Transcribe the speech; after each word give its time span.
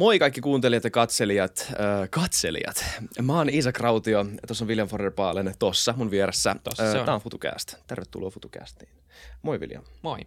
Moi 0.00 0.18
kaikki 0.18 0.40
kuuntelijat 0.40 0.84
ja 0.84 0.90
katselijat. 0.90 1.66
Äh, 1.68 2.10
katselijat. 2.10 2.84
Mä 3.22 3.36
oon 3.36 3.48
Iisa 3.48 3.72
Krautio. 3.72 4.26
Tuossa 4.46 4.64
on 4.64 4.68
William 4.68 4.88
Forderpaalen 4.88 5.54
tossa 5.58 5.94
mun 5.96 6.10
vieressä. 6.10 6.56
Tossa 6.64 7.00
on. 7.00 7.04
Tää 7.04 7.14
on 7.14 7.20
FutuCast. 7.20 7.74
Tervetuloa 7.86 8.30
FutuCastiin. 8.30 8.90
Moi 9.42 9.58
William. 9.58 9.84
Moi. 10.02 10.18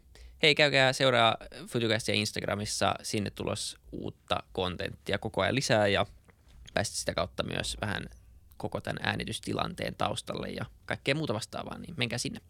Hei, 0.44 0.56
käykää 0.56 0.94
seuraa 0.94 1.38
Futucastia 1.68 2.16
Instagramissa. 2.16 2.96
Sinne 3.04 3.30
tulos 3.30 3.78
uutta 3.92 4.44
kontenttia 4.52 5.18
koko 5.18 5.42
ajan 5.42 5.56
lisää 5.56 5.88
ja 5.88 6.06
päästä 6.74 6.96
sitä 6.96 7.14
kautta 7.14 7.44
myös 7.44 7.78
vähän 7.82 8.06
koko 8.58 8.82
tämän 8.82 9.08
äänitystilanteen 9.08 9.96
taustalle 9.96 10.50
ja 10.50 10.66
kaikkea 10.86 11.16
muuta 11.16 11.34
vastaavaa, 11.34 11.78
niin 11.78 11.94
menkää 11.98 12.18
sinne. 12.18 12.42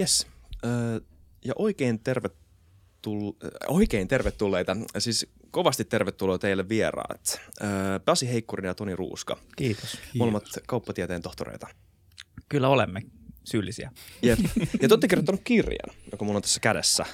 Yes. 0.00 0.26
Äh, 0.64 1.06
ja 1.44 1.52
oikein, 1.56 1.98
tervetull- 3.06 3.50
oikein 3.68 4.08
tervetulleita, 4.08 4.76
siis 4.98 5.26
kovasti 5.50 5.84
tervetuloa 5.84 6.38
teille 6.38 6.68
vieraat. 6.68 7.40
Pasi 8.04 8.28
Heikkurinen 8.28 8.68
ja 8.68 8.74
Toni 8.74 8.96
Ruuska. 8.96 9.38
Kiitos. 9.56 9.98
Molemmat 10.18 10.44
kauppatieteen 10.66 11.22
tohtoreita. 11.22 11.66
Kyllä 12.48 12.68
olemme 12.68 13.02
syyllisiä. 13.44 13.90
Jep. 14.22 14.38
Ja 14.82 14.88
te 14.88 14.94
olette 14.94 15.08
kirjoittanut 15.12 15.40
kirjan, 15.44 15.96
joka 16.12 16.24
mulla 16.24 16.36
on 16.36 16.42
tässä 16.42 16.60
kädessä. 16.60 17.06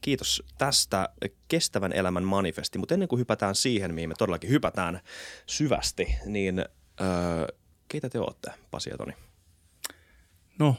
Kiitos 0.00 0.42
tästä 0.58 1.08
kestävän 1.48 1.92
elämän 1.92 2.24
manifesti, 2.24 2.78
mutta 2.78 2.94
ennen 2.94 3.08
kuin 3.08 3.20
hypätään 3.20 3.54
siihen, 3.54 3.94
mihin 3.94 4.08
me 4.08 4.14
todellakin 4.18 4.50
hypätään 4.50 5.00
syvästi, 5.46 6.16
niin 6.26 6.64
keitä 7.88 8.08
te 8.08 8.18
olette, 8.18 8.50
Pasi 8.70 8.90
ja 8.90 8.96
Toni? 8.96 9.12
No, 10.58 10.76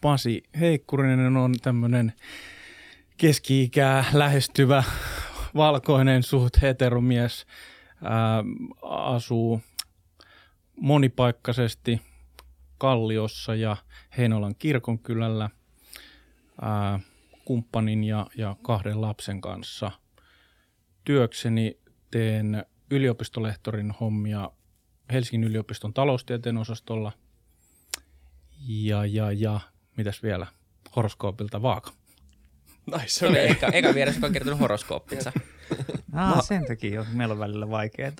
Pasi 0.00 0.42
Heikkurinen 0.60 1.36
on 1.36 1.54
tämmöinen 1.62 2.12
keski-ikää 3.16 4.04
lähestyvä 4.12 4.84
valkoinen 5.54 6.22
suht 6.22 6.62
heteromies. 6.62 7.46
Ää, 8.02 8.44
asuu 8.82 9.60
monipaikkaisesti 10.80 12.00
Kalliossa 12.78 13.54
ja 13.54 13.76
Heinolan 14.16 14.54
kirkonkylällä 14.58 15.50
ää, 16.62 17.00
kumppanin 17.44 18.04
ja, 18.04 18.26
ja 18.36 18.56
kahden 18.62 19.00
lapsen 19.00 19.40
kanssa. 19.40 19.90
Työkseni 21.04 21.80
teen 22.10 22.66
yliopistolehtorin 22.90 23.90
hommia 23.90 24.50
Helsingin 25.12 25.50
yliopiston 25.50 25.94
taloustieteen 25.94 26.56
osastolla. 26.56 27.12
Ja, 28.68 29.06
ja, 29.06 29.32
ja, 29.32 29.60
mitäs 29.96 30.22
vielä? 30.22 30.46
Horoskoopilta 30.96 31.62
vaaka. 31.62 31.92
Nice, 32.94 33.08
Se 33.08 33.26
oli 33.26 33.38
eka, 33.38 33.66
eka 33.66 33.94
vieressä, 33.94 34.18
joka 34.18 34.26
on 34.26 34.32
kertonut 34.32 34.60
horoskooppinsa. 34.60 35.32
Ah, 36.12 36.44
sen 36.44 36.66
takia 36.66 37.00
on. 37.00 37.06
Meillä 37.12 37.32
on 37.32 37.38
välillä 37.38 37.70
vaikeaa. 37.70 38.12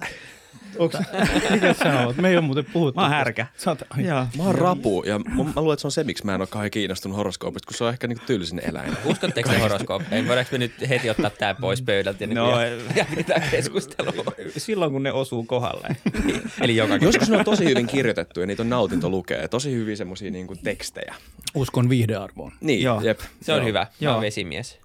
Mikä 1.51 1.75
sä 1.75 2.07
oot? 2.07 2.17
Me 2.17 2.29
ei 2.29 2.37
ole 2.37 2.45
muuten 2.45 2.65
puhuttu. 2.65 3.01
Mä 3.01 3.03
oon 3.03 3.11
härkä. 3.11 3.47
Sä 3.57 3.71
oot, 3.71 3.83
ai, 3.91 4.05
Joo. 4.05 4.27
Mä 4.37 4.43
oon 4.43 4.55
rapu 4.55 5.03
ja 5.07 5.19
mä, 5.19 5.45
mä 5.45 5.53
luulen, 5.57 5.75
että 5.75 5.81
se 5.81 5.87
on 5.87 5.93
se, 5.93 6.05
miksi 6.05 6.25
mä 6.25 6.35
en 6.35 6.41
ole 6.41 6.47
kauhean 6.47 6.71
kiinnostunut 6.71 7.17
horoskoopista, 7.17 7.67
kun 7.67 7.77
se 7.77 7.85
on 7.85 7.91
ehkä 7.91 8.07
niinku 8.07 8.25
tylsin 8.27 8.61
eläin. 8.65 8.97
Uskotteko 9.05 9.49
te 9.49 9.59
horoskooppeihin? 9.59 10.29
Voidaanko 10.29 10.49
me 10.53 10.59
nyt 10.59 10.73
heti 10.89 11.11
ottaa 11.11 11.31
tämä 11.31 11.55
pois 11.55 11.83
pöydältä 11.83 12.25
ja, 12.25 12.35
No, 12.35 12.51
no, 12.51 12.61
ja, 12.61 12.71
ja 12.97 13.05
pidetään 13.11 13.51
keskustelua? 13.51 14.33
Silloin 14.57 14.93
kun 14.93 15.03
ne 15.03 15.13
osuu 15.13 15.45
kohdalle. 15.45 15.97
Eli 16.63 16.77
joka 16.77 16.97
Joskus 16.97 17.31
ne 17.31 17.37
on 17.37 17.45
tosi 17.45 17.65
hyvin 17.65 17.87
kirjoitettu 17.87 18.41
ja 18.41 18.47
niitä 18.47 18.63
on 18.63 18.71
nautinto 18.71 19.11
lukea. 19.11 19.49
Tosi 19.49 19.73
hyviä 19.73 19.97
semmosia 19.97 20.31
niinku 20.31 20.57
tekstejä. 20.65 21.15
Uskon 21.55 21.89
viihdearvoon. 21.89 22.53
Niin, 22.61 22.83
Joo. 22.83 23.01
jep. 23.01 23.21
Se 23.43 23.53
on 23.53 23.59
Joo. 23.59 23.67
hyvä. 23.67 23.81
Mä 23.81 23.89
Joo. 24.01 24.13
oon 24.13 24.23
vesimies. 24.23 24.79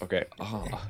Okei, 0.00 0.18
okay. 0.20 0.24
aha. 0.38 0.80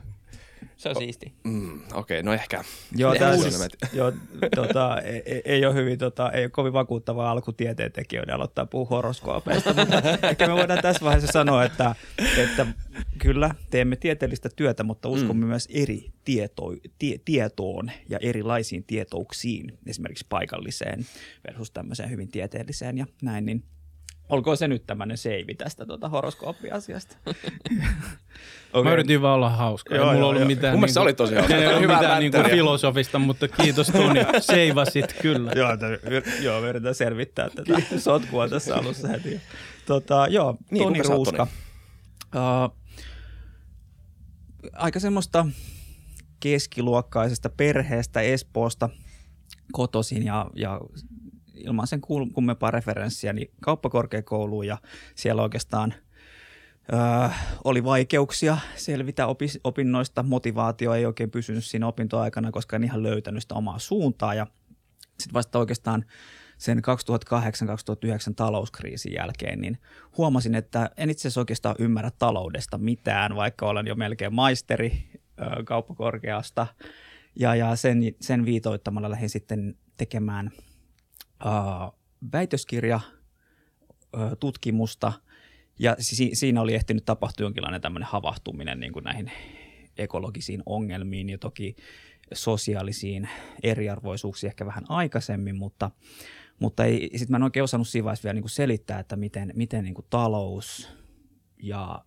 Se 0.84 0.88
on 0.88 0.96
siisti. 0.96 1.32
Mm, 1.44 1.74
Okei, 1.74 1.94
okay, 1.94 2.22
no 2.22 2.32
ehkä. 2.32 2.64
Joo, 2.96 3.14
se 3.14 3.42
siis, 3.42 3.68
joo 3.92 4.12
tota, 4.54 5.00
ei, 5.00 5.22
ei- 5.26 5.42
ei, 5.44 5.66
ole 5.66 5.74
hyvin, 5.74 5.98
tota, 5.98 6.32
ei 6.32 6.44
ole 6.44 6.50
kovin 6.50 6.72
vakuuttavaa 6.72 7.30
alku 7.30 7.52
tieteentekijöiden 7.52 8.34
aloittaa 8.34 8.66
puhua 8.66 8.96
horoskoopeista, 8.96 9.74
mutta 9.78 10.28
ehkä 10.28 10.46
me 10.46 10.52
voidaan 10.54 10.82
tässä 10.82 11.04
vaiheessa 11.04 11.32
sanoa, 11.32 11.64
että, 11.64 11.94
että 12.38 12.66
kyllä 13.18 13.54
teemme 13.70 13.96
tieteellistä 13.96 14.48
työtä, 14.56 14.82
mutta 14.82 15.08
uskomme 15.08 15.44
mm. 15.44 15.48
myös 15.48 15.68
eri 15.72 16.12
tieto, 16.24 16.62
tie, 16.98 17.18
tietoon 17.24 17.90
ja 18.08 18.18
erilaisiin 18.22 18.84
tietouksiin, 18.84 19.78
esimerkiksi 19.86 20.26
paikalliseen 20.28 21.06
versus 21.48 21.70
tämmöiseen 21.70 22.10
hyvin 22.10 22.28
tieteelliseen 22.28 22.98
ja 22.98 23.06
näin, 23.22 23.46
niin 23.46 23.64
olkoon 24.28 24.56
se 24.56 24.68
nyt 24.68 24.86
tämmöinen 24.86 25.18
seivi 25.18 25.54
tästä 25.54 25.86
tota 25.86 26.08
horoskooppiasiasta. 26.08 27.16
Okay. 27.26 27.50
Mä 28.84 28.92
yritin 28.92 29.22
vaan 29.22 29.34
olla 29.34 29.50
hauska. 29.50 29.94
Joo, 29.94 30.04
Ei 30.04 30.06
mulla 30.06 30.18
joo, 30.20 30.28
ollut 30.28 30.40
joo. 30.40 30.46
mitään, 30.46 30.72
Mun 30.74 30.80
mielestä 30.80 30.94
se 30.94 31.00
oli 31.00 31.14
tosi 31.14 31.34
hauska. 31.34 31.54
Ei 31.56 31.66
ollut 31.66 31.82
hyvää 31.82 31.98
mitään 32.00 32.20
niinku 32.20 32.36
bänteriä. 32.36 32.56
filosofista, 32.56 33.18
mutta 33.18 33.48
kiitos 33.48 33.86
Toni. 33.86 34.20
Seivasit 34.40 35.12
kyllä. 35.22 35.52
joo, 35.56 35.72
että, 35.72 35.86
yr- 35.88 36.42
joo, 36.42 36.60
me 36.60 36.68
yritetään 36.68 36.94
selvittää 36.94 37.50
tätä 37.50 37.80
sotkua 37.98 38.48
tässä 38.48 38.76
alussa 38.76 39.08
heti. 39.08 39.40
Tota, 39.86 40.26
joo, 40.30 40.56
Niin, 40.70 40.84
Toni 40.84 41.02
Ruuska. 41.02 41.46
Uh, 42.34 42.76
aika 44.72 45.00
semmoista 45.00 45.46
keskiluokkaisesta 46.40 47.50
perheestä 47.50 48.20
Espoosta 48.20 48.88
kotoisin 49.72 50.24
ja, 50.24 50.46
ja 50.54 50.80
ilman 51.56 51.86
sen 51.86 52.00
kummempaa 52.34 52.70
referenssiä, 52.70 53.32
niin 53.32 53.50
kauppakorkeakouluun 53.60 54.66
ja 54.66 54.78
siellä 55.14 55.42
oikeastaan 55.42 55.94
Öö, 56.92 57.28
oli 57.64 57.84
vaikeuksia 57.84 58.58
selvitä 58.76 59.26
opi- 59.26 59.60
opinnoista, 59.64 60.22
motivaatio 60.22 60.94
ei 60.94 61.06
oikein 61.06 61.30
pysynyt 61.30 61.64
siinä 61.64 61.86
opintoaikana, 61.86 62.50
koska 62.50 62.76
en 62.76 62.84
ihan 62.84 63.02
löytänyt 63.02 63.42
sitä 63.42 63.54
omaa 63.54 63.78
suuntaa 63.78 64.34
ja 64.34 64.46
sitten 65.18 65.34
vasta 65.34 65.58
oikeastaan 65.58 66.04
sen 66.58 66.78
2008-2009 66.78 68.34
talouskriisin 68.36 69.12
jälkeen, 69.12 69.60
niin 69.60 69.78
huomasin, 70.16 70.54
että 70.54 70.90
en 70.96 71.10
itse 71.10 71.20
asiassa 71.20 71.40
oikeastaan 71.40 71.76
ymmärrä 71.78 72.10
taloudesta 72.18 72.78
mitään, 72.78 73.36
vaikka 73.36 73.66
olen 73.66 73.86
jo 73.86 73.94
melkein 73.94 74.34
maisteri 74.34 75.04
ö, 75.40 75.64
kauppakorkeasta. 75.64 76.66
Ja, 77.36 77.54
ja 77.54 77.76
sen, 77.76 77.98
sen 78.20 78.44
viitoittamalla 78.44 79.10
lähdin 79.10 79.30
sitten 79.30 79.74
tekemään 79.96 80.50
ö, 80.58 80.73
väitöskirja 82.32 83.00
tutkimusta, 84.40 85.12
ja 85.78 85.96
si- 85.98 86.34
siinä 86.34 86.60
oli 86.60 86.74
ehtinyt 86.74 87.04
tapahtua 87.04 87.44
jonkinlainen 87.44 87.80
tämmöinen 87.80 88.08
havahtuminen 88.08 88.80
niin 88.80 88.92
kuin 88.92 89.04
näihin 89.04 89.30
ekologisiin 89.98 90.62
ongelmiin 90.66 91.28
ja 91.28 91.38
toki 91.38 91.76
sosiaalisiin 92.32 93.28
eriarvoisuuksiin 93.62 94.48
ehkä 94.48 94.66
vähän 94.66 94.84
aikaisemmin, 94.88 95.56
mutta, 95.56 95.90
mutta 96.60 96.84
ei, 96.84 97.10
sit 97.16 97.28
mä 97.28 97.36
en 97.36 97.42
oikein 97.42 97.64
osannut 97.64 97.88
siinä 97.88 98.04
vaiheessa 98.04 98.24
vielä 98.24 98.34
niin 98.34 98.42
kuin 98.42 98.50
selittää, 98.50 98.98
että 98.98 99.16
miten, 99.16 99.52
miten 99.54 99.84
niin 99.84 99.94
kuin 99.94 100.06
talous 100.10 100.88
ja 101.62 102.04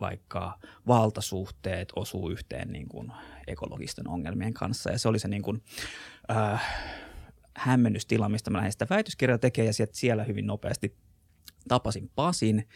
vaikka 0.00 0.58
valtasuhteet 0.86 1.92
osuu 1.96 2.30
yhteen 2.30 2.72
niin 2.72 2.88
kuin 2.88 3.12
ekologisten 3.46 4.08
ongelmien 4.08 4.54
kanssa. 4.54 4.90
Ja 4.90 4.98
se 4.98 5.08
oli 5.08 5.18
se 5.18 5.28
niin 5.28 5.42
kuin, 5.42 5.62
äh, 6.30 6.62
hämmennystila, 7.58 8.28
mistä 8.28 8.50
mä 8.50 8.58
lähdin 8.58 8.72
sitä 8.72 8.86
väitöskirjaa 8.90 9.38
tekemään 9.38 9.66
ja 9.66 9.72
sieltä 9.72 9.96
siellä 9.96 10.24
hyvin 10.24 10.46
nopeasti 10.46 10.96
tapasin 11.68 12.10
Pasin. 12.14 12.68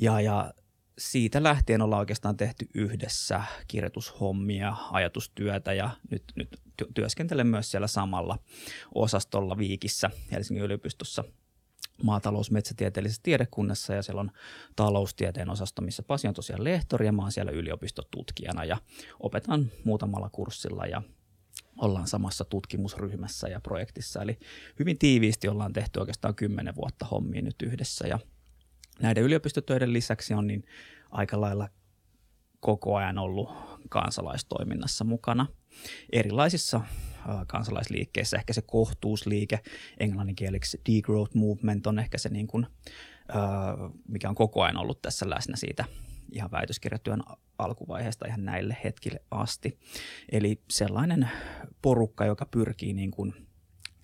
Ja, 0.00 0.20
ja 0.20 0.54
siitä 0.98 1.42
lähtien 1.42 1.82
ollaan 1.82 2.00
oikeastaan 2.00 2.36
tehty 2.36 2.68
yhdessä 2.74 3.42
kirjoitushommia, 3.68 4.76
ajatustyötä 4.90 5.72
ja 5.72 5.90
nyt, 6.10 6.24
nyt 6.34 6.60
ty- 6.82 6.90
työskentelen 6.94 7.46
myös 7.46 7.70
siellä 7.70 7.86
samalla 7.86 8.38
osastolla 8.94 9.58
Viikissä 9.58 10.10
Helsingin 10.32 10.64
yliopistossa 10.64 11.24
maatalous- 12.02 12.50
metsätieteellisessä 12.50 13.22
tiedekunnassa 13.22 13.94
ja 13.94 14.02
siellä 14.02 14.20
on 14.20 14.30
taloustieteen 14.76 15.50
osasto, 15.50 15.82
missä 15.82 16.02
Pasi 16.02 16.28
on 16.28 16.34
tosiaan 16.34 16.64
lehtori 16.64 17.06
ja 17.06 17.12
mä 17.12 17.22
oon 17.22 17.32
siellä 17.32 17.52
yliopistotutkijana 17.52 18.64
ja 18.64 18.76
opetan 19.20 19.70
muutamalla 19.84 20.30
kurssilla 20.30 20.86
ja 20.86 21.02
ollaan 21.80 22.08
samassa 22.08 22.44
tutkimusryhmässä 22.44 23.48
ja 23.48 23.60
projektissa. 23.60 24.22
Eli 24.22 24.38
hyvin 24.78 24.98
tiiviisti 24.98 25.48
ollaan 25.48 25.72
tehty 25.72 26.00
oikeastaan 26.00 26.34
kymmenen 26.34 26.76
vuotta 26.76 27.06
hommia 27.06 27.42
nyt 27.42 27.62
yhdessä 27.62 28.06
ja 28.06 28.18
näiden 29.00 29.24
yliopistotöiden 29.24 29.92
lisäksi 29.92 30.34
on 30.34 30.46
niin 30.46 30.64
aika 31.10 31.40
lailla 31.40 31.68
koko 32.60 32.96
ajan 32.96 33.18
ollut 33.18 33.50
kansalaistoiminnassa 33.88 35.04
mukana 35.04 35.46
erilaisissa 36.12 36.80
kansalaisliikkeissä. 37.46 38.36
Ehkä 38.36 38.52
se 38.52 38.62
kohtuusliike, 38.62 39.60
englanninkieliksi 40.00 40.80
degrowth 40.92 41.34
movement 41.36 41.86
on 41.86 41.98
ehkä 41.98 42.18
se, 42.18 42.28
niin 42.28 42.46
kuin, 42.46 42.66
mikä 44.08 44.28
on 44.28 44.34
koko 44.34 44.62
ajan 44.62 44.76
ollut 44.76 45.02
tässä 45.02 45.30
läsnä 45.30 45.56
siitä 45.56 45.84
ihan 46.32 46.50
väitöskirjatyön 46.50 47.22
alkuvaiheesta 47.58 48.26
ihan 48.26 48.44
näille 48.44 48.76
hetkille 48.84 49.20
asti. 49.30 49.78
Eli 50.32 50.60
sellainen 50.70 51.28
porukka, 51.82 52.24
joka 52.24 52.46
pyrkii 52.46 52.92
niin 52.92 53.10
kuin 53.10 53.34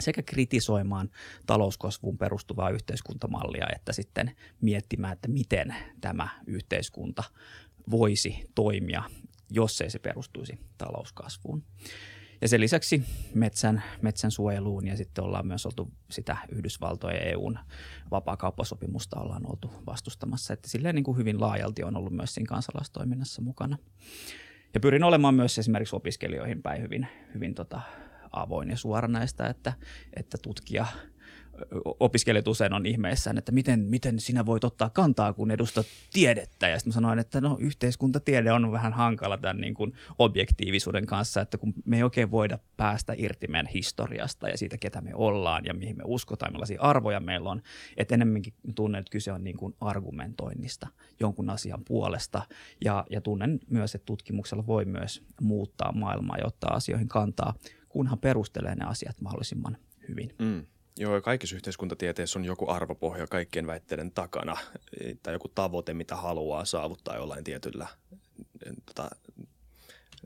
sekä 0.01 0.23
kritisoimaan 0.23 1.11
talouskasvuun 1.47 2.19
perustuvaa 2.19 2.71
yhteiskuntamallia, 2.71 3.67
että 3.77 3.93
sitten 3.93 4.37
miettimään, 4.61 5.13
että 5.13 5.29
miten 5.29 5.75
tämä 6.01 6.29
yhteiskunta 6.47 7.25
voisi 7.91 8.45
toimia, 8.55 9.03
jos 9.51 9.81
ei 9.81 9.91
se 9.91 9.99
perustuisi 9.99 10.59
talouskasvuun. 10.79 11.63
Ja 12.43 12.49
sen 12.49 12.61
lisäksi 12.61 13.03
metsän, 13.35 13.83
metsän 14.03 14.31
suojeluun 14.31 14.87
ja 14.87 14.97
sitten 14.97 15.25
ollaan 15.25 15.47
myös 15.47 15.67
oltu 15.67 15.93
sitä 16.11 16.37
Yhdysvaltojen 16.49 17.17
ja 17.17 17.23
EUn 17.23 17.59
vapaakauppasopimusta 18.11 19.21
ollaan 19.21 19.51
oltu 19.51 19.71
vastustamassa. 19.87 20.55
Että 20.55 20.69
silleen 20.69 20.95
niin 20.95 21.05
kuin 21.05 21.17
hyvin 21.17 21.41
laajalti 21.41 21.85
on 21.85 21.97
ollut 21.97 22.13
myös 22.13 22.35
siinä 22.35 22.49
kansalaistoiminnassa 22.49 23.43
mukana. 23.43 23.79
Ja 24.75 24.81
pyrin 24.81 25.05
olemaan 25.05 25.35
myös 25.35 25.59
esimerkiksi 25.59 25.97
opiskelijoihin 25.97 26.63
päin 26.63 26.83
hyvin, 26.83 27.07
hyvin 27.35 27.55
tota 27.55 27.81
avoin 28.33 28.71
ja 28.71 28.77
suora 28.77 29.09
näistä, 29.09 29.47
että, 29.47 29.73
että 30.17 30.39
tutkija– 30.43 30.87
opiskelijat 32.01 32.49
usein 32.49 32.73
on 32.73 32.87
ihmeissään, 32.87 33.39
että 33.39 33.53
miten, 33.53 33.81
miten 33.81 34.21
sinä 34.21 34.47
voit 34.47 34.65
ottaa 34.65 34.91
kantaa, 34.91 35.33
kun 35.33 35.51
edustat 35.51 35.87
tiedettä. 36.13 36.69
Ja 36.69 36.79
sitten 36.79 36.93
sanoin, 36.93 37.19
että 37.19 37.41
no 37.41 37.57
yhteiskuntatiede 37.61 38.53
on 38.53 38.73
vähän 38.73 38.93
hankala 38.93 39.39
tämän 39.39 39.57
niin 39.57 39.75
kuin 39.75 39.93
objektiivisuuden 40.19 41.07
kanssa, 41.07 41.41
että 41.41 41.59
kun 41.59 41.75
me 41.85 41.97
ei 41.97 42.03
oikein 42.03 42.31
voida 42.31 42.59
päästä 42.77 43.15
irti 43.17 43.49
meidän 43.49 43.67
historiasta 43.67 44.49
ja 44.49 44.59
siitä, 44.59 44.79
ketä 44.79 45.01
me 45.01 45.11
ollaan 45.15 45.65
ja 45.65 45.75
mihin 45.75 45.97
me 45.97 46.03
uskotaan, 46.07 46.53
millaisia 46.53 46.81
arvoja 46.81 47.21
meillä 47.21 47.51
on. 47.51 47.63
Että 47.97 48.15
enemmänkin 48.15 48.55
tunnen, 48.75 49.01
että 49.01 49.11
kyse 49.13 49.33
on 49.33 49.45
niin 49.45 49.57
kuin 49.57 49.75
argumentoinnista 49.81 50.89
jonkun 51.21 51.51
asian 51.51 51.85
puolesta. 51.85 52.43
Ja, 52.85 53.05
ja 53.11 53.21
tunnen 53.21 53.61
myös, 53.71 53.95
että 53.95 54.07
tutkimuksella 54.07 54.67
voi 54.67 54.85
myös 54.85 55.23
muuttaa 55.41 55.93
maailmaa 55.93 56.39
ja 56.39 56.47
ottaa 56.47 56.75
asioihin 56.75 57.09
kantaa, 57.09 57.55
kunhan 57.89 58.19
perustelee 58.19 58.75
ne 58.75 58.85
asiat 58.85 59.21
mahdollisimman 59.21 59.77
hyvin. 60.09 60.35
Mm. 60.39 60.67
Joo, 60.97 61.21
kaikissa 61.21 61.57
yhteiskuntatieteessä 61.57 62.39
on 62.39 62.45
joku 62.45 62.71
arvopohja 62.71 63.27
kaikkien 63.27 63.67
väitteiden 63.67 64.13
takana 64.13 64.57
tai 65.23 65.33
joku 65.33 65.49
tavoite, 65.49 65.95
mitä 65.95 66.17
haluaa 66.17 66.65
saavuttaa 66.65 67.17
jollain 67.17 67.45
tietyllä 67.45 67.87
tota, 68.87 69.11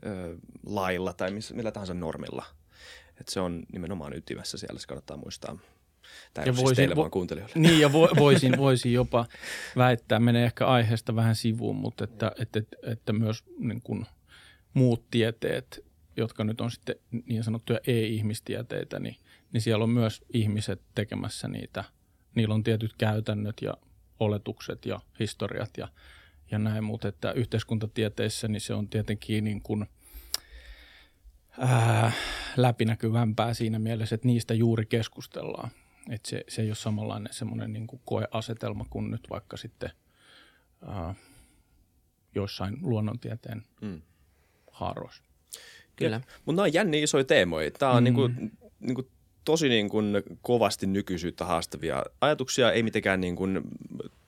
ö, 0.05 0.37
lailla 0.65 1.13
tai 1.13 1.31
missä, 1.31 1.53
millä 1.53 1.71
tahansa 1.71 1.93
normilla. 1.93 2.45
Et 3.21 3.27
se 3.27 3.39
on 3.39 3.63
nimenomaan 3.71 4.13
ytimessä 4.13 4.57
siellä, 4.57 4.79
se 4.79 4.87
kannattaa 4.87 5.17
muistaa. 5.17 5.57
Tämä 6.33 6.45
ja 6.45 6.53
siis 6.53 6.65
voisin, 6.65 6.75
teille, 6.75 6.95
vo- 6.95 6.97
vaan 6.97 7.11
kuuntelijoille. 7.11 7.53
Niin, 7.55 7.79
ja 7.79 7.93
vo, 7.93 8.09
voisin, 8.19 8.57
voisin 8.57 8.93
jopa 8.93 9.25
väittää, 9.77 10.19
menee 10.19 10.45
ehkä 10.45 10.67
aiheesta 10.67 11.15
vähän 11.15 11.35
sivuun, 11.35 11.75
mutta 11.75 12.03
että, 12.03 12.31
että, 12.39 12.59
että, 12.59 12.77
että 12.83 13.13
myös 13.13 13.43
niin 13.57 13.81
kuin 13.81 14.05
muut 14.73 15.09
tieteet, 15.11 15.85
jotka 16.17 16.43
nyt 16.43 16.61
on 16.61 16.71
sitten 16.71 16.95
niin 17.25 17.43
sanottuja 17.43 17.79
ei-ihmistieteitä, 17.87 18.99
niin 18.99 19.15
niin 19.53 19.61
siellä 19.61 19.83
on 19.83 19.89
myös 19.89 20.25
ihmiset 20.33 20.81
tekemässä 20.95 21.47
niitä. 21.47 21.83
Niillä 22.35 22.55
on 22.55 22.63
tietyt 22.63 22.93
käytännöt 22.97 23.61
ja 23.61 23.73
oletukset 24.19 24.85
ja 24.85 24.99
historiat 25.19 25.77
ja, 25.77 25.87
ja 26.51 26.59
näin, 26.59 26.83
mutta 26.83 27.07
että 27.07 27.31
yhteiskuntatieteissä 27.31 28.47
niin 28.47 28.61
se 28.61 28.73
on 28.73 28.87
tietenkin 28.87 29.43
niin 29.43 29.61
kuin, 29.61 29.85
ää, 31.57 32.11
läpinäkyvämpää 32.57 33.53
siinä 33.53 33.79
mielessä, 33.79 34.15
että 34.15 34.27
niistä 34.27 34.53
juuri 34.53 34.85
keskustellaan. 34.85 35.71
Että 36.09 36.29
se, 36.29 36.43
se 36.47 36.61
ei 36.61 36.69
ole 36.69 36.75
samanlainen 36.75 37.33
semmoinen 37.33 37.73
niin 37.73 37.87
kuin 37.87 38.01
koeasetelma 38.05 38.85
kuin 38.89 39.11
nyt 39.11 39.29
vaikka 39.29 39.57
sitten 39.57 39.89
ää, 40.87 41.15
joissain 42.35 42.77
luonnontieteen 42.81 43.63
mm. 43.81 44.01
haaroissa. 44.71 45.23
Kyllä. 45.95 46.21
Mutta 46.45 46.51
nämä 46.51 46.63
on 46.63 46.73
jänniä 46.73 47.03
isoja 47.03 47.23
teemoja. 47.23 47.71
Tämä 47.71 47.91
on 47.91 48.03
mm. 48.03 48.03
niin 48.03 48.13
kuin, 48.13 48.51
niin 48.79 48.95
kuin 48.95 49.07
tosi 49.47 49.69
niin 49.69 49.89
kuin 49.89 50.23
kovasti 50.41 50.87
nykyisyyttä 50.87 51.45
haastavia 51.45 52.03
ajatuksia, 52.21 52.71
ei 52.71 52.83
mitenkään 52.83 53.21
niin 53.21 53.35
kuin 53.35 53.61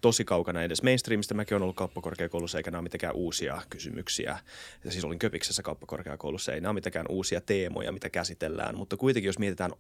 tosi 0.02 0.26
kaukana 0.26 0.64
edes 0.64 0.84
mainstreamista. 0.84 1.34
Mäkin 1.34 1.56
olen 1.56 1.64
ollut 1.64 1.76
kauppakorkeakoulussa, 1.76 2.58
eikä 2.58 2.72
nämä 2.72 2.80
ole 2.80 2.84
mitenkään 2.84 3.16
uusia 3.16 3.62
kysymyksiä. 3.70 4.40
Ja 4.84 4.92
siis 4.92 5.06
olin 5.06 5.20
Köpiksessä 5.20 5.64
kauppakorkeakoulussa, 5.64 6.54
ei 6.54 6.62
nämä 6.62 6.70
ole 6.70 6.74
mitenkään 6.74 7.06
uusia 7.10 7.42
teemoja, 7.42 7.92
mitä 7.92 8.10
käsitellään. 8.10 8.78
Mutta 8.78 8.98
kuitenkin, 8.98 9.28
jos 9.28 9.40
mietitään 9.40 9.72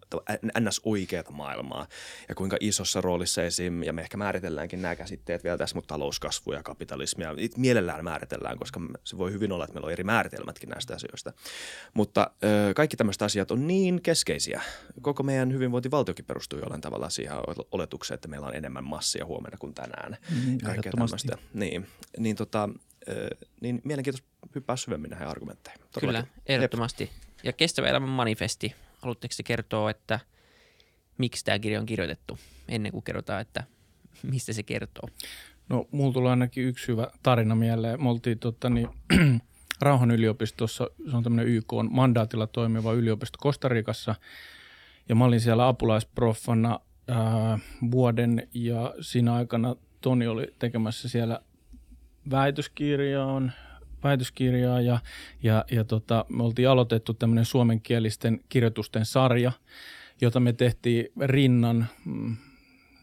ns. 0.60 0.81
oikeata 0.83 1.31
maailmaa 1.31 1.88
ja 2.30 2.36
kuinka 2.36 2.57
isossa 2.60 3.01
roolissa 3.01 3.44
esim. 3.44 3.83
ja 3.83 3.94
me 3.94 4.01
ehkä 4.01 4.18
määritelläänkin 4.18 4.81
nämä 4.81 4.95
käsitteet 4.95 5.44
vielä 5.44 5.57
tässä, 5.57 5.75
mutta 5.75 5.94
talouskasvu 5.94 6.54
ja 6.54 6.63
kapitalismi 6.63 7.24
ja 7.24 7.36
mielellään 7.57 8.04
määritellään, 8.04 8.57
koska 8.57 8.80
se 9.04 9.18
voi 9.18 9.31
hyvin 9.31 9.51
olla, 9.51 9.63
että 9.63 9.74
meillä 9.74 9.86
on 9.86 9.94
eri 9.94 10.04
määritelmätkin 10.04 10.69
näistä 10.69 10.95
asioista. 10.95 11.33
Mutta 11.94 12.31
ö, 12.44 12.74
kaikki 12.74 12.98
tämmöiset 12.98 13.21
asiat 13.21 13.51
on 13.51 13.68
niin 13.68 14.01
keskeisiä. 14.01 14.62
Koko 15.01 15.24
meidän 15.24 15.54
hyvinvointivaltiokin 15.54 16.25
perustuu 16.25 16.60
jollain 16.60 16.81
tavalla 16.81 17.10
siihen 17.10 17.38
oletukseen, 17.71 18.16
että 18.16 18.27
meillä 18.27 18.48
on 18.48 18.56
enemmän 18.56 18.83
massia 18.83 19.25
huomenna 19.25 19.57
kuin 19.57 19.74
tänään 19.74 20.09
mitään. 20.10 20.48
Mm, 20.48 20.58
kaikkea 20.58 20.92
tämmöistä. 20.92 21.38
Niin, 21.54 21.88
niin, 22.18 22.36
tota, 22.36 22.70
niin 23.62 23.82
mielenkiintoista 23.84 24.30
hyppää 24.56 24.76
syvemmin 24.76 25.10
näihin 25.10 25.28
argumentteihin. 25.28 25.82
Todellakin. 25.92 26.28
Kyllä, 26.28 26.42
ehdottomasti. 26.46 27.04
Jep. 27.04 27.12
Ja 27.44 27.54
kestävä 27.54 27.88
elämän 27.88 28.10
manifesti. 28.10 28.76
Haluatteko 28.98 29.34
te 29.38 29.44
kertoa, 29.44 29.90
että 29.90 30.20
miksi 31.18 31.46
tämä 31.46 31.60
kirja 31.60 31.80
on 31.80 31.86
kirjoitettu 31.86 32.40
ennen 32.68 32.92
kuin 32.92 33.04
kerrotaan, 33.04 33.42
että 33.42 33.64
mistä 34.24 34.54
se 34.54 34.64
kertoo? 34.64 35.10
No, 35.70 35.88
mulla 35.92 36.14
tulee 36.14 36.30
ainakin 36.30 36.64
yksi 36.64 36.88
hyvä 36.88 37.08
tarina 37.24 37.56
mieleen. 37.56 38.04
Me 38.04 38.10
oltiin 38.10 38.40
tota, 38.40 38.70
niin, 38.70 38.88
Rauhan 39.82 40.12
yliopistossa, 40.12 40.90
se 41.10 41.18
on 41.18 41.24
tämmöinen 41.24 41.54
YK 41.54 41.74
on 41.74 41.90
mandaatilla 41.92 42.48
toimiva 42.48 42.94
yliopisto 42.94 43.38
Kostarikassa, 43.42 44.16
ja 45.10 45.16
mä 45.16 45.26
olin 45.26 45.42
siellä 45.42 45.68
apulaisproffana 45.68 46.80
ää, 47.08 47.60
vuoden, 47.92 48.48
ja 48.54 48.94
siinä 49.02 49.34
aikana 49.34 49.76
Toni 50.01 50.28
oli 50.28 50.48
tekemässä 50.60 51.10
siellä 51.10 51.40
väitöskirjaan, 52.31 53.54
väitöskirjaa 54.04 54.81
ja, 54.81 55.00
ja, 55.44 55.66
ja 55.72 55.84
tota, 55.84 56.25
me 56.30 56.44
oltiin 56.44 56.69
aloitettu 56.69 57.13
tämmöinen 57.13 57.46
suomenkielisten 57.46 58.40
kirjoitusten 58.50 59.06
sarja, 59.06 59.51
jota 60.22 60.40
me 60.40 60.54
tehtiin 60.54 61.06
rinnan 61.19 61.88
mm, 62.06 62.38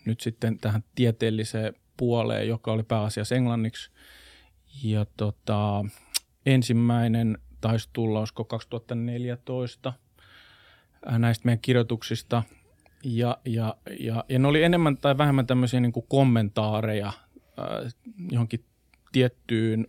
nyt 0.04 0.20
sitten 0.20 0.58
tähän 0.58 0.84
tieteelliseen 0.94 1.74
puoleen, 1.96 2.48
joka 2.48 2.72
oli 2.72 2.82
pääasiassa 2.82 3.34
englanniksi. 3.34 3.90
Ja 4.82 5.06
tota, 5.16 5.84
ensimmäinen 6.46 7.38
taisi 7.60 7.88
tulla, 7.92 8.18
olisiko 8.18 8.44
2014 8.44 9.92
näistä 11.18 11.46
meidän 11.46 11.60
kirjoituksista– 11.60 12.42
ja, 13.06 13.38
ja, 13.44 13.76
ja, 14.00 14.24
ja 14.28 14.38
ne 14.38 14.48
oli 14.48 14.62
enemmän 14.62 14.96
tai 14.96 15.18
vähemmän 15.18 15.46
tämmöisiä 15.46 15.80
niin 15.80 15.92
kuin 15.92 16.06
kommentaareja 16.08 17.06
äh, 17.06 17.94
johonkin 18.30 18.64
tiettyyn 19.12 19.86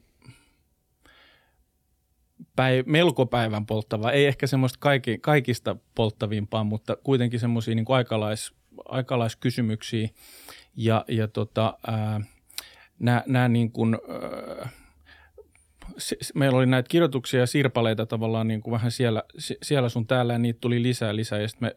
päiv- 2.41 2.85
melko 2.85 3.25
päivän 3.25 3.65
polttavaa, 3.65 4.11
ei 4.11 4.25
ehkä 4.25 4.47
semmoista 4.47 4.79
kaikki, 4.79 5.17
kaikista 5.17 5.75
polttavimpaa, 5.95 6.63
mutta 6.63 6.95
kuitenkin 6.95 7.39
semmoisia 7.39 7.75
niin 7.75 7.85
aikalais, 7.89 8.53
aikalaiskysymyksiä. 8.85 10.09
Ja, 10.75 11.05
ja 11.07 11.27
tota, 11.27 11.77
äh, 11.89 12.27
nämä 13.27 13.47
niin 13.47 13.71
kuin, 13.71 13.97
äh, 15.87 16.29
meillä 16.35 16.57
oli 16.57 16.65
näitä 16.65 16.87
kirjoituksia 16.89 17.39
ja 17.39 17.47
sirpaleita 17.47 18.05
tavallaan 18.05 18.47
niin 18.47 18.61
kuin 18.61 18.71
vähän 18.71 18.91
siellä, 18.91 19.23
siellä 19.61 19.89
sun 19.89 20.07
täällä 20.07 20.33
ja 20.33 20.39
niitä 20.39 20.59
tuli 20.61 20.83
lisää 20.83 21.15
lisää. 21.15 21.39
Ja 21.39 21.47
sitten 21.47 21.67
me 21.67 21.75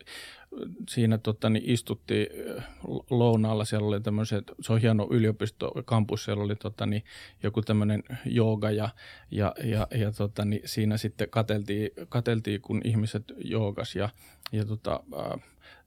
siinä 0.88 1.19
tota, 1.19 1.50
niin 1.50 1.64
istuttiin 1.67 2.26
äh, 2.59 2.64
lounaalla, 3.11 3.64
siellä 3.64 3.88
oli 3.88 4.00
tämmöiset, 4.00 4.52
se 4.61 4.73
on 4.73 4.81
hieno 4.81 5.09
yliopistokampus, 5.11 6.25
siellä 6.25 6.45
oli 6.45 6.57
tota, 6.57 6.87
niin, 6.87 7.05
joku 7.43 7.62
tämmöinen 7.62 8.02
jooga 8.25 8.71
ja, 8.71 8.88
ja, 9.31 9.55
ja, 9.64 9.87
ja 9.95 10.12
tota, 10.12 10.45
niin, 10.45 10.62
siinä 10.64 10.97
sitten 10.97 11.31
kateltiin, 11.31 11.90
kateltiin, 12.09 12.61
kun 12.61 12.81
ihmiset 12.85 13.25
joogas 13.45 13.97
ja, 13.97 14.09
ja 14.52 14.64
tota, 14.64 15.00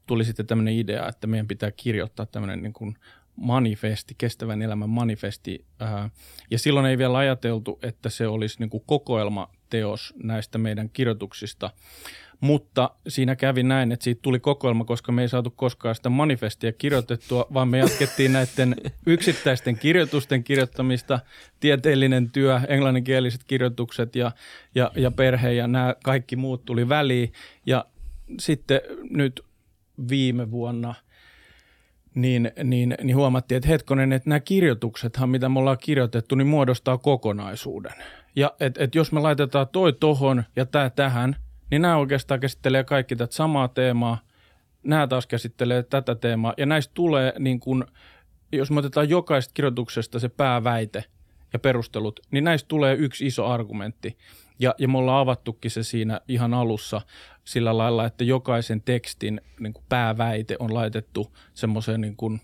tuli 0.07 0.25
sitten 0.25 0.47
tämmöinen 0.47 0.73
idea, 0.73 1.07
että 1.07 1.27
meidän 1.27 1.47
pitää 1.47 1.71
kirjoittaa 1.71 2.25
tämmöinen 2.25 2.63
niin 2.63 2.73
kuin 2.73 2.95
manifesti, 3.35 4.15
kestävän 4.17 4.61
elämän 4.61 4.89
manifesti. 4.89 5.65
Ja 6.51 6.59
silloin 6.59 6.85
ei 6.85 6.97
vielä 6.97 7.17
ajateltu, 7.17 7.79
että 7.81 8.09
se 8.09 8.27
olisi 8.27 8.59
niin 8.59 8.69
kuin 8.69 8.83
kokoelmateos 8.85 10.13
näistä 10.23 10.57
meidän 10.57 10.89
kirjoituksista. 10.89 11.69
Mutta 12.39 12.91
siinä 13.07 13.35
kävi 13.35 13.63
näin, 13.63 13.91
että 13.91 14.03
siitä 14.03 14.21
tuli 14.21 14.39
kokoelma, 14.39 14.85
koska 14.85 15.11
me 15.11 15.21
ei 15.21 15.29
saatu 15.29 15.49
koskaan 15.49 15.95
sitä 15.95 16.09
manifestia 16.09 16.73
kirjoitettua, 16.73 17.47
vaan 17.53 17.67
me 17.67 17.77
jatkettiin 17.77 18.33
näiden 18.33 18.75
yksittäisten 19.05 19.77
kirjoitusten 19.77 20.43
kirjoittamista, 20.43 21.19
tieteellinen 21.59 22.31
työ, 22.31 22.61
englanninkieliset 22.67 23.43
kirjoitukset 23.43 24.15
ja, 24.15 24.31
ja, 24.75 24.91
ja 24.95 25.11
perhe 25.11 25.53
ja 25.53 25.67
nämä 25.67 25.95
kaikki 26.03 26.35
muut 26.35 26.65
tuli 26.65 26.89
väliin. 26.89 27.33
Ja 27.65 27.85
sitten 28.39 28.81
nyt 29.09 29.45
viime 30.09 30.51
vuonna– 30.51 30.95
niin, 32.15 32.51
niin, 32.63 32.95
niin 33.03 33.15
huomattiin, 33.15 33.57
että 33.57 33.69
hetkonen, 33.69 34.13
että 34.13 34.29
nämä 34.29 34.39
kirjoituksethan, 34.39 35.29
mitä 35.29 35.49
me 35.49 35.59
ollaan 35.59 35.77
kirjoitettu, 35.81 36.35
niin 36.35 36.47
muodostaa 36.47 36.97
kokonaisuuden. 36.97 37.93
Ja 38.35 38.53
et, 38.59 38.77
et 38.77 38.95
jos 38.95 39.11
me 39.11 39.19
laitetaan 39.19 39.67
toi 39.67 39.93
tohon 39.93 40.43
ja 40.55 40.65
tämä 40.65 40.89
tähän, 40.89 41.35
niin 41.71 41.81
nämä 41.81 41.97
oikeastaan 41.97 42.39
käsittelee 42.39 42.83
kaikki 42.83 43.15
tätä 43.15 43.35
samaa 43.35 43.67
teemaa, 43.67 44.17
nämä 44.83 45.07
taas 45.07 45.27
käsittelee 45.27 45.83
tätä 45.83 46.15
teemaa, 46.15 46.53
ja 46.57 46.65
näistä 46.65 46.91
tulee 46.93 47.33
niin 47.39 47.59
kuin, 47.59 47.83
jos 48.51 48.71
me 48.71 48.79
otetaan 48.79 49.09
jokaisesta 49.09 49.53
kirjoituksesta 49.53 50.19
se 50.19 50.29
pääväite 50.29 51.03
ja 51.53 51.59
perustelut, 51.59 52.19
niin 52.31 52.43
näistä 52.43 52.67
tulee 52.67 52.95
yksi 52.95 53.25
iso 53.25 53.45
argumentti. 53.45 54.17
Ja, 54.63 54.75
ja 54.77 54.87
me 54.87 54.97
ollaan 54.97 55.21
avattukin 55.21 55.71
se 55.71 55.83
siinä 55.83 56.21
ihan 56.27 56.53
alussa 56.53 57.01
sillä 57.43 57.77
lailla, 57.77 58.05
että 58.05 58.23
jokaisen 58.23 58.81
tekstin 58.81 59.41
niin 59.59 59.73
kuin 59.73 59.85
pääväite 59.89 60.55
on 60.59 60.73
laitettu 60.73 61.37
semmoiseen 61.53 62.01
niin 62.01 62.15
kuin 62.15 62.41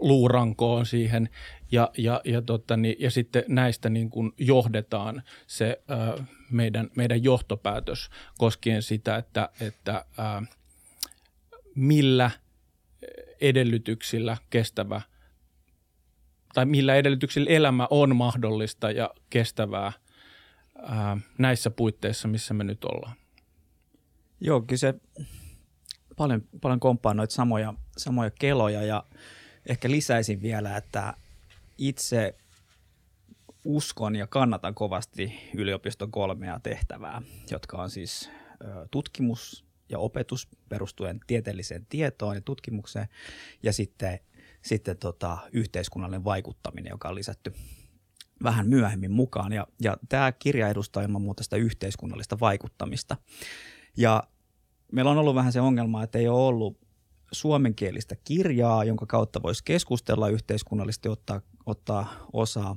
luurankoon 0.00 0.86
siihen. 0.86 1.28
Ja, 1.72 1.90
ja, 1.98 2.20
ja, 2.24 2.42
tota, 2.42 2.76
niin, 2.76 2.96
ja 2.98 3.10
sitten 3.10 3.44
näistä 3.48 3.88
niin 3.88 4.10
kuin 4.10 4.32
johdetaan 4.38 5.22
se 5.46 5.82
ää, 5.88 6.26
meidän, 6.50 6.90
meidän 6.96 7.24
johtopäätös 7.24 8.10
koskien 8.38 8.82
sitä, 8.82 9.16
että, 9.16 9.48
että 9.60 10.04
ää, 10.18 10.42
millä 11.74 12.30
edellytyksillä 13.40 14.36
kestävä 14.50 15.00
tai 16.54 16.66
millä 16.66 16.94
edellytyksillä 16.94 17.50
elämä 17.50 17.86
on 17.90 18.16
mahdollista 18.16 18.90
ja 18.90 19.10
kestävää 19.30 19.92
ää, 20.82 21.16
näissä 21.38 21.70
puitteissa, 21.70 22.28
missä 22.28 22.54
me 22.54 22.64
nyt 22.64 22.84
ollaan. 22.84 23.16
Joo, 24.40 24.60
kyllä 24.60 24.78
se 24.78 24.94
paljon, 26.16 26.42
paljon 26.60 26.80
komppaa 26.80 27.14
noita 27.14 27.34
samoja, 27.34 27.74
samoja 27.96 28.30
keloja 28.30 28.82
ja 28.82 29.04
ehkä 29.66 29.90
lisäisin 29.90 30.42
vielä, 30.42 30.76
että 30.76 31.14
itse 31.78 32.34
uskon 33.64 34.16
ja 34.16 34.26
kannatan 34.26 34.74
kovasti 34.74 35.50
yliopiston 35.54 36.10
kolmea 36.10 36.60
tehtävää, 36.60 37.22
jotka 37.50 37.76
on 37.76 37.90
siis 37.90 38.30
tutkimus 38.90 39.64
ja 39.88 39.98
opetus 39.98 40.48
perustuen 40.68 41.20
tieteelliseen 41.26 41.86
tietoon 41.88 42.34
ja 42.34 42.40
tutkimukseen 42.40 43.08
ja 43.62 43.72
sitten, 43.72 44.18
sitten 44.62 44.96
tota, 44.96 45.38
yhteiskunnallinen 45.52 46.24
vaikuttaminen, 46.24 46.90
joka 46.90 47.08
on 47.08 47.14
lisätty 47.14 47.52
vähän 48.42 48.68
myöhemmin 48.68 49.12
mukaan. 49.12 49.52
Ja, 49.52 49.66
ja 49.82 49.96
tämä 50.08 50.32
kirja 50.32 50.68
edustaa 50.68 51.02
ilman 51.02 51.22
muuta 51.22 51.42
sitä 51.42 51.56
yhteiskunnallista 51.56 52.40
vaikuttamista. 52.40 53.16
Ja 53.96 54.22
meillä 54.92 55.10
on 55.10 55.18
ollut 55.18 55.34
vähän 55.34 55.52
se 55.52 55.60
ongelma, 55.60 56.02
että 56.02 56.18
ei 56.18 56.28
ole 56.28 56.46
ollut 56.46 56.78
suomenkielistä 57.32 58.16
kirjaa, 58.24 58.84
jonka 58.84 59.06
kautta 59.06 59.42
voisi 59.42 59.64
keskustella 59.64 60.28
yhteiskunnallisesti, 60.28 61.08
ottaa, 61.08 61.40
ottaa 61.66 62.26
osaa 62.32 62.76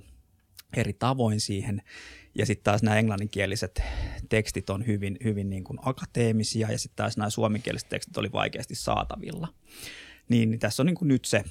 eri 0.77 0.93
tavoin 0.93 1.41
siihen. 1.41 1.81
Ja 2.35 2.45
sitten 2.45 2.63
taas 2.63 2.83
nämä 2.83 2.97
englanninkieliset 2.97 3.81
tekstit 4.29 4.69
on 4.69 4.87
hyvin, 4.87 5.17
hyvin 5.23 5.49
niin 5.49 5.63
kuin 5.63 5.79
akateemisia 5.81 6.71
ja 6.71 6.79
sitten 6.79 6.95
taas 6.95 7.17
nämä 7.17 7.29
suomenkieliset 7.29 7.89
tekstit 7.89 8.17
oli 8.17 8.31
vaikeasti 8.31 8.75
saatavilla. 8.75 9.47
Niin, 10.29 10.51
niin 10.51 10.59
tässä 10.59 10.83
on 10.83 10.87
niin 10.87 10.95
kuin 10.95 11.07
nyt 11.07 11.25
se, 11.25 11.43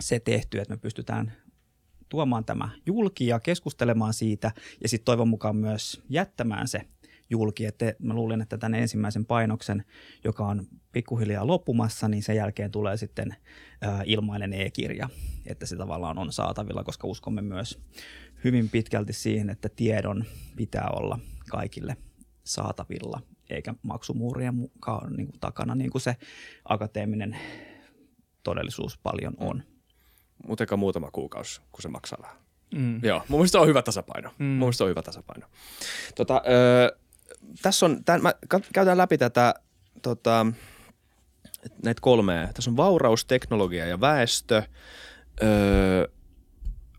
se 0.00 0.20
tehty, 0.20 0.58
että 0.58 0.74
me 0.74 0.78
pystytään 0.78 1.32
tuomaan 2.08 2.44
tämä 2.44 2.68
julki 2.86 3.26
ja 3.26 3.40
keskustelemaan 3.40 4.14
siitä 4.14 4.52
ja 4.82 4.88
sitten 4.88 5.04
toivon 5.04 5.28
mukaan 5.28 5.56
myös 5.56 6.02
jättämään 6.08 6.68
se 6.68 6.80
julki. 7.30 7.66
Että 7.66 7.94
mä 7.98 8.14
luulen, 8.14 8.40
että 8.40 8.58
tämän 8.58 8.80
ensimmäisen 8.80 9.26
painoksen, 9.26 9.84
joka 10.24 10.46
on 10.46 10.66
pikkuhiljaa 10.92 11.46
loppumassa, 11.46 12.08
niin 12.08 12.22
sen 12.22 12.36
jälkeen 12.36 12.70
tulee 12.70 12.96
sitten 12.96 13.36
ilmainen 14.04 14.52
e-kirja, 14.52 15.08
että 15.46 15.66
se 15.66 15.76
tavallaan 15.76 16.18
on 16.18 16.32
saatavilla, 16.32 16.84
koska 16.84 17.06
uskomme 17.06 17.42
myös 17.42 17.78
hyvin 18.44 18.68
pitkälti 18.68 19.12
siihen, 19.12 19.50
että 19.50 19.68
tiedon 19.68 20.24
pitää 20.56 20.88
olla 20.92 21.18
kaikille 21.50 21.96
saatavilla, 22.44 23.20
eikä 23.50 23.74
maksumuurien 23.82 24.54
mukaan 24.54 25.12
niin 25.12 25.26
kuin 25.26 25.40
takana, 25.40 25.74
niin 25.74 25.90
kuin 25.90 26.02
se 26.02 26.16
akateeminen 26.64 27.38
todellisuus 28.42 28.98
paljon 28.98 29.34
on. 29.38 29.62
Mutta 30.46 30.64
eikä 30.64 30.76
muutama 30.76 31.10
kuukausi, 31.10 31.60
kun 31.72 31.82
se 31.82 31.88
maksaa 31.88 32.18
vähän. 32.22 32.36
Mm. 32.74 33.04
Joo, 33.04 33.22
mun 33.28 33.40
mielestä 33.40 33.60
on 33.60 33.68
hyvä 33.68 33.82
tasapaino. 33.82 34.30
Mm. 34.38 34.44
Mun 34.44 34.58
mielestä 34.58 34.84
on 34.84 34.90
hyvä 34.90 35.02
tasapaino. 35.02 35.46
Tota, 36.14 36.42
öö, 36.48 36.98
tässä 37.62 37.86
on, 37.86 38.04
tämän, 38.04 38.22
mä 38.22 38.32
käytän 38.72 38.98
läpi 38.98 39.18
tätä 39.18 39.54
tota, 40.02 40.46
näitä 41.84 42.00
kolmea. 42.00 42.48
Tässä 42.54 42.70
on 42.70 42.76
vauraus, 42.76 43.24
teknologia 43.24 43.86
ja 43.86 44.00
väestö. 44.00 44.62
Öö, 45.42 46.08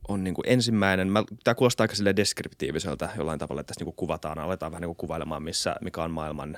on 0.08 0.24
niin 0.24 0.34
kuin 0.34 0.46
ensimmäinen, 0.48 1.08
tämä 1.44 1.56
kuulostaa 1.56 1.84
aika 1.84 1.96
sille 1.96 2.16
deskriptiiviseltä 2.16 3.10
jollain 3.18 3.40
tavalla, 3.40 3.62
että 3.62 3.68
tässä 3.68 3.80
niin 3.80 3.94
kuin 3.94 3.96
kuvataan, 3.96 4.40
aletaan 4.40 4.72
vähän 4.72 4.82
niin 4.82 4.88
kuin 4.88 4.98
kuvailemaan, 4.98 5.44
missä, 5.44 5.76
mikä 5.82 6.04
on 6.04 6.12
maailman 6.12 6.58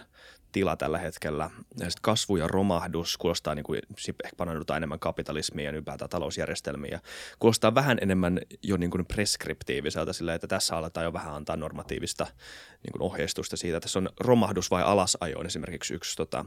tila 0.51 0.75
tällä 0.75 0.97
hetkellä. 0.97 1.49
Ja 1.79 1.85
sitten 1.85 2.01
kasvu 2.01 2.35
ja 2.37 2.47
romahdus 2.47 3.17
kuulostaa, 3.17 3.55
niin 3.55 3.63
kuin, 3.63 3.79
ehkä 4.23 4.35
paneudutaan 4.37 4.77
enemmän 4.77 4.99
kapitalismiin 4.99 5.65
ja 5.65 5.71
ylipäätään 5.71 6.09
talousjärjestelmiin. 6.09 6.91
Ja 6.91 6.99
kuulostaa 7.39 7.75
vähän 7.75 7.97
enemmän 8.01 8.39
jo 8.63 8.77
niin 8.77 8.91
kuin 8.91 9.05
preskriptiiviseltä 9.05 10.13
sillä, 10.13 10.33
että 10.33 10.47
tässä 10.47 10.77
aletaan 10.77 11.03
jo 11.03 11.13
vähän 11.13 11.33
antaa 11.33 11.55
normatiivista 11.55 12.27
niin 12.83 12.91
kuin 12.91 13.01
ohjeistusta 13.01 13.57
siitä. 13.57 13.79
Tässä 13.79 13.99
on 13.99 14.09
romahdus 14.19 14.71
vai 14.71 14.83
alasajo 14.83 15.39
on 15.39 15.45
esimerkiksi 15.45 15.93
yksi. 15.93 16.15
Tota, 16.15 16.45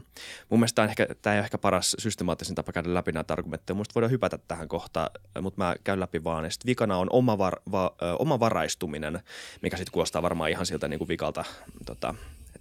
mun 0.49 0.59
mielestä 0.59 0.75
tämä, 0.75 0.87
ehkä, 0.87 1.07
tämä 1.21 1.33
ei 1.33 1.39
ole 1.39 1.45
ehkä 1.45 1.57
paras 1.57 1.95
systemaattisin 1.99 2.55
tapa 2.55 2.71
käydä 2.71 2.93
läpi 2.93 3.11
näitä 3.11 3.33
argumentteja. 3.33 3.75
Mun 3.75 3.85
voidaan 3.95 4.11
hypätä 4.11 4.39
tähän 4.47 4.67
kohtaan, 4.67 5.09
mutta 5.41 5.63
mä 5.63 5.75
käyn 5.83 5.99
läpi 5.99 6.23
vaan. 6.23 6.51
Sitten 6.51 6.67
vikana 6.67 6.97
on 6.97 7.07
omavar, 7.09 7.55
va, 7.71 7.95
omavaraistuminen, 8.19 9.19
mikä 9.61 9.77
sitten 9.77 9.91
kuulostaa 9.91 10.21
varmaan 10.21 10.49
ihan 10.49 10.65
siltä 10.65 10.87
niin 10.87 10.97
kuin 10.97 11.07
vikalta 11.07 11.45
tota, 11.85 12.15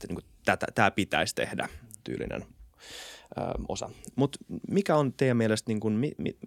että 0.04 0.56
niin 0.66 0.74
tämä 0.74 0.90
pitäisi 0.90 1.34
tehdä 1.34 1.68
tyylinen 2.04 2.42
ö, 2.42 3.40
osa. 3.68 3.90
Mutta 4.16 4.38
mikä 4.68 4.96
on 4.96 5.12
teidän 5.12 5.36
mielestä, 5.36 5.70
niin 5.70 5.80
kuin, 5.80 5.94
mi, 5.94 6.12
mi, 6.18 6.38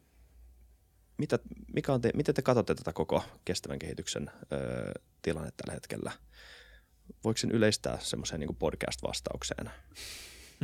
mitä, 1.17 1.39
mikä 1.73 1.93
on 1.93 2.01
te, 2.01 2.11
miten 2.13 2.35
te 2.35 2.41
katsotte 2.41 2.75
tätä 2.75 2.93
koko 2.93 3.23
kestävän 3.45 3.79
kehityksen 3.79 4.31
ö, 4.53 4.91
tilanne 5.21 5.51
tällä 5.57 5.73
hetkellä? 5.73 6.11
Voiko 7.23 7.37
sen 7.37 7.51
yleistää 7.51 7.97
semmoiseen 8.01 8.39
niin 8.39 8.55
podcast-vastaukseen? 8.55 9.69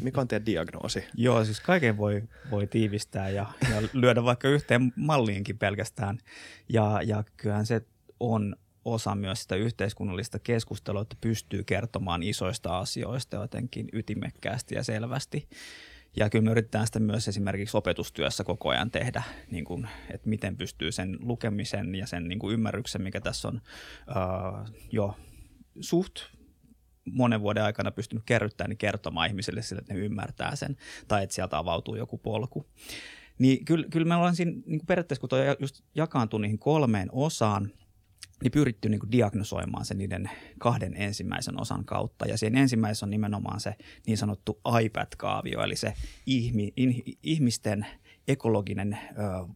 Mikä 0.02 0.22
on 0.22 0.28
teidän 0.28 0.46
diagnoosi? 0.46 1.04
Joo, 1.16 1.46
siis 1.46 1.60
kaiken 1.60 1.98
voi, 1.98 2.24
voi 2.52 2.68
tiivistää 2.68 3.30
ja, 3.30 3.46
ja 3.72 3.82
lyödä 3.94 4.24
vaikka 4.24 4.48
yhteen 4.48 4.94
malliinkin 4.96 5.58
pelkästään. 5.58 6.18
Ja, 6.70 7.02
ja 7.06 7.24
kyllähän 7.38 7.66
se 7.66 7.82
on 8.20 8.56
osa 8.86 9.16
myös 9.16 9.42
sitä 9.42 9.56
yhteiskunnallista 9.56 10.40
keskustelua, 10.40 11.02
että 11.02 11.16
pystyy 11.22 11.64
kertomaan 11.64 12.24
isoista 12.24 12.80
asioista 12.80 13.36
jotenkin 13.36 13.90
ytimekkäästi 13.94 14.76
ja 14.76 14.84
selvästi. 14.84 15.48
Ja 16.16 16.30
kyllä 16.30 16.44
me 16.46 16.52
yritetään 16.52 16.86
sitä 16.86 17.00
myös 17.00 17.28
esimerkiksi 17.28 17.78
opetustyössä 17.78 18.44
koko 18.44 18.70
ajan 18.70 18.92
tehdä, 18.92 19.24
niin 19.52 19.66
kuin, 19.66 19.88
että 20.10 20.30
miten 20.30 20.58
pystyy 20.58 20.92
sen 20.92 21.18
lukemisen 21.22 21.96
ja 21.96 22.08
sen 22.08 22.28
niin 22.28 22.40
kuin 22.40 22.54
ymmärryksen, 22.54 23.02
mikä 23.02 23.22
tässä 23.22 23.48
on 23.48 23.62
uh, 24.10 24.76
jo 24.92 25.16
suht 25.80 26.20
monen 27.06 27.42
vuoden 27.42 27.64
aikana 27.64 27.92
pystynyt 27.92 28.24
kerryttämään, 28.26 28.70
niin 28.70 28.78
kertomaan 28.78 29.28
ihmisille 29.28 29.62
sille, 29.62 29.80
että 29.80 29.94
ne 29.94 30.00
ymmärtää 30.00 30.56
sen, 30.56 30.76
tai 31.08 31.24
että 31.24 31.36
sieltä 31.36 31.58
avautuu 31.58 31.96
joku 31.96 32.18
polku. 32.18 32.66
Niin 33.40 33.66
kyllä, 33.66 33.88
kyllä 33.92 34.08
me 34.08 34.16
ollaan 34.16 34.36
siinä 34.36 34.52
niin 34.52 34.80
kuin 34.80 34.88
periaatteessa, 34.88 35.20
kun 35.20 35.30
tuo 35.30 35.40
just 35.60 35.82
jakaantuu 35.96 36.40
niihin 36.40 36.60
kolmeen 36.60 37.10
osaan, 37.12 37.72
niin 38.44 38.52
pyritty 38.52 38.90
niin 38.90 39.00
kuin 39.00 39.12
diagnosoimaan 39.12 39.86
se 39.86 39.94
niiden 39.94 40.30
kahden 40.60 40.94
ensimmäisen 40.98 41.62
osan 41.62 41.86
kautta. 41.86 42.26
Ja 42.26 42.38
siinä 42.38 42.62
ensimmäisessä 42.62 43.06
on 43.06 43.10
nimenomaan 43.10 43.60
se 43.60 43.76
niin 44.08 44.18
sanottu 44.18 44.62
iPad-kaavio, 44.84 45.64
eli 45.64 45.76
se 45.76 45.94
ihmi, 46.26 46.74
in, 46.78 47.04
ihmisten 47.24 47.86
ekologinen 48.28 49.00
ö, 49.12 49.54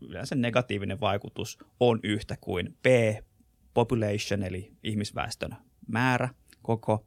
yleensä 0.00 0.34
negatiivinen 0.34 1.00
vaikutus 1.00 1.58
on 1.80 2.00
yhtä 2.02 2.36
kuin 2.40 2.76
P, 2.82 2.86
population, 3.74 4.42
eli 4.42 4.72
ihmisväestön 4.82 5.56
määrä, 5.88 6.28
koko, 6.62 7.06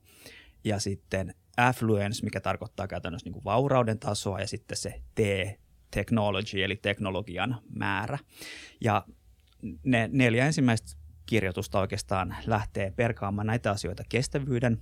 ja 0.64 0.80
sitten 0.80 1.36
affluence, 1.58 2.24
mikä 2.24 2.40
tarkoittaa 2.40 2.88
käytännössä 2.88 3.26
niin 3.26 3.34
kuin 3.34 3.44
vaurauden 3.44 4.00
tasoa, 4.00 4.40
ja 4.40 4.48
sitten 4.48 4.78
se 4.78 5.02
T, 5.16 5.20
technology, 5.92 6.64
eli 6.64 6.76
teknologian 6.76 7.62
määrä. 7.70 8.18
Ja 8.82 9.06
ne 9.84 10.10
neljä 10.12 10.46
ensimmäistä 10.46 10.98
kirjoitusta 11.26 11.80
oikeastaan 11.80 12.36
lähtee 12.46 12.92
perkaamaan 12.92 13.48
näitä 13.48 13.72
asioita 13.72 14.04
kestävyyden 14.10 14.82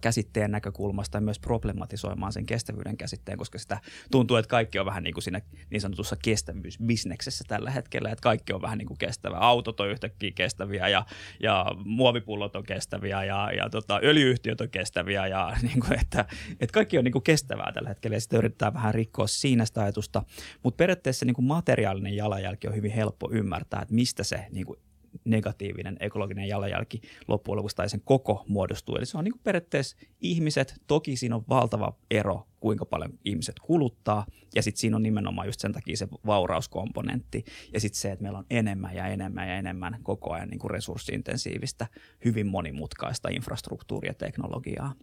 käsitteen 0.00 0.50
näkökulmasta 0.50 1.16
ja 1.16 1.20
myös 1.20 1.38
problematisoimaan 1.38 2.32
sen 2.32 2.46
kestävyyden 2.46 2.96
käsitteen, 2.96 3.38
koska 3.38 3.58
sitä 3.58 3.80
tuntuu, 4.10 4.36
että 4.36 4.48
kaikki 4.48 4.78
on 4.78 4.86
vähän 4.86 5.02
niin 5.02 5.14
kuin 5.14 5.22
siinä 5.22 5.40
niin 5.70 5.80
sanotussa 5.80 6.16
kestävyysbisneksessä 6.24 7.44
tällä 7.48 7.70
hetkellä, 7.70 8.10
että 8.10 8.22
kaikki 8.22 8.52
on 8.52 8.62
vähän 8.62 8.78
niin 8.78 8.86
kuin 8.86 8.98
kestävä. 8.98 9.36
Autot 9.36 9.80
on 9.80 9.88
yhtäkkiä 9.88 10.30
kestäviä 10.34 10.88
ja, 10.88 11.06
ja 11.42 11.66
muovipullot 11.84 12.56
on 12.56 12.64
kestäviä 12.64 13.24
ja, 13.24 13.50
ja 13.56 13.70
tota, 13.70 14.00
öljyyhtiöt 14.02 14.60
on 14.60 14.70
kestäviä 14.70 15.26
ja 15.26 15.56
niin 15.62 15.80
kuin, 15.80 16.00
että, 16.00 16.24
että 16.60 16.74
kaikki 16.74 16.98
on 16.98 17.04
niin 17.04 17.12
kuin 17.12 17.22
kestävää 17.22 17.72
tällä 17.72 17.88
hetkellä 17.88 18.16
ja 18.16 18.20
sitä 18.20 18.38
yritetään 18.38 18.74
vähän 18.74 18.94
rikkoa 18.94 19.26
siinä 19.26 19.64
sitä 19.64 19.82
ajatusta, 19.82 20.22
mutta 20.62 20.76
periaatteessa 20.76 21.24
niin 21.24 21.34
kuin 21.34 21.46
materiaalinen 21.46 22.16
jalanjälki 22.16 22.68
on 22.68 22.74
hyvin 22.74 22.92
helppo 22.92 23.30
ymmärtää, 23.32 23.82
että 23.82 23.94
mistä 23.94 24.24
se 24.24 24.46
niin 24.50 24.66
kuin 24.66 24.78
negatiivinen 25.24 25.96
ekologinen 26.00 26.48
jalanjälki 26.48 27.00
loppujen 27.28 27.56
lopuksi 27.56 27.76
tai 27.76 27.88
sen 27.88 28.02
koko 28.04 28.44
muodostuu. 28.48 28.96
Eli 28.96 29.06
se 29.06 29.18
on 29.18 29.24
niin 29.24 29.32
kuin 29.32 29.42
periaatteessa 29.44 29.96
ihmiset, 30.20 30.74
toki 30.86 31.16
siinä 31.16 31.36
on 31.36 31.44
valtava 31.48 31.96
ero, 32.10 32.46
kuinka 32.60 32.84
paljon 32.84 33.18
ihmiset 33.24 33.58
kuluttaa, 33.58 34.26
ja 34.54 34.62
sitten 34.62 34.80
siinä 34.80 34.96
on 34.96 35.02
nimenomaan 35.02 35.48
just 35.48 35.60
sen 35.60 35.72
takia 35.72 35.96
se 35.96 36.08
vaurauskomponentti, 36.26 37.44
ja 37.72 37.80
sitten 37.80 38.00
se, 38.00 38.12
että 38.12 38.22
meillä 38.22 38.38
on 38.38 38.46
enemmän 38.50 38.94
ja 38.94 39.06
enemmän 39.06 39.48
ja 39.48 39.54
enemmän 39.54 39.98
koko 40.02 40.32
ajan 40.32 40.48
niin 40.48 40.58
kuin 40.58 40.70
resurssiintensiivistä, 40.70 41.86
hyvin 42.24 42.46
monimutkaista 42.46 43.28
infrastruktuuria 43.28 44.10
ja 44.10 44.14
teknologiaa. 44.14 44.94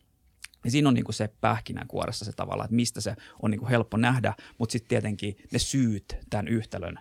Ja 0.66 0.72
siinä 0.72 0.88
on 0.88 0.94
niin 0.94 1.06
kuin 1.06 1.16
se 1.16 1.30
pähkinänkuoressa 1.42 2.26
se 2.26 2.32
tavalla, 2.32 2.64
että 2.64 2.76
mistä 2.76 3.02
se 3.02 3.16
on 3.42 3.52
niin 3.52 3.60
kuin 3.60 3.70
helppo 3.70 3.98
nähdä, 3.98 4.34
mutta 4.58 4.74
sitten 4.74 4.90
tietenkin 4.90 5.36
ne 5.52 5.60
syyt 5.60 6.18
tämän 6.30 6.48
yhtälön 6.48 7.00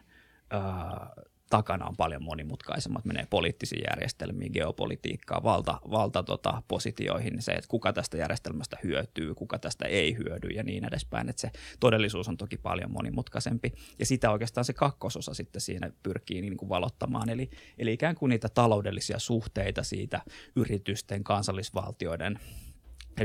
takana 1.50 1.87
on 1.87 1.97
paljon 1.97 2.23
monimutkaisemmat, 2.23 3.04
menee 3.04 3.26
poliittisiin 3.30 3.83
järjestelmiin, 3.90 4.52
geopolitiikkaan, 4.52 5.42
valta, 5.42 5.80
valta 5.90 6.23
tota, 6.23 6.62
positioihin, 6.69 7.42
se, 7.42 7.52
että 7.52 7.69
kuka 7.69 7.92
tästä 7.92 8.16
järjestelmästä 8.16 8.78
hyötyy, 8.85 9.35
kuka 9.35 9.59
tästä 9.59 9.85
ei 9.85 10.16
hyödy 10.16 10.49
ja 10.49 10.62
niin 10.62 10.85
edespäin, 10.85 11.28
että 11.28 11.40
se 11.40 11.50
todellisuus 11.80 12.28
on 12.28 12.37
toki 12.37 12.57
paljon 12.57 12.90
monimutkaisempi. 12.90 13.73
Ja 13.99 14.07
sitä 14.07 14.30
oikeastaan 14.30 14.64
se 14.64 14.73
kakkososa 14.73 15.35
sitten 15.35 15.61
siinä 15.61 15.90
pyrkii 16.02 16.40
niin 16.40 16.57
kuin 16.57 16.69
valottamaan, 16.69 17.28
eli, 17.28 17.50
eli 17.78 17.92
ikään 17.92 18.14
kuin 18.14 18.30
niitä 18.30 18.49
taloudellisia 18.49 19.19
suhteita 19.19 19.83
siitä 19.83 20.21
yritysten, 20.57 21.25
kansallisvaltioiden 21.25 22.38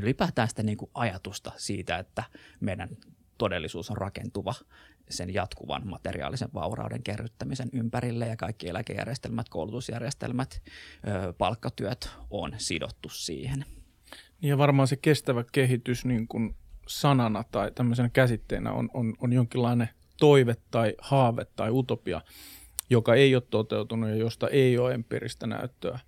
ylipäätään 0.01 0.49
sitä 0.49 0.63
niin 0.63 0.77
kuin 0.77 0.91
ajatusta 0.93 1.51
siitä, 1.57 1.97
että 1.97 2.23
meidän 2.59 2.89
todellisuus 3.37 3.91
on 3.91 3.97
rakentuva 3.97 4.53
sen 5.09 5.33
jatkuvan 5.33 5.87
materiaalisen 5.87 6.49
vaurauden 6.53 7.03
kerryttämisen 7.03 7.69
ympärille 7.73 8.27
ja 8.27 8.37
kaikki 8.37 8.69
eläkejärjestelmät, 8.69 9.49
koulutusjärjestelmät, 9.49 10.61
palkkatyöt 11.37 12.09
on 12.29 12.53
sidottu 12.57 13.09
siihen. 13.09 13.65
Ja 14.41 14.57
varmaan 14.57 14.87
se 14.87 14.95
kestävä 14.95 15.43
kehitys 15.51 16.05
niin 16.05 16.27
kuin 16.27 16.55
sanana 16.87 17.43
tai 17.51 17.71
tämmöisenä 17.71 18.09
käsitteenä 18.09 18.71
on, 18.71 18.89
on, 18.93 19.13
on 19.21 19.33
jonkinlainen 19.33 19.89
toive 20.19 20.55
tai 20.71 20.95
haave 21.01 21.45
tai 21.55 21.69
utopia, 21.71 22.21
joka 22.89 23.15
ei 23.15 23.35
ole 23.35 23.43
toteutunut 23.49 24.09
ja 24.09 24.15
josta 24.15 24.47
ei 24.47 24.77
ole 24.77 24.93
empiiristä 24.93 25.47
näyttöä. 25.47 25.99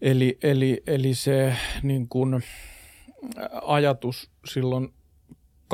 Eli, 0.00 0.38
eli, 0.42 0.82
eli 0.86 1.14
se 1.14 1.56
niin 1.82 2.08
kuin, 2.08 2.42
ajatus 3.62 4.30
silloin 4.44 4.94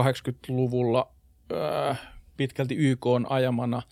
80-luvulla 0.01 1.13
äh, 1.53 2.01
pitkälti 2.37 2.75
YK 2.75 3.07
on 3.07 3.27
ajamana, 3.31 3.83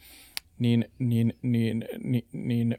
niin, 0.58 0.90
niin, 0.98 1.38
niin, 1.42 1.84
niin, 2.02 2.26
niin 2.32 2.78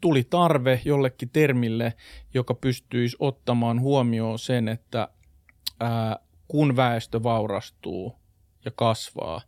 tuli 0.00 0.24
tarve 0.24 0.80
jollekin 0.84 1.30
termille, 1.32 1.94
joka 2.34 2.54
pystyisi 2.54 3.16
ottamaan 3.20 3.80
huomioon 3.80 4.38
sen, 4.38 4.68
että 4.68 5.08
ää, 5.80 6.18
kun 6.48 6.76
väestö 6.76 7.22
vaurastuu 7.22 8.16
ja 8.64 8.70
kasvaa, 8.70 9.40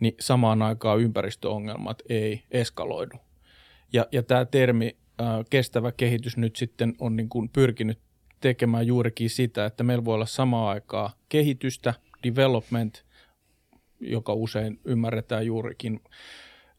niin 0.00 0.14
samaan 0.20 0.62
aikaan 0.62 1.00
ympäristöongelmat 1.00 2.02
ei 2.08 2.42
eskaloidu. 2.50 3.16
Ja, 3.92 4.06
ja 4.12 4.22
tämä 4.22 4.44
termi 4.44 4.96
ää, 5.18 5.44
kestävä 5.50 5.92
kehitys 5.92 6.36
nyt 6.36 6.56
sitten 6.56 6.94
on 6.98 7.16
niin 7.16 7.28
kuin 7.28 7.48
pyrkinyt 7.48 7.98
tekemään 8.40 8.86
juurikin 8.86 9.30
sitä, 9.30 9.66
että 9.66 9.84
meillä 9.84 10.04
voi 10.04 10.14
olla 10.14 10.26
samaan 10.26 10.68
aikaa 10.68 11.16
kehitystä, 11.28 11.94
development, 12.22 13.04
joka 14.00 14.32
usein 14.32 14.80
ymmärretään 14.84 15.46
juurikin 15.46 16.00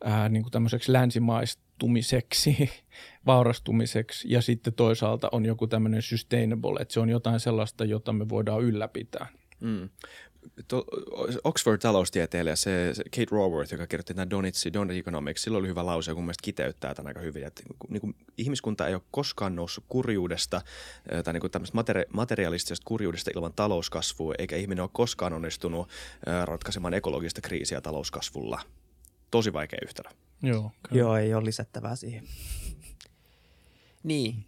ää, 0.04 0.30
niin 0.30 0.44
kuin 0.44 0.52
tämmöiseksi 0.52 0.94
länsimaistumiseksi, 0.94 2.70
vaurastumiseksi, 3.26 4.28
ja 4.32 4.42
sitten 4.42 4.74
toisaalta 4.74 5.30
on 5.32 5.46
joku 5.46 5.68
tämmöinen 5.68 6.02
sustainable, 6.02 6.82
että 6.82 6.94
se 6.94 7.00
on 7.00 7.10
jotain 7.10 7.40
sellaista, 7.40 7.86
jota 7.86 8.14
me 8.14 8.30
voidaan 8.30 8.62
ylläpitää. 8.62 9.28
Mm. 9.60 9.90
Oxford-taloustieteilijä, 11.44 12.56
se, 12.56 12.90
se 12.94 13.04
Kate 13.04 13.28
Raworth, 13.32 13.72
joka 13.72 13.88
kirjoitti 13.88 14.14
tämän 14.14 14.30
Donitsi, 14.30 14.74
Donut 14.74 14.96
Economics, 14.96 15.42
sillä 15.42 15.58
oli 15.58 15.68
hyvä 15.68 15.86
lause, 15.86 16.12
joka 16.12 16.20
mun 16.20 16.26
mielestä 16.26 16.44
kiteyttää 16.44 16.96
tämän 16.96 17.08
aika 17.08 17.20
hyvin. 17.20 17.44
Että, 17.44 17.64
niin 17.90 18.02
kuin, 18.02 18.16
ihmiskunta 18.38 18.88
ei 18.88 18.94
ole 18.94 19.02
koskaan 19.12 19.56
noussut 19.56 19.84
kurjuudesta 19.90 20.62
tai 21.24 21.34
niin 21.34 21.42
kuin 21.42 21.52
materi- 21.54 22.10
materialistisesta 22.14 22.86
kurjuudesta 22.86 23.32
ilman 23.36 23.54
talouskasvua, 23.54 24.34
eikä 24.38 24.56
ihminen 24.56 24.82
ole 24.82 24.90
koskaan 24.94 25.34
onnistunut 25.34 25.90
ratkaisemaan 26.46 26.94
ekologista 26.94 27.42
kriisiä 27.42 27.82
talouskasvulla. 27.82 28.62
Tosi 29.32 29.54
vaikea 29.54 29.80
yhtälö. 29.84 30.10
Joo, 30.44 30.72
Joo, 30.92 31.18
ei 31.18 31.34
ole 31.34 31.46
lisättävää 31.46 31.96
siihen. 31.96 32.28
Niin, 34.04 34.46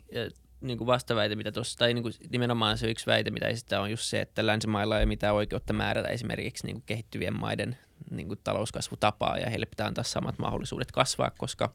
niin 0.64 0.78
kuin 0.78 0.88
vastaväite, 0.88 1.36
mitä 1.36 1.52
tuossa, 1.52 1.78
tai 1.78 1.94
niin 1.94 2.04
kuin 2.04 2.14
nimenomaan 2.32 2.78
se 2.78 2.92
yksi 2.92 3.06
väite, 3.06 3.32
mitä 3.32 3.48
esittää, 3.48 3.82
on 3.82 3.92
just 3.92 4.04
se, 4.04 4.22
että 4.22 4.46
länsimailla 4.46 5.00
ei 5.00 5.06
mitään 5.06 5.36
oikeutta 5.36 5.74
määrätä 5.74 6.08
esimerkiksi 6.08 6.66
niin 6.66 6.76
kuin 6.76 6.84
kehittyvien 6.86 7.40
maiden 7.40 7.78
niin 8.12 8.28
kuin 8.28 8.40
talouskasvutapaa, 8.44 9.38
ja 9.38 9.50
heille 9.50 9.66
pitää 9.66 9.88
antaa 9.88 10.04
samat 10.04 10.40
mahdollisuudet 10.40 10.92
kasvaa, 10.92 11.32
koska 11.38 11.74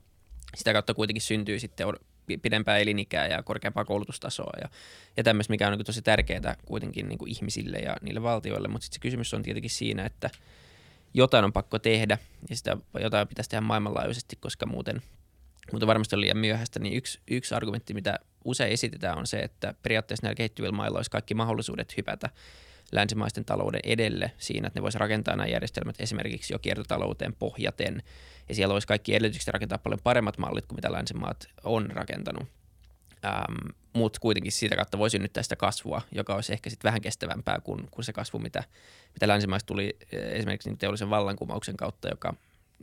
sitä 0.56 0.72
kautta 0.72 0.94
kuitenkin 0.94 1.22
syntyy 1.22 1.58
sitten 1.58 1.86
pidempää 2.42 2.78
elinikää 2.78 3.26
ja 3.26 3.42
korkeampaa 3.42 3.84
koulutustasoa 3.84 4.52
ja, 4.62 4.68
ja 5.16 5.24
tämmöistä, 5.24 5.50
mikä 5.52 5.68
on 5.68 5.72
niin 5.72 5.86
tosi 5.86 6.02
tärkeää 6.02 6.56
kuitenkin 6.64 7.08
niin 7.08 7.18
kuin 7.18 7.30
ihmisille 7.30 7.78
ja 7.78 7.96
niille 8.02 8.22
valtioille, 8.22 8.68
mutta 8.68 8.84
sitten 8.84 8.96
se 8.96 9.02
kysymys 9.02 9.34
on 9.34 9.42
tietenkin 9.42 9.70
siinä, 9.70 10.06
että 10.06 10.30
jotain 11.14 11.44
on 11.44 11.52
pakko 11.52 11.78
tehdä 11.78 12.18
ja 12.50 12.56
sitä 12.56 12.76
jotain 13.00 13.28
pitäisi 13.28 13.50
tehdä 13.50 13.60
maailmanlaajuisesti, 13.60 14.36
koska 14.36 14.66
muuten, 14.66 15.02
muuten 15.72 15.86
varmasti 15.86 16.16
on 16.16 16.20
liian 16.20 16.38
myöhäistä, 16.38 16.78
niin 16.80 16.94
yksi, 16.94 17.20
yksi 17.30 17.54
argumentti, 17.54 17.94
mitä 17.94 18.18
usein 18.44 18.72
esitetään 18.72 19.18
on 19.18 19.26
se, 19.26 19.38
että 19.38 19.74
periaatteessa 19.82 20.26
näillä 20.26 20.36
kehittyvillä 20.36 20.76
mailla 20.76 20.98
olisi 20.98 21.10
kaikki 21.10 21.34
mahdollisuudet 21.34 21.96
hypätä 21.96 22.30
länsimaisten 22.92 23.44
talouden 23.44 23.80
edelle 23.84 24.32
siinä, 24.38 24.66
että 24.66 24.78
ne 24.78 24.82
voisi 24.82 24.98
rakentaa 24.98 25.36
nämä 25.36 25.46
järjestelmät 25.46 26.00
esimerkiksi 26.00 26.54
jo 26.54 26.58
kiertotalouteen 26.58 27.34
pohjaten, 27.34 28.02
ja 28.48 28.54
siellä 28.54 28.72
olisi 28.72 28.86
kaikki 28.86 29.14
edellytykset 29.14 29.48
rakentaa 29.48 29.78
paljon 29.78 30.00
paremmat 30.04 30.38
mallit 30.38 30.66
kuin 30.66 30.76
mitä 30.76 30.92
länsimaat 30.92 31.48
on 31.64 31.90
rakentanut. 31.90 32.48
Ähm, 33.24 33.68
mutta 33.92 34.20
kuitenkin 34.20 34.52
siitä 34.52 34.76
kautta 34.76 34.98
voi 34.98 35.10
synnyttää 35.10 35.42
sitä 35.42 35.56
kasvua, 35.56 36.02
joka 36.12 36.34
olisi 36.34 36.52
ehkä 36.52 36.70
sitten 36.70 36.88
vähän 36.88 37.00
kestävämpää 37.00 37.60
kuin, 37.60 37.88
kuin 37.90 38.04
se 38.04 38.12
kasvu, 38.12 38.38
mitä, 38.38 38.64
mitä 39.14 39.28
länsimaista 39.28 39.66
tuli 39.66 39.96
esimerkiksi 40.12 40.68
niin 40.68 40.78
teollisen 40.78 41.10
vallankumouksen 41.10 41.76
kautta, 41.76 42.08
joka 42.08 42.34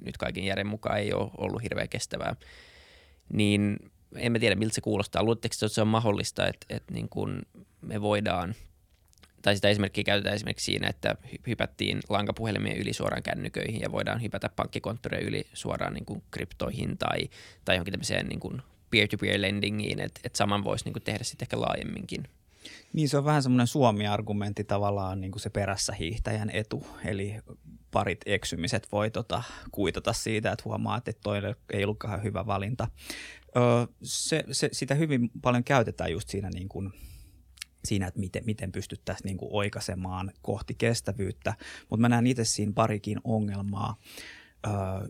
nyt 0.02 0.18
kaiken 0.18 0.44
järjen 0.44 0.68
mukaan 0.68 1.00
ei 1.00 1.14
ole 1.14 1.32
ollut 1.38 1.64
hirveän 1.64 1.90
kestävää. 1.90 2.36
Niin 3.34 3.80
emme 4.16 4.40
tiedä, 4.40 4.56
miltä 4.56 4.76
se 4.76 4.82
kuulostaa. 4.82 5.24
Luuletteko, 5.24 5.54
että 5.54 5.68
se 5.68 5.82
on 5.82 5.88
mahdollista, 5.88 6.48
että, 6.48 6.66
että 6.70 6.94
niin 6.94 7.10
kuin 7.10 7.42
me 7.82 8.02
voidaan, 8.02 8.56
tai 9.42 9.56
sitä 9.56 9.70
esimerkkiä 9.70 10.04
käytetään 10.04 10.36
esimerkiksi 10.36 10.66
siinä, 10.66 10.88
että 10.88 11.16
hypättiin 11.48 12.00
lankapuhelimien 12.10 12.78
yli 12.78 12.94
suoraan 12.94 13.24
kännyköihin 13.24 13.82
ja 13.82 13.92
voidaan 13.92 14.22
hypätä 14.22 14.50
pankkikonttoreja 14.56 15.28
yli 15.28 15.48
suoraan 15.54 15.94
niin 15.94 16.06
kuin 16.06 16.24
kryptoihin 16.32 16.98
tai, 16.98 17.30
tai 17.66 17.76
johonkin 17.76 17.92
tämmöiseen 17.92 18.28
niin 18.28 18.40
kuin 18.40 18.62
peer-to-peer 18.92 19.42
lendingiin, 19.42 20.00
että, 20.00 20.22
että 20.24 20.38
saman 20.38 20.64
voisi 20.64 20.86
niin 20.86 20.94
kuin 20.94 21.04
tehdä 21.04 21.24
sitten 21.24 21.46
ehkä 21.46 21.62
laajemminkin. 21.62 22.28
Niin 22.94 23.10
se 23.10 23.18
on 23.18 23.26
vähän 23.26 23.44
semmoinen 23.44 23.68
Suomi-argumentti 23.68 24.64
tavallaan 24.64 25.22
niin 25.22 25.32
kuin 25.32 25.42
se 25.42 25.50
perässä 25.50 25.94
hiihtäjän 25.94 26.50
etu, 26.50 26.88
eli 27.06 27.36
parit 27.92 28.22
eksymiset 28.26 28.88
voi 28.92 29.12
tota, 29.12 29.44
kuitata 29.72 30.14
siitä, 30.14 30.52
että 30.52 30.64
huomaa, 30.66 30.98
että 30.98 31.12
toi 31.24 31.38
ei 31.74 31.84
ollutkaan 31.84 32.24
hyvä 32.24 32.46
valinta. 32.46 32.88
Se, 34.04 34.44
se, 34.52 34.70
sitä 34.72 34.96
hyvin 34.96 35.32
paljon 35.42 35.64
käytetään 35.64 36.12
just 36.12 36.30
siinä, 36.30 36.50
niin 36.50 36.70
kuin, 36.70 36.94
siinä 37.86 38.08
että 38.08 38.20
miten, 38.20 38.46
miten 38.46 38.72
pystyttäisiin 38.72 39.26
niin 39.26 39.38
kuin 39.38 39.50
oikaisemaan 39.54 40.32
kohti 40.42 40.76
kestävyyttä, 40.78 41.54
mutta 41.90 42.02
mä 42.02 42.10
näen 42.10 42.28
itse 42.28 42.46
siinä 42.46 42.72
parikin 42.76 43.20
ongelmaa. 43.24 43.96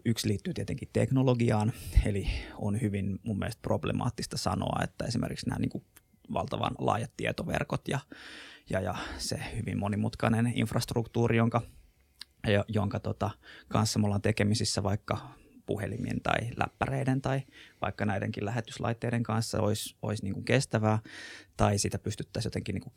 Yksi 0.06 0.28
liittyy 0.28 0.54
tietenkin 0.54 0.90
teknologiaan, 0.94 1.74
eli 2.06 2.28
on 2.58 2.82
hyvin 2.82 3.20
mun 3.24 3.40
mielestä 3.40 3.62
problemaattista 3.62 4.38
sanoa, 4.38 4.80
että 4.84 5.06
esimerkiksi 5.06 5.50
nämä 5.50 5.60
niin 5.60 5.70
kuin 5.70 5.84
valtavan 6.34 6.76
laajat 6.80 7.12
tietoverkot 7.18 7.88
ja, 7.88 8.00
ja, 8.70 8.82
ja 8.82 8.96
se 9.18 9.40
hyvin 9.56 9.80
monimutkainen 9.80 10.52
infrastruktuuri, 10.56 11.38
jonka, 11.38 11.62
jonka 12.68 13.00
tota, 13.00 13.30
kanssa 13.68 14.00
me 14.00 14.06
ollaan 14.06 14.22
tekemisissä 14.22 14.84
vaikka 14.84 15.18
puhelimien 15.66 16.22
tai 16.22 16.38
läppäreiden 16.58 17.22
tai 17.22 17.42
vaikka 17.82 18.06
näidenkin 18.06 18.46
lähetyslaitteiden 18.46 19.24
kanssa 19.24 19.62
olisi, 19.62 19.96
olisi 20.02 20.24
niin 20.24 20.34
kuin 20.34 20.46
kestävää 20.46 21.00
tai 21.58 21.78
sitä 21.78 22.00
pystyttäisiin 22.00 22.48
jotenkin 22.48 22.74
niin 22.74 22.84
kuin 22.84 22.94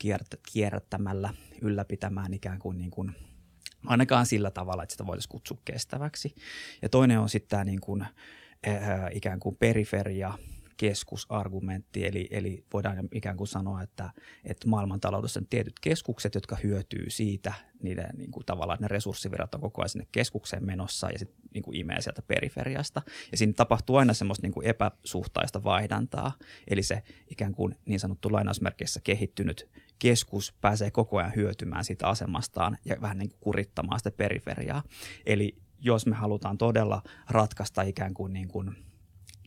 kierrättämällä 0.52 1.34
ylläpitämään 1.62 2.34
ikään 2.34 2.58
kuin, 2.58 2.78
niin 2.78 2.90
kuin 2.90 3.14
ainakaan 3.86 4.26
sillä 4.26 4.50
tavalla, 4.50 4.82
että 4.82 4.92
sitä 4.92 5.06
voitaisiin 5.06 5.30
kutsua 5.30 5.58
kestäväksi. 5.64 6.34
Ja 6.82 6.88
toinen 6.88 7.20
on 7.20 7.28
sitten 7.28 7.48
tämä 7.48 7.64
niin 7.64 7.80
kuin, 7.80 8.02
äh, 8.02 8.10
ikään 9.12 9.40
kuin 9.40 9.56
periferia 9.56 10.34
keskusargumentti, 10.78 12.06
eli, 12.06 12.28
eli 12.30 12.64
voidaan 12.72 13.08
ikään 13.14 13.36
kuin 13.36 13.48
sanoa, 13.48 13.82
että, 13.82 14.10
että 14.44 14.68
maailmantaloudessa 14.68 15.40
on 15.40 15.46
tietyt 15.46 15.80
keskukset, 15.80 16.34
jotka 16.34 16.56
hyötyy 16.62 17.10
siitä, 17.10 17.52
niiden 17.82 18.10
niin 18.16 18.30
kuin 18.30 18.46
tavallaan 18.46 18.78
ne 18.80 18.88
resurssivirrat 18.88 19.54
on 19.54 19.60
koko 19.60 19.82
ajan 19.82 19.88
sinne 19.88 20.06
keskukseen 20.12 20.64
menossa 20.64 21.10
ja 21.10 21.18
sitten 21.18 21.42
niin 21.54 21.62
kuin 21.62 21.76
imee 21.76 22.00
sieltä 22.00 22.22
periferiasta. 22.22 23.02
Ja 23.30 23.38
siinä 23.38 23.52
tapahtuu 23.52 23.96
aina 23.96 24.14
semmoista 24.14 24.46
niin 24.46 24.52
kuin 24.52 24.66
epäsuhtaista 24.66 25.64
vaihdantaa, 25.64 26.32
eli 26.68 26.82
se 26.82 27.02
ikään 27.30 27.54
kuin 27.54 27.74
niin 27.84 28.00
sanottu 28.00 28.32
lainausmerkeissä 28.32 29.00
kehittynyt 29.04 29.68
keskus 29.98 30.54
pääsee 30.60 30.90
koko 30.90 31.18
ajan 31.18 31.36
hyötymään 31.36 31.84
siitä 31.84 32.08
asemastaan 32.08 32.78
ja 32.84 32.96
vähän 33.00 33.18
niin 33.18 33.28
kuin 33.28 33.40
kurittamaan 33.40 34.00
sitä 34.00 34.10
periferiaa. 34.10 34.82
Eli 35.26 35.56
jos 35.80 36.06
me 36.06 36.14
halutaan 36.14 36.58
todella 36.58 37.02
ratkaista 37.30 37.82
ikään 37.82 38.14
kuin, 38.14 38.32
niin 38.32 38.48
kuin 38.48 38.87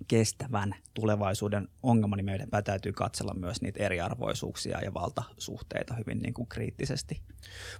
kestävän 0.07 0.75
tulevaisuuden 0.93 1.67
ongelma, 1.83 2.15
niin 2.15 2.25
meidän 2.25 2.49
täytyy 2.63 2.93
katsella 2.93 3.33
myös 3.33 3.61
niitä 3.61 3.83
eriarvoisuuksia 3.83 4.81
ja 4.81 4.93
valtasuhteita 4.93 5.95
hyvin 5.95 6.19
niin 6.19 6.33
kuin 6.33 6.47
kriittisesti. 6.47 7.21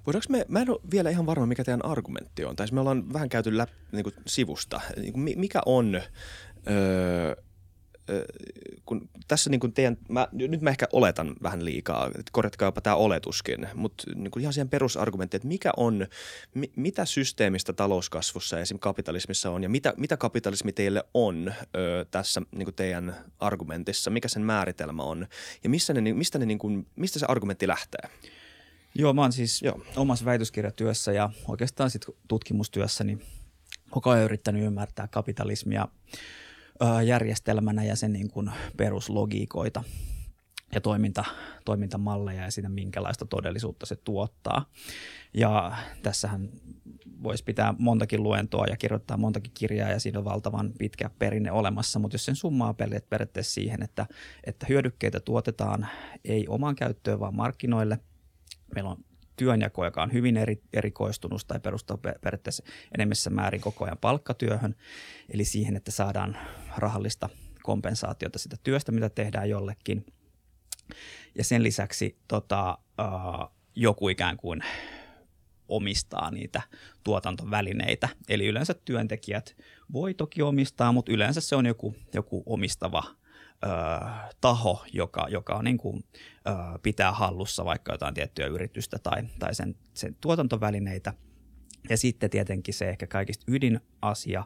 Voidaanko 0.05 0.25
me, 0.29 0.45
mä 0.47 0.61
en 0.61 0.69
ole 0.69 0.79
vielä 0.91 1.09
ihan 1.09 1.25
varma, 1.25 1.45
mikä 1.45 1.63
teidän 1.63 1.85
argumentti 1.85 2.45
on, 2.45 2.55
tai 2.55 2.67
siis 2.67 2.73
me 2.73 2.79
ollaan 2.79 3.13
vähän 3.13 3.29
käyty 3.29 3.57
läpi 3.57 3.73
niin 3.91 4.03
kuin 4.03 4.15
sivusta. 4.27 4.81
Niin 4.97 5.13
kuin 5.13 5.39
mikä 5.39 5.61
on 5.65 5.95
öö, 6.69 7.35
kun 8.85 9.09
tässä 9.27 9.49
niin 9.49 9.59
kuin 9.59 9.73
teidän, 9.73 9.97
mä, 10.09 10.27
nyt 10.31 10.61
mä 10.61 10.69
ehkä 10.69 10.87
oletan 10.93 11.35
vähän 11.43 11.65
liikaa, 11.65 12.07
että 12.07 12.31
korjatkaapa 12.31 12.81
tämä 12.81 12.95
oletuskin, 12.95 13.67
mutta 13.73 14.03
niin 14.15 14.31
kuin 14.31 14.41
ihan 14.41 14.53
siihen 14.53 14.69
perusargumentti, 14.69 15.37
että 15.37 15.47
mikä 15.47 15.71
on, 15.77 16.07
mi, 16.53 16.71
mitä 16.75 17.05
systeemistä 17.05 17.73
talouskasvussa 17.73 18.59
esimerkiksi 18.59 18.83
kapitalismissa 18.83 19.49
on 19.49 19.63
ja 19.63 19.69
mitä, 19.69 19.93
mitä 19.97 20.17
kapitalismi 20.17 20.73
teille 20.73 21.03
on 21.13 21.53
ö, 21.75 22.05
tässä 22.11 22.41
niin 22.51 22.65
kuin 22.65 22.75
teidän 22.75 23.15
argumentissa, 23.39 24.09
mikä 24.09 24.27
sen 24.27 24.41
määritelmä 24.41 25.03
on 25.03 25.27
ja 25.63 25.69
missä 25.69 25.93
ne, 25.93 26.13
mistä, 26.13 26.39
ne, 26.39 26.45
niin 26.45 26.59
kuin, 26.59 26.87
mistä 26.95 27.19
se 27.19 27.25
argumentti 27.29 27.67
lähtee? 27.67 28.09
Joo, 28.95 29.13
mä 29.13 29.21
oon 29.21 29.31
siis 29.31 29.61
Joo. 29.61 29.81
omassa 29.95 30.25
väitöskirjatyössä 30.25 31.11
ja 31.11 31.29
oikeastaan 31.47 31.89
sitten 31.89 32.15
tutkimustyössäni 32.27 33.17
koko 33.89 34.09
ajan 34.09 34.23
yrittänyt 34.25 34.63
ymmärtää 34.63 35.07
kapitalismia– 35.07 35.87
järjestelmänä 37.05 37.83
ja 37.83 37.95
sen 37.95 38.13
niin 38.13 38.31
kuin 38.31 38.51
peruslogiikoita 38.77 39.83
ja 40.75 40.81
toiminta, 40.81 41.23
toimintamalleja 41.65 42.43
ja 42.43 42.51
sitä, 42.51 42.69
minkälaista 42.69 43.25
todellisuutta 43.25 43.85
se 43.85 43.95
tuottaa. 43.95 44.65
Ja 45.33 45.75
tässähän 46.03 46.49
voisi 47.23 47.43
pitää 47.43 47.73
montakin 47.77 48.23
luentoa 48.23 48.65
ja 48.65 48.77
kirjoittaa 48.77 49.17
montakin 49.17 49.51
kirjaa 49.53 49.89
ja 49.89 49.99
siinä 49.99 50.19
on 50.19 50.25
valtavan 50.25 50.73
pitkä 50.79 51.09
perinne 51.19 51.51
olemassa, 51.51 51.99
mutta 51.99 52.15
jos 52.15 52.25
sen 52.25 52.35
summaa 52.35 52.73
periaatteessa 53.09 53.53
siihen, 53.53 53.83
että, 53.83 54.05
että 54.43 54.65
hyödykkeitä 54.69 55.19
tuotetaan 55.19 55.87
ei 56.25 56.45
omaan 56.47 56.75
käyttöön, 56.75 57.19
vaan 57.19 57.35
markkinoille. 57.35 57.99
Meillä 58.75 58.89
on 58.89 59.05
työnjako, 59.35 59.85
joka 59.85 60.03
on 60.03 60.13
hyvin 60.13 60.37
eri, 60.37 60.61
erikoistunut 60.73 61.41
tai 61.47 61.59
perustuu 61.59 61.97
periaatteessa 61.97 62.63
enemmissä 62.95 63.29
määrin 63.29 63.61
koko 63.61 63.85
ajan 63.85 63.97
palkkatyöhön, 63.97 64.75
eli 65.29 65.45
siihen, 65.45 65.75
että 65.75 65.91
saadaan 65.91 66.37
rahallista 66.77 67.29
kompensaatiota 67.63 68.39
sitä 68.39 68.55
työstä, 68.63 68.91
mitä 68.91 69.09
tehdään 69.09 69.49
jollekin. 69.49 70.05
Ja 71.35 71.43
sen 71.43 71.63
lisäksi 71.63 72.17
tota, 72.27 72.77
joku 73.75 74.09
ikään 74.09 74.37
kuin 74.37 74.63
omistaa 75.67 76.31
niitä 76.31 76.61
tuotantovälineitä. 77.03 78.09
Eli 78.29 78.47
yleensä 78.47 78.73
työntekijät 78.73 79.55
voi 79.93 80.13
toki 80.13 80.41
omistaa, 80.41 80.91
mutta 80.91 81.11
yleensä 81.11 81.41
se 81.41 81.55
on 81.55 81.65
joku, 81.65 81.95
joku 82.13 82.43
omistava 82.45 83.03
ö, 83.05 83.67
taho, 84.41 84.85
joka, 84.93 85.27
joka 85.29 85.55
on 85.55 85.63
niin 85.63 85.77
kuin, 85.77 86.03
ö, 86.47 86.79
pitää 86.83 87.11
hallussa 87.11 87.65
vaikka 87.65 87.91
jotain 87.91 88.13
tiettyä 88.13 88.47
yritystä 88.47 88.99
tai, 88.99 89.23
tai 89.39 89.55
sen, 89.55 89.75
sen 89.93 90.15
tuotantovälineitä. 90.21 91.13
Ja 91.89 91.97
sitten 91.97 92.29
tietenkin 92.29 92.73
se 92.73 92.89
ehkä 92.89 93.07
kaikista 93.07 93.45
ydinasia 93.47 94.45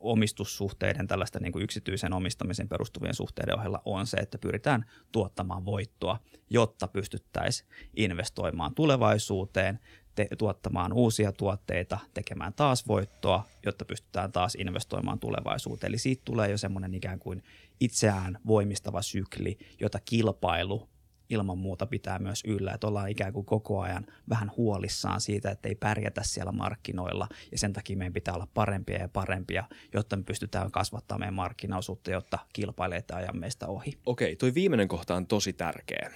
omistussuhteiden, 0.00 1.06
tällaista 1.06 1.40
niin 1.40 1.52
kuin 1.52 1.62
yksityisen 1.62 2.12
omistamisen 2.12 2.68
perustuvien 2.68 3.14
suhteiden 3.14 3.58
ohella 3.58 3.82
on 3.84 4.06
se, 4.06 4.16
että 4.16 4.38
pyritään 4.38 4.84
tuottamaan 5.12 5.64
voittoa, 5.64 6.18
jotta 6.50 6.88
pystyttäisiin 6.88 7.68
investoimaan 7.96 8.74
tulevaisuuteen, 8.74 9.78
te- 10.14 10.28
tuottamaan 10.38 10.92
uusia 10.92 11.32
tuotteita, 11.32 11.98
tekemään 12.14 12.54
taas 12.54 12.86
voittoa, 12.88 13.44
jotta 13.66 13.84
pystytään 13.84 14.32
taas 14.32 14.54
investoimaan 14.54 15.18
tulevaisuuteen. 15.18 15.88
Eli 15.90 15.98
siitä 15.98 16.22
tulee 16.24 16.50
jo 16.50 16.58
semmoinen 16.58 16.94
ikään 16.94 17.18
kuin 17.18 17.42
itseään 17.80 18.38
voimistava 18.46 19.02
sykli, 19.02 19.58
jota 19.80 19.98
kilpailu 20.04 20.88
ilman 21.30 21.58
muuta 21.58 21.86
pitää 21.86 22.18
myös 22.18 22.42
yllä, 22.46 22.72
että 22.72 22.86
ollaan 22.86 23.08
ikään 23.08 23.32
kuin 23.32 23.46
koko 23.46 23.80
ajan 23.80 24.06
vähän 24.28 24.50
huolissaan 24.56 25.20
siitä, 25.20 25.50
että 25.50 25.68
ei 25.68 25.74
pärjätä 25.74 26.22
siellä 26.24 26.52
markkinoilla 26.52 27.28
ja 27.52 27.58
sen 27.58 27.72
takia 27.72 27.96
meidän 27.96 28.12
pitää 28.12 28.34
olla 28.34 28.48
parempia 28.54 28.98
ja 28.98 29.08
parempia, 29.08 29.64
jotta 29.94 30.16
me 30.16 30.22
pystytään 30.22 30.70
kasvattamaan 30.70 31.20
meidän 31.20 31.34
markkinaosuutta, 31.34 32.10
jotta 32.10 32.38
kilpailijat 32.52 33.10
ajan 33.10 33.38
meistä 33.38 33.66
ohi. 33.66 33.98
Okei, 34.06 34.36
toi 34.36 34.54
viimeinen 34.54 34.88
kohta 34.88 35.14
on 35.14 35.26
tosi 35.26 35.52
tärkeä 35.52 36.10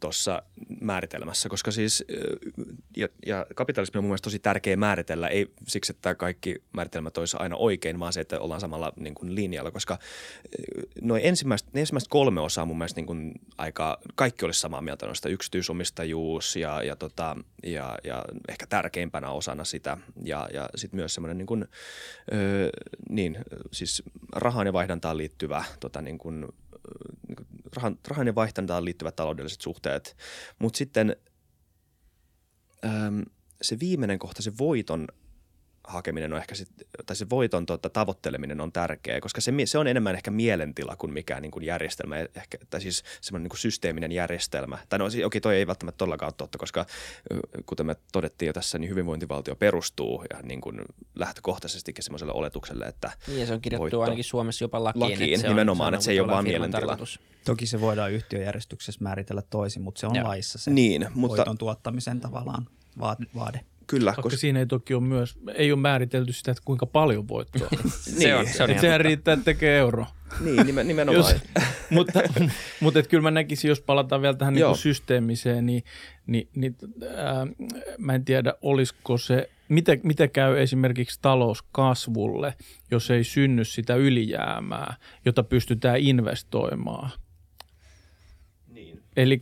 tuossa 0.00 0.42
määritelmässä, 0.80 1.48
koska 1.48 1.70
siis 1.70 2.04
ja, 2.96 3.08
ja 3.26 3.46
kapitalismi 3.54 3.98
on 3.98 4.04
mun 4.04 4.08
mielestä 4.08 4.26
tosi 4.26 4.38
tärkeä 4.38 4.76
määritellä, 4.76 5.28
ei 5.28 5.52
siksi, 5.68 5.92
että 5.92 6.14
kaikki 6.14 6.62
määritelmät 6.72 7.18
olisi 7.18 7.36
aina 7.40 7.56
oikein, 7.56 8.00
vaan 8.00 8.12
se, 8.12 8.20
että 8.20 8.40
ollaan 8.40 8.60
samalla 8.60 8.92
niin 8.96 9.14
kuin 9.14 9.34
linjalla, 9.34 9.70
koska 9.70 9.98
noin 11.00 11.22
ensimmäiset, 11.24 11.68
ensimmäiset 11.74 12.08
kolme 12.08 12.40
osaa 12.40 12.66
mun 12.66 12.78
mielestä 12.78 12.98
niin 12.98 13.06
kuin 13.06 13.32
aika, 13.58 13.98
kaikki 14.14 14.43
olisi 14.46 14.60
samaa 14.60 14.80
mieltä 14.80 15.06
noista 15.06 15.28
yksityisomistajuus 15.28 16.56
ja, 16.56 16.82
ja, 16.82 16.96
tota, 16.96 17.36
ja, 17.62 17.98
ja 18.04 18.24
ehkä 18.48 18.66
tärkeimpänä 18.66 19.30
osana 19.30 19.64
sitä. 19.64 19.96
Ja, 20.24 20.48
ja 20.52 20.68
sitten 20.74 20.98
myös 20.98 21.14
semmoinen 21.14 21.38
niin 21.38 21.46
kuin, 21.46 21.64
ö, 22.32 22.70
niin, 23.08 23.38
siis 23.72 24.02
rahan 24.32 24.66
ja 24.66 24.72
vaihdantaan 24.72 25.16
liittyvä 25.16 25.64
tota, 25.80 26.02
niin 26.02 26.18
kuin, 26.18 26.40
niin 26.40 27.36
rahan, 27.76 27.98
rahan 28.08 28.26
ja 28.26 28.34
vaihdantaan 28.34 28.84
liittyvät 28.84 29.16
taloudelliset 29.16 29.60
suhteet, 29.60 30.16
mutta 30.58 30.76
sitten 30.76 31.16
ö, 32.84 32.88
se 33.62 33.80
viimeinen 33.80 34.18
kohta, 34.18 34.42
se 34.42 34.52
voiton 34.58 35.08
hakeminen 35.84 36.32
on 36.32 36.38
ehkä 36.38 36.54
sit, 36.54 36.68
tai 37.06 37.16
se 37.16 37.30
voiton 37.30 37.66
tota, 37.66 37.90
tavoitteleminen 37.90 38.60
on 38.60 38.72
tärkeää, 38.72 39.20
koska 39.20 39.40
se, 39.40 39.52
se 39.64 39.78
on 39.78 39.86
enemmän 39.86 40.14
ehkä 40.14 40.30
mielentila 40.30 40.96
kuin 40.96 41.12
mikään 41.12 41.42
niin 41.42 41.50
kuin 41.50 41.64
järjestelmä, 41.64 42.16
ehkä, 42.16 42.58
tai 42.70 42.80
siis 42.80 43.02
semmoinen 43.20 43.44
niin 43.44 43.50
kuin 43.50 43.58
systeeminen 43.58 44.12
järjestelmä. 44.12 44.78
Tai 44.88 44.98
no 44.98 45.04
okei, 45.24 45.40
toi 45.40 45.56
ei 45.56 45.66
välttämättä 45.66 45.98
todellakaan 45.98 46.28
ole 46.28 46.34
totta, 46.36 46.58
koska 46.58 46.86
kuten 47.66 47.86
me 47.86 47.96
todettiin 48.12 48.46
jo 48.46 48.52
tässä, 48.52 48.78
niin 48.78 48.90
hyvinvointivaltio 48.90 49.56
perustuu 49.56 50.24
ja 50.30 50.42
niin 50.42 50.60
kuin 50.60 50.80
lähtökohtaisesti 51.14 51.94
semmoiselle 52.00 52.32
oletukselle, 52.32 52.84
että 52.84 53.10
Niin 53.26 53.40
ja 53.40 53.46
se 53.46 53.52
on 53.52 53.60
kirjattu 53.60 53.82
voitto, 53.82 54.02
ainakin 54.02 54.24
Suomessa 54.24 54.64
jopa 54.64 54.84
lakiin. 54.84 55.02
Lakiin, 55.02 55.34
että 55.34 55.42
se 55.42 55.48
nimenomaan, 55.48 55.88
on, 55.88 55.94
että 55.94 56.04
se 56.04 56.10
ei 56.10 56.20
ole 56.20 56.28
vaan 56.28 56.44
mielentila. 56.44 56.80
Tarkoitus. 56.80 57.20
Toki 57.44 57.66
se 57.66 57.80
voidaan 57.80 58.12
yhtiöjärjestyksessä 58.12 59.02
määritellä 59.02 59.42
toisin, 59.42 59.82
mutta 59.82 60.00
se 60.00 60.06
on 60.06 60.14
Joo. 60.14 60.28
laissa 60.28 60.58
se 60.58 60.70
niin, 60.70 61.06
mutta, 61.14 61.36
voiton 61.36 61.58
tuottamisen 61.58 62.20
tavallaan 62.20 62.66
vaade. 63.36 63.60
Kyllä. 63.86 64.08
Vaikka 64.08 64.22
koska... 64.22 64.38
siinä 64.38 64.58
ei 64.58 64.66
toki 64.66 64.94
ole 64.94 65.02
myös, 65.02 65.38
ei 65.54 65.72
ole 65.72 65.80
määritelty 65.80 66.32
sitä, 66.32 66.50
että 66.50 66.62
kuinka 66.64 66.86
paljon 66.86 67.28
voittoa. 67.28 67.68
niin, 67.80 67.90
se 67.92 68.34
on, 68.34 68.46
se 68.46 68.62
on 68.62 68.80
sehän 68.80 69.00
riittää, 69.00 69.34
että 69.34 69.44
tekee 69.44 69.78
euro. 69.78 70.06
Niin, 70.40 70.66
nimenomaan. 70.86 71.14
jos, 71.14 71.42
mutta 71.90 72.20
mutta 72.80 72.98
että 72.98 73.10
kyllä 73.10 73.22
mä 73.22 73.30
näkisin, 73.30 73.68
jos 73.68 73.80
palataan 73.80 74.22
vielä 74.22 74.36
tähän 74.36 74.54
niin 74.54 74.76
systeemiseen, 74.76 75.66
niin, 75.66 75.84
niin, 76.26 76.48
niin 76.54 76.76
ää, 77.16 77.46
mä 77.98 78.14
en 78.14 78.24
tiedä, 78.24 78.54
olisiko 78.62 79.18
se, 79.18 79.50
mitä, 79.68 79.96
mitä 80.02 80.28
käy 80.28 80.60
esimerkiksi 80.60 81.18
talouskasvulle, 81.22 82.54
jos 82.90 83.10
ei 83.10 83.24
synny 83.24 83.64
sitä 83.64 83.94
ylijäämää, 83.94 84.96
jota 85.24 85.42
pystytään 85.42 86.00
investoimaan. 86.00 87.10
Niin. 88.68 89.02
Eli 89.16 89.38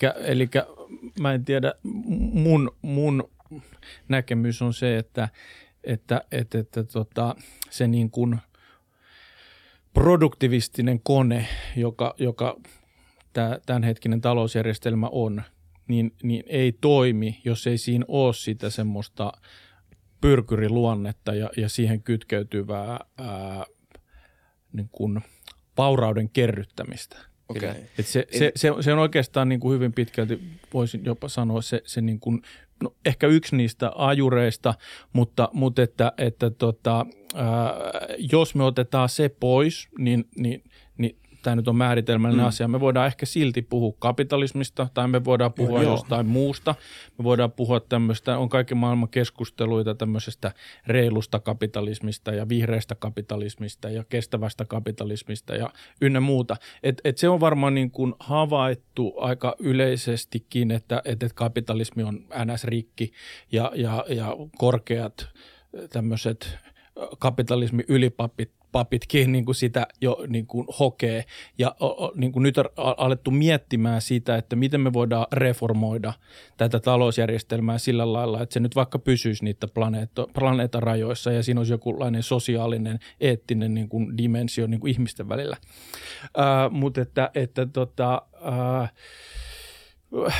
mä 1.20 1.32
en 1.32 1.44
tiedä, 1.44 1.74
mun, 2.32 2.76
mun 2.82 3.30
näkemys 4.08 4.62
on 4.62 4.74
se, 4.74 4.98
että, 4.98 5.28
että, 5.84 6.24
että, 6.32 6.58
että 6.58 6.84
tota, 6.84 7.36
se 7.70 7.88
niin 7.88 8.10
kuin 8.10 8.38
produktivistinen 9.94 11.00
kone, 11.02 11.48
joka, 11.76 12.14
joka 12.18 12.60
tämä 13.32 13.58
tämänhetkinen 13.66 14.20
talousjärjestelmä 14.20 15.08
on, 15.12 15.42
niin, 15.88 16.12
niin 16.22 16.44
ei 16.46 16.72
toimi, 16.80 17.40
jos 17.44 17.66
ei 17.66 17.78
siinä 17.78 18.04
ole 18.08 18.34
sitä 18.34 18.70
semmoista 18.70 19.32
pyrkyriluonnetta 20.20 21.34
ja, 21.34 21.50
ja 21.56 21.68
siihen 21.68 22.02
kytkeytyvää 22.02 23.00
ää, 23.18 23.64
niin 24.72 24.88
kuin 24.92 25.20
vaurauden 25.76 26.28
kerryttämistä. 26.28 27.16
Okay. 27.48 27.74
Et 27.98 28.06
se, 28.06 28.26
se, 28.30 28.52
se, 28.56 28.72
se 28.80 28.92
on 28.92 28.98
oikeastaan 28.98 29.48
niin 29.48 29.60
kuin 29.60 29.74
hyvin 29.74 29.92
pitkälti, 29.92 30.40
voisin 30.74 31.04
jopa 31.04 31.28
sanoa, 31.28 31.62
se, 31.62 31.82
se 31.84 32.00
niin 32.00 32.20
kuin 32.20 32.42
no, 32.82 32.94
ehkä 33.04 33.26
yksi 33.26 33.56
niistä 33.56 33.92
ajureista, 33.94 34.74
mutta, 35.12 35.48
mutta 35.52 35.82
että, 35.82 36.12
että 36.18 36.50
tota, 36.50 37.06
ää, 37.34 37.74
jos 38.32 38.54
me 38.54 38.64
otetaan 38.64 39.08
se 39.08 39.28
pois, 39.28 39.88
niin, 39.98 40.24
niin, 40.36 40.64
tämä 41.42 41.56
nyt 41.56 41.68
on 41.68 41.76
määritelmällinen 41.76 42.44
Mm. 42.44 42.48
asia. 42.48 42.68
Me 42.68 42.80
voidaan 42.80 43.06
ehkä 43.06 43.26
silti 43.26 43.62
puhua 43.62 43.92
kapitalismista 43.98 44.88
tai 44.94 45.08
me 45.08 45.24
voidaan 45.24 45.52
puhua 45.52 45.82
Joo. 45.82 45.92
jostain 45.92 46.26
muusta. 46.26 46.74
Me 47.18 47.24
voidaan 47.24 47.52
puhua 47.52 47.80
tämmöistä, 47.80 48.38
on 48.38 48.48
kaiken 48.48 48.76
maailman 48.78 49.08
keskusteluita 49.08 49.94
tämmöisestä 49.94 50.52
reilusta 50.86 51.40
kapitalismista 51.40 52.32
ja 52.32 52.48
vihreästä 52.48 52.94
kapitalismista 52.94 53.90
ja 53.90 54.04
kestävästä 54.08 54.64
kapitalismista 54.64 55.54
ja 55.54 55.70
ynnä 56.00 56.20
muuta. 56.20 56.56
Et, 56.82 57.00
et 57.04 57.18
se 57.18 57.28
on 57.28 57.40
varmaan 57.40 57.74
niin 57.74 57.90
kuin 57.90 58.14
havaittu 58.20 59.14
aika 59.16 59.56
yleisestikin, 59.58 60.70
että, 60.70 61.02
että 61.04 61.28
kapitalismi 61.34 62.02
on 62.02 62.14
ns-rikki 62.44 63.12
ja, 63.52 63.72
ja, 63.74 64.04
ja 64.08 64.36
korkeat 64.58 65.28
tämmöiset 65.92 66.58
kapitalismin 67.18 67.84
ylipapit 67.88 68.50
papitkin 68.72 69.32
niin 69.32 69.44
kuin 69.44 69.54
sitä 69.54 69.86
jo 70.00 70.18
niin 70.28 70.46
kuin 70.46 70.66
hokee. 70.78 71.24
Ja 71.58 71.76
niin 72.14 72.32
kuin 72.32 72.42
nyt 72.42 72.58
on 72.58 72.64
alettu 72.76 73.30
miettimään 73.30 74.02
sitä, 74.02 74.36
että 74.36 74.56
miten 74.56 74.80
me 74.80 74.92
voidaan 74.92 75.26
reformoida 75.32 76.12
tätä 76.56 76.80
talousjärjestelmää 76.80 77.78
sillä 77.78 78.12
lailla, 78.12 78.42
että 78.42 78.52
se 78.52 78.60
nyt 78.60 78.76
vaikka 78.76 78.98
pysyisi 78.98 79.44
niitä 79.44 79.68
planeetto, 79.68 80.28
planeetan 80.34 80.82
rajoissa 80.82 81.32
ja 81.32 81.42
siinä 81.42 81.60
olisi 81.60 81.72
jokinlainen 81.72 82.22
sosiaalinen, 82.22 82.98
eettinen 83.20 83.74
niin 83.74 83.88
kuin 83.88 84.16
dimensio 84.18 84.66
niin 84.66 84.80
kuin 84.80 84.90
ihmisten 84.90 85.28
välillä. 85.28 85.56
Ää, 86.36 86.68
mutta 86.68 87.00
että, 87.00 87.30
että 87.34 87.66
tota, 87.66 88.22
ää, 88.42 88.88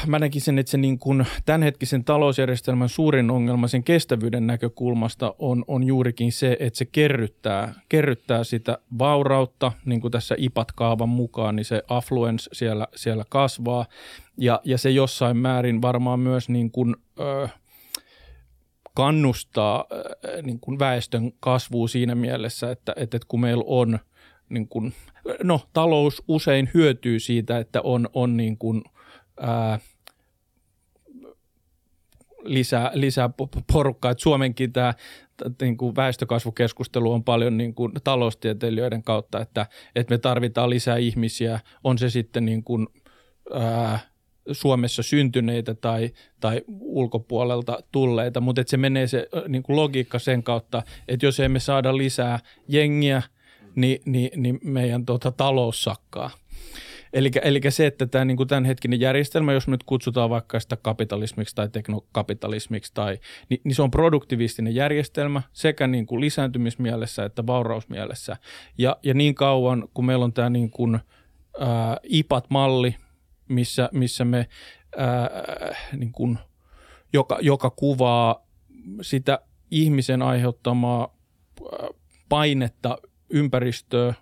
mä 0.06 0.18
näkisin, 0.18 0.58
että 0.58 0.70
se 0.70 0.78
niin 0.78 0.98
kuin 0.98 1.26
tämänhetkisen 1.44 2.04
talousjärjestelmän 2.04 2.88
suurin 2.88 3.30
ongelma 3.30 3.68
sen 3.68 3.84
kestävyyden 3.84 4.46
näkökulmasta 4.46 5.34
on, 5.38 5.64
on 5.68 5.84
juurikin 5.84 6.32
se, 6.32 6.56
että 6.60 6.78
se 6.78 6.84
kerryttää, 6.84 7.74
kerryttää 7.88 8.44
sitä 8.44 8.78
vaurautta, 8.98 9.72
niin 9.84 10.00
kuin 10.00 10.10
tässä 10.10 10.34
IPAT-kaavan 10.38 11.08
mukaan, 11.08 11.56
niin 11.56 11.64
se 11.64 11.82
affluence 11.88 12.50
siellä, 12.52 12.86
siellä 12.96 13.24
kasvaa. 13.28 13.86
Ja, 14.38 14.60
ja 14.64 14.78
se 14.78 14.90
jossain 14.90 15.36
määrin 15.36 15.82
varmaan 15.82 16.20
myös 16.20 16.48
niin 16.48 16.70
kuin, 16.70 16.96
ö, 17.20 17.48
kannustaa 18.94 19.84
ö, 19.92 20.42
niin 20.42 20.60
kuin 20.60 20.78
väestön 20.78 21.32
kasvua 21.40 21.88
siinä 21.88 22.14
mielessä, 22.14 22.70
että, 22.70 22.92
että 22.96 23.18
kun 23.28 23.40
meillä 23.40 23.64
on 23.66 23.98
niin 24.48 24.68
kuin, 24.68 24.92
no 25.42 25.60
talous 25.72 26.22
usein 26.28 26.70
hyötyy 26.74 27.20
siitä, 27.20 27.58
että 27.58 27.80
on, 27.82 28.08
on 28.14 28.36
niin 28.36 28.58
kuin, 28.58 28.82
ää, 29.40 29.78
lisää, 32.44 32.90
lisää 32.94 33.30
po- 33.42 33.62
porukkaa. 33.72 34.10
Et 34.10 34.20
Suomenkin 34.20 34.72
tämä 34.72 34.94
niin 35.60 35.76
kuin 35.76 35.96
väestökasvukeskustelu 35.96 37.12
on 37.12 37.24
paljon 37.24 37.56
niin 37.56 37.74
kuin 37.74 37.92
taloustieteilijöiden 38.04 39.02
kautta, 39.02 39.40
että, 39.40 39.66
että 39.94 40.14
me 40.14 40.18
tarvitaan 40.18 40.70
lisää 40.70 40.96
ihmisiä, 40.96 41.60
on 41.84 41.98
se 41.98 42.10
sitten 42.10 42.44
niin 42.44 42.64
kuin, 42.64 42.88
ää, 43.54 43.98
Suomessa 44.52 45.02
syntyneitä 45.02 45.74
tai, 45.74 46.10
tai 46.40 46.62
ulkopuolelta 46.68 47.78
tulleita, 47.92 48.40
mutta 48.40 48.62
se 48.66 48.76
menee 48.76 49.06
se 49.06 49.28
niin 49.48 49.62
kuin 49.62 49.76
logiikka 49.76 50.18
sen 50.18 50.42
kautta, 50.42 50.82
että 51.08 51.26
jos 51.26 51.40
emme 51.40 51.60
saada 51.60 51.96
lisää 51.96 52.38
jengiä, 52.68 53.22
niin, 53.74 54.00
niin, 54.04 54.42
niin 54.42 54.60
meidän 54.64 55.06
tota, 55.06 55.32
talous 55.32 55.82
sakkaa. 55.82 56.30
Eli 57.12 57.60
se, 57.68 57.86
että 57.86 58.06
tämä 58.06 58.24
niin 58.24 58.48
tämänhetkinen 58.48 59.00
järjestelmä, 59.00 59.52
jos 59.52 59.68
nyt 59.68 59.82
kutsutaan 59.82 60.30
vaikka 60.30 60.60
sitä 60.60 60.76
kapitalismiksi 60.76 61.54
tai 61.54 61.68
teknokapitalismiksi, 61.68 62.94
tai, 62.94 63.18
niin, 63.48 63.60
niin 63.64 63.74
se 63.74 63.82
on 63.82 63.90
produktivistinen 63.90 64.74
järjestelmä 64.74 65.42
sekä 65.52 65.86
niin 65.86 66.06
kuin 66.06 66.20
lisääntymismielessä 66.20 67.24
että 67.24 67.46
vaurausmielessä. 67.46 68.36
Ja, 68.78 68.96
ja 69.02 69.14
niin 69.14 69.34
kauan, 69.34 69.88
kun 69.94 70.06
meillä 70.06 70.24
on 70.24 70.32
tämä 70.32 70.50
niin 70.50 70.70
kuin, 70.70 71.00
ää, 71.58 71.96
IPAT-malli, 72.02 72.96
missä, 73.48 73.88
missä 73.92 74.24
me, 74.24 74.48
ää, 74.96 75.30
niin 75.96 76.12
kuin, 76.12 76.38
joka, 77.12 77.38
joka 77.40 77.70
kuvaa 77.70 78.46
sitä 79.02 79.38
ihmisen 79.70 80.22
aiheuttamaa 80.22 81.16
painetta 82.28 82.98
ympäristöä, 83.30 84.14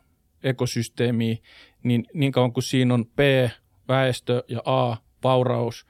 ekosysteemiä, 0.42 1.37
niin 1.82 2.04
niin 2.14 2.32
kauan 2.32 2.52
kuin 2.52 2.64
siinä 2.64 2.94
on 2.94 3.06
P, 3.06 3.18
väestö 3.88 4.44
ja 4.48 4.62
A, 4.64 4.96
vauraus, 5.24 5.86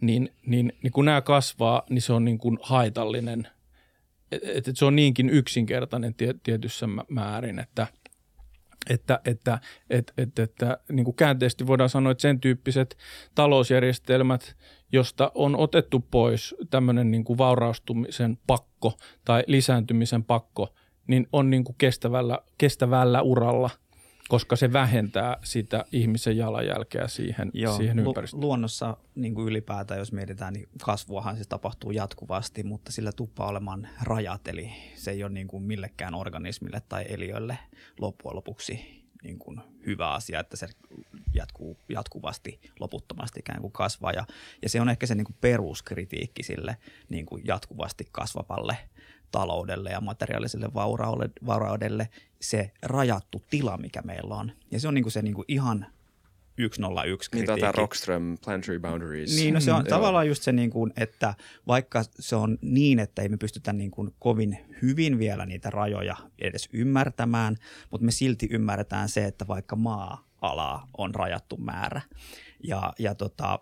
niin, 0.00 0.34
niin, 0.46 0.72
niin 0.82 0.92
kun 0.92 1.04
nämä 1.04 1.20
kasvaa, 1.20 1.82
niin 1.90 2.02
se 2.02 2.12
on 2.12 2.24
niin 2.24 2.38
kuin 2.38 2.58
haitallinen. 2.62 3.48
Et, 4.32 4.40
et, 4.44 4.68
et 4.68 4.76
se 4.76 4.84
on 4.84 4.96
niinkin 4.96 5.30
yksinkertainen 5.30 6.14
tie, 6.14 6.34
tietyssä 6.42 6.86
mä- 6.86 7.04
määrin, 7.08 7.58
että 7.58 7.86
että, 8.90 9.20
että, 9.24 9.58
että, 9.90 10.12
että, 10.18 10.42
että 10.42 10.78
niin 10.92 11.04
kuin 11.04 11.16
käänteisesti 11.16 11.66
voidaan 11.66 11.88
sanoa, 11.88 12.12
että 12.12 12.22
sen 12.22 12.40
tyyppiset 12.40 12.96
talousjärjestelmät, 13.34 14.56
josta 14.92 15.32
on 15.34 15.56
otettu 15.56 16.00
pois 16.10 16.54
tämmöinen 16.70 17.10
niin 17.10 17.24
kuin 17.24 17.38
vauraustumisen 17.38 18.38
pakko 18.46 18.98
tai 19.24 19.44
lisääntymisen 19.46 20.24
pakko, 20.24 20.74
niin 21.06 21.26
on 21.32 21.50
niin 21.50 21.64
kuin 21.64 21.76
kestävällä, 21.78 22.38
kestävällä 22.58 23.22
uralla, 23.22 23.70
koska 24.30 24.56
se 24.56 24.72
vähentää 24.72 25.36
sitä 25.44 25.84
ihmisen 25.92 26.36
jalanjälkeä 26.36 27.08
siihen, 27.08 27.50
Joo, 27.54 27.76
siihen 27.76 28.04
lu- 28.04 28.10
ympäristöön. 28.10 28.40
luonnossa 28.40 28.96
niin 29.14 29.34
kuin 29.34 29.48
ylipäätään, 29.48 29.98
jos 29.98 30.12
mietitään, 30.12 30.52
niin 30.52 30.68
kasvuahan 30.84 31.36
se 31.36 31.44
tapahtuu 31.48 31.90
jatkuvasti, 31.90 32.62
mutta 32.62 32.92
sillä 32.92 33.12
tuppaa 33.12 33.48
olemaan 33.48 33.88
rajat, 34.02 34.48
eli 34.48 34.70
se 34.94 35.10
ei 35.10 35.24
ole 35.24 35.32
niin 35.32 35.48
kuin 35.48 35.62
millekään 35.62 36.14
organismille 36.14 36.82
tai 36.88 37.04
eliölle 37.08 37.58
loppujen 38.00 38.36
lopuksi 38.36 39.00
niin 39.22 39.38
kuin 39.38 39.60
hyvä 39.86 40.12
asia, 40.12 40.40
että 40.40 40.56
se 40.56 40.66
jatkuu 41.34 41.76
jatkuvasti, 41.88 42.60
loputtomasti 42.80 43.40
ikään 43.40 43.60
kuin 43.60 43.72
kasvaa. 43.72 44.12
Ja, 44.12 44.26
ja 44.62 44.68
se 44.68 44.80
on 44.80 44.88
ehkä 44.88 45.06
se 45.06 45.14
niin 45.14 45.24
kuin 45.24 45.36
peruskritiikki 45.40 46.42
sille 46.42 46.76
niin 47.08 47.26
kuin 47.26 47.42
jatkuvasti 47.46 48.08
kasvavalle 48.12 48.76
taloudelle 49.30 49.90
ja 49.90 50.00
materiaaliselle 50.00 50.74
vauraudelle, 50.74 51.30
vauraudelle 51.46 52.08
se 52.40 52.70
rajattu 52.82 53.42
tila, 53.50 53.76
mikä 53.78 54.02
meillä 54.02 54.34
on. 54.34 54.52
Ja 54.70 54.80
se 54.80 54.88
on 54.88 54.94
niin 54.94 55.04
kuin 55.04 55.12
se 55.12 55.22
niin 55.22 55.34
kuin 55.34 55.44
ihan 55.48 55.86
101 56.72 57.30
Niin 57.30 57.30
kritiikki. 57.30 57.60
tämä 57.60 57.72
Rockström 57.72 58.38
Planetary 58.44 58.78
Boundaries. 58.78 59.36
Niin, 59.36 59.54
no 59.54 59.60
se 59.60 59.72
on 59.72 59.82
Mm, 59.82 59.88
tavallaan 59.88 60.28
just 60.28 60.42
se, 60.42 60.52
niin 60.52 60.70
kuin, 60.70 60.92
että 60.96 61.34
vaikka 61.66 62.02
se 62.18 62.36
on 62.36 62.58
niin, 62.62 62.98
että 62.98 63.22
ei 63.22 63.28
me 63.28 63.36
pystytä 63.36 63.72
niin 63.72 63.90
kuin 63.90 64.14
kovin 64.18 64.58
hyvin 64.82 65.18
vielä 65.18 65.46
niitä 65.46 65.70
rajoja 65.70 66.16
edes 66.38 66.68
ymmärtämään, 66.72 67.56
mutta 67.90 68.04
me 68.04 68.10
silti 68.10 68.48
ymmärretään 68.50 69.08
se, 69.08 69.24
että 69.24 69.46
vaikka 69.48 69.76
maa-alaa 69.76 70.88
on 70.98 71.14
rajattu 71.14 71.56
määrä 71.56 72.00
ja, 72.64 72.92
ja 72.98 73.14
tota, 73.14 73.58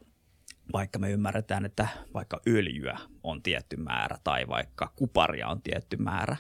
vaikka 0.72 0.98
me 0.98 1.10
ymmärretään, 1.10 1.64
että 1.64 1.88
vaikka 2.14 2.40
öljyä 2.48 2.98
on 3.22 3.42
tietty 3.42 3.76
määrä 3.76 4.18
tai 4.24 4.48
vaikka 4.48 4.92
kuparia 4.96 5.48
on 5.48 5.62
tietty 5.62 5.96
määrä. 5.96 6.36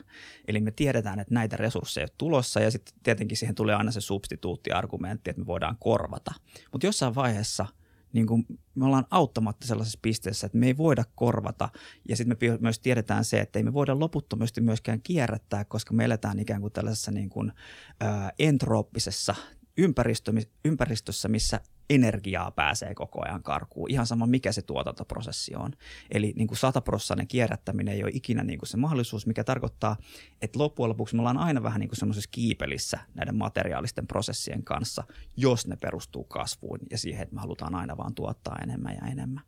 Eli 0.48 0.60
me 0.60 0.70
tiedetään, 0.70 1.18
että 1.18 1.34
näitä 1.34 1.56
resursseja 1.56 2.04
on 2.04 2.14
tulossa 2.18 2.60
ja 2.60 2.70
sitten 2.70 2.94
tietenkin 3.02 3.36
siihen 3.36 3.54
tulee 3.54 3.74
aina 3.74 3.90
se 3.90 4.00
substituuttiargumentti, 4.00 5.30
että 5.30 5.42
me 5.42 5.46
voidaan 5.46 5.76
korvata. 5.80 6.34
Mutta 6.72 6.86
jossain 6.86 7.14
vaiheessa 7.14 7.66
niin 8.12 8.26
kuin 8.26 8.46
me 8.74 8.84
ollaan 8.84 9.06
auttamatta 9.10 9.66
sellaisessa 9.66 9.98
pisteessä, 10.02 10.46
että 10.46 10.58
me 10.58 10.66
ei 10.66 10.76
voida 10.76 11.04
korvata. 11.14 11.68
Ja 12.08 12.16
sitten 12.16 12.36
me 12.40 12.58
myös 12.60 12.78
tiedetään 12.78 13.24
se, 13.24 13.40
että 13.40 13.58
ei 13.58 13.62
me 13.62 13.72
voida 13.72 14.00
loputtomasti 14.00 14.60
myöskään 14.60 15.02
kierrättää, 15.02 15.64
koska 15.64 15.94
me 15.94 16.04
eletään 16.04 16.38
ikään 16.38 16.60
kuin 16.60 16.72
tällaisessa 16.72 17.10
niin 17.10 17.28
kuin, 17.28 17.52
ää, 18.00 18.32
entrooppisessa 18.38 19.34
ympäristö, 19.78 20.32
ympäristössä, 20.64 21.28
missä 21.28 21.60
energiaa 21.90 22.50
pääsee 22.50 22.94
koko 22.94 23.24
ajan 23.24 23.42
karkuun. 23.42 23.90
Ihan 23.90 24.06
sama, 24.06 24.26
mikä 24.26 24.52
se 24.52 24.62
tuotantoprosessi 24.62 25.54
on. 25.54 25.72
Eli 26.10 26.32
niin 26.36 26.48
kuin 26.48 26.58
sataprossainen 26.58 27.28
kierrättäminen 27.28 27.94
ei 27.94 28.02
ole 28.02 28.10
ikinä 28.14 28.44
niin 28.44 28.58
kuin 28.58 28.68
se 28.68 28.76
mahdollisuus, 28.76 29.26
mikä 29.26 29.44
tarkoittaa, 29.44 29.96
että 30.42 30.58
loppujen 30.58 30.88
lopuksi 30.88 31.14
me 31.14 31.20
ollaan 31.20 31.38
aina 31.38 31.62
vähän 31.62 31.80
niin 31.80 31.88
kuin 31.88 31.98
semmoisessa 31.98 32.30
kiipelissä 32.32 32.98
näiden 33.14 33.36
materiaalisten 33.36 34.06
prosessien 34.06 34.64
kanssa, 34.64 35.04
jos 35.36 35.66
ne 35.66 35.76
perustuu 35.76 36.24
kasvuun 36.24 36.78
ja 36.90 36.98
siihen, 36.98 37.22
että 37.22 37.34
me 37.34 37.40
halutaan 37.40 37.74
aina 37.74 37.96
vaan 37.96 38.14
tuottaa 38.14 38.58
enemmän 38.62 38.94
ja 38.94 39.06
enemmän. 39.06 39.44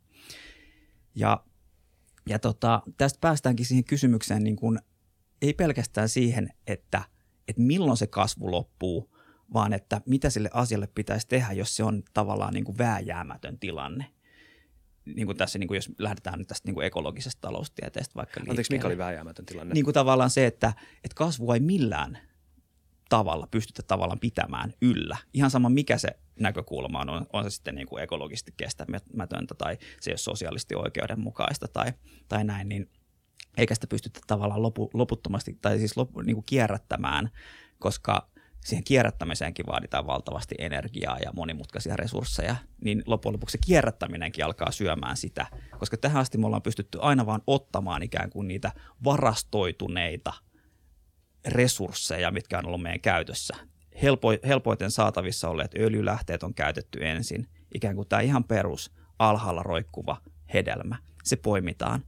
Ja, 1.15 1.43
ja 2.29 2.39
tota, 2.39 2.81
tästä 2.97 3.17
päästäänkin 3.21 3.65
siihen 3.65 3.83
kysymykseen, 3.83 4.43
niin 4.43 4.55
kuin, 4.55 4.79
ei 5.41 5.53
pelkästään 5.53 6.09
siihen, 6.09 6.49
että, 6.67 7.03
että 7.47 7.61
milloin 7.61 7.97
se 7.97 8.07
kasvu 8.07 8.51
loppuu, 8.51 9.11
vaan 9.53 9.73
että 9.73 10.01
mitä 10.05 10.29
sille 10.29 10.49
asialle 10.53 10.87
pitäisi 10.95 11.27
tehdä, 11.27 11.51
jos 11.51 11.75
se 11.75 11.83
on 11.83 12.03
tavallaan 12.13 12.53
niin 12.53 12.63
kuin 12.63 12.77
vääjäämätön 12.77 13.59
tilanne. 13.59 14.05
Niin 15.05 15.25
kuin 15.25 15.37
tässä, 15.37 15.59
niin 15.59 15.67
kuin 15.67 15.75
jos 15.75 15.89
lähdetään 15.97 16.39
nyt 16.39 16.47
tästä 16.47 16.67
niin 16.67 16.73
kuin 16.75 16.87
ekologisesta 16.87 17.41
taloustieteestä 17.41 18.15
vaikka 18.15 18.39
Anteeksi, 18.39 18.59
mikä 18.59 18.73
liikkeelle. 18.73 18.93
oli 18.93 18.97
vääjäämätön 18.97 19.45
tilanne? 19.45 19.73
Niin 19.73 19.83
kuin 19.83 19.93
tavallaan 19.93 20.29
se, 20.29 20.45
että, 20.45 20.73
että 21.03 21.15
kasvua 21.15 21.53
ei 21.53 21.59
millään 21.59 22.17
tavalla 23.09 23.47
pystytä 23.51 23.81
tavallaan 23.83 24.19
pitämään 24.19 24.73
yllä. 24.81 25.17
Ihan 25.33 25.51
sama 25.51 25.69
mikä 25.69 25.97
se 25.97 26.09
näkökulma 26.39 26.99
on, 26.99 27.09
on, 27.09 27.25
on 27.33 27.43
se 27.43 27.49
sitten 27.49 27.75
niin 27.75 27.87
kuin 27.87 28.03
ekologisesti 28.03 28.53
kestämätöntä 28.57 29.55
tai 29.57 29.77
se 30.01 30.09
ei 30.09 30.13
ole 30.13 30.17
sosiaalisesti 30.17 30.75
oikeudenmukaista 30.75 31.67
tai, 31.67 31.93
tai 32.27 32.43
näin, 32.43 32.69
niin 32.69 32.89
eikä 33.57 33.75
sitä 33.75 33.87
pystytä 33.87 34.19
tavallaan 34.27 34.61
lopu, 34.61 34.89
loputtomasti 34.93 35.57
tai 35.61 35.79
siis 35.79 35.97
lopu, 35.97 36.21
niin 36.21 36.35
kuin 36.35 36.45
kierrättämään, 36.45 37.29
koska 37.79 38.30
siihen 38.65 38.83
kierrättämiseenkin 38.83 39.65
vaaditaan 39.65 40.07
valtavasti 40.07 40.55
energiaa 40.59 41.17
ja 41.19 41.31
monimutkaisia 41.33 41.95
resursseja, 41.95 42.55
niin 42.83 43.03
loppujen 43.05 43.33
lopuksi 43.33 43.51
se 43.51 43.65
kierrättäminenkin 43.65 44.45
alkaa 44.45 44.71
syömään 44.71 45.17
sitä, 45.17 45.45
koska 45.79 45.97
tähän 45.97 46.21
asti 46.21 46.37
me 46.37 46.45
ollaan 46.45 46.61
pystytty 46.61 46.97
aina 47.01 47.25
vaan 47.25 47.41
ottamaan 47.47 48.03
ikään 48.03 48.29
kuin 48.29 48.47
niitä 48.47 48.71
varastoituneita 49.03 50.33
resursseja, 51.47 52.31
mitkä 52.31 52.57
on 52.59 52.65
ollut 52.65 52.81
meidän 52.81 53.01
käytössä. 53.01 53.55
Helpo, 54.01 54.29
helpoiten 54.47 54.91
saatavissa 54.91 55.49
olleet 55.49 55.75
öljylähteet 55.79 56.43
on 56.43 56.53
käytetty 56.53 57.07
ensin, 57.07 57.47
ikään 57.75 57.95
kuin 57.95 58.07
tämä 58.07 58.21
ihan 58.21 58.43
perus 58.43 58.91
alhaalla 59.19 59.63
roikkuva 59.63 60.21
hedelmä. 60.53 60.97
Se 61.23 61.35
poimitaan. 61.35 62.03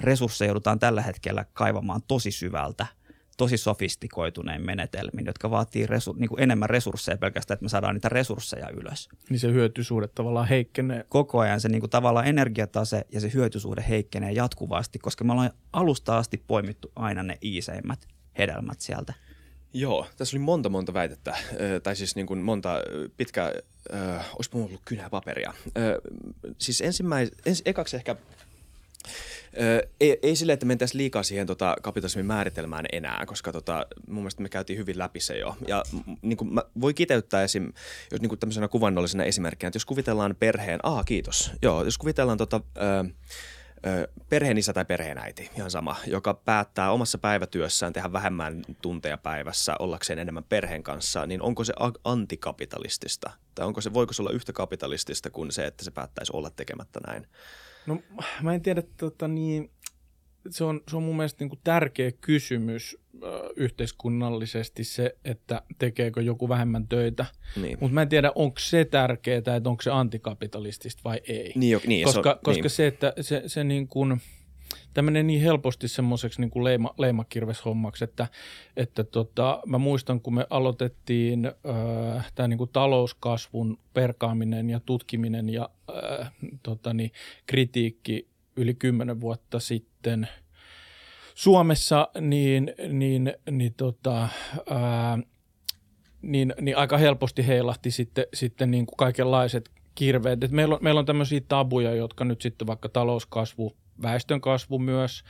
Resursseja 0.00 0.48
joudutaan 0.48 0.78
tällä 0.78 1.02
hetkellä 1.02 1.44
kaivamaan 1.52 2.02
tosi 2.08 2.30
syvältä– 2.30 2.86
tosi 3.36 3.56
sofistikoitunein 3.56 4.66
menetelmin, 4.66 5.26
jotka 5.26 5.50
vaatii 5.50 5.86
resu, 5.86 6.12
niin 6.12 6.28
kuin 6.28 6.42
enemmän 6.42 6.70
resursseja 6.70 7.18
pelkästään, 7.18 7.56
että 7.56 7.64
me 7.64 7.68
saadaan 7.68 7.94
niitä 7.94 8.08
resursseja 8.08 8.68
ylös. 8.70 9.08
Niin 9.30 9.40
se 9.40 9.52
hyötysuhde 9.52 10.08
tavallaan 10.08 10.48
heikkenee. 10.48 11.04
Koko 11.08 11.40
ajan 11.40 11.60
se 11.60 11.68
niin 11.68 11.80
kuin 11.80 11.90
tavallaan 11.90 12.26
energiatase 12.26 13.06
ja 13.12 13.20
se 13.20 13.30
hyötysuhde 13.34 13.84
heikkenee 13.88 14.32
jatkuvasti, 14.32 14.98
koska 14.98 15.24
me 15.24 15.32
ollaan 15.32 15.50
alusta 15.72 16.18
asti 16.18 16.44
poimittu 16.46 16.92
aina 16.96 17.22
ne 17.22 17.38
iiseimmät 17.42 18.06
hedelmät 18.38 18.80
sieltä. 18.80 19.14
Joo, 19.72 20.06
tässä 20.16 20.36
oli 20.36 20.44
monta 20.44 20.68
monta 20.68 20.94
väitettä, 20.94 21.36
tai 21.82 21.96
siis 21.96 22.16
niin 22.16 22.26
kuin 22.26 22.38
monta 22.38 22.74
pitkä, 23.16 23.52
äh, 23.94 24.26
olisi 24.32 24.50
ollut 24.52 24.80
kynää 24.84 25.10
paperia. 25.10 25.54
Äh, 25.66 25.84
siis 26.58 26.80
ensimmäis, 26.80 27.30
ens, 27.46 27.62
ekaksi 27.64 27.96
ehkä 27.96 28.16
ei, 30.00 30.18
ei 30.22 30.36
sille, 30.36 30.52
että 30.52 30.66
mentäisiin 30.66 30.98
liikaa 30.98 31.22
siihen 31.22 31.46
tota, 31.46 31.76
kapitalismin 31.82 32.26
määritelmään 32.26 32.86
enää, 32.92 33.26
koska 33.26 33.52
tota, 33.52 33.86
mun 34.06 34.22
mielestä 34.22 34.42
me 34.42 34.48
käytiin 34.48 34.78
hyvin 34.78 34.98
läpi 34.98 35.20
se 35.20 35.38
jo. 35.38 35.56
Ja 35.68 35.82
niin 36.22 36.36
kuin 36.36 36.54
mä 36.54 36.62
voi 36.80 36.94
kiteyttää 36.94 37.42
esim, 37.42 37.72
jos 38.12 38.20
niin 38.20 38.28
kuin 38.28 38.38
tämmöisenä 38.38 38.68
kuvannollisena 38.68 39.24
esimerkkinä, 39.24 39.68
että 39.68 39.76
jos 39.76 39.84
kuvitellaan 39.84 40.36
perheen, 40.38 40.80
ah 40.82 41.04
kiitos, 41.04 41.52
joo, 41.62 41.84
jos 41.84 41.98
kuvitellaan 41.98 42.38
tota, 42.38 42.60
ö, 42.76 43.04
perheen 44.28 44.58
isä 44.58 44.72
tai 44.72 44.84
perheen 44.84 45.18
äiti, 45.18 45.50
ihan 45.56 45.70
sama, 45.70 45.96
joka 46.06 46.34
päättää 46.34 46.90
omassa 46.92 47.18
päivätyössään 47.18 47.92
tehdä 47.92 48.12
vähemmän 48.12 48.62
tunteja 48.82 49.18
päivässä 49.18 49.76
ollakseen 49.78 50.18
enemmän 50.18 50.44
perheen 50.44 50.82
kanssa, 50.82 51.26
niin 51.26 51.42
onko 51.42 51.64
se 51.64 51.72
antikapitalistista? 52.04 53.30
Tai 53.54 53.66
onko 53.66 53.80
se, 53.80 53.92
voiko 53.94 54.12
se 54.12 54.22
olla 54.22 54.30
yhtä 54.30 54.52
kapitalistista 54.52 55.30
kuin 55.30 55.52
se, 55.52 55.66
että 55.66 55.84
se 55.84 55.90
päättäisi 55.90 56.32
olla 56.34 56.50
tekemättä 56.50 57.00
näin? 57.06 57.26
No 57.86 58.02
mä 58.42 58.54
en 58.54 58.62
tiedä, 58.62 58.82
tota, 58.96 59.28
niin, 59.28 59.70
se, 60.50 60.64
on, 60.64 60.80
se 60.90 60.96
on 60.96 61.02
mun 61.02 61.16
mielestä 61.16 61.44
niin 61.44 61.50
kuin 61.50 61.60
tärkeä 61.64 62.12
kysymys 62.12 62.96
äh, 63.14 63.30
yhteiskunnallisesti 63.56 64.84
se, 64.84 65.16
että 65.24 65.62
tekeekö 65.78 66.22
joku 66.22 66.48
vähemmän 66.48 66.88
töitä. 66.88 67.26
Niin. 67.62 67.78
Mutta 67.80 67.94
mä 67.94 68.02
en 68.02 68.08
tiedä, 68.08 68.32
onko 68.34 68.60
se 68.60 68.84
tärkeää, 68.84 69.38
että 69.38 69.70
onko 69.70 69.82
se 69.82 69.90
antikapitalistista 69.90 71.00
vai 71.04 71.20
ei. 71.28 71.52
Niin, 71.54 71.70
jo, 71.70 71.80
niin, 71.86 72.04
koska 72.04 72.22
se, 72.22 72.28
on, 72.28 72.38
koska 72.42 72.62
niin. 72.62 72.70
se, 72.70 72.86
että 72.86 73.12
se, 73.20 73.42
se 73.46 73.64
niin 73.64 73.88
kuin– 73.88 74.20
tämä 74.96 75.06
menee 75.06 75.22
niin 75.22 75.42
helposti 75.42 75.88
semmoiseksi 75.88 76.40
niin 76.40 76.64
leima, 76.64 76.94
leimakirveshommaksi, 76.98 78.04
että, 78.04 78.28
että 78.76 79.04
tota, 79.04 79.62
mä 79.66 79.78
muistan, 79.78 80.20
kun 80.20 80.34
me 80.34 80.46
aloitettiin 80.50 81.46
äh, 81.46 82.32
tämä 82.34 82.48
niin 82.48 82.58
talouskasvun 82.72 83.78
perkaaminen 83.94 84.70
ja 84.70 84.80
tutkiminen 84.80 85.48
ja 85.48 85.68
äh, 86.20 86.32
tota, 86.62 86.94
niin, 86.94 87.10
kritiikki 87.46 88.28
yli 88.56 88.74
kymmenen 88.74 89.20
vuotta 89.20 89.60
sitten 89.60 90.28
Suomessa, 91.34 92.08
niin, 92.20 92.72
niin, 92.88 93.34
niin, 93.50 93.74
tota, 93.74 94.22
äh, 94.22 94.30
niin, 96.22 96.54
niin 96.60 96.76
aika 96.76 96.98
helposti 96.98 97.46
heilahti 97.46 97.90
sitten, 97.90 98.24
sitten 98.34 98.70
niin 98.70 98.86
kuin 98.86 98.96
kaikenlaiset 98.96 99.70
kirveet. 99.94 100.44
Et 100.44 100.50
meillä, 100.50 100.74
on, 100.74 100.78
meillä 100.82 100.98
on 100.98 101.06
tämmöisiä 101.06 101.40
tabuja, 101.48 101.94
jotka 101.94 102.24
nyt 102.24 102.42
sitten 102.42 102.66
vaikka 102.66 102.88
talouskasvu 102.88 103.76
väestön 104.02 104.40
kasvu 104.40 104.78
myös, 104.78 105.24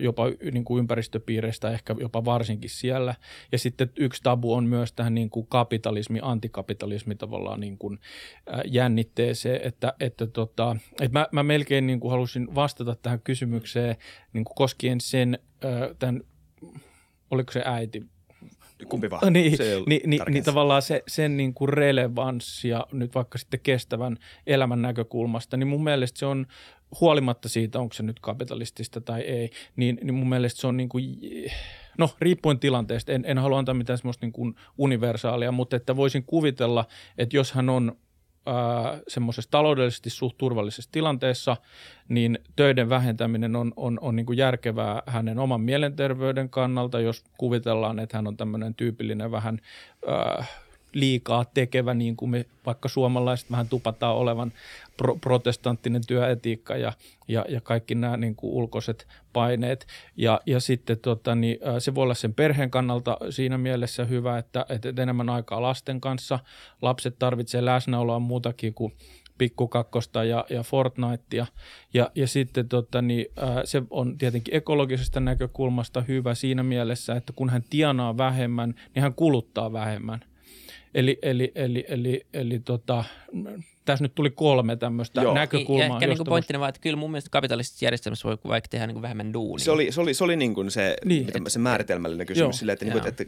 jopa 0.00 0.24
niin 0.52 0.64
kuin 0.64 0.78
ympäristöpiireistä 0.78 1.70
ehkä 1.70 1.94
jopa 2.00 2.24
varsinkin 2.24 2.70
siellä. 2.70 3.14
Ja 3.52 3.58
sitten 3.58 3.90
yksi 3.96 4.22
tabu 4.22 4.52
on 4.52 4.64
myös 4.64 4.92
tähän 4.92 5.14
niin 5.14 5.30
kuin 5.30 5.46
kapitalismi, 5.46 6.18
antikapitalismi 6.22 7.14
tavallaan 7.14 7.60
niin 7.60 7.78
kuin 7.78 7.98
jännitteeseen, 8.64 9.60
että, 9.64 9.94
että, 10.00 10.26
tota, 10.26 10.76
että 11.00 11.18
mä, 11.18 11.26
mä 11.32 11.42
melkein 11.42 11.86
niin 11.86 12.00
kuin 12.00 12.10
halusin 12.10 12.54
vastata 12.54 12.94
tähän 12.94 13.20
kysymykseen 13.20 13.96
niin 14.32 14.44
kuin 14.44 14.54
koskien 14.54 15.00
sen, 15.00 15.38
tämän, 15.98 16.20
oliko 17.30 17.52
se 17.52 17.62
äiti, 17.64 18.11
kumpi 18.88 19.10
vaan. 19.10 19.32
Niin, 19.32 19.56
se 19.56 19.82
niin, 19.86 20.10
niin, 20.10 20.22
niin 20.28 20.44
tavallaan 20.44 20.82
se, 20.82 21.02
sen 21.08 21.36
niin 21.36 21.54
kuin 21.54 21.68
relevanssia 21.68 22.86
nyt 22.92 23.14
vaikka 23.14 23.38
sitten 23.38 23.60
kestävän 23.60 24.16
elämän 24.46 24.82
näkökulmasta, 24.82 25.56
niin 25.56 25.68
mun 25.68 25.84
mielestä 25.84 26.18
se 26.18 26.26
on 26.26 26.46
huolimatta 27.00 27.48
siitä, 27.48 27.78
onko 27.78 27.92
se 27.92 28.02
nyt 28.02 28.20
kapitalistista 28.20 29.00
tai 29.00 29.20
ei, 29.20 29.50
niin, 29.76 29.98
niin 30.02 30.14
mun 30.14 30.28
mielestä 30.28 30.60
se 30.60 30.66
on 30.66 30.76
niin 30.76 30.88
kuin, 30.88 31.04
no 31.98 32.10
riippuen 32.20 32.58
tilanteesta, 32.58 33.12
en, 33.12 33.24
en 33.26 33.38
halua 33.38 33.58
antaa 33.58 33.74
mitään 33.74 33.98
semmoista 33.98 34.26
niin 34.26 34.32
kuin 34.32 34.54
universaalia, 34.78 35.52
mutta 35.52 35.76
että 35.76 35.96
voisin 35.96 36.24
kuvitella, 36.24 36.84
että 37.18 37.36
jos 37.36 37.52
hän 37.52 37.68
on 37.68 37.96
semmoisessa 39.08 39.50
taloudellisesti 39.50 40.10
suht 40.10 40.38
turvallisessa 40.38 40.92
tilanteessa, 40.92 41.56
niin 42.08 42.38
töiden 42.56 42.88
vähentäminen 42.88 43.56
on, 43.56 43.72
on, 43.76 43.98
on 44.00 44.16
niin 44.16 44.26
kuin 44.26 44.38
järkevää 44.38 45.02
hänen 45.06 45.38
oman 45.38 45.60
mielenterveyden 45.60 46.48
kannalta, 46.50 47.00
jos 47.00 47.24
kuvitellaan, 47.38 47.98
että 47.98 48.18
hän 48.18 48.26
on 48.26 48.36
tämmöinen 48.36 48.74
tyypillinen 48.74 49.30
vähän 49.30 49.58
ää, 50.06 50.44
liikaa 50.92 51.44
tekevä, 51.44 51.94
niin 51.94 52.16
kuin 52.16 52.30
me 52.30 52.46
vaikka 52.66 52.88
suomalaiset 52.88 53.50
vähän 53.50 53.68
tupataan 53.68 54.16
olevan 54.16 54.52
pro- 54.96 55.16
protestanttinen 55.16 56.02
työetiikka 56.06 56.76
ja, 56.76 56.92
ja, 57.28 57.44
ja 57.48 57.60
kaikki 57.60 57.94
nämä 57.94 58.16
niin 58.16 58.36
kuin 58.36 58.52
ulkoiset 58.52 59.08
paineet. 59.32 59.86
Ja, 60.16 60.40
ja 60.46 60.60
sitten 60.60 60.98
tota, 60.98 61.34
niin, 61.34 61.58
se 61.78 61.94
voi 61.94 62.02
olla 62.02 62.14
sen 62.14 62.34
perheen 62.34 62.70
kannalta 62.70 63.16
siinä 63.30 63.58
mielessä 63.58 64.04
hyvä, 64.04 64.38
että, 64.38 64.66
että 64.68 65.02
enemmän 65.02 65.28
aikaa 65.28 65.62
lasten 65.62 66.00
kanssa. 66.00 66.38
Lapset 66.82 67.18
tarvitsevat 67.18 67.64
läsnäoloa 67.64 68.18
muutakin 68.18 68.74
kuin 68.74 68.92
pikkukakkosta 69.38 70.24
ja, 70.24 70.44
ja 70.50 70.62
Fortnitea. 70.62 71.46
Ja, 71.94 72.10
ja 72.14 72.26
sitten 72.26 72.68
tota, 72.68 73.02
niin, 73.02 73.26
se 73.64 73.82
on 73.90 74.18
tietenkin 74.18 74.56
ekologisesta 74.56 75.20
näkökulmasta 75.20 76.00
hyvä 76.00 76.34
siinä 76.34 76.62
mielessä, 76.62 77.14
että 77.14 77.32
kun 77.36 77.50
hän 77.50 77.62
tienaa 77.70 78.16
vähemmän, 78.16 78.74
niin 78.94 79.02
hän 79.02 79.14
kuluttaa 79.14 79.72
vähemmän. 79.72 80.24
Eli, 80.94 81.18
eli, 81.22 81.52
eli, 81.54 81.84
eli, 81.88 82.26
eli 82.32 82.58
tota, 82.58 83.04
tässä 83.84 84.04
nyt 84.04 84.14
tuli 84.14 84.30
kolme 84.30 84.76
tämmöistä 84.76 85.22
Joo. 85.22 85.34
näkökulmaa. 85.34 85.86
Ja 85.86 85.94
ehkä 85.94 86.06
niin 86.06 86.18
pointtina 86.24 86.60
vaan, 86.60 86.68
että 86.68 86.80
kyllä 86.80 86.96
mun 86.96 87.10
mielestä 87.10 87.30
kapitalistisessa 87.30 87.84
järjestelmässä 87.84 88.28
voi 88.28 88.38
vaikka 88.44 88.68
tehdä 88.68 88.86
niin 88.86 88.94
kuin 88.94 89.02
vähemmän 89.02 89.32
duunia. 89.32 89.64
Se 89.64 89.70
oli, 89.70 89.92
se 89.92 90.00
oli, 90.00 90.14
se 90.14 90.24
oli 90.24 90.36
niin 90.36 90.54
kuin 90.54 90.70
se, 90.70 90.96
niin, 91.04 91.26
mitä, 91.26 91.50
se 91.50 91.58
määritelmällinen 91.58 92.26
kysymys. 92.26 92.58
Sille, 92.58 92.72
että, 92.72 92.84
niin 92.84 92.92
kuin, 92.92 93.08
että 93.08 93.24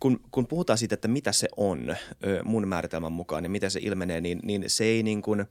kun, 0.00 0.20
kun 0.30 0.46
puhutaan 0.46 0.78
siitä, 0.78 0.94
että 0.94 1.08
mitä 1.08 1.32
se 1.32 1.48
on 1.56 1.96
mun 2.44 2.68
määritelmän 2.68 3.12
mukaan 3.12 3.44
ja 3.44 3.50
miten 3.50 3.70
se 3.70 3.80
ilmenee, 3.82 4.20
niin, 4.20 4.40
niin 4.42 4.64
se 4.66 4.84
ei 4.84 5.02
niin 5.02 5.22
kuin 5.22 5.46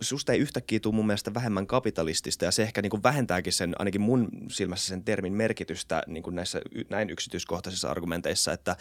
susta 0.00 0.32
ei 0.32 0.38
yhtäkkiä 0.38 0.80
tule 0.80 0.94
mun 0.94 1.06
mielestä 1.06 1.34
vähemmän 1.34 1.66
kapitalistista 1.66 2.44
ja 2.44 2.50
se 2.50 2.62
ehkä 2.62 2.82
niin 2.82 2.90
kuin 2.90 3.02
vähentääkin 3.02 3.52
sen, 3.52 3.74
ainakin 3.78 4.00
mun 4.00 4.28
silmässä 4.48 4.88
sen 4.88 5.04
termin 5.04 5.32
merkitystä 5.32 6.02
niin 6.06 6.22
kuin 6.22 6.36
näissä 6.36 6.60
näin 6.90 7.10
yksityiskohtaisissa 7.10 7.90
argumenteissa, 7.90 8.52
että 8.52 8.76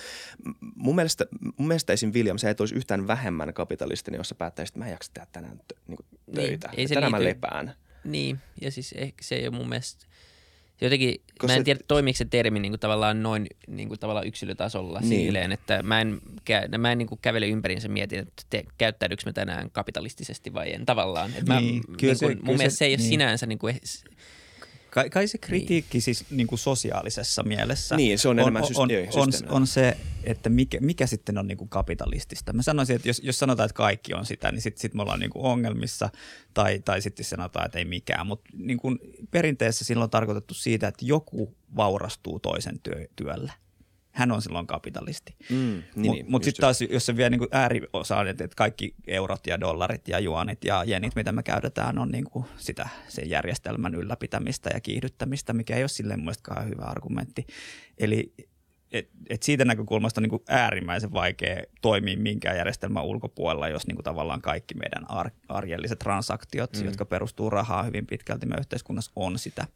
mun 0.75 0.95
mielestä, 0.95 1.25
mun 1.57 1.67
mielestä 1.67 1.93
esim. 1.93 2.13
William, 2.13 2.37
se 2.37 2.47
ei 2.47 2.55
olisi 2.59 2.75
yhtään 2.75 3.07
vähemmän 3.07 3.53
kapitalistinen, 3.53 4.17
jos 4.17 4.29
sä 4.29 4.35
päättäisit, 4.35 4.71
että 4.71 4.79
mä 4.79 4.85
en 4.85 4.91
jaksa 4.91 5.11
tehdä 5.13 5.27
tänään 5.31 5.61
niin 5.87 5.97
kuin 5.97 6.05
töitä. 6.35 6.67
Niin, 6.67 6.79
ei 6.79 6.87
se 6.87 6.95
tänään 6.95 7.11
liity. 7.11 7.23
mä 7.23 7.29
lepään. 7.29 7.73
Niin, 8.03 8.39
ja 8.61 8.71
siis 8.71 8.93
ehkä 8.93 9.23
se 9.23 9.35
ei 9.35 9.47
ole 9.47 9.55
mun 9.55 9.69
mielestä 9.69 10.05
Jotenkin, 10.81 11.15
Koska 11.39 11.47
mä 11.47 11.57
en 11.57 11.63
tiedä, 11.63 11.79
toimiiko 11.87 12.17
se 12.17 12.25
termi 12.25 12.59
niin 12.59 12.71
kuin 12.71 12.79
tavallaan 12.79 13.23
noin 13.23 13.47
niin 13.67 13.87
kuin 13.87 13.99
tavallaan 13.99 14.27
yksilötasolla 14.27 14.99
niin. 14.99 15.25
silleen, 15.25 15.51
että 15.51 15.83
mä 15.83 16.01
en, 16.01 16.21
kä- 16.49 16.77
mä 16.77 16.91
en 16.91 16.97
niin 16.97 17.07
kuin 17.07 17.19
kävele 17.21 17.47
ympäriinsä 17.47 17.87
mietin, 17.87 18.19
että 18.19 18.43
te, 18.49 18.63
käyttäydyykö 18.77 19.23
mä 19.25 19.33
tänään 19.33 19.71
kapitalistisesti 19.71 20.53
vai 20.53 20.73
en 20.73 20.85
tavallaan. 20.85 21.31
Että 21.37 21.59
niin, 21.59 21.75
mä, 21.75 21.97
kyllä 21.97 22.13
niin 22.13 22.17
kuin, 22.17 22.17
se, 22.17 22.25
mun 22.27 22.37
kyllä 22.37 22.57
mielestä 22.57 22.69
se, 22.69 22.77
se 22.77 22.85
ei 22.85 22.91
ole 22.91 22.97
niin. 22.97 23.09
sinänsä 23.09 23.45
niin 23.45 23.59
kuin 23.59 23.79
Kai, 24.89 25.09
kai 25.09 25.27
se 25.27 25.37
kritiikki 25.37 25.95
niin. 25.97 26.01
siis 26.01 26.25
niin 26.29 26.47
kuin 26.47 26.59
sosiaalisessa 26.59 27.43
mielessä 27.43 27.95
niin, 27.95 28.19
se 28.19 28.29
on, 28.29 28.39
on, 28.39 28.57
on, 28.57 28.63
on, 28.75 28.89
on, 29.13 29.29
on 29.49 29.67
se, 29.67 29.97
että 30.23 30.49
mikä, 30.49 30.77
mikä 30.81 31.07
sitten 31.07 31.37
on 31.37 31.47
niin 31.47 31.57
kuin 31.57 31.69
kapitalistista. 31.69 32.53
Mä 32.53 32.61
sanoisin, 32.61 32.95
että 32.95 33.09
jos, 33.09 33.21
jos 33.23 33.39
sanotaan, 33.39 33.65
että 33.65 33.75
kaikki 33.75 34.13
on 34.13 34.25
sitä, 34.25 34.51
niin 34.51 34.61
sitten 34.61 34.81
sit 34.81 34.93
me 34.93 35.01
ollaan 35.01 35.19
niin 35.19 35.29
kuin 35.29 35.45
ongelmissa 35.45 36.09
tai, 36.53 36.79
tai 36.85 37.01
sitten 37.01 37.25
sanotaan, 37.25 37.65
että 37.65 37.79
ei 37.79 37.85
mikään. 37.85 38.27
Mutta 38.27 38.49
niin 38.53 38.79
perinteessä 39.31 39.85
silloin 39.85 40.03
on 40.03 40.09
tarkoitettu 40.09 40.53
siitä, 40.53 40.87
että 40.87 41.05
joku 41.05 41.55
vaurastuu 41.75 42.39
toisen 42.39 42.79
työ, 42.79 43.07
työllä– 43.15 43.53
hän 44.11 44.31
on 44.31 44.41
silloin 44.41 44.67
kapitalisti. 44.67 45.35
Mm, 45.49 45.55
niin, 45.55 45.83
Mutta 45.95 46.11
niin, 46.11 46.31
mut 46.31 46.43
sitten 46.43 46.61
taas, 46.61 46.81
jos 46.81 47.05
se 47.05 47.17
vie 47.17 47.29
niin 47.29 47.47
ääriosa, 47.51 48.21
että 48.29 48.47
kaikki 48.55 48.95
eurot 49.07 49.47
ja 49.47 49.59
dollarit 49.59 50.07
ja 50.07 50.19
juonit 50.19 50.63
ja 50.63 50.83
jenit, 50.83 51.15
mitä 51.15 51.31
me 51.31 51.43
käytetään, 51.43 51.97
on 51.97 52.09
niin 52.09 52.23
kuin 52.23 52.45
sitä 52.57 52.89
sen 53.07 53.29
järjestelmän 53.29 53.95
ylläpitämistä 53.95 54.69
ja 54.73 54.79
kiihdyttämistä, 54.79 55.53
mikä 55.53 55.75
ei 55.75 55.83
ole 55.83 55.87
silleen 55.87 56.23
muistakaan 56.23 56.69
hyvä 56.69 56.83
argumentti. 56.83 57.47
Eli 57.97 58.33
et, 58.91 59.09
et 59.29 59.43
siitä 59.43 59.65
näkökulmasta 59.65 60.19
on 60.19 60.23
niin 60.23 60.29
kuin 60.29 60.43
äärimmäisen 60.47 61.13
vaikea 61.13 61.63
toimia 61.81 62.17
minkään 62.17 62.57
järjestelmän 62.57 63.05
ulkopuolella, 63.05 63.67
jos 63.67 63.87
niin 63.87 63.95
kuin 63.95 64.03
tavallaan 64.03 64.41
kaikki 64.41 64.73
meidän 64.73 65.11
ar- 65.11 65.31
arjelliset 65.49 65.99
transaktiot, 65.99 66.77
mm. 66.77 66.85
jotka 66.85 67.05
perustuu 67.05 67.49
rahaan 67.49 67.85
hyvin 67.85 68.07
pitkälti 68.07 68.45
meidän 68.45 68.61
yhteiskunnassa, 68.61 69.11
on 69.15 69.39
sitä. 69.39 69.67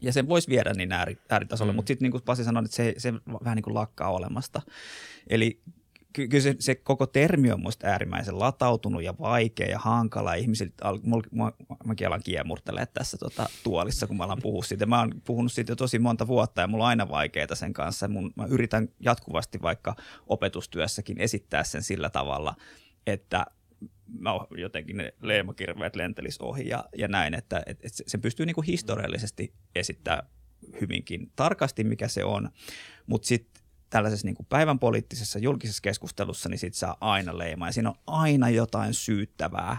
Ja 0.00 0.12
sen 0.12 0.28
voisi 0.28 0.48
viedä 0.48 0.72
niin 0.74 0.92
ääri, 0.92 1.18
ääritasolle, 1.30 1.72
mm. 1.72 1.76
mutta 1.76 1.88
sitten 1.88 2.04
niin 2.04 2.12
kuin 2.12 2.22
Pasi 2.22 2.44
sanoi, 2.44 2.64
että 2.64 2.76
se, 2.76 2.94
se 2.98 3.14
vähän 3.44 3.56
niin 3.56 3.62
kuin 3.62 3.74
lakkaa 3.74 4.10
olemasta. 4.10 4.62
Eli 5.26 5.60
ky- 6.16 6.28
kyllä 6.28 6.42
se, 6.42 6.56
se 6.58 6.74
koko 6.74 7.06
termi 7.06 7.52
on 7.52 7.60
minusta 7.60 7.86
äärimmäisen 7.86 8.38
latautunut 8.38 9.02
ja 9.02 9.14
vaikea 9.20 9.66
ja 9.66 9.78
hankala. 9.78 10.34
Ihmiset, 10.34 10.74
mä, 11.32 11.52
mäkin 11.84 12.06
alan 12.06 12.22
kiemurtelemaan 12.24 12.88
tässä 12.94 13.18
tota, 13.18 13.46
tuolissa, 13.62 14.06
kun 14.06 14.16
mä 14.16 14.24
alan 14.24 14.42
puhua 14.42 14.62
siitä. 14.62 14.86
Mä 14.86 14.98
oon 14.98 15.12
puhunut 15.24 15.52
siitä 15.52 15.72
jo 15.72 15.76
tosi 15.76 15.98
monta 15.98 16.26
vuotta 16.26 16.60
ja 16.60 16.66
mulla 16.66 16.84
on 16.84 16.88
aina 16.88 17.08
vaikeaa 17.08 17.54
sen 17.54 17.72
kanssa. 17.72 18.08
Mun, 18.08 18.32
mä 18.36 18.46
yritän 18.46 18.88
jatkuvasti 19.00 19.62
vaikka 19.62 19.96
opetustyössäkin 20.26 21.20
esittää 21.20 21.64
sen 21.64 21.82
sillä 21.82 22.10
tavalla, 22.10 22.54
että 23.06 23.46
mä 24.18 24.30
jotenkin 24.58 24.96
ne 24.96 25.14
leemakirveet 25.20 25.96
lentelis 25.96 26.40
ohi 26.40 26.68
ja, 26.68 26.84
ja 26.96 27.08
näin, 27.08 27.34
että 27.34 27.62
et, 27.66 27.84
et 27.84 27.92
se 28.06 28.18
pystyy 28.18 28.46
niinku 28.46 28.62
historiallisesti 28.62 29.54
esittämään 29.74 30.26
hyvinkin 30.80 31.32
tarkasti, 31.36 31.84
mikä 31.84 32.08
se 32.08 32.24
on, 32.24 32.50
mutta 33.06 33.28
sitten 33.28 33.62
tällaisessa 33.90 34.26
niin 34.26 34.34
kuin 34.34 34.46
päivän 34.46 34.78
poliittisessa 34.78 35.38
julkisessa 35.38 35.82
keskustelussa, 35.82 36.48
niin 36.48 36.58
siitä 36.58 36.76
saa 36.76 36.96
aina 37.00 37.38
leima 37.38 37.66
ja 37.66 37.72
siinä 37.72 37.90
on 37.90 37.98
aina 38.06 38.48
jotain 38.48 38.94
syyttävää 38.94 39.78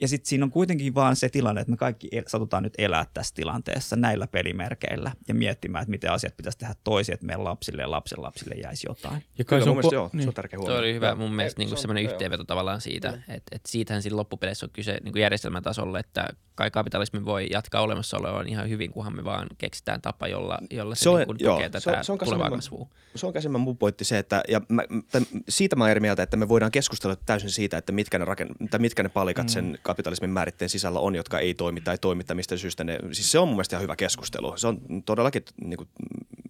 ja 0.00 0.08
sitten 0.08 0.28
siinä 0.28 0.44
on 0.44 0.50
kuitenkin 0.50 0.94
vaan 0.94 1.16
se 1.16 1.28
tilanne, 1.28 1.60
että 1.60 1.70
me 1.70 1.76
kaikki 1.76 2.08
el- 2.12 2.22
satutaan 2.26 2.62
nyt 2.62 2.74
elää 2.78 3.06
tässä 3.14 3.34
tilanteessa 3.34 3.96
näillä 3.96 4.26
pelimerkeillä 4.26 5.12
ja 5.28 5.34
miettimään, 5.34 5.82
että 5.82 5.90
miten 5.90 6.12
asiat 6.12 6.36
pitäisi 6.36 6.58
tehdä 6.58 6.74
toisin, 6.84 7.12
että 7.12 7.26
meidän 7.26 7.44
lapsille 7.44 7.82
ja 7.82 7.90
lapsen 7.90 8.22
lapsille 8.22 8.54
jäisi 8.54 8.86
jotain. 8.88 9.24
Ja 9.38 9.44
kai 9.44 9.60
Kyllä, 9.60 9.64
se 9.64 9.78
on, 9.78 9.84
ko- 9.84 9.94
joo, 9.94 10.10
niin. 10.12 10.22
se 10.22 10.28
on 10.28 10.34
tärkeä 10.34 10.58
huomio. 10.58 10.74
Tuo 10.74 10.80
oli 10.80 10.94
hyvä 10.94 11.06
ja, 11.06 11.14
mun 11.14 11.34
mielestä 11.34 11.62
niin 11.62 11.76
semmoinen 11.76 12.04
yhteenveto 12.04 12.44
tavallaan 12.44 12.80
siitä, 12.80 13.08
että, 13.08 13.56
että 13.56 13.68
siitähän 13.68 14.02
siinä 14.02 14.16
loppupeleissä 14.16 14.66
on 14.66 14.70
kyse 14.72 14.98
niin 15.04 15.18
järjestelmän 15.18 15.62
tasolla, 15.62 15.98
että 15.98 16.28
kai 16.54 16.70
kapitalismi 16.70 17.24
voi 17.24 17.46
jatkaa 17.50 17.82
olemassaoloaan 17.82 18.48
ihan 18.48 18.68
hyvin, 18.68 18.92
kunhan 18.92 19.16
me 19.16 19.24
vaan 19.24 19.46
keksitään 19.58 20.02
tapa, 20.02 20.28
jolla, 20.28 20.58
jolla 20.70 20.94
se, 20.94 21.02
se 21.02 21.08
on, 21.08 21.18
niin 21.18 21.36
joo, 21.38 21.54
tukee 21.54 21.68
tätä 21.68 21.80
se 21.80 21.90
on, 21.90 22.04
se 22.04 22.12
on 22.12 22.18
tulevaa 22.18 22.50
kasvua. 22.50 22.88
Se 23.14 23.26
on 23.26 23.32
käsimmän 23.32 23.60
mun 23.60 23.78
pointti 23.78 24.04
se, 24.04 24.18
että 24.18 24.42
ja 24.48 24.60
mä, 24.68 24.82
tämän, 25.12 25.26
siitä 25.48 25.76
mä 25.76 25.90
eri 25.90 26.00
mieltä, 26.00 26.22
että 26.22 26.36
me 26.36 26.48
voidaan 26.48 26.72
keskustella 26.72 27.16
täysin 27.16 27.50
siitä, 27.50 27.78
että 27.78 27.92
mitkä 27.92 28.18
ne, 28.18 28.24
raken, 28.24 28.48
mitkä 28.78 29.02
ne 29.02 29.08
palikat 29.08 29.46
mm. 29.46 29.48
sen 29.48 29.78
kapitalismin 29.90 30.30
määritteen 30.30 30.68
sisällä 30.68 31.00
on, 31.00 31.14
jotka 31.14 31.38
ei 31.38 31.54
toimi 31.54 31.80
tai 31.80 31.98
toimi, 31.98 32.24
tai 32.24 32.36
mistä 32.36 32.56
syystä 32.56 32.84
ne, 32.84 32.98
siis 33.12 33.32
se 33.32 33.38
on 33.38 33.48
mun 33.48 33.56
mielestä 33.56 33.76
ihan 33.76 33.82
hyvä 33.82 33.96
keskustelu. 33.96 34.56
Se 34.56 34.66
on 34.66 34.80
todellakin, 35.06 35.42
niin 35.64 35.76
kuin, 35.76 35.88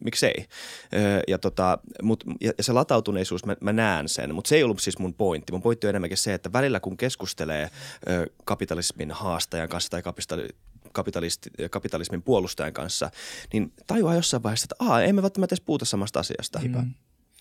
miksei. 0.04 0.46
Ja, 1.28 1.38
tota, 1.38 1.78
mut, 2.02 2.24
ja, 2.40 2.52
se 2.60 2.72
latautuneisuus, 2.72 3.44
mä, 3.44 3.56
mä 3.60 3.72
näen 3.72 4.08
sen, 4.08 4.34
mutta 4.34 4.48
se 4.48 4.56
ei 4.56 4.62
ollut 4.62 4.80
siis 4.80 4.98
mun 4.98 5.14
pointti. 5.14 5.52
Mun 5.52 5.62
pointti 5.62 5.86
on 5.86 5.88
enemmänkin 5.88 6.18
se, 6.18 6.34
että 6.34 6.52
välillä 6.52 6.80
kun 6.80 6.96
keskustelee 6.96 7.70
kapitalismin 8.44 9.10
haastajan 9.10 9.68
kanssa 9.68 9.90
tai 9.90 10.02
kapitalismin 11.70 12.22
puolustajan 12.22 12.72
kanssa, 12.72 13.10
niin 13.52 13.72
tajuaa 13.86 14.14
jossain 14.14 14.42
vaiheessa, 14.42 14.64
että 14.64 14.84
Aa, 14.92 15.02
emme 15.02 15.22
välttämättä 15.22 15.54
edes 15.54 15.64
puhuta 15.64 15.84
samasta 15.84 16.20
asiasta. 16.20 16.60
Mm. 16.62 16.94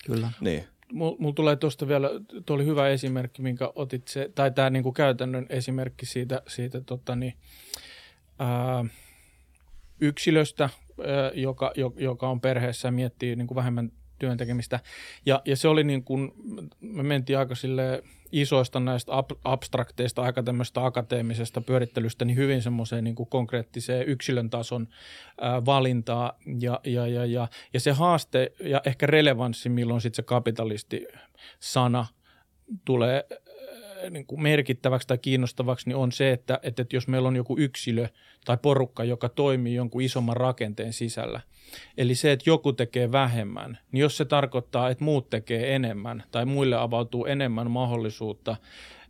Kyllä. 0.06 0.30
Niin. 0.40 0.64
Mulla 0.92 1.34
tulee 1.34 1.56
tuosta 1.56 1.88
vielä, 1.88 2.10
tuo 2.46 2.56
oli 2.56 2.64
hyvä 2.64 2.88
esimerkki, 2.88 3.42
minkä 3.42 3.72
otit 3.74 4.08
se, 4.08 4.30
tai 4.34 4.50
tämä 4.50 4.70
niinku 4.70 4.92
käytännön 4.92 5.46
esimerkki 5.48 6.06
siitä, 6.06 6.42
siitä 6.48 6.80
tota 6.80 7.16
niin, 7.16 7.34
ää, 8.38 8.84
yksilöstä, 10.00 10.64
ää, 10.64 11.30
joka, 11.34 11.72
joka 11.96 12.28
on 12.28 12.40
perheessä 12.40 12.88
ja 12.88 12.92
miettii 12.92 13.36
niinku 13.36 13.54
vähemmän 13.54 13.92
työn 14.20 14.36
tekemistä. 14.36 14.80
Ja, 15.26 15.42
ja 15.44 15.56
se 15.56 15.68
oli 15.68 15.84
niin 15.84 16.04
kuin, 16.04 16.32
me 16.80 17.02
mentiin 17.02 17.38
aika 17.38 17.54
sille 17.54 18.02
isoista 18.32 18.80
näistä 18.80 19.16
ab, 19.16 19.30
abstrakteista, 19.44 20.22
aika 20.22 20.42
tämmöistä 20.42 20.84
akateemisesta 20.84 21.60
pyörittelystä, 21.60 22.24
niin 22.24 22.36
hyvin 22.36 22.62
semmoiseen 22.62 23.04
niin 23.04 23.14
kuin 23.16 23.28
konkreettiseen 23.28 24.08
yksilön 24.08 24.50
tason 24.50 24.88
ää, 25.40 25.64
valintaa. 25.64 26.38
Ja, 26.60 26.80
ja, 26.84 27.06
ja, 27.06 27.26
ja, 27.26 27.48
ja 27.74 27.80
se 27.80 27.92
haaste 27.92 28.52
ja 28.60 28.82
ehkä 28.84 29.06
relevanssi, 29.06 29.68
milloin 29.68 30.00
sitten 30.00 30.16
se 30.16 30.22
kapitalisti-sana 30.22 32.06
tulee 32.84 33.24
niin 34.10 34.26
kuin 34.26 34.42
merkittäväksi 34.42 35.08
tai 35.08 35.18
kiinnostavaksi, 35.18 35.88
niin 35.88 35.96
on 35.96 36.12
se, 36.12 36.32
että, 36.32 36.60
että 36.62 36.84
jos 36.92 37.08
meillä 37.08 37.28
on 37.28 37.36
joku 37.36 37.56
yksilö 37.58 38.08
tai 38.44 38.58
porukka, 38.62 39.04
joka 39.04 39.28
toimii 39.28 39.74
jonkun 39.74 40.02
isomman 40.02 40.36
rakenteen 40.36 40.92
sisällä, 40.92 41.40
eli 41.96 42.14
se, 42.14 42.32
että 42.32 42.50
joku 42.50 42.72
tekee 42.72 43.12
vähemmän, 43.12 43.78
niin 43.92 44.00
jos 44.00 44.16
se 44.16 44.24
tarkoittaa, 44.24 44.90
että 44.90 45.04
muut 45.04 45.30
tekee 45.30 45.74
enemmän 45.74 46.22
tai 46.30 46.44
muille 46.44 46.76
avautuu 46.76 47.26
enemmän 47.26 47.70
mahdollisuutta, 47.70 48.56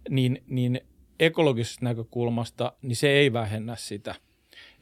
niin, 0.09 0.43
niin 0.47 0.81
ekologisesta 1.21 1.85
näkökulmasta 1.85 2.73
niin 2.83 2.97
se 2.97 3.09
ei 3.09 3.33
vähennä 3.33 3.77
sitä– 3.77 4.15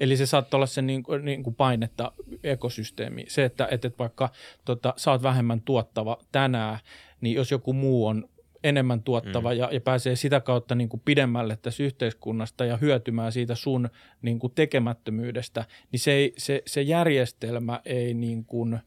Eli 0.01 0.17
se 0.17 0.27
saattaa 0.27 0.59
olla 0.59 0.67
se 0.67 0.83
niin 0.83 1.05
niin 1.23 1.43
kuin 1.43 1.55
painetta 1.55 2.13
ekosysteemi. 2.43 3.25
Se, 3.29 3.45
että, 3.45 3.69
että 3.71 3.91
vaikka 3.99 4.29
tota, 4.65 4.95
oot 5.07 5.23
vähemmän 5.23 5.61
tuottava 5.61 6.19
tänään, 6.33 6.79
niin 7.21 7.35
jos 7.35 7.51
joku 7.51 7.73
muu 7.73 8.07
on 8.07 8.29
enemmän 8.65 9.03
tuottava 9.03 9.53
mm. 9.53 9.59
ja, 9.59 9.69
ja 9.73 9.81
pääsee 9.81 10.17
sitä 10.17 10.41
kautta 10.41 10.75
niin 10.75 10.89
kuin 10.89 11.03
pidemmälle 11.05 11.59
tässä 11.63 11.83
yhteiskunnasta 11.83 12.65
ja 12.65 12.77
hyötymään 12.77 13.33
siitä 13.33 13.55
sun 13.55 13.89
niin 14.23 14.39
kuin 14.39 14.53
tekemättömyydestä, 14.55 15.65
niin 15.93 16.01
se, 16.01 16.13
ei, 16.13 16.33
se, 16.39 16.63
se 16.67 16.83
järjestelmä 16.83 17.81
ei 17.85 18.15
niin 18.15 18.45
kuin, 18.45 18.79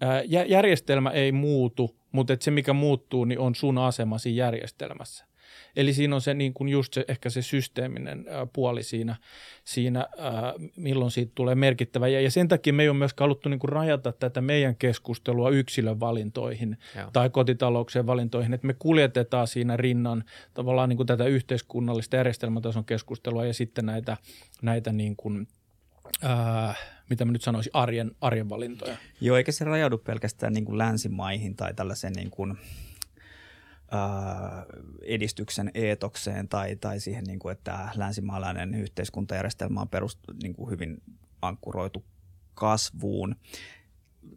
ää, 0.00 0.22
järjestelmä 0.46 1.10
ei 1.10 1.32
muutu, 1.32 1.96
mutta 2.12 2.32
et 2.32 2.42
se 2.42 2.50
mikä 2.50 2.72
muuttuu, 2.72 3.24
niin 3.24 3.38
on 3.38 3.54
sun 3.54 3.78
asema 3.78 4.18
siinä 4.18 4.36
järjestelmässä. 4.36 5.24
Eli 5.76 5.92
siinä 5.92 6.14
on 6.14 6.20
se 6.20 6.34
niin 6.34 6.54
kuin 6.54 6.68
just 6.68 6.94
se, 6.94 7.04
ehkä 7.08 7.30
se 7.30 7.42
systeeminen 7.42 8.24
puoli 8.52 8.82
siinä, 8.82 9.16
siinä 9.64 10.06
milloin 10.76 11.10
siitä 11.10 11.32
tulee 11.34 11.54
merkittävä. 11.54 12.08
Ja, 12.08 12.20
ja 12.20 12.30
sen 12.30 12.48
takia 12.48 12.72
me 12.72 12.82
ei 12.82 12.88
ole 12.88 12.98
myös 12.98 13.14
haluttu 13.20 13.48
niin 13.48 13.58
kuin 13.58 13.68
rajata 13.68 14.12
tätä 14.12 14.40
meidän 14.40 14.76
keskustelua 14.76 15.50
yksilön 15.50 16.00
valintoihin 16.00 16.78
Joo. 16.96 17.10
tai 17.12 17.30
kotitalouksien 17.30 18.06
valintoihin, 18.06 18.54
että 18.54 18.66
me 18.66 18.74
kuljetetaan 18.78 19.48
siinä 19.48 19.76
rinnan 19.76 20.24
tavallaan 20.54 20.88
niin 20.88 20.96
kuin 20.96 21.06
tätä 21.06 21.24
yhteiskunnallista 21.24 22.16
järjestelmätason 22.16 22.84
keskustelua 22.84 23.46
ja 23.46 23.54
sitten 23.54 23.86
näitä, 23.86 24.16
näitä 24.62 24.92
niin 24.92 25.16
kuin, 25.16 25.48
ää, 26.22 26.74
mitä 27.10 27.24
mä 27.24 27.32
nyt 27.32 27.42
sanoisin, 27.42 27.70
arjen, 27.74 28.10
arjen 28.20 28.48
valintoja. 28.48 28.96
Joo, 29.20 29.36
eikä 29.36 29.52
se 29.52 29.64
rajaudu 29.64 29.98
pelkästään 29.98 30.52
niin 30.52 30.64
kuin 30.64 30.78
länsimaihin 30.78 31.56
tai 31.56 31.74
tällaiseen 31.74 32.12
niin 32.12 32.30
kuin– 32.30 32.56
edistyksen 35.02 35.70
eetokseen 35.74 36.48
tai, 36.48 36.76
tai 36.76 37.00
siihen, 37.00 37.24
niin 37.24 37.38
kuin, 37.38 37.52
että 37.52 37.88
länsimaalainen 37.94 38.74
yhteiskuntajärjestelmä 38.74 39.80
on 39.80 39.88
perust, 39.88 40.18
niin 40.42 40.54
kuin 40.54 40.70
hyvin 40.70 41.02
ankkuroitu 41.42 42.04
kasvuun. 42.54 43.36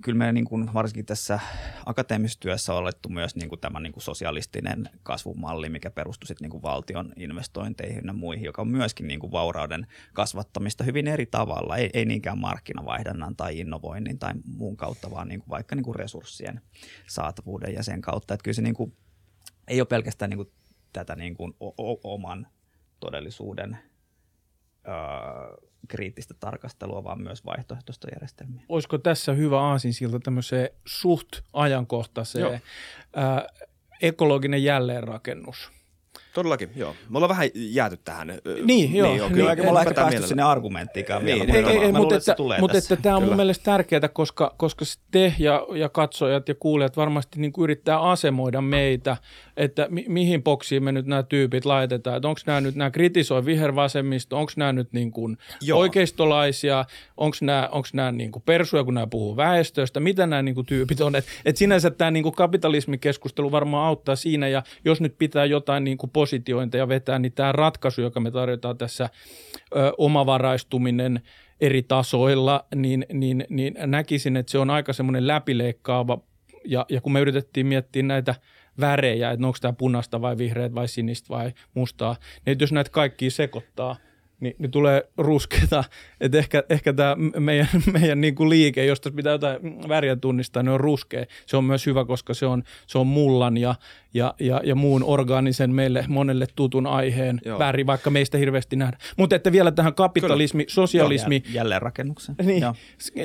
Kyllä 0.02 0.18
me 0.18 0.32
niin 0.32 0.46
kuin, 0.46 0.74
varsinkin 0.74 1.06
tässä 1.06 1.40
akateemisessa 1.86 2.40
työssä 2.40 2.74
on 2.74 2.80
olettu 2.80 3.10
myös 3.10 3.36
niin 3.36 3.50
kuin, 3.50 3.62
tämä 3.62 3.80
niin 3.80 3.94
kuin 3.94 4.04
sosialistinen 4.04 4.90
kasvumalli, 5.04 5.70
mikä 5.70 5.90
perustuu 5.90 6.28
sitten, 6.28 6.46
niin 6.46 6.52
kuin 6.52 6.64
valtion 6.64 7.14
investointeihin 7.16 8.04
ja 8.06 8.14
muihin, 8.14 8.46
joka 8.46 8.62
on 8.62 8.68
myöskin 8.68 9.08
niin 9.08 9.20
kuin, 9.20 9.32
vaurauden 9.32 9.88
kasvattamista 10.14 10.84
hyvin 10.84 11.08
eri 11.08 11.26
tavalla, 11.26 11.78
ei, 11.78 11.90
ei 11.94 12.06
niinkään 12.06 12.38
markkinavaihdannan 12.38 13.36
tai 13.36 13.60
innovoinnin 13.60 14.20
tai 14.20 14.34
muun 14.46 14.78
kautta, 14.78 15.12
vaan 15.12 15.28
niin 15.28 15.40
kuin, 15.40 15.50
vaikka 15.50 15.76
niin 15.76 15.84
kuin 15.84 15.96
resurssien 15.96 16.62
saatavuuden 17.08 17.74
ja 17.74 17.84
sen 17.84 18.02
kautta. 18.02 18.34
Että 18.34 18.44
kyllä 18.44 18.56
se 18.56 18.62
niin 18.62 18.76
kuin, 18.76 18.94
ei 19.68 19.82
ole 19.82 19.88
pelkästään 19.88 20.30
niin 20.30 20.38
kuin 20.38 20.52
tätä 20.94 21.16
niin 21.16 21.36
kuin 21.36 21.54
o- 21.62 22.14
oman 22.14 22.48
todellisuuden 23.00 23.78
öö, 24.88 25.68
kriittistä 25.88 26.34
tarkastelua, 26.40 27.04
vaan 27.04 27.22
myös 27.22 27.46
vaihtoehtoista 27.46 28.08
järjestelmiä. 28.16 28.62
Olisiko 28.70 28.98
tässä 28.98 29.34
hyvä 29.34 29.62
aasinsilta 29.62 30.20
tämmöiseen 30.20 30.70
suht 30.86 31.30
ajankohtaiseen 31.54 32.62
ää, 33.16 33.48
ekologinen 34.02 34.64
jälleenrakennus? 34.64 35.72
Todellakin, 36.34 36.70
joo. 36.76 36.96
Me 37.10 37.18
ollaan 37.18 37.30
vähän 37.30 37.50
jääty 37.54 37.98
tähän. 37.98 38.28
Niin, 38.66 38.96
joo. 38.96 39.08
Niin, 39.08 39.18
joo 39.18 39.30
kyllä. 39.30 39.56
Niin, 39.56 39.66
me 39.66 39.70
ollaan 39.70 39.88
ehkä 39.88 40.02
päästy 40.02 40.28
sinne 40.28 40.44
argumenttiinkaan 40.44 41.26
niin, 41.26 41.48
vielä. 41.48 41.70
Ei, 41.70 41.78
ei, 41.78 41.84
ei, 41.84 41.92
mutta 41.92 42.16
että, 42.16 42.36
mutta 42.60 42.78
että 42.78 42.96
tämä 42.96 43.16
on 43.16 43.22
kyllä. 43.22 43.32
mun 43.32 43.38
mielestä 43.38 43.64
tärkeää, 43.64 44.10
koska, 44.14 44.56
koska 44.58 44.86
te 45.12 45.34
ja, 45.40 45.62
ja 45.76 45.90
katsojat 45.90 46.50
ja 46.50 46.56
kuulijat 46.56 46.98
varmasti 46.98 47.40
niin 47.40 47.52
kuin 47.52 47.64
yrittää 47.64 48.00
asemoida 48.00 48.62
meitä, 48.62 49.18
että 49.58 49.88
mi, 49.90 50.06
mihin 50.08 50.44
boksiin 50.44 50.84
me 50.84 50.92
nyt 50.92 51.06
nämä 51.06 51.24
tyypit 51.24 51.66
laitetaan. 51.66 52.18
Että 52.18 52.28
onko 52.28 52.42
nämä 52.46 52.62
nyt, 52.62 52.76
nämä 52.76 52.92
kritisoi 52.92 53.46
vihervasemmisto, 53.46 54.38
onko 54.38 54.52
nämä 54.56 54.74
nyt 54.74 54.94
niin 54.94 55.12
kuin 55.12 55.38
oikeistolaisia, 55.74 56.86
onko 57.18 57.38
nämä, 57.42 57.70
onko 57.72 57.88
nämä 57.94 58.12
niin 58.12 58.32
kuin 58.32 58.44
persuja, 58.46 58.84
kun 58.84 58.94
nämä 58.94 59.08
puhuu 59.08 59.38
väestöstä, 59.38 60.00
mitä 60.00 60.28
nämä 60.28 60.42
niin 60.42 60.56
kuin 60.56 60.66
tyypit 60.66 61.02
on. 61.02 61.16
Että 61.16 61.32
et 61.46 61.58
sinänsä 61.58 61.92
tämä 61.92 62.12
niin 62.12 62.24
kuin 62.24 62.36
kapitalismikeskustelu 62.36 63.52
varmaan 63.52 63.88
auttaa 63.88 64.16
siinä, 64.16 64.48
ja 64.48 64.64
jos 64.86 65.02
nyt 65.02 65.18
pitää 65.18 65.46
jotain 65.46 65.84
niin 65.84 65.98
kuin 65.98 66.10
positiointeja 66.10 66.88
vetää, 66.88 67.20
niin 67.20 67.34
tämä 67.34 67.52
ratkaisu, 67.52 68.02
joka 68.02 68.20
me 68.20 68.32
tarjotaan 68.32 68.78
tässä, 68.78 69.10
ö, 69.76 69.94
omavaraistuminen, 69.98 71.22
eri 71.62 71.84
tasoilla, 71.84 72.66
niin, 72.76 73.06
niin, 73.14 73.46
niin 73.50 73.74
näkisin, 73.86 74.38
että 74.38 74.52
se 74.52 74.58
on 74.58 74.70
aika 74.70 74.94
semmoinen 74.94 75.28
läpileikkaava. 75.28 76.20
Ja, 76.66 76.86
ja 76.90 77.02
kun 77.02 77.12
me 77.12 77.20
yritettiin 77.20 77.68
miettiä 77.68 78.04
näitä 78.04 78.36
värejä, 78.80 79.32
että 79.32 79.48
onko 79.48 79.58
tämä 79.62 79.74
punaista 79.74 80.22
vai 80.22 80.38
vihreät 80.38 80.76
vai 80.76 80.88
sinistä 80.88 81.30
vai 81.30 81.52
mustaa, 81.74 82.16
niin 82.46 82.58
jos 82.62 82.72
näitä 82.72 82.90
kaikkia 82.90 83.32
sekoittaa– 83.32 83.96
niin, 84.40 84.56
niin 84.60 84.72
tulee 84.72 85.10
ruskeita. 85.18 85.84
Että 86.22 86.38
ehkä, 86.38 86.64
ehkä 86.70 86.94
tämä 86.94 87.16
meidän, 87.40 87.68
meidän 88.00 88.22
niin 88.22 88.36
kuin 88.36 88.50
liike, 88.50 88.86
josta 88.86 89.12
pitää 89.12 89.32
jotain 89.32 89.60
väriä 89.88 90.16
tunnistaa, 90.16 90.64
niin 90.64 90.74
on 90.74 90.80
ruskea. 90.80 91.26
Se 91.46 91.58
on 91.58 91.64
myös 91.64 91.86
hyvä, 91.86 92.06
koska 92.06 92.34
se 92.34 92.46
on, 92.46 92.64
se 92.88 92.98
on 92.98 93.08
mullan 93.08 93.58
ja, 93.58 93.76
ja, 94.14 94.34
ja, 94.40 94.62
ja 94.64 94.76
muun 94.76 95.04
orgaanisen 95.04 95.74
meille 95.74 96.06
monelle 96.08 96.48
tutun 96.56 96.88
aiheen 96.88 97.40
Joo. 97.46 97.60
väri, 97.60 97.86
vaikka 97.86 98.10
meistä 98.10 98.38
hirveästi 98.38 98.76
nähdään. 98.76 99.02
Mutta 99.18 99.36
että 99.36 99.52
vielä 99.52 99.72
tähän 99.72 99.96
kapitalismi, 99.96 100.64
Kyllä. 100.64 100.74
sosialismi. 100.74 101.42
Joo, 101.46 101.54
jälleen 101.54 101.82
rakennuksen. 101.82 102.36
Niin, 102.48 102.62
Joo. 102.62 102.74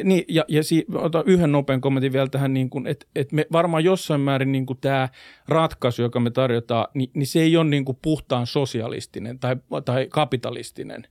niin 0.04 0.24
ja, 0.28 0.44
ja 0.48 0.62
si, 0.62 0.84
otan 0.94 1.22
yhden 1.26 1.52
nopean 1.52 1.80
kommentin 1.80 2.12
vielä 2.12 2.28
tähän, 2.28 2.54
niin 2.54 2.70
kuin, 2.70 2.86
että, 2.86 3.06
että 3.14 3.36
me 3.36 3.46
varmaan 3.52 3.84
jossain 3.84 4.20
määrin 4.20 4.52
niin 4.52 4.66
kuin 4.66 4.78
tämä 4.80 5.08
ratkaisu, 5.48 6.02
joka 6.02 6.20
me 6.20 6.30
tarjotaan, 6.30 6.86
niin, 6.94 7.10
niin 7.14 7.26
se 7.26 7.40
ei 7.40 7.56
ole 7.56 7.64
niin 7.64 7.84
kuin 7.84 7.98
puhtaan 8.02 8.46
sosialistinen 8.46 9.38
tai, 9.38 9.56
tai 9.84 10.06
kapitalistinen 10.10 11.01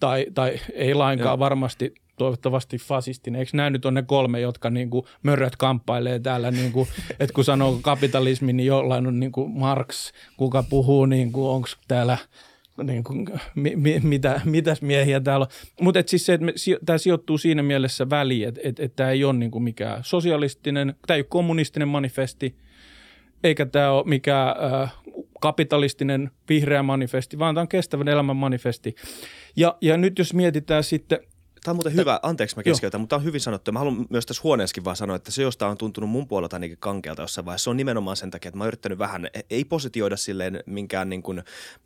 tai, 0.00 0.26
tai 0.34 0.60
ei 0.72 0.94
lainkaan 0.94 1.30
Joo. 1.30 1.38
varmasti 1.38 1.94
toivottavasti 2.18 2.78
fasistinen. 2.78 3.38
Eikö 3.38 3.50
nämä 3.54 3.70
nyt 3.70 3.84
on 3.84 3.94
ne 3.94 4.02
kolme, 4.02 4.40
jotka 4.40 4.70
niin 4.70 4.90
kuin 4.90 5.06
mörröt 5.22 5.56
kamppailee 5.56 6.18
täällä, 6.18 6.50
niin 6.60 6.72
kuin, 6.72 6.88
että 7.20 7.34
kun 7.34 7.44
sanoo 7.44 7.78
kapitalismi, 7.82 8.52
niin 8.52 8.66
jollain 8.66 9.06
on 9.06 9.20
niin 9.20 9.32
kuin 9.32 9.50
Marx, 9.50 10.12
kuka 10.36 10.62
puhuu, 10.62 11.06
niin 11.06 11.32
kuin, 11.32 11.48
onko 11.48 11.68
täällä 11.88 12.18
niin 12.82 13.04
kuin, 13.04 13.26
mi, 13.54 13.76
mi, 13.76 14.00
mitä, 14.02 14.40
mitäs 14.44 14.82
miehiä 14.82 15.20
täällä 15.20 15.46
on. 15.46 15.50
Mutta 15.80 16.02
siis 16.06 16.26
se, 16.26 16.32
että 16.34 16.46
tämä 16.86 16.98
sijoittuu 16.98 17.38
siinä 17.38 17.62
mielessä 17.62 18.10
väliin, 18.10 18.48
että 18.48 18.60
et, 18.64 18.80
et 18.80 18.96
tämä 18.96 19.10
ei 19.10 19.24
ole 19.24 19.32
niin 19.32 19.50
kuin 19.50 19.64
mikään 19.64 20.04
sosialistinen, 20.04 20.94
tämä 21.06 21.14
ei 21.14 21.20
ole 21.20 21.26
kommunistinen 21.28 21.88
manifesti, 21.88 22.56
eikä 23.44 23.66
tämä 23.66 23.90
ole 23.90 24.04
mikään 24.06 24.56
äh, 24.82 24.92
kapitalistinen 25.44 26.30
vihreä 26.48 26.82
manifesti, 26.82 27.38
vaan 27.38 27.54
tämä 27.54 27.62
on 27.62 27.68
kestävän 27.68 28.08
elämän 28.08 28.36
manifesti. 28.36 28.94
Ja, 29.56 29.76
ja 29.80 29.96
nyt 29.96 30.18
jos 30.18 30.34
mietitään 30.34 30.84
sitten– 30.84 31.18
Tämä 31.64 31.72
on 31.72 31.76
muuten 31.76 31.94
hyvä, 31.94 32.20
anteeksi 32.22 32.56
mä 32.56 32.62
keskeytän, 32.62 33.00
mutta 33.00 33.16
tämä 33.16 33.20
on 33.20 33.24
hyvin 33.24 33.40
sanottu. 33.40 33.72
Mä 33.72 33.78
haluan 33.78 34.06
myös 34.10 34.26
tässä 34.26 34.40
huoneessakin 34.44 34.84
vaan 34.84 34.96
sanoa, 34.96 35.16
että 35.16 35.30
se, 35.30 35.42
josta 35.42 35.68
on 35.68 35.78
tuntunut 35.78 36.10
mun 36.10 36.28
puolelta 36.28 36.56
ainakin 36.56 36.76
kankealta 36.80 37.22
jossain 37.22 37.44
vaiheessa, 37.44 37.64
se 37.64 37.70
on 37.70 37.76
nimenomaan 37.76 38.16
sen 38.16 38.30
takia, 38.30 38.48
että 38.48 38.58
mä 38.58 38.64
oon 38.64 38.68
yrittänyt 38.68 38.98
vähän, 38.98 39.28
ei 39.50 39.64
positioida 39.64 40.16
silleen 40.16 40.62
minkään 40.66 41.08
niin 41.08 41.22
kuin 41.22 41.42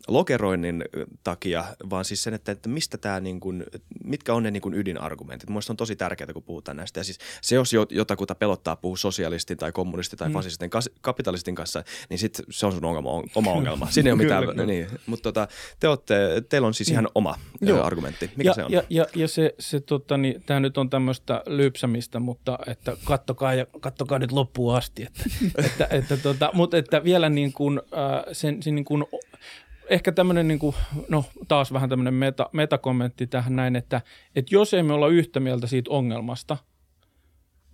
lokeroinnin 0.08 0.84
takia, 1.24 1.64
vaan 1.90 2.04
siis 2.04 2.22
sen, 2.22 2.34
että, 2.34 2.52
että 2.52 2.68
mistä 2.68 2.98
tämä, 2.98 3.20
niin 3.20 3.40
kuin, 3.40 3.64
mitkä 4.04 4.34
on 4.34 4.42
ne 4.42 4.50
niin 4.50 4.60
kuin 4.60 4.74
ydinargumentit. 4.74 5.48
Mielestäni 5.48 5.72
on 5.72 5.76
tosi 5.76 5.96
tärkeää, 5.96 6.32
kun 6.32 6.42
puhutaan 6.42 6.76
näistä. 6.76 7.00
Ja 7.00 7.04
siis 7.04 7.18
se, 7.42 7.54
jos 7.54 7.72
jotakuta 7.90 8.34
pelottaa 8.34 8.76
puhua 8.76 8.96
sosialistin 8.96 9.56
tai 9.56 9.72
kommunistin 9.72 10.18
tai 10.18 10.28
mm. 10.28 10.32
fasistin, 10.32 10.70
kapitalistin 11.00 11.54
kanssa, 11.54 11.84
niin 12.10 12.18
sit 12.18 12.42
se 12.50 12.66
on 12.66 12.72
sun 12.72 12.84
ongelma, 12.84 13.10
oma 13.34 13.52
ongelma. 13.58 13.90
Siinä 13.90 14.08
ei 14.08 14.12
ole 14.12 14.22
mitään, 14.22 14.46
kyllä, 14.46 14.66
niin. 14.66 14.86
Mutta 15.06 15.22
tota, 15.22 15.48
te 15.80 15.88
olette, 15.88 16.42
teillä 16.48 16.66
on 16.66 16.74
siis 16.74 16.88
mm. 16.88 16.92
ihan 16.92 17.08
oma 17.14 17.34
Joo. 17.60 17.82
argumentti. 17.82 18.30
Mikä 18.36 18.50
ja, 18.50 18.54
se 18.54 18.64
on? 18.64 18.72
Ja, 18.72 18.82
ja, 18.90 19.06
ja 19.14 19.28
se, 19.28 19.54
se 19.70 19.80
tota, 19.80 20.16
niin, 20.16 20.42
tämä 20.46 20.60
nyt 20.60 20.78
on 20.78 20.90
tämmöistä 20.90 21.42
lypsämistä, 21.46 22.20
mutta 22.20 22.58
että 22.66 22.96
kattokaa, 23.04 23.54
ja, 23.54 23.66
kattokaa 23.80 24.18
nyt 24.18 24.32
loppuun 24.32 24.76
asti. 24.76 25.02
Että, 25.02 25.24
että, 25.66 25.88
että, 25.90 26.16
tota, 26.16 26.50
mutta 26.54 26.76
että 26.76 27.04
vielä 27.04 27.28
niin 27.28 27.52
kuin, 27.52 27.78
äh, 27.78 28.24
sen, 28.32 28.62
sen 28.62 28.74
niin 28.74 28.84
kuin, 28.84 29.04
ehkä 29.88 30.12
tämmöinen, 30.12 30.48
niin 30.48 30.58
kuin, 30.58 30.76
no 31.08 31.24
taas 31.48 31.72
vähän 31.72 31.88
tämmöinen 31.88 32.14
meta, 32.14 32.50
metakommentti 32.52 33.26
tähän 33.26 33.56
näin, 33.56 33.76
että, 33.76 34.00
että 34.36 34.54
jos 34.54 34.74
emme 34.74 34.92
olla 34.92 35.08
yhtä 35.08 35.40
mieltä 35.40 35.66
siitä 35.66 35.90
ongelmasta 35.90 36.56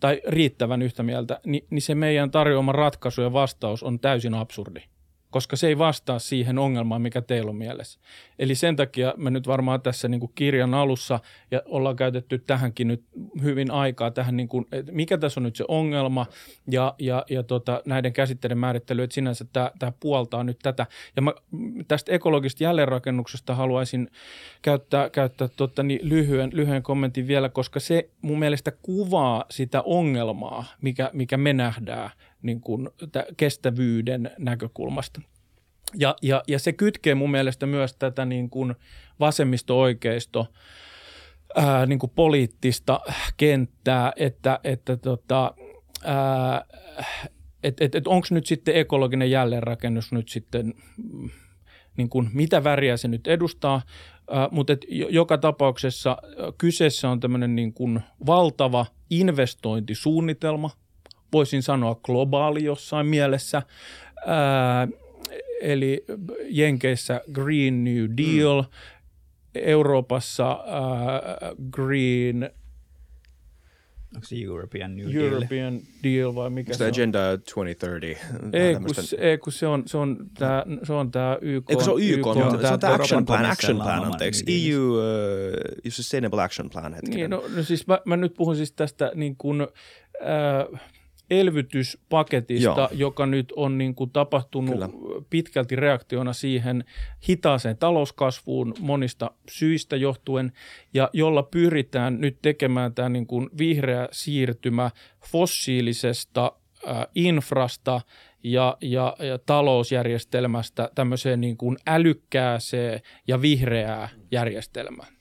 tai 0.01 0.21
riittävän 0.27 0.83
yhtä 0.83 1.03
mieltä, 1.03 1.41
niin, 1.47 1.67
niin 1.71 1.83
se 1.83 1.95
meidän 1.95 2.31
tarjoama 2.31 2.73
ratkaisu 2.73 3.23
ja 3.23 3.33
vastaus 3.33 3.83
on 3.83 4.01
täysin 4.01 4.35
absurdi 4.35 4.81
koska 5.35 5.57
se 5.57 5.67
ei 5.67 5.79
vastaa 5.79 6.19
siihen 6.19 6.59
ongelmaan, 6.59 7.03
mikä 7.03 7.23
teillä 7.23 7.49
on 7.49 7.57
mielessä. 7.57 8.01
Eli 8.39 8.55
sen 8.55 8.77
takia 8.77 9.15
me 9.17 9.31
nyt 9.31 9.47
varmaan 9.47 9.81
tässä 9.83 10.09
niin 10.09 10.21
kuin 10.21 10.33
kirjan 10.35 10.75
alussa, 10.75 11.21
ja 11.51 11.63
ollaan 11.67 11.97
käytetty 11.97 12.39
tähänkin 12.39 12.89
nyt 12.89 13.05
hyvin 13.43 13.71
aikaa, 13.71 14.11
tähän 14.11 14.37
niin 14.37 14.49
kuin, 14.49 14.67
että 14.73 14.93
mikä 14.93 15.19
tässä 15.19 15.41
on 15.41 15.45
nyt 15.45 15.57
se 15.57 15.65
ongelma, 15.69 16.27
ja, 16.71 16.95
ja, 16.99 17.25
ja 17.31 17.43
tota, 17.43 17.83
näiden 17.85 18.13
käsitteiden 18.13 18.59
määrittely, 18.59 19.03
että 19.03 19.15
sinänsä 19.15 19.45
tämä, 19.53 19.71
tämä 19.79 19.93
puoltaa 20.01 20.45
nyt 20.45 20.59
tätä. 20.63 20.87
Ja 21.17 21.23
mä 21.23 21.33
tästä 21.89 22.13
ekologisesta 22.13 22.65
jälleenrakennuksesta 22.65 23.55
haluaisin 23.55 24.11
käyttää, 24.63 25.11
käyttää 25.11 25.49
tota, 25.57 25.83
niin 25.83 26.01
lyhyen, 26.03 26.51
lyhyen 26.53 26.83
kommentin 26.83 27.27
vielä, 27.27 27.49
koska 27.49 27.81
se 27.81 28.11
mun 28.23 28.39
mielestä 28.39 28.73
kuvaa 28.83 29.45
sitä 29.51 29.83
ongelmaa, 29.83 30.65
mikä, 30.83 31.11
mikä 31.13 31.37
me 31.37 31.53
nähdään 31.53 32.11
niin 32.45 32.61
kuin 32.61 32.89
kestävyyden 33.37 34.31
näkökulmasta. 34.39 35.21
Ja, 35.95 36.17
ja, 36.23 36.43
ja 36.49 36.59
se 36.59 36.73
kytkee 36.73 37.15
mun 37.15 37.31
mielestä 37.31 37.67
myös 37.67 37.97
tätä 37.97 38.25
niin 38.25 38.51
kuin 38.51 38.75
vasemmisto-oikeisto 39.21 40.47
ää, 41.55 41.87
niin 41.87 41.99
kuin 41.99 42.13
poliittista 42.15 43.01
kenttää, 43.37 44.13
että, 44.17 44.61
että 44.65 44.97
tota, 44.97 45.55
et, 47.63 47.81
et, 47.81 47.95
et 47.95 48.07
onko 48.07 48.27
nyt 48.31 48.47
sitten 48.47 48.77
ekologinen 48.77 49.31
jälleenrakennus 49.31 50.13
nyt 50.13 50.29
sitten, 50.29 50.75
niin 51.97 52.09
kuin, 52.09 52.31
mitä 52.33 52.65
väriä 52.65 52.97
se 52.97 53.09
nyt 53.09 53.27
edustaa, 53.27 53.83
ää, 54.31 54.49
mutta 54.51 54.73
et 54.73 54.85
joka 54.91 55.39
tapauksessa 55.39 56.17
kyseessä 56.59 57.11
on 57.11 57.21
tämmöinen 57.21 57.57
niin 57.57 57.73
kuin 57.73 58.01
valtava 58.27 58.87
investointisuunnitelma– 59.11 60.71
voisin 61.35 61.63
sanoa 61.63 61.95
globaali 61.95 62.65
jossain 62.65 63.07
mielessä. 63.07 63.63
Ää, 64.27 64.89
eli 65.61 66.05
Jenkeissä 66.49 67.21
Green 67.33 67.85
New 67.85 68.05
Deal, 68.17 68.63
mm. 68.63 68.69
Euroopassa 69.55 70.51
ää, 70.51 71.23
Green 71.71 72.51
Onko 74.15 74.27
se 74.27 74.37
European 74.37 74.97
New 74.97 75.13
Deal? 75.13 75.33
European 75.33 75.81
Deal 76.03 76.35
vai 76.35 76.51
mikä 76.51 76.75
se 76.75 76.85
on? 76.85 76.91
Agenda 76.91 77.19
2030? 77.19 78.59
Ei, 78.59 78.75
kun, 78.75 78.95
se, 78.95 79.17
ei, 79.17 79.39
kun 79.39 79.53
se 79.53 79.67
on, 79.67 79.83
se 79.87 79.97
on 79.97 80.17
tämä 80.39 80.65
se 80.83 80.93
on 80.93 81.11
tää 81.11 81.39
YK. 81.41 81.71
Eikö 81.71 81.85
se 81.85 81.91
on 81.91 82.03
YK? 82.03 82.19
YK 82.19 82.27
on, 82.27 82.61
se 82.61 82.69
on 82.69 82.81
tämä 82.81 82.95
Action 82.95 83.27
Plan, 83.27 83.45
Action 83.45 83.77
Plan, 83.77 84.05
anteeksi. 84.05 84.45
EU 84.49 84.93
uh, 84.93 85.01
Sustainable 85.89 86.43
Action 86.43 86.71
Plan 86.71 86.95
hetkinen. 86.95 87.17
Niin, 87.17 87.31
no, 87.31 87.45
no 87.57 87.63
siis 87.63 87.87
mä, 87.87 87.99
mä 88.05 88.17
nyt 88.17 88.35
puhun 88.35 88.57
siis 88.57 88.73
tästä 88.73 89.13
niin 89.15 89.37
kuin, 89.37 89.61
äh, 89.61 90.81
elvytyspaketista, 91.31 92.69
Joo. 92.69 92.89
joka 92.93 93.27
nyt 93.27 93.53
on 93.57 93.79
niin 93.79 93.95
kuin 93.95 94.11
tapahtunut 94.11 94.75
Kyllä. 94.75 94.89
pitkälti 95.31 95.77
reaktiona 95.77 96.33
siihen 96.33 96.85
hitaaseen 97.29 97.77
talouskasvuun 97.77 98.75
monista 98.81 99.31
syistä 99.51 99.97
johtuen, 99.97 100.53
ja 100.95 101.11
jolla 101.13 101.43
pyritään 101.43 102.21
nyt 102.21 102.39
tekemään 102.43 102.95
tämä 102.95 103.09
niin 103.09 103.27
kuin 103.27 103.51
vihreä 103.59 104.09
siirtymä 104.13 104.91
fossiilisesta 105.27 106.53
äh, 106.89 107.07
infrasta 107.15 108.01
ja, 108.43 108.77
ja, 108.81 109.17
ja 109.19 109.39
talousjärjestelmästä 109.39 110.91
tämmöiseen 110.95 111.41
niin 111.41 111.57
kuin 111.57 111.77
älykkääseen 111.87 113.01
ja 113.29 113.43
vihreää 113.43 114.09
järjestelmään. 114.31 115.15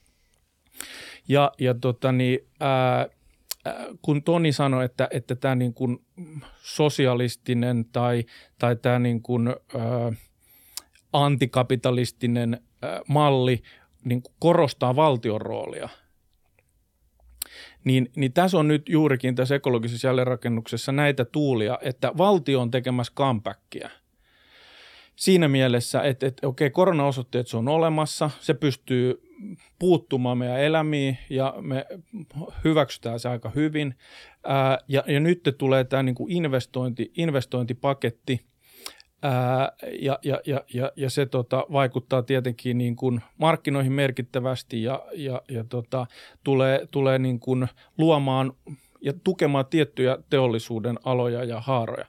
Ja, 1.27 1.51
ja 1.59 1.73
tota 1.73 2.11
niin, 2.11 2.39
ää, 2.59 3.01
Äh, 3.01 3.09
kun 4.01 4.23
Toni 4.23 4.51
sanoi, 4.51 4.85
että, 4.85 5.07
että 5.11 5.35
tämä 5.35 5.55
niin 5.55 5.73
kuin 5.73 6.05
sosialistinen 6.61 7.85
tai, 7.85 8.23
tai 8.59 8.75
tämä 8.75 8.99
niin 8.99 9.21
kuin, 9.21 9.47
äh, 9.47 10.17
antikapitalistinen 11.13 12.53
äh, 12.83 13.01
malli 13.07 13.61
niin 14.03 14.21
kuin 14.21 14.35
korostaa 14.39 14.95
valtion 14.95 15.41
roolia, 15.41 15.89
niin, 17.83 18.11
niin 18.15 18.33
tässä 18.33 18.57
on 18.57 18.67
nyt 18.67 18.89
juurikin 18.89 19.35
tässä 19.35 19.55
ekologisessa 19.55 20.07
jälleenrakennuksessa 20.07 20.91
näitä 20.91 21.25
tuulia, 21.25 21.79
että 21.81 22.11
valtio 22.17 22.61
on 22.61 22.71
tekemässä 22.71 23.13
comebackia– 23.15 23.89
siinä 25.15 25.47
mielessä, 25.47 26.01
että, 26.01 26.27
että 26.27 26.47
okei, 26.47 26.69
korona 26.69 27.05
osoitti, 27.05 27.37
että 27.37 27.49
se 27.49 27.57
on 27.57 27.67
olemassa, 27.67 28.29
se 28.39 28.53
pystyy 28.53 29.32
puuttumaan 29.79 30.37
meidän 30.37 30.59
elämiin 30.59 31.17
ja 31.29 31.55
me 31.61 31.85
hyväksytään 32.63 33.19
se 33.19 33.29
aika 33.29 33.49
hyvin. 33.49 33.95
Ää, 34.43 34.77
ja, 34.87 35.03
ja 35.07 35.19
nyt 35.19 35.55
tulee 35.57 35.83
tämä 35.83 36.03
niin 36.03 36.15
kuin 36.15 36.31
investointi, 36.31 37.11
investointipaketti, 37.17 38.45
ää, 39.21 39.71
ja, 40.01 40.19
ja, 40.23 40.41
ja, 40.45 40.63
ja, 40.73 40.91
ja 40.95 41.09
se 41.09 41.25
tota, 41.25 41.65
vaikuttaa 41.71 42.23
tietenkin 42.23 42.77
niin 42.77 42.95
kuin 42.95 43.21
markkinoihin 43.37 43.93
merkittävästi 43.93 44.83
ja, 44.83 45.05
ja, 45.13 45.41
ja 45.49 45.63
tota, 45.63 46.05
tulee, 46.43 46.87
tulee 46.91 47.19
niin 47.19 47.39
kuin 47.39 47.67
luomaan 47.97 48.53
ja 49.01 49.13
tukemaan 49.23 49.65
tiettyjä 49.65 50.17
teollisuuden 50.29 50.99
aloja 51.03 51.43
ja 51.43 51.59
haaroja. 51.59 52.05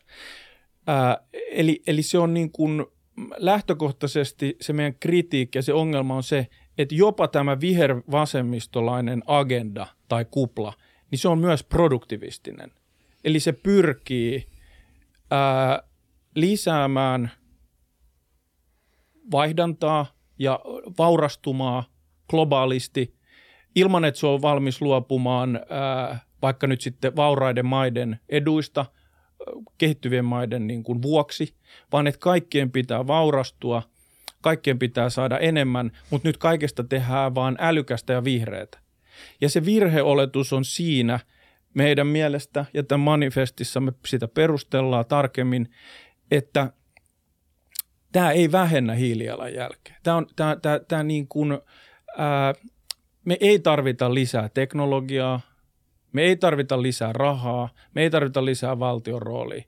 Ää, 0.87 1.19
eli, 1.51 1.83
eli 1.87 2.03
se 2.03 2.19
on 2.19 2.35
niin 2.35 2.53
kuin 2.53 2.87
lähtökohtaisesti 3.37 4.57
se 4.61 4.73
meidän 4.73 4.95
kritiikki 5.01 5.59
ja 5.59 5.63
se 5.63 5.73
ongelma 5.73 6.17
on 6.17 6.23
se, 6.23 6.47
että 6.79 6.95
jopa 6.95 7.29
tämä 7.29 7.61
vihervasemmistolainen 7.61 9.23
agenda 9.27 9.87
tai 10.09 10.27
kupla, 10.31 10.73
niin 11.11 11.19
se 11.19 11.29
on 11.29 11.39
myös 11.39 11.65
produktivistinen. 11.65 12.73
Eli 13.25 13.41
se 13.41 13.53
pyrkii 13.53 14.47
ää, 15.31 15.83
lisäämään 16.35 17.31
vaihdantaa 19.31 20.07
ja 20.39 20.61
vaurastumaa 20.99 21.85
globaalisti 22.31 23.15
ilman, 23.75 24.05
että 24.05 24.21
se 24.21 24.27
on 24.27 24.43
valmis 24.43 24.83
luopumaan 24.83 25.61
ää, 25.69 26.21
vaikka 26.43 26.67
nyt 26.67 26.81
sitten 26.81 27.17
vauraiden 27.17 27.67
maiden 27.67 28.21
eduista 28.29 28.87
kehittyvien 29.79 30.25
maiden 30.25 30.67
niin 30.67 30.83
kuin 30.83 31.03
vuoksi, 31.03 31.55
vaan 31.93 32.07
että 32.07 32.19
kaikkien 32.19 32.71
pitää 32.71 33.07
vaurastua, 33.07 33.83
kaikkien 34.45 34.79
pitää 34.79 35.11
saada 35.11 35.39
enemmän, 35.39 35.93
mutta 36.11 36.29
nyt 36.29 36.37
kaikesta 36.37 36.85
tehdään 36.85 37.35
vaan 37.35 37.57
älykästä 37.61 38.13
ja 38.13 38.25
vihreätä. 38.25 38.79
Ja 39.41 39.49
se 39.49 39.65
virheoletus 39.65 40.53
on 40.53 40.65
siinä 40.65 41.21
meidän 41.75 42.07
mielestä, 42.07 42.65
ja 42.75 42.83
tämän 42.83 43.01
manifestissa 43.05 43.81
me 43.81 43.93
sitä 44.07 44.29
perustellaan 44.29 45.07
tarkemmin, 45.07 45.71
että 46.31 46.73
tämä 48.13 48.31
ei 48.31 48.53
vähennä 48.53 48.95
hiilijalanjälkeä. 48.95 49.97
Tämä 50.03 50.17
on, 50.17 50.27
tämä, 50.37 50.57
tämä, 50.63 50.79
tämä 50.89 51.03
niin 51.03 51.29
kuin, 51.29 51.59
ää, 52.19 52.55
me 53.25 53.37
ei 53.41 53.59
tarvita 53.59 54.15
lisää 54.15 54.49
teknologiaa, 54.49 55.41
me 56.13 56.23
ei 56.23 56.37
tarvita 56.37 56.83
lisää 56.83 57.13
rahaa, 57.13 57.69
me 57.95 58.03
ei 58.03 58.11
tarvita 58.11 58.45
lisää 58.45 58.79
valtion 58.79 59.23
roolia. 59.23 59.65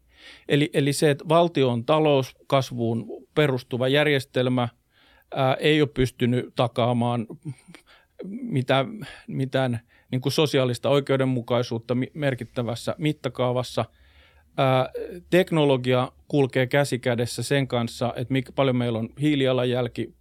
Eli, 0.48 0.70
eli 0.72 0.92
se, 0.92 1.10
että 1.10 1.28
valtion 1.28 1.84
talouskasvuun 1.84 3.06
perustuva 3.34 3.88
järjestelmä 3.88 4.68
ää, 5.34 5.54
ei 5.54 5.82
ole 5.82 5.88
pystynyt 5.94 6.52
takaamaan 6.56 7.26
mitään, 8.24 9.06
mitään 9.26 9.80
niin 10.10 10.20
kuin 10.20 10.32
sosiaalista 10.32 10.88
oikeudenmukaisuutta 10.88 11.96
merkittävässä 12.14 12.94
mittakaavassa. 12.98 13.84
Ää, 14.56 14.90
teknologia 15.30 16.12
kulkee 16.28 16.66
käsi 16.66 16.98
kädessä 16.98 17.42
sen 17.42 17.68
kanssa, 17.68 18.12
että 18.16 18.32
mikä 18.32 18.52
paljon 18.52 18.76
meillä 18.76 18.98
on 18.98 19.08
hiilijalanjälki 19.20 20.14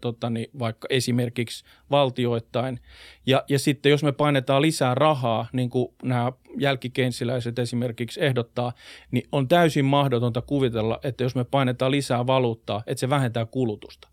tota, 0.00 0.30
niin 0.30 0.50
vaikka 0.58 0.88
esimerkiksi 0.90 1.64
valtioittain. 1.90 2.80
Ja, 3.26 3.44
ja 3.48 3.58
sitten 3.58 3.90
jos 3.90 4.02
me 4.02 4.12
painetaan 4.12 4.62
lisää 4.62 4.94
rahaa, 4.94 5.46
niin 5.52 5.70
kuin 5.70 5.88
nämä 6.02 6.32
jälkikeinsiläiset 6.58 7.58
esimerkiksi 7.58 8.24
ehdottaa, 8.24 8.72
niin 9.10 9.28
on 9.32 9.48
täysin 9.48 9.84
mahdotonta 9.84 10.42
kuvitella, 10.42 11.00
että 11.02 11.24
jos 11.24 11.34
me 11.34 11.44
painetaan 11.44 11.90
lisää 11.90 12.26
valuuttaa, 12.26 12.82
että 12.86 13.00
se 13.00 13.10
vähentää 13.10 13.46
kulutusta. 13.46 14.08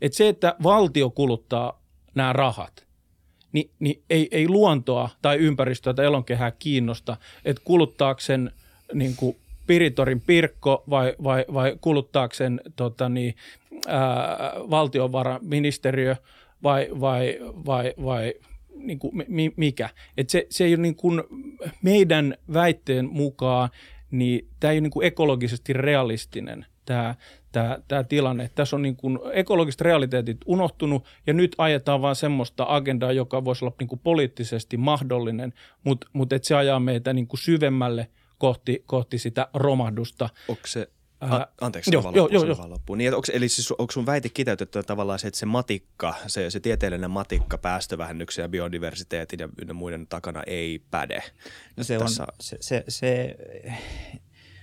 Että 0.00 0.16
se, 0.16 0.28
että 0.28 0.56
valtio 0.62 1.10
kuluttaa 1.10 1.82
nämä 2.14 2.32
rahat, 2.32 2.86
niin, 3.52 3.70
niin 3.78 4.02
ei, 4.10 4.28
ei 4.30 4.48
luontoa 4.48 5.08
tai 5.22 5.36
ympäristöä 5.36 5.94
tai 5.94 6.06
elonkehää 6.06 6.50
kiinnosta, 6.50 7.16
että 7.44 7.62
kuluttaako 7.64 8.20
sen 8.20 8.52
niin 8.94 9.16
kuin 9.16 9.36
Piritorin 9.66 10.20
Pirkko 10.20 10.84
vai, 10.90 11.14
vai, 11.24 11.44
vai 11.52 11.76
kuluttaakseen 11.80 12.60
tota 12.76 13.08
niin, 13.08 13.34
ää, 13.86 14.52
valtiovarainministeriö 14.70 16.16
vai, 16.62 16.88
vai, 17.00 17.38
vai, 17.66 17.94
vai 18.04 18.34
niin 18.74 18.98
kuin, 18.98 19.24
mi, 19.28 19.52
mikä. 19.56 19.90
Et 20.16 20.30
se, 20.30 20.46
se 20.50 20.64
ei 20.64 20.74
ole 20.74 20.82
niin 20.82 20.96
kuin 20.96 21.22
meidän 21.82 22.34
väitteen 22.52 23.08
mukaan, 23.10 23.68
niin 24.10 24.48
tämä 24.60 24.72
ei 24.72 24.76
ole 24.76 24.80
niin 24.80 24.90
kuin 24.90 25.06
ekologisesti 25.06 25.72
realistinen 25.72 26.66
tämä, 26.84 27.14
tämä, 27.52 27.78
tämä 27.88 28.04
tilanne. 28.04 28.50
Tässä 28.54 28.76
on 28.76 28.82
niin 28.82 28.96
kuin 28.96 29.18
ekologiset 29.32 29.80
realiteetit 29.80 30.38
unohtunut 30.46 31.04
ja 31.26 31.32
nyt 31.32 31.54
ajetaan 31.58 32.02
vaan 32.02 32.16
semmoista 32.16 32.66
agendaa, 32.68 33.12
joka 33.12 33.44
voisi 33.44 33.64
olla 33.64 33.74
niin 33.80 33.88
kuin 33.88 34.00
poliittisesti 34.04 34.76
mahdollinen, 34.76 35.52
mutta, 35.84 36.06
mutta 36.12 36.36
että 36.36 36.48
se 36.48 36.54
ajaa 36.54 36.80
meitä 36.80 37.12
niin 37.12 37.26
kuin 37.26 37.40
syvemmälle– 37.40 38.08
kohti, 38.38 38.82
kohti 38.86 39.18
sitä 39.18 39.48
romahdusta. 39.54 40.28
Onko 40.48 40.66
se 40.66 40.90
A, 41.20 41.46
anteeksi, 41.60 41.90
joo, 41.92 42.12
joo, 42.14 42.28
joo, 42.32 42.44
joo. 42.44 42.68
loppuun. 42.68 42.98
Niin, 42.98 43.14
onko, 43.14 43.26
eli 43.32 43.48
siis, 43.48 43.72
onko 43.72 43.92
sun 43.92 44.06
väite 44.06 44.28
kiteytetty 44.28 44.82
tavallaan 44.82 45.18
se, 45.18 45.28
että 45.28 45.40
se 45.40 45.46
matikka, 45.46 46.14
se, 46.26 46.50
se 46.50 46.60
tieteellinen 46.60 47.10
matikka 47.10 47.58
päästövähennyksen 47.58 48.42
ja 48.42 48.48
biodiversiteetin 48.48 49.40
ja 49.40 49.48
ynnä 49.60 49.74
muiden 49.74 50.06
takana 50.06 50.42
ei 50.46 50.78
päde? 50.90 51.22
No 51.76 51.84
se 51.84 51.98
Tässä... 51.98 52.22
on, 52.22 52.28
se, 52.40 52.56
se, 52.60 52.84
se, 52.88 53.36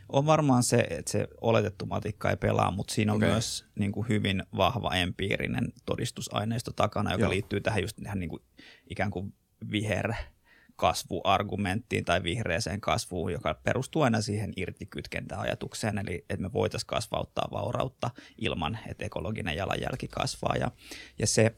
on 0.09 0.26
varmaan 0.26 0.63
se, 0.63 0.78
että 0.89 1.11
se 1.11 1.28
oletettu 1.41 1.86
matikka 1.86 2.30
ei 2.30 2.38
pelaa, 2.38 2.71
mutta 2.71 2.93
siinä 2.93 3.13
on 3.13 3.17
okay. 3.17 3.30
myös 3.30 3.65
niin 3.76 3.91
kuin 3.91 4.09
hyvin 4.09 4.43
vahva 4.57 4.95
empiirinen 4.95 5.74
todistusaineisto 5.86 6.71
takana, 6.71 7.11
joka 7.11 7.24
joo. 7.24 7.32
liittyy 7.32 7.61
tähän 7.61 7.82
just 7.82 7.97
tähän 8.03 8.19
niin 8.19 8.30
kuin 8.30 8.41
ikään 8.89 9.11
kuin 9.11 9.34
viher– 9.71 10.13
kasvuargumenttiin 10.76 12.05
tai 12.05 12.24
vihreäseen 12.24 12.82
kasvuun, 12.82 13.34
joka 13.34 13.53
perustuu 13.53 14.01
aina 14.01 14.21
siihen 14.21 14.53
irtikytkentäajatukseen, 14.55 15.97
eli 15.97 16.26
että 16.30 16.43
me 16.43 16.53
voitaisiin 16.53 16.88
kasvauttaa 16.88 17.47
vaurautta 17.51 18.09
ilman, 18.38 18.80
että 18.88 19.05
ekologinen 19.05 19.55
jalanjälki 19.55 20.07
kasvaa. 20.07 20.55
Ja, 20.59 20.71
ja 21.19 21.28
se, 21.28 21.55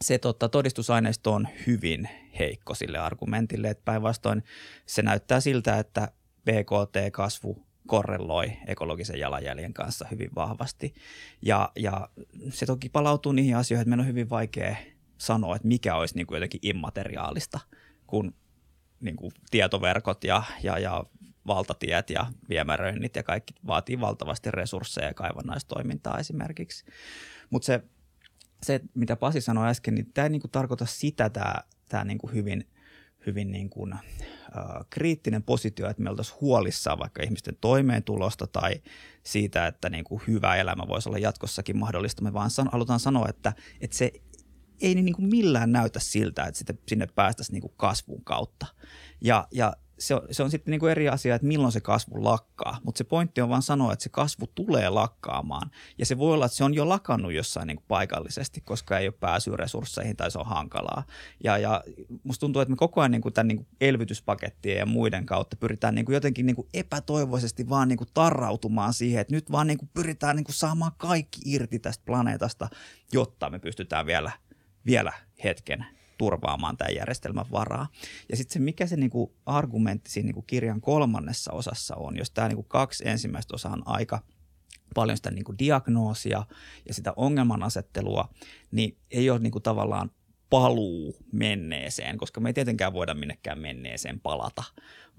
se 0.00 0.18
tota, 0.18 0.48
todistusaineisto 0.48 1.32
on 1.32 1.48
hyvin 1.66 2.08
heikko 2.38 2.74
sille 2.74 2.98
argumentille, 2.98 3.70
että 3.70 3.84
päinvastoin 3.84 4.44
se 4.86 5.02
näyttää 5.02 5.40
siltä, 5.40 5.78
että 5.78 6.08
BKT-kasvu 6.44 7.66
korreloi 7.86 8.52
ekologisen 8.66 9.18
jalanjäljen 9.18 9.74
kanssa 9.74 10.06
hyvin 10.10 10.30
vahvasti. 10.34 10.94
Ja, 11.42 11.72
ja 11.76 12.08
se 12.50 12.66
toki 12.66 12.88
palautuu 12.88 13.32
niihin 13.32 13.56
asioihin, 13.56 13.82
että 13.82 13.88
meidän 13.88 14.00
on 14.00 14.08
hyvin 14.08 14.30
vaikea 14.30 14.76
sanoa, 15.18 15.56
että 15.56 15.68
mikä 15.68 15.96
olisi 15.96 16.14
niin 16.14 16.26
kuin 16.26 16.36
jotenkin 16.36 16.60
immateriaalista– 16.62 17.60
kun 18.12 18.34
niin 19.00 19.16
kuin 19.16 19.32
tietoverkot 19.50 20.24
ja, 20.24 20.42
ja, 20.62 20.78
ja 20.78 21.04
valtatiet 21.46 22.10
ja 22.10 22.26
viemäröinnit 22.48 23.16
ja 23.16 23.22
kaikki 23.22 23.54
vaatii 23.66 24.00
valtavasti 24.00 24.50
resursseja 24.50 25.06
ja 25.06 25.14
kaivannaistoimintaa 25.14 26.18
esimerkiksi. 26.18 26.84
Mutta 27.50 27.66
se, 27.66 27.82
se, 28.62 28.80
mitä 28.94 29.16
Pasi 29.16 29.40
sanoi 29.40 29.68
äsken, 29.68 29.94
niin 29.94 30.12
tämä 30.14 30.26
ei 30.26 30.30
niin 30.30 30.40
kuin 30.40 30.50
tarkoita 30.50 30.86
sitä 30.86 31.30
tämä, 31.30 31.54
tämä 31.88 32.04
niin 32.04 32.18
kuin 32.18 32.34
hyvin, 32.34 32.68
hyvin 33.26 33.50
niin 33.50 33.70
kuin, 33.70 33.92
äh, 33.92 34.00
kriittinen 34.90 35.42
positio, 35.42 35.90
että 35.90 36.02
me 36.02 36.10
oltaisiin 36.10 36.40
huolissaan 36.40 36.98
vaikka 36.98 37.22
ihmisten 37.22 37.56
toimeentulosta 37.60 38.46
tai 38.46 38.82
siitä, 39.22 39.66
että 39.66 39.90
niin 39.90 40.04
kuin 40.04 40.22
hyvä 40.26 40.56
elämä 40.56 40.88
voisi 40.88 41.08
olla 41.08 41.18
jatkossakin 41.18 41.78
mahdollista. 41.78 42.22
Me 42.22 42.32
vaan 42.32 42.50
san, 42.50 42.68
halutaan 42.72 43.00
sanoa, 43.00 43.28
että, 43.28 43.52
että 43.80 43.96
se 43.96 44.12
ei 44.82 44.94
niin 44.94 45.14
kuin 45.14 45.28
millään 45.28 45.72
näytä 45.72 46.00
siltä, 46.00 46.44
että 46.44 46.58
sitten 46.58 46.78
sinne 46.88 47.06
päästäisiin 47.06 47.54
niin 47.54 47.62
kuin 47.62 47.74
kasvun 47.76 48.24
kautta. 48.24 48.66
Ja, 49.20 49.48
ja 49.50 49.72
se 50.02 50.14
on, 50.14 50.22
se 50.30 50.42
on 50.42 50.50
sitten 50.50 50.70
niin 50.70 50.80
kuin 50.80 50.90
eri 50.90 51.08
asia, 51.08 51.34
että 51.34 51.46
milloin 51.46 51.72
se 51.72 51.80
kasvu 51.80 52.24
lakkaa, 52.24 52.78
mutta 52.84 52.98
se 52.98 53.04
pointti 53.04 53.40
on 53.40 53.48
vaan 53.48 53.62
sanoa, 53.62 53.92
että 53.92 54.02
se 54.02 54.08
kasvu 54.08 54.46
tulee 54.54 54.88
lakkaamaan. 54.88 55.70
Ja 55.98 56.06
se 56.06 56.18
voi 56.18 56.34
olla, 56.34 56.46
että 56.46 56.56
se 56.56 56.64
on 56.64 56.74
jo 56.74 56.88
lakannut 56.88 57.32
jossain 57.32 57.66
niin 57.66 57.76
kuin 57.76 57.84
paikallisesti, 57.88 58.60
koska 58.60 58.98
ei 58.98 59.06
ole 59.06 59.14
pääsy 59.20 59.56
resursseihin 59.56 60.16
tai 60.16 60.30
se 60.30 60.38
on 60.38 60.46
hankalaa. 60.46 61.02
Ja, 61.44 61.58
ja 61.58 61.84
musta 62.22 62.40
tuntuu, 62.40 62.62
että 62.62 62.70
me 62.70 62.76
koko 62.76 63.00
ajan 63.00 63.10
niin 63.10 63.22
kuin 63.22 63.34
tämän 63.34 63.48
niin 63.48 63.56
kuin 63.56 63.68
elvytyspakettien 63.80 64.78
ja 64.78 64.86
muiden 64.86 65.26
kautta 65.26 65.56
pyritään 65.56 65.94
niin 65.94 66.04
kuin 66.04 66.14
jotenkin 66.14 66.46
niin 66.46 66.56
kuin 66.56 66.68
epätoivoisesti 66.74 67.68
vaan 67.68 67.88
niin 67.88 67.98
kuin 67.98 68.10
tarrautumaan 68.14 68.94
siihen, 68.94 69.20
että 69.20 69.34
nyt 69.34 69.52
vaan 69.52 69.66
niin 69.66 69.78
kuin 69.78 69.90
pyritään 69.94 70.36
niin 70.36 70.44
kuin 70.44 70.54
saamaan 70.54 70.92
kaikki 70.96 71.40
irti 71.44 71.78
tästä 71.78 72.04
planeetasta, 72.04 72.68
jotta 73.12 73.50
me 73.50 73.58
pystytään 73.58 74.06
vielä– 74.06 74.32
vielä 74.86 75.12
hetken 75.44 75.86
turvaamaan 76.18 76.76
tämän 76.76 76.94
järjestelmän 76.94 77.50
varaa. 77.52 77.88
Ja 78.30 78.36
sitten 78.36 78.52
se, 78.52 78.58
mikä 78.58 78.86
se 78.86 78.96
niinku 78.96 79.34
argumentti 79.46 80.10
siinä 80.10 80.26
niinku 80.26 80.42
kirjan 80.42 80.80
kolmannessa 80.80 81.52
osassa 81.52 81.96
on, 81.96 82.16
jos 82.16 82.30
tämä 82.30 82.48
niinku 82.48 82.62
kaksi 82.62 83.08
ensimmäistä 83.08 83.54
osaa 83.54 83.72
on 83.72 83.82
aika 83.86 84.22
paljon 84.94 85.16
sitä 85.16 85.30
niinku 85.30 85.54
diagnoosia 85.58 86.46
ja 86.88 86.94
sitä 86.94 87.12
ongelmanasettelua, 87.16 88.28
niin 88.70 88.96
ei 89.10 89.30
ole 89.30 89.38
niinku 89.38 89.60
tavallaan 89.60 90.10
paluu 90.52 91.16
menneeseen, 91.32 92.18
koska 92.18 92.40
me 92.40 92.48
ei 92.48 92.52
tietenkään 92.52 92.92
voida 92.92 93.14
minnekään 93.14 93.58
menneeseen 93.58 94.20
palata, 94.20 94.62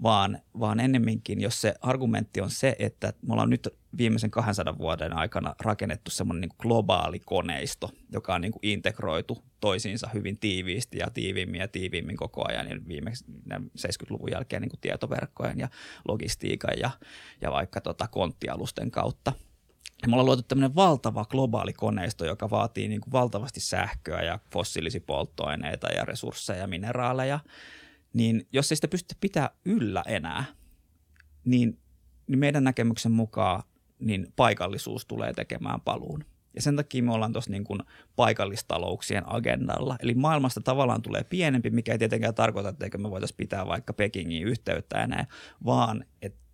vaan, 0.02 0.38
vaan 0.60 0.80
ennemminkin, 0.80 1.40
jos 1.40 1.60
se 1.60 1.74
argumentti 1.80 2.40
on 2.40 2.50
se, 2.50 2.76
että 2.78 3.12
me 3.22 3.32
ollaan 3.32 3.50
nyt 3.50 3.68
viimeisen 3.98 4.30
200 4.30 4.78
vuoden 4.78 5.12
aikana 5.12 5.54
rakennettu 5.60 6.10
semmoinen 6.10 6.40
niin 6.40 6.56
globaali 6.58 7.18
koneisto, 7.18 7.90
joka 8.12 8.34
on 8.34 8.40
niin 8.40 8.52
kuin 8.52 8.60
integroitu 8.62 9.44
toisiinsa 9.60 10.10
hyvin 10.14 10.38
tiiviisti 10.38 10.98
ja 10.98 11.10
tiiviimmin 11.10 11.60
ja 11.60 11.68
tiiviimmin 11.68 12.16
koko 12.16 12.48
ajan, 12.48 12.66
niin 12.66 12.88
viimeksi 12.88 13.24
70-luvun 13.54 14.30
jälkeen 14.30 14.62
niin 14.62 14.70
kuin 14.70 14.80
tietoverkkojen 14.80 15.58
ja 15.58 15.68
logistiikan 16.08 16.78
ja, 16.78 16.90
ja 17.40 17.52
vaikka 17.52 17.80
tota 17.80 18.08
konttialusten 18.08 18.90
kautta– 18.90 19.32
me 20.06 20.12
ollaan 20.12 20.26
luotu 20.26 20.42
tämmöinen 20.42 20.74
valtava 20.74 21.24
globaali 21.24 21.72
koneisto, 21.72 22.24
joka 22.24 22.50
vaatii 22.50 22.88
niin 22.88 23.00
kuin 23.00 23.12
valtavasti 23.12 23.60
sähköä 23.60 24.22
ja 24.22 24.38
fossiilisia 24.52 25.00
polttoaineita 25.06 25.88
ja 25.88 26.04
resursseja 26.04 26.58
ja 26.58 26.66
mineraaleja. 26.66 27.40
Niin 28.12 28.46
jos 28.52 28.72
ei 28.72 28.76
sitä 28.76 28.88
pystytä 28.88 29.14
pitää 29.20 29.50
yllä 29.64 30.02
enää, 30.06 30.44
niin, 31.44 31.78
niin 32.26 32.38
meidän 32.38 32.64
näkemyksen 32.64 33.12
mukaan 33.12 33.62
niin 33.98 34.32
paikallisuus 34.36 35.06
tulee 35.06 35.32
tekemään 35.32 35.80
paluun. 35.80 36.24
Ja 36.54 36.62
sen 36.62 36.76
takia 36.76 37.02
me 37.02 37.12
ollaan 37.12 37.32
tuossa 37.32 37.50
niin 37.50 37.64
kuin 37.64 37.80
paikallistalouksien 38.16 39.32
agendalla. 39.32 39.96
Eli 40.00 40.14
maailmasta 40.14 40.60
tavallaan 40.60 41.02
tulee 41.02 41.24
pienempi, 41.24 41.70
mikä 41.70 41.92
ei 41.92 41.98
tietenkään 41.98 42.34
tarkoita, 42.34 42.68
että 42.68 42.98
me 42.98 43.10
voitaisiin 43.10 43.36
pitää 43.36 43.66
vaikka 43.66 43.92
Pekingiin 43.92 44.48
yhteyttä 44.48 45.06
näin, 45.06 45.26
vaan 45.64 46.04
että 46.22 46.44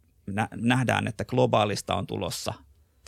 nähdään, 0.57 1.09
että 1.09 1.25
globaalista 1.25 1.95
on 1.95 2.07
tulossa 2.07 2.55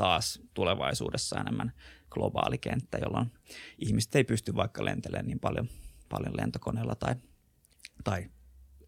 taas 0.03 0.41
tulevaisuudessa 0.55 1.41
enemmän 1.41 1.73
globaali 2.11 2.59
kenttä, 2.59 2.99
jolloin 2.99 3.33
ihmiset 3.79 4.17
ei 4.17 4.25
pysty 4.25 4.55
vaikka 4.55 4.85
lentelemään 4.85 5.27
niin 5.27 5.41
paljon, 5.41 5.69
paljon 6.09 6.37
lentokoneella 6.37 6.95
tai, 6.95 7.15
tai 8.05 8.25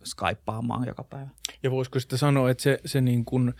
skypaamaan 0.04 0.86
joka 0.86 1.04
päivä. 1.04 1.30
Ja 1.62 1.70
voisiko 1.70 2.00
sitten 2.00 2.18
sanoa, 2.18 2.50
että 2.50 2.62
se, 2.62 2.78
se 2.84 3.00
niin 3.00 3.24
kuin, 3.24 3.54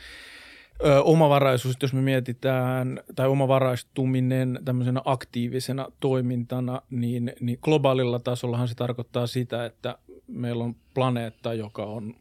ö, 0.85 1.03
omavaraisuus, 1.03 1.77
jos 1.83 1.93
me 1.93 2.03
mietitään, 2.03 3.01
tai 3.17 3.29
omavaraistuminen 3.29 4.59
tämmöisenä 4.65 5.01
aktiivisena 5.05 5.89
toimintana, 6.01 6.83
niin, 6.91 7.33
niin 7.41 7.59
globaalilla 7.63 8.19
tasollahan 8.19 8.69
se 8.69 8.75
tarkoittaa 8.75 9.27
sitä, 9.27 9.65
että 9.65 9.99
meillä 10.27 10.65
on 10.65 10.77
planeetta, 10.95 11.55
joka 11.55 11.85
on 11.85 12.15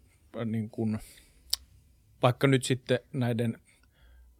niin 0.46 0.70
kuin, 0.70 1.00
vaikka 2.22 2.48
nyt 2.48 2.64
sitten 2.64 3.00
näiden 3.14 3.58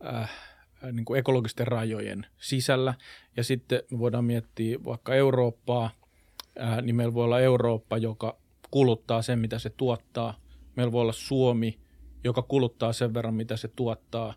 äh, 0.06 0.53
niin 0.92 1.06
kuin 1.06 1.20
ekologisten 1.20 1.68
rajojen 1.68 2.26
sisällä, 2.38 2.94
ja 3.38 3.44
sitten 3.44 3.82
me 3.92 4.00
voidaan 4.00 4.26
miettiä 4.26 4.84
vaikka 4.86 5.16
Eurooppaa, 5.16 5.90
äh, 6.62 6.82
niin 6.82 6.96
meillä 6.96 7.14
voi 7.14 7.24
olla 7.24 7.40
Eurooppa, 7.40 7.98
joka 7.98 8.38
kuluttaa 8.72 9.22
sen, 9.22 9.40
mitä 9.40 9.60
se 9.60 9.70
tuottaa. 9.70 10.40
Meillä 10.76 10.92
voi 10.92 11.02
olla 11.02 11.14
Suomi, 11.14 11.80
joka 12.24 12.42
kuluttaa 12.42 12.94
sen 12.94 13.14
verran, 13.14 13.34
mitä 13.34 13.58
se 13.58 13.68
tuottaa. 13.68 14.34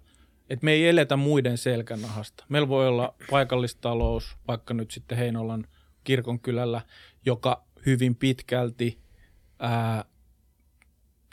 Et 0.51 0.63
me 0.63 0.73
ei 0.73 0.89
eletä 0.89 1.17
muiden 1.17 1.59
selkänahasta. 1.59 2.45
Meillä 2.49 2.69
voi 2.69 2.89
olla 2.89 3.15
paikallistalous, 3.31 4.37
vaikka 4.49 4.75
nyt 4.75 4.91
sitten 4.91 5.19
Heinolan 5.19 5.67
kirkonkylällä, 6.05 6.81
joka 7.27 7.65
hyvin 7.87 8.17
pitkälti 8.17 8.99
ää, 9.59 10.05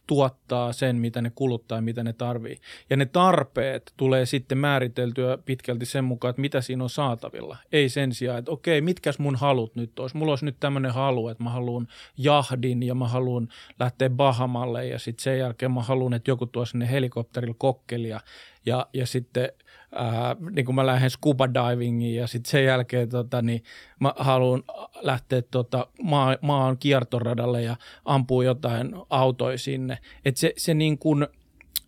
tuottaa 0.07 0.73
sen, 0.73 0.95
mitä 0.95 1.21
ne 1.21 1.31
kuluttaa 1.35 1.77
ja 1.77 1.81
mitä 1.81 2.03
ne 2.03 2.13
tarvii. 2.13 2.57
Ja 2.89 2.97
ne 2.97 3.05
tarpeet 3.05 3.93
tulee 3.97 4.25
sitten 4.25 4.57
määriteltyä 4.57 5.37
pitkälti 5.37 5.85
sen 5.85 6.03
mukaan, 6.03 6.29
että 6.29 6.41
mitä 6.41 6.61
siinä 6.61 6.83
on 6.83 6.89
saatavilla. 6.89 7.57
Ei 7.71 7.89
sen 7.89 8.13
sijaan, 8.13 8.39
että 8.39 8.51
okei, 8.51 8.81
mitkäs 8.81 9.19
mun 9.19 9.35
halut 9.35 9.75
nyt 9.75 9.99
olisi. 9.99 10.17
Mulla 10.17 10.31
olisi 10.31 10.45
nyt 10.45 10.57
tämmöinen 10.59 10.93
halu, 10.93 11.27
että 11.27 11.43
mä 11.43 11.49
haluan 11.49 11.87
jahdin 12.17 12.83
ja 12.83 12.95
mä 12.95 13.07
haluan 13.07 13.47
lähteä 13.79 14.09
Bahamalle 14.09 14.87
ja 14.87 14.99
sitten 14.99 15.23
sen 15.23 15.39
jälkeen 15.39 15.71
mä 15.71 15.81
haluan, 15.81 16.13
että 16.13 16.31
joku 16.31 16.45
tuo 16.45 16.65
sinne 16.65 16.91
helikopterilla 16.91 17.55
kokkelia 17.57 18.19
ja, 18.65 18.87
ja 18.93 19.07
sitten 19.07 19.49
ää, 19.95 20.35
niin 20.51 20.65
kuin 20.65 20.75
mä 20.75 20.85
lähden 20.85 21.09
scuba 21.09 21.47
divingiin 21.53 22.15
ja 22.15 22.27
sitten 22.27 22.51
sen 22.51 22.65
jälkeen 22.65 23.09
tota, 23.09 23.41
niin 23.41 23.63
mä 23.99 24.13
haluan 24.17 24.63
lähteä 25.01 25.41
tota, 25.41 25.87
maa, 26.03 26.37
maan 26.41 26.77
kiertoradalle 26.77 27.61
ja 27.61 27.75
ampua 28.05 28.43
jotain 28.43 28.95
autoja 29.09 29.57
sinne. 29.57 29.97
Että 30.25 30.39
se, 30.39 30.53
se 30.57 30.73
niin 30.73 30.97
kuin, 30.97 31.27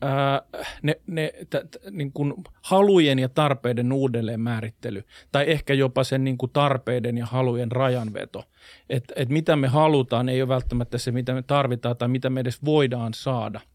ää, 0.01 0.41
ne, 0.82 0.95
ne 1.08 1.32
t, 1.49 1.49
t, 1.49 1.78
niin 1.91 2.12
kuin 2.12 2.34
halujen 2.62 3.20
ja 3.20 3.30
tarpeiden 3.30 3.93
uudelleen 3.93 4.41
määrittely 4.41 5.03
tai 5.32 5.51
ehkä 5.51 5.74
jopa 5.74 6.03
sen 6.03 6.24
niin 6.24 6.38
kuin 6.38 6.51
tarpeiden 6.51 7.18
ja 7.18 7.26
halujen 7.26 7.72
rajanveto. 7.72 8.43
Että 8.89 9.14
et 9.18 9.30
mitä 9.30 9.56
me 9.56 9.68
halutaan 9.68 10.30
ei 10.30 10.41
ole 10.41 10.49
välttämättä 10.49 10.97
se, 10.97 11.12
mitä 11.12 11.34
me 11.34 11.41
tarvitaan 11.41 11.97
tai 11.97 12.08
mitä 12.08 12.30
me 12.30 12.39
edes 12.39 12.66
voidaan 12.66 13.14
saada– 13.14 13.62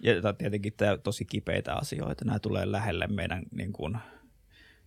ja 0.00 0.32
tietenkin 0.32 0.72
tämä 0.76 0.98
tosi 0.98 1.24
kipeitä 1.24 1.74
asioita. 1.74 2.24
Nämä 2.24 2.38
tulee 2.38 2.72
lähelle 2.72 3.06
meidän 3.06 3.42
niin 3.50 3.72
kuin, 3.72 3.98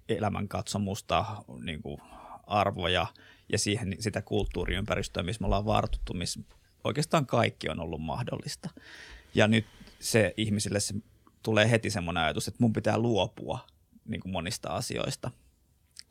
elämänkatsomusta, 0.10 1.26
niin 1.64 1.82
kuin, 1.82 2.02
arvoja 2.48 3.08
ja 3.50 3.58
siihen, 3.58 3.96
sitä 4.00 4.22
kulttuuriympäristöä, 4.22 5.24
missä 5.24 5.42
me 5.42 5.46
ollaan 5.46 5.66
vartuttu, 5.66 6.14
missä 6.14 6.40
oikeastaan 6.84 7.26
kaikki 7.26 7.70
on 7.70 7.80
ollut 7.80 8.02
mahdollista. 8.02 8.70
Ja 9.36 9.48
nyt 9.48 9.66
se 10.00 10.34
ihmisille 10.38 10.80
se 10.80 10.94
tulee 11.44 11.72
heti 11.72 11.90
semmoinen 11.90 12.24
ajatus, 12.24 12.48
että 12.48 12.64
mun 12.64 12.74
pitää 12.74 12.98
luopua 12.98 13.68
niin 14.06 14.22
kuin 14.22 14.32
monista 14.32 14.70
asioista. 14.70 15.32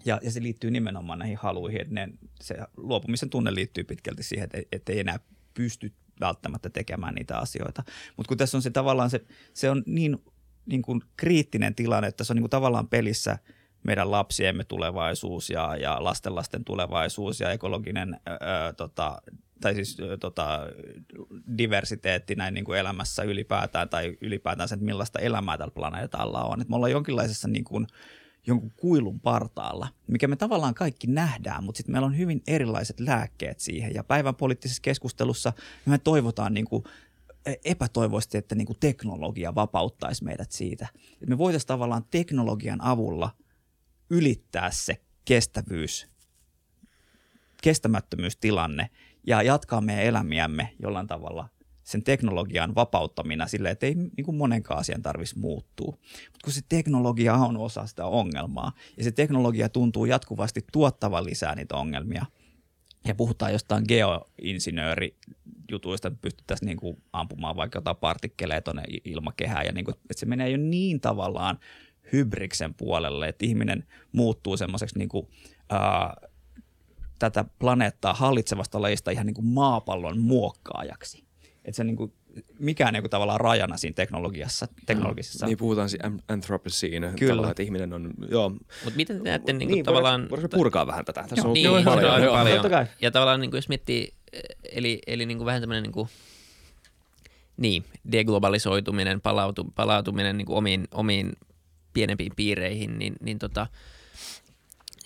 Ja, 0.05 0.20
ja 0.22 0.30
se 0.30 0.42
liittyy 0.42 0.70
nimenomaan 0.70 1.18
näihin 1.18 1.36
haluihin. 1.36 1.80
Että 1.80 1.94
ne, 1.94 2.09
se 2.40 2.57
luopumisen 2.76 3.30
tunne 3.30 3.55
liittyy 3.55 3.84
pitkälti 3.84 4.22
siihen, 4.22 4.44
että, 4.44 4.59
että 4.72 4.92
ei 4.92 5.01
enää 5.01 5.20
pysty 5.55 5.92
välttämättä 6.20 6.70
tekemään 6.70 7.14
niitä 7.14 7.38
asioita. 7.38 7.82
Mutta 8.16 8.28
kun 8.28 8.36
tässä 8.36 8.58
on 8.58 8.62
se 8.62 8.70
tavallaan 8.70 9.10
se, 9.10 9.24
se 9.54 9.70
on 9.70 9.82
niin, 9.86 10.24
niin 10.66 10.82
kuin 10.82 11.00
kriittinen 11.16 11.74
tilanne, 11.74 12.08
että 12.08 12.24
se 12.24 12.32
on 12.32 12.36
niin 12.36 12.42
kuin 12.42 12.50
tavallaan 12.50 12.88
pelissä 12.88 13.38
meidän 13.82 14.10
lapsiemme 14.10 14.64
tulevaisuus 14.64 15.50
ja, 15.50 15.76
ja 15.76 16.04
lastenlasten 16.04 16.64
tulevaisuus 16.64 17.40
ja 17.40 17.50
ekologinen 17.50 18.20
ää, 18.26 18.72
tota, 18.72 19.22
tai 19.60 19.74
siis 19.74 19.96
tota, 20.20 20.60
diversiteetti 21.58 22.34
näin 22.34 22.54
niin 22.54 22.64
kuin 22.64 22.78
elämässä 22.78 23.22
ylipäätään 23.22 23.88
tai 23.88 24.16
ylipäätään 24.20 24.68
se, 24.68 24.74
että 24.74 24.84
millaista 24.84 25.18
elämää 25.18 25.58
tällä 25.58 25.72
planeetalla 25.74 26.44
on. 26.44 26.60
Et 26.60 26.68
me 26.68 26.76
ollaan 26.76 26.92
jonkinlaisessa 26.92 27.48
niin 27.48 27.64
kuin, 27.64 27.86
jonkun 28.47 28.72
kuilun 28.76 29.20
partaalla, 29.20 29.88
mikä 30.07 30.28
me 30.28 30.36
tavallaan 30.36 30.74
kaikki 30.74 31.07
nähdään, 31.07 31.64
mutta 31.64 31.76
sitten 31.76 31.93
meillä 31.93 32.07
on 32.07 32.18
hyvin 32.18 32.43
erilaiset 32.47 33.01
lääkkeet 33.01 33.61
siihen. 33.61 33.95
Ja 33.95 34.05
päivän 34.05 34.34
poliittisessa 34.34 34.82
keskustelussa 34.82 35.53
me 35.86 35.99
toivotaan 35.99 36.55
niin 36.55 36.64
kuin 36.64 36.84
epätoivoisesti, 37.64 38.38
että 38.38 38.55
niin 38.55 38.66
kuin 38.66 38.76
teknologia 38.80 39.55
vapauttaisi 39.55 40.24
meidät 40.24 40.53
siitä. 40.53 40.88
Että 41.12 41.26
me 41.26 41.38
voitaisiin 41.38 41.68
tavallaan 41.68 42.05
teknologian 42.11 42.80
avulla 42.80 43.30
ylittää 44.11 44.70
se 44.70 45.01
kestävyys, 45.24 46.09
kestämättömyystilanne 47.62 48.91
ja 49.26 49.43
jatkaa 49.43 49.80
meidän 49.80 50.05
elämiämme 50.05 50.74
jollain 50.82 51.07
tavalla– 51.07 51.49
sen 51.91 52.03
teknologian 52.03 52.74
vapauttamina 52.74 53.47
silleen, 53.47 53.72
että 53.72 53.86
ei 53.86 53.95
niin 53.95 54.24
kuin 54.24 54.36
monenkaan 54.36 54.80
asian 54.80 55.03
tarvitsisi 55.03 55.41
muuttua. 55.41 55.99
Mutta 56.24 56.45
kun 56.45 56.53
se 56.53 56.61
teknologia 56.68 57.34
on 57.34 57.57
osa 57.57 57.86
sitä 57.86 58.07
ongelmaa 58.07 58.72
ja 58.97 59.05
se 59.05 59.12
teknologia 59.12 59.68
tuntuu 59.68 60.05
jatkuvasti 60.05 60.64
tuottavan 60.72 61.24
lisää 61.24 61.55
niitä 61.55 61.76
ongelmia 61.76 62.26
ja 63.07 63.14
puhutaan 63.14 63.53
jostain 63.53 63.84
geoinsinöörijutuista, 63.88 66.09
että 66.09 66.20
pystyttäisiin 66.22 66.66
niin 66.66 66.78
kuin 66.78 67.03
ampumaan 67.12 67.57
vaikka 67.57 67.76
jotain 67.76 67.97
partikkeleita 67.97 68.72
tuonne 68.72 68.82
ilmakehään 69.05 69.66
ja 69.66 69.72
niin 69.72 69.84
kuin, 69.84 69.95
että 69.95 70.20
se 70.20 70.26
menee 70.26 70.51
jo 70.51 70.57
niin 70.57 71.01
tavallaan 71.01 71.59
hybriksen 72.12 72.74
puolelle, 72.74 73.28
että 73.28 73.47
ihminen 73.47 73.84
muuttuu 74.12 74.57
semmoiseksi 74.57 74.99
niin 74.99 75.09
kuin, 75.09 75.28
ää, 75.70 76.14
tätä 77.18 77.45
planeettaa 77.59 78.14
hallitsevasta 78.14 78.82
lajista 78.82 79.11
ihan 79.11 79.26
niin 79.26 79.34
kuin 79.34 79.47
maapallon 79.47 80.20
muokkaajaksi 80.20 81.29
että 81.70 81.76
se 81.76 81.84
niin 81.84 81.96
kuin, 81.96 82.12
mikään 82.58 82.96
ei 82.96 83.02
tavallaan 83.02 83.40
rajana 83.40 83.76
siinä 83.76 83.94
teknologiassa, 83.94 84.68
teknologisessa. 84.86 85.46
Niin 85.46 85.58
puhutaan 85.58 85.88
siinä 85.88 86.10
anthropocene, 86.28 87.12
Kyllä. 87.18 87.50
että 87.50 87.62
ihminen 87.62 87.92
on, 87.92 88.10
joo. 88.30 88.50
Mutta 88.50 88.96
miten 88.96 89.18
te 89.18 89.22
näette 89.22 89.52
niin, 89.52 89.68
niin 89.68 89.84
tavallaan... 89.84 90.30
Voidaan 90.30 90.50
purkaa 90.50 90.86
vähän 90.86 91.04
tätä? 91.04 91.20
Tässä 91.20 91.36
joo, 91.36 91.48
on 91.48 91.52
niin, 91.52 91.84
paljon. 91.84 92.12
paljon. 92.12 92.62
paljon. 92.62 92.86
Ja 93.00 93.10
tavallaan 93.10 93.40
niin 93.40 93.50
kuin, 93.50 93.58
jos 93.58 93.68
miettii, 93.68 94.14
eli, 94.72 94.98
eli 95.06 95.26
niin 95.26 95.38
kuin 95.38 95.46
vähän 95.46 95.62
tämmöinen 95.62 95.82
niin 95.82 95.92
kuin, 95.92 96.08
niin, 97.56 97.84
deglobalisoituminen, 98.12 99.20
palautu, 99.20 99.64
palautuminen 99.74 100.38
niin 100.38 100.46
kuin 100.46 100.56
omiin, 100.56 100.88
omiin 100.90 101.32
pienempiin 101.92 102.32
piireihin, 102.36 102.98
niin, 102.98 103.16
niin 103.20 103.38
tota, 103.38 103.66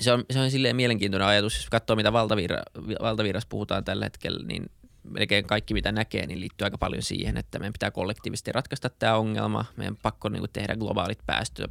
se 0.00 0.12
on, 0.12 0.24
se 0.30 0.40
on 0.40 0.50
silleen 0.50 0.76
mielenkiintoinen 0.76 1.28
ajatus. 1.28 1.56
Jos 1.56 1.70
katsoo, 1.70 1.96
mitä 1.96 2.12
valtavirra, 2.12 2.62
valtavirrassa 3.02 3.48
puhutaan 3.48 3.84
tällä 3.84 4.04
hetkellä, 4.04 4.46
niin 4.46 4.70
melkein 5.10 5.46
kaikki 5.46 5.74
mitä 5.74 5.92
näkee, 5.92 6.26
niin 6.26 6.40
liittyy 6.40 6.64
aika 6.64 6.78
paljon 6.78 7.02
siihen, 7.02 7.36
että 7.36 7.58
meidän 7.58 7.72
pitää 7.72 7.90
kollektiivisesti 7.90 8.52
ratkaista 8.52 8.90
tämä 8.90 9.16
ongelma. 9.16 9.64
Meidän 9.76 9.96
pakko 9.96 10.28
niin 10.28 10.40
kuin, 10.40 10.50
tehdä 10.52 10.76
globaalit 10.76 11.18
päästö, 11.26 11.68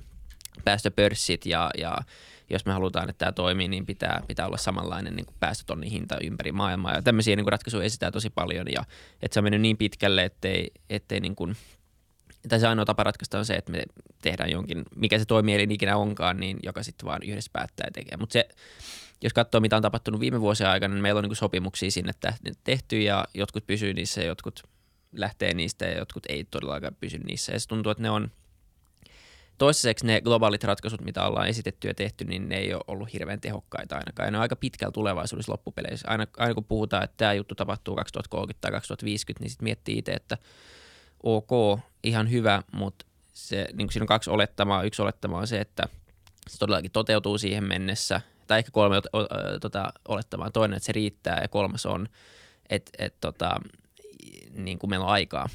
päästöpörssit 0.63 1.45
ja, 1.45 1.71
ja 1.77 1.97
jos 2.49 2.65
me 2.65 2.73
halutaan, 2.73 3.09
että 3.09 3.19
tämä 3.19 3.31
toimii, 3.31 3.67
niin 3.67 3.85
pitää, 3.85 4.21
pitää 4.27 4.47
olla 4.47 4.57
samanlainen 4.57 5.15
niin 5.15 5.25
päästötonnin 5.39 5.91
hinta 5.91 6.17
ympäri 6.23 6.51
maailmaa. 6.51 6.93
Ja 6.93 7.01
tämmöisiä 7.01 7.35
niin 7.35 7.45
kuin 7.45 7.51
ratkaisuja 7.51 7.83
esitää 7.83 8.11
tosi 8.11 8.29
paljon 8.29 8.67
ja 8.71 8.85
että 9.21 9.33
se 9.33 9.39
on 9.39 9.43
mennyt 9.43 9.61
niin 9.61 9.77
pitkälle, 9.77 10.23
ettei, 10.23 10.71
ettei 10.89 11.19
niin 11.19 11.35
kuin, 11.35 11.55
tai 12.49 12.59
se 12.59 12.67
ainoa 12.67 12.85
tapa 12.85 13.03
ratkaista 13.03 13.37
on 13.37 13.45
se, 13.45 13.53
että 13.53 13.71
me 13.71 13.83
tehdään 14.21 14.51
jonkin, 14.51 14.83
mikä 14.95 15.19
se 15.19 15.25
toimielin 15.25 15.71
ikinä 15.71 15.97
onkaan, 15.97 16.39
niin 16.39 16.57
joka 16.63 16.83
sitten 16.83 17.05
vaan 17.05 17.23
yhdessä 17.23 17.51
päättää 17.53 17.87
tekee. 17.93 18.17
Mutta 18.17 18.33
se, 18.33 18.47
jos 19.23 19.33
katsoo, 19.33 19.61
mitä 19.61 19.75
on 19.75 19.81
tapahtunut 19.81 20.19
viime 20.19 20.41
vuosien 20.41 20.69
aikana, 20.69 20.93
niin 20.93 21.01
meillä 21.01 21.19
on 21.19 21.23
niin 21.23 21.35
sopimuksia 21.35 21.91
sinne 21.91 22.11
tehty 22.63 23.01
ja 23.01 23.25
jotkut 23.33 23.67
pysyy 23.67 23.93
niissä 23.93 24.21
ja 24.21 24.27
jotkut 24.27 24.63
lähtee 25.11 25.53
niistä 25.53 25.85
ja 25.85 25.97
jotkut 25.97 26.23
ei 26.29 26.43
todellakaan 26.43 26.95
pysy 26.99 27.17
niissä. 27.17 27.53
Ja 27.53 27.59
se 27.59 27.67
tuntuu, 27.67 27.91
että 27.91 28.03
ne 28.03 28.09
on 28.09 28.31
toistaiseksi 29.57 30.05
ne 30.05 30.21
globaalit 30.21 30.63
ratkaisut, 30.63 31.01
mitä 31.01 31.25
ollaan 31.25 31.47
esitetty 31.47 31.87
ja 31.87 31.93
tehty, 31.93 32.25
niin 32.25 32.49
ne 32.49 32.57
ei 32.57 32.73
ole 32.73 32.83
ollut 32.87 33.13
hirveän 33.13 33.41
tehokkaita 33.41 33.95
ainakaan. 33.95 34.27
Ja 34.27 34.31
ne 34.31 34.37
on 34.37 34.41
aika 34.41 34.55
pitkällä 34.55 34.91
tulevaisuudessa 34.91 35.51
loppupeleissä. 35.51 36.07
Aina, 36.07 36.27
aina 36.37 36.53
kun 36.53 36.65
puhutaan, 36.65 37.03
että 37.03 37.17
tämä 37.17 37.33
juttu 37.33 37.55
tapahtuu 37.55 37.95
2030 37.95 38.61
tai 38.61 38.71
2050, 38.71 39.43
niin 39.43 39.49
sitten 39.49 39.63
miettii 39.63 39.97
itse, 39.97 40.11
että 40.11 40.37
ok, 41.23 41.79
ihan 42.03 42.31
hyvä, 42.31 42.63
mutta 42.71 43.05
se, 43.33 43.67
niin 43.73 43.91
siinä 43.91 44.03
on 44.03 44.07
kaksi 44.07 44.29
olettamaa. 44.29 44.83
Yksi 44.83 45.01
olettama 45.01 45.37
on 45.37 45.47
se, 45.47 45.59
että 45.59 45.83
se 46.49 46.57
todellakin 46.57 46.91
toteutuu 46.91 47.37
siihen 47.37 47.63
mennessä, 47.63 48.21
tai 48.47 48.59
ehkä 48.59 48.71
kolme 48.71 49.01
tota, 49.61 49.93
olettamaan. 50.07 50.51
Toinen, 50.51 50.77
että 50.77 50.85
se 50.85 50.91
riittää 50.91 51.39
ja 51.41 51.47
kolmas 51.47 51.85
on, 51.85 52.07
että 52.69 52.91
et, 52.99 53.15
tota, 53.21 53.59
niin 54.53 54.79
kuin 54.79 54.89
meillä 54.89 55.05
on 55.05 55.11
aikaa. 55.11 55.49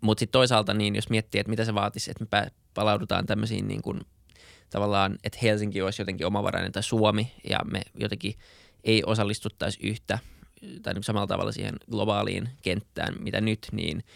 Mutta 0.00 0.20
sitten 0.20 0.32
toisaalta, 0.32 0.74
niin 0.74 0.94
jos 0.94 1.10
miettii, 1.10 1.40
että 1.40 1.50
mitä 1.50 1.64
se 1.64 1.74
vaatisi, 1.74 2.10
että 2.10 2.26
me 2.32 2.50
palaudutaan 2.74 3.26
tämmöisiin 3.26 3.68
niin 3.68 3.82
kuin, 3.82 4.00
tavallaan, 4.70 5.18
että 5.24 5.38
Helsinki 5.42 5.82
olisi 5.82 6.02
jotenkin 6.02 6.26
omavarainen 6.26 6.72
tai 6.72 6.82
Suomi 6.82 7.32
ja 7.50 7.58
me 7.64 7.82
jotenkin 7.94 8.34
ei 8.84 9.02
osallistuttaisi 9.06 9.78
yhtä 9.82 10.18
tai 10.82 10.94
niin 10.94 11.04
samalla 11.04 11.26
tavalla 11.26 11.52
siihen 11.52 11.74
globaaliin 11.90 12.48
kenttään, 12.62 13.14
mitä 13.18 13.40
nyt, 13.40 13.68
niin– 13.72 14.04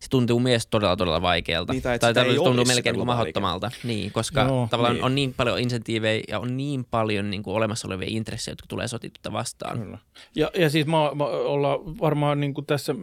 se 0.00 0.08
tuntuu 0.10 0.40
myös 0.40 0.66
todella, 0.66 0.96
todella 0.96 1.22
vaikealta. 1.22 1.72
Niin, 1.72 1.82
tai, 1.82 1.98
tai 1.98 2.10
sitä 2.10 2.24
tuntuu 2.24 2.44
olisi 2.46 2.74
melkein 2.74 2.96
se 2.96 3.04
mahdottomalta, 3.04 3.70
niin, 3.84 4.12
koska 4.12 4.40
Joo, 4.42 4.66
tavallaan 4.70 4.94
niin. 4.94 5.04
on 5.04 5.14
niin 5.14 5.34
paljon 5.34 5.58
insentiivejä 5.58 6.22
ja 6.28 6.38
on 6.38 6.56
niin 6.56 6.84
paljon 6.90 7.30
niin 7.30 7.42
kuin 7.42 7.56
olemassa 7.56 7.88
olevia 7.88 8.08
intressejä, 8.10 8.52
jotka 8.52 8.66
tulee 8.68 8.88
sotitutta 8.88 9.32
vastaan. 9.32 9.78
Kyllä. 9.78 9.98
Ja, 10.34 10.50
ja 10.58 10.70
siis 10.70 10.86
mä, 10.86 10.96
mä 11.14 11.24
ollaan 11.24 11.98
varmaan 12.00 12.40
niin 12.40 12.54
kuin 12.54 12.66
tässä 12.66 12.94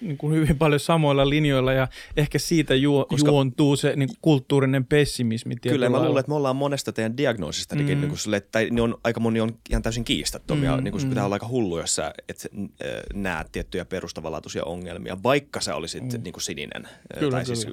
niin 0.00 0.18
kuin 0.18 0.34
hyvin 0.34 0.58
paljon 0.58 0.80
samoilla 0.80 1.28
linjoilla 1.28 1.72
ja 1.72 1.88
ehkä 2.16 2.38
siitä 2.38 2.74
juo, 2.74 3.04
Koska- 3.04 3.30
juontuu 3.30 3.76
se 3.76 3.96
niin 3.96 4.08
kuin 4.08 4.18
kulttuurinen 4.22 4.84
pessimismi. 4.84 5.56
Kyllä, 5.56 5.88
mä 5.88 6.02
luulen, 6.02 6.20
että 6.20 6.30
me 6.30 6.36
ollaan 6.36 6.56
monesta 6.56 6.92
teidän 6.92 7.16
diagnoosista, 7.16 7.74
mm. 7.74 7.86
niin 7.86 8.08
kuin 8.08 8.18
sille, 8.18 8.40
tai 8.40 8.68
ne 8.70 8.82
on, 8.82 8.98
aika 9.04 9.20
moni 9.20 9.40
on 9.40 9.58
ihan 9.70 9.82
täysin 9.82 10.04
kiistattomia. 10.04 10.76
Mm, 10.76 10.84
niin 10.84 10.92
kuin 10.92 11.00
se 11.00 11.08
pitää 11.08 11.24
olla 11.24 11.34
aika 11.34 11.48
hullu, 11.48 11.78
jos 11.78 11.94
sä 11.94 12.12
et 12.28 12.48
äh, 12.56 12.88
näe 13.14 13.44
tiettyjä 13.52 13.84
perustavanlaatuisia 13.84 14.64
ongelmia, 14.64 15.22
vaikka 15.22 15.60
sä 15.60 15.74
olisit 15.74 16.11
mm. 16.18 16.24
niin 16.24 16.32
kuin 16.32 16.42
sininen. 16.42 16.88
Kyllä, 17.18 17.30
tai 17.30 17.44
kyllä. 17.44 17.44
siis 17.44 17.66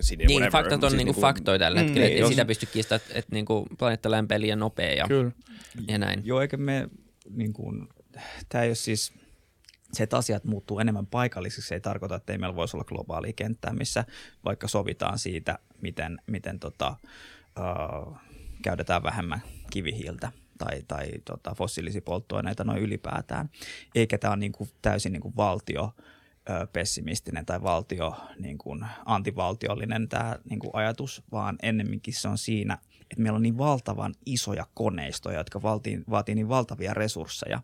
sininen, 0.00 0.26
Niin, 0.28 0.40
whatever. 0.42 0.50
faktat 0.52 0.84
on 0.84 0.90
Siis 0.90 0.96
niin 0.98 1.06
kuin 1.06 1.14
niinku- 1.14 1.20
faktoja 1.20 1.58
tällä 1.58 1.78
hetkellä, 1.80 2.00
niin, 2.06 2.12
että 2.12 2.20
jos- 2.20 2.30
sitä 2.30 2.44
pysty 2.44 2.66
kiistämään, 2.66 3.00
että, 3.06 3.18
että 3.18 3.34
niin 3.34 3.44
kuin 3.44 3.66
planeetta 3.78 4.10
lämpee 4.10 4.40
liian 4.40 4.58
nopea 4.58 4.92
ja, 4.94 5.08
Kyllä. 5.08 5.32
ja 5.88 5.98
näin. 5.98 6.20
Joo, 6.24 6.40
eikä 6.40 6.56
me 6.56 6.88
niin 7.30 7.52
kuin, 7.52 7.88
tämä 8.48 8.64
ei 8.64 8.68
ole 8.68 8.74
siis 8.74 9.12
se, 9.92 10.02
että 10.02 10.16
asiat 10.16 10.44
muuttuu 10.44 10.78
enemmän 10.80 11.06
paikallisiksi, 11.06 11.74
ei 11.74 11.80
tarkoita, 11.80 12.14
että 12.16 12.32
ei 12.32 12.38
meillä 12.38 12.56
voisi 12.56 12.76
olla 12.76 12.84
globaalia 12.84 13.32
kenttää, 13.32 13.72
missä 13.72 14.04
vaikka 14.44 14.68
sovitaan 14.68 15.18
siitä, 15.18 15.58
miten, 15.80 16.18
miten 16.26 16.58
tota, 16.60 16.96
uh, 18.08 18.16
käytetään 18.62 19.02
vähemmän 19.02 19.42
kivihiiltä 19.70 20.32
tai, 20.58 20.82
tai 20.88 21.10
tota, 21.24 21.54
fossiilisia 21.54 22.02
polttoaineita 22.02 22.64
noin 22.64 22.82
ylipäätään. 22.82 23.50
Eikä 23.94 24.18
tämä 24.18 24.30
ole 24.32 24.38
niin 24.40 24.52
kuin, 24.52 24.70
täysin 24.82 25.12
niin 25.12 25.20
kuin 25.22 25.36
valtio 25.36 25.92
pessimistinen 26.72 27.46
tai 27.46 27.62
valtio 27.62 28.16
niin 28.38 28.58
kuin 28.58 28.86
antivaltiollinen 29.04 30.08
tämä 30.08 30.36
niin 30.50 30.58
kuin 30.58 30.70
ajatus, 30.74 31.22
vaan 31.32 31.56
ennemminkin 31.62 32.14
se 32.14 32.28
on 32.28 32.38
siinä, 32.38 32.78
että 33.02 33.22
meillä 33.22 33.36
on 33.36 33.42
niin 33.42 33.58
valtavan 33.58 34.14
isoja 34.26 34.66
koneistoja, 34.74 35.38
jotka 35.38 35.62
vaatii, 35.62 36.02
vaatii 36.10 36.34
niin 36.34 36.48
valtavia 36.48 36.94
resursseja, 36.94 37.60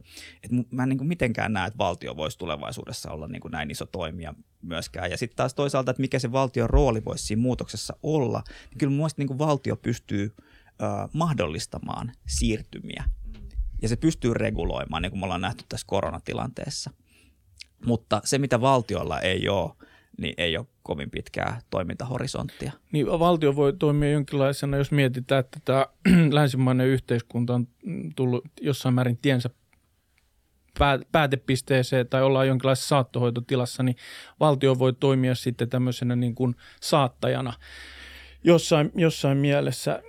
mu- 0.52 0.66
mä 0.70 0.82
en 0.82 0.88
niin 0.88 0.98
kuin 0.98 1.08
mitenkään 1.08 1.52
näe, 1.52 1.66
että 1.66 1.78
valtio 1.78 2.16
voisi 2.16 2.38
tulevaisuudessa 2.38 3.10
olla 3.10 3.28
niin 3.28 3.40
kuin 3.40 3.52
näin 3.52 3.70
iso 3.70 3.86
toimija 3.86 4.34
myöskään. 4.62 5.10
Ja 5.10 5.16
sitten 5.16 5.36
taas 5.36 5.54
toisaalta, 5.54 5.90
että 5.90 6.00
mikä 6.00 6.18
se 6.18 6.32
valtion 6.32 6.70
rooli 6.70 7.04
voisi 7.04 7.26
siinä 7.26 7.42
muutoksessa 7.42 7.96
olla, 8.02 8.42
niin 8.70 8.78
kyllä 8.78 8.90
mun 8.90 8.96
mielestä 8.96 9.20
niin 9.20 9.28
kuin 9.28 9.38
valtio 9.38 9.76
pystyy 9.76 10.34
ö, 10.38 10.84
mahdollistamaan 11.12 12.12
siirtymiä. 12.26 13.04
Ja 13.82 13.88
se 13.88 13.96
pystyy 13.96 14.34
reguloimaan, 14.34 15.02
niin 15.02 15.10
kuin 15.10 15.20
me 15.20 15.24
ollaan 15.24 15.40
nähty 15.40 15.64
tässä 15.68 15.86
koronatilanteessa. 15.86 16.90
Mutta 17.84 18.20
se, 18.24 18.38
mitä 18.38 18.60
valtiolla 18.60 19.20
ei 19.20 19.48
ole, 19.48 19.72
niin 20.20 20.34
ei 20.38 20.56
ole 20.56 20.66
kovin 20.82 21.10
pitkää 21.10 21.60
toimintahorisonttia. 21.70 22.72
Niin 22.92 23.06
valtio 23.06 23.56
voi 23.56 23.72
toimia 23.72 24.10
jonkinlaisena, 24.10 24.76
jos 24.76 24.90
mietitään, 24.90 25.40
että 25.40 25.58
tämä 25.64 25.86
länsimainen 26.38 26.86
yhteiskunta 26.86 27.54
on 27.54 27.68
tullut 28.16 28.44
jossain 28.60 28.94
määrin 28.94 29.18
tiensä 29.22 29.50
pää- 30.78 31.00
päätepisteeseen 31.12 32.08
tai 32.08 32.22
ollaan 32.22 32.48
jonkinlaisessa 32.48 32.88
saattohoitotilassa, 32.88 33.82
niin 33.82 33.96
valtio 34.40 34.78
voi 34.78 34.92
toimia 34.92 35.34
sitten 35.34 35.68
tämmöisenä 35.68 36.16
niin 36.16 36.34
kuin 36.34 36.54
saattajana 36.80 37.52
jossain, 38.44 38.92
jossain 38.94 39.38
mielessä 39.38 40.02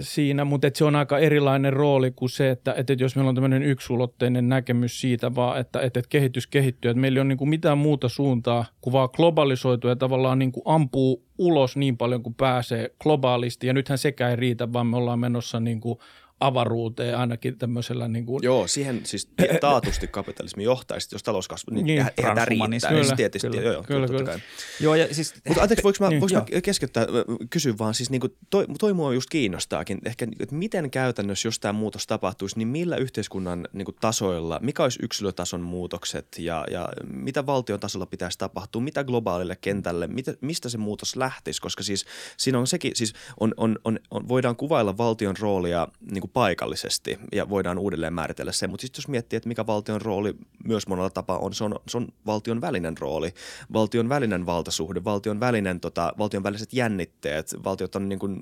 siinä, 0.00 0.44
mutta 0.44 0.66
et 0.66 0.76
se 0.76 0.84
on 0.84 0.96
aika 0.96 1.18
erilainen 1.18 1.72
rooli 1.72 2.10
kuin 2.10 2.30
se, 2.30 2.50
että, 2.50 2.74
että 2.76 2.92
jos 2.92 3.16
meillä 3.16 3.28
on 3.28 3.34
tämmöinen 3.34 3.62
yksulotteinen 3.62 4.48
näkemys 4.48 5.00
siitä 5.00 5.34
vaan, 5.34 5.60
että, 5.60 5.80
että 5.80 6.00
kehitys 6.08 6.46
kehittyy, 6.46 6.90
että 6.90 7.00
meillä 7.00 7.16
ei 7.16 7.20
ole 7.20 7.28
niin 7.28 7.38
kuin 7.38 7.50
mitään 7.50 7.78
muuta 7.78 8.08
suuntaa 8.08 8.64
kuin 8.80 8.92
vaan 8.92 9.08
globalisoitu 9.16 9.88
ja 9.88 9.96
tavallaan 9.96 10.38
niin 10.38 10.52
kuin 10.52 10.62
ampuu 10.66 11.24
ulos 11.38 11.76
niin 11.76 11.96
paljon 11.96 12.22
kuin 12.22 12.34
pääsee 12.34 12.90
globaalisti. 13.00 13.66
Ja 13.66 13.72
nythän 13.72 13.98
sekään 13.98 14.30
ei 14.30 14.36
riitä, 14.36 14.72
vaan 14.72 14.86
me 14.86 14.96
ollaan 14.96 15.18
menossa 15.18 15.60
niin 15.60 15.80
kuin 15.80 15.98
avaruuteen 16.46 17.18
ainakin 17.18 17.58
tämmöisellä 17.58 18.08
niin 18.08 18.26
kuin 18.26 18.40
Joo, 18.42 18.66
siihen 18.66 19.00
siis 19.04 19.28
taatusti 19.60 20.08
kapitalismi 20.08 20.64
johtaisi, 20.64 21.14
jos 21.14 21.22
talouskasvu, 21.22 21.74
niin, 21.74 21.86
Niin, 21.86 21.96
niin 21.96 22.12
eihän 22.18 22.34
tämä 22.34 22.44
riittää. 22.44 22.90
Kyllä, 22.90 23.02
Siis 23.04 23.16
tietysti, 23.16 23.48
kyllä, 23.48 23.62
joo, 23.62 23.72
joo, 23.72 23.82
kyllä, 23.82 24.06
kyllä. 24.06 24.24
kai. 24.24 24.38
Joo, 24.80 24.94
ja 24.94 25.14
siis 25.14 25.34
Mutta 25.48 25.62
anteeksi, 25.62 25.82
voinko 25.82 26.04
mä, 26.04 26.08
Niin, 26.08 26.20
voinko 26.20 26.36
mä 26.36 26.60
keskeyttää, 26.60 27.06
kysyä 27.50 27.74
vaan, 27.78 27.94
siis 27.94 28.10
niinku 28.10 28.28
toi, 28.50 28.66
toi 28.78 28.92
mua 28.92 29.14
just 29.14 29.30
kiinnostaakin, 29.30 29.98
ehkä, 30.04 30.26
että 30.40 30.54
miten 30.54 30.90
käytännössä, 30.90 31.48
jos 31.48 31.60
tämä 31.60 31.72
muutos 31.72 32.06
tapahtuisi, 32.06 32.58
niin 32.58 32.68
millä 32.68 32.96
yhteiskunnan 32.96 33.68
niinku, 33.72 33.92
tasoilla, 33.92 34.58
mikä 34.62 34.82
olisi 34.82 34.98
yksilötason 35.02 35.60
muutokset 35.60 36.26
ja, 36.38 36.64
ja 36.70 36.88
mitä 37.12 37.46
valtion 37.46 37.80
tasolla 37.80 38.06
pitäisi 38.06 38.38
tapahtua, 38.38 38.82
mitä 38.82 39.04
globaalille 39.04 39.56
kentälle, 39.60 40.06
mitä, 40.06 40.34
mistä 40.40 40.68
se 40.68 40.78
muutos 40.78 41.16
lähtisi, 41.16 41.60
koska 41.60 41.82
siis 41.82 42.04
siinä 42.36 42.58
on 42.58 42.66
sekin, 42.66 42.92
siis 42.94 43.12
on, 43.40 43.54
on, 43.56 43.78
on, 43.84 43.98
on, 44.10 44.28
voidaan 44.28 44.56
kuvailla 44.56 44.98
valtion 44.98 45.34
roolia 45.40 45.88
niinku, 46.10 46.28
paikallisesti 46.32 47.18
ja 47.32 47.48
voidaan 47.48 47.78
uudelleen 47.78 48.14
määritellä 48.14 48.52
se, 48.52 48.66
mutta 48.66 48.82
sitten 48.82 49.02
jos 49.02 49.08
miettii, 49.08 49.36
että 49.36 49.48
mikä 49.48 49.66
valtion 49.66 50.02
rooli 50.02 50.34
myös 50.64 50.86
monella 50.86 51.10
tapaa 51.10 51.38
on, 51.38 51.54
se 51.54 51.64
on, 51.64 51.74
se 51.88 51.96
on 51.96 52.08
valtion 52.26 52.60
välinen 52.60 52.98
rooli, 52.98 53.34
valtion 53.72 54.08
välinen 54.08 54.46
valtasuhde, 54.46 55.04
valtion 55.04 55.40
välinen, 55.40 55.80
tota, 55.80 56.12
valtion 56.18 56.42
väliset 56.42 56.72
jännitteet. 56.72 57.54
Valtiot 57.64 57.96
on 57.96 58.08
niin 58.08 58.18
kuin, 58.18 58.40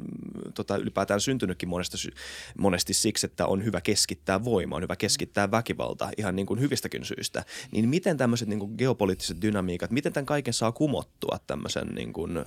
tota, 0.54 0.76
ylipäätään 0.76 1.20
syntynytkin 1.20 1.68
monesta, 1.68 1.96
sy- 1.96 2.14
monesti 2.58 2.94
siksi, 2.94 3.26
että 3.26 3.46
on 3.46 3.64
hyvä 3.64 3.80
keskittää 3.80 4.44
voimaa, 4.44 4.76
on 4.76 4.82
hyvä 4.82 4.96
keskittää 4.96 5.50
väkivalta 5.50 6.10
ihan 6.16 6.36
niin 6.36 6.46
kuin 6.46 6.60
hyvistäkin 6.60 7.04
syistä. 7.04 7.44
Niin 7.72 7.88
miten 7.88 8.16
tämmöiset 8.16 8.48
niin 8.48 8.58
kuin 8.58 8.74
geopoliittiset 8.78 9.42
dynamiikat, 9.42 9.90
miten 9.90 10.12
tämän 10.12 10.26
kaiken 10.26 10.54
saa 10.54 10.72
kumottua 10.72 11.38
tämmöisen 11.46 11.88
niin 11.88 12.12
kuin, 12.12 12.44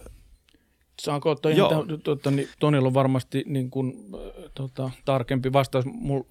Saanko 1.01 1.29
ottaa 1.29 1.51
ihan 1.51 1.69
tähän, 1.69 1.85
tuota, 2.03 2.31
niin 2.31 2.47
Tonilla 2.59 2.87
on 2.87 2.93
varmasti 2.93 3.43
niin 3.47 3.69
kuin, 3.69 3.93
äh, 4.13 4.51
tota, 4.55 4.91
tarkempi 5.05 5.53
vastaus. 5.53 5.85
Mul, 5.85 6.21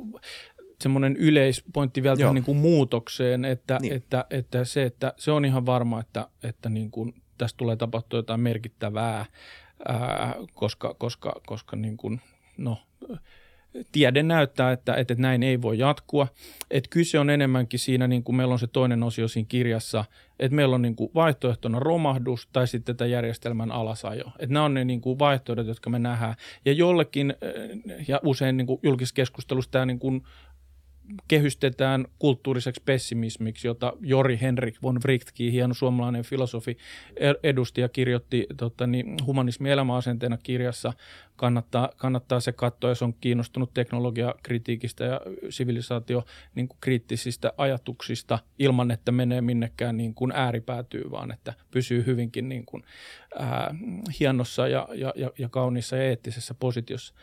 semmoinen 0.83 1.17
yleispointti 1.17 2.03
vielä 2.03 2.17
tähän 2.17 2.35
niin 2.35 2.45
kuin 2.45 2.59
muutokseen, 2.59 3.45
että, 3.45 3.79
Niin. 3.81 3.93
että, 3.93 4.25
että, 4.31 4.65
se, 4.65 4.83
että 4.83 5.15
se 5.17 5.31
on 5.31 5.45
ihan 5.45 5.67
varma, 5.67 6.01
että, 6.01 6.29
että 6.43 6.69
niin 6.69 6.91
kuin 6.91 7.15
tästä 7.39 7.57
tulee 7.57 7.77
tapahtua 7.77 8.19
jotain 8.19 8.41
merkittävää, 8.41 9.27
ää, 9.89 10.35
koska, 10.55 10.95
koska, 10.99 11.41
koska 11.47 11.77
niin 11.77 11.97
kuin, 11.97 12.21
no, 12.57 12.79
tiede 13.93 14.23
näyttää, 14.23 14.73
että, 14.73 14.95
että 14.95 15.15
näin 15.19 15.43
ei 15.43 15.63
voi 15.63 15.79
jatkua. 15.79 16.29
Että 16.71 16.91
kyse 16.91 17.19
on 17.19 17.31
enemmänkin 17.31 17.79
siinä, 17.79 18.09
niin 18.09 18.25
kuin 18.25 18.37
meillä 18.37 18.53
on 18.53 18.59
se 18.59 18.67
toinen 18.67 19.03
osio 19.03 19.29
siinä 19.29 19.47
kirjassa, 19.49 20.05
että 20.39 20.57
meillä 20.57 20.75
on 20.75 20.83
niin 20.83 20.97
kuin 20.97 21.11
vaihtoehtona 21.15 21.79
romahdus 21.79 22.49
tai 22.53 22.69
sitten 22.69 22.97
tämä 22.97 23.09
järjestelmän 23.09 23.73
alasajo. 23.73 24.25
Että 24.39 24.55
nämä 24.55 24.65
on 24.65 24.75
ne 24.75 24.85
niin 24.85 25.01
kuin 25.01 25.19
vaihtoehdot, 25.19 25.67
jotka 25.67 25.91
me 25.91 25.99
nähdään. 25.99 26.35
Ja 26.65 26.73
jollekin, 26.73 27.31
äh, 27.31 28.05
ja 28.09 28.21
usein 28.25 28.57
niin 28.57 28.67
kuin 28.67 28.81
julkisessa 28.83 29.23
tämä 29.71 29.87
niin 29.87 29.99
kuin 29.99 30.23
kehystetään 31.29 32.07
kulttuuriseksi 32.19 32.83
pessimismiksi, 32.85 33.69
jota 33.69 33.93
Jori 34.01 34.39
Henrik 34.41 34.83
von 34.83 35.01
Wrichtkin, 35.05 35.53
hieno 35.53 35.75
suomalainen 35.75 36.25
filosofi, 36.25 36.77
er- 37.11 37.39
edusti 37.43 37.81
ja 37.81 37.89
kirjoitti 37.89 38.47
tota, 38.57 38.87
niin, 38.87 39.17
humanismi 39.27 39.71
elämäasenteena 39.71 40.39
kirjassa. 40.43 40.93
Kannattaa, 41.37 41.91
kannattaa 41.97 42.41
se 42.41 42.53
katsoa, 42.53 42.91
jos 42.91 43.03
on 43.03 43.15
kiinnostunut 43.21 43.75
teknologiakritiikistä 43.75 45.05
ja 45.05 45.21
sivilisaatio 45.51 46.25
niin 46.55 46.69
kuin 46.69 46.79
kriittisistä 46.81 47.53
ajatuksista 47.57 48.39
ilman, 48.59 48.91
että 48.91 49.13
menee 49.13 49.41
minnekään 49.41 49.97
niin 49.97 50.15
kuin 50.15 50.33
ääripäätyy, 50.33 51.11
vaan 51.11 51.33
että 51.33 51.55
pysyy 51.71 52.07
hyvinkin 52.07 52.49
niin 52.49 52.67
kuin, 52.67 52.83
ää, 53.39 53.75
hienossa 54.21 54.69
ja, 54.69 54.89
ja, 54.95 55.13
ja, 55.17 55.31
ja 55.39 55.49
kauniissa 55.49 55.97
ja 55.97 56.03
eettisessä 56.03 56.55
positiossa. 56.55 57.15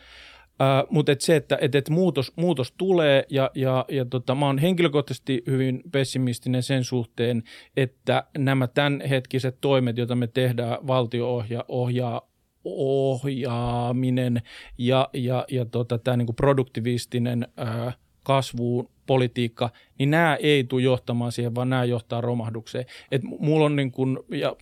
Mutta 0.90 1.12
et 1.12 1.20
se, 1.20 1.36
että 1.36 1.58
et, 1.60 1.74
et 1.74 1.88
muutos, 1.88 2.32
muutos 2.36 2.74
tulee 2.78 3.24
ja, 3.30 3.50
ja, 3.54 3.84
ja 3.88 4.04
tota, 4.04 4.34
mä 4.34 4.46
oon 4.46 4.58
henkilökohtaisesti 4.58 5.42
hyvin 5.46 5.82
pessimistinen 5.92 6.62
sen 6.62 6.84
suhteen, 6.84 7.42
että 7.76 8.24
nämä 8.38 8.66
tämänhetkiset 8.66 9.56
toimet, 9.60 9.98
joita 9.98 10.14
me 10.14 10.26
tehdään, 10.26 10.78
valtio 10.86 11.34
ohjaa, 11.34 11.64
ohjaa 11.68 12.30
ohjaaminen 12.64 14.42
ja, 14.78 15.08
ja, 15.12 15.44
ja 15.50 15.64
tota, 15.64 15.98
tämä 15.98 16.16
niinku 16.16 16.32
produktivistinen 16.32 17.48
ää, 17.56 17.92
kasvuun, 18.22 18.90
politiikka, 19.06 19.70
niin 19.98 20.10
nämä 20.10 20.36
ei 20.40 20.64
tule 20.64 20.82
johtamaan 20.82 21.32
siihen, 21.32 21.54
vaan 21.54 21.70
nämä 21.70 21.84
johtaa 21.84 22.20
romahdukseen. 22.20 22.84
Et 23.12 23.22
mulla 23.22 23.66
on 23.66 23.76
niin 23.76 23.92
kun, 23.92 24.24
ja 24.28 24.56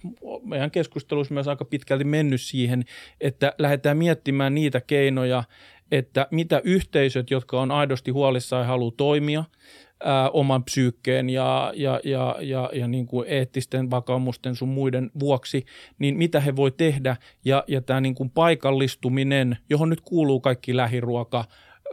meidän 0.45 0.71
keskustelussa 0.71 1.35
myös 1.35 1.49
aika 1.49 1.65
pitkälti 1.65 2.05
mennyt 2.05 2.41
siihen, 2.41 2.85
että 3.21 3.53
lähdetään 3.59 3.97
miettimään 3.97 4.55
niitä 4.55 4.81
keinoja, 4.81 5.45
että 5.91 6.27
mitä 6.31 6.61
yhteisöt, 6.65 7.31
jotka 7.31 7.61
on 7.61 7.71
aidosti 7.71 8.11
huolissaan 8.11 8.63
ja 8.63 8.67
haluaa 8.67 8.93
toimia– 8.97 9.45
ää, 10.05 10.31
oman 10.31 10.65
psyykkeen 10.65 11.31
ja, 11.31 11.73
ja, 11.77 12.01
ja, 12.05 12.37
ja, 12.41 12.71
ja 12.73 12.89
niin 12.89 13.07
kuin 13.07 13.29
eettisten 13.29 13.91
vakaumusten 13.91 14.57
sun 14.57 14.69
muiden 14.69 15.11
vuoksi, 15.21 15.65
niin 15.99 16.19
mitä 16.19 16.41
he 16.41 16.57
voi 16.57 16.71
tehdä? 16.71 17.17
Ja, 17.45 17.65
ja 17.67 17.81
tämä 17.81 18.01
niin 18.01 18.15
kuin 18.15 18.31
paikallistuminen, 18.31 19.59
johon 19.71 19.91
nyt 19.91 20.01
kuuluu 20.01 20.41
kaikki 20.41 20.77
lähiruoka 20.77 21.45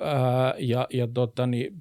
ää, 0.02 0.54
ja, 0.58 0.88
ja 0.94 1.08
tota, 1.14 1.48
niin, 1.48 1.74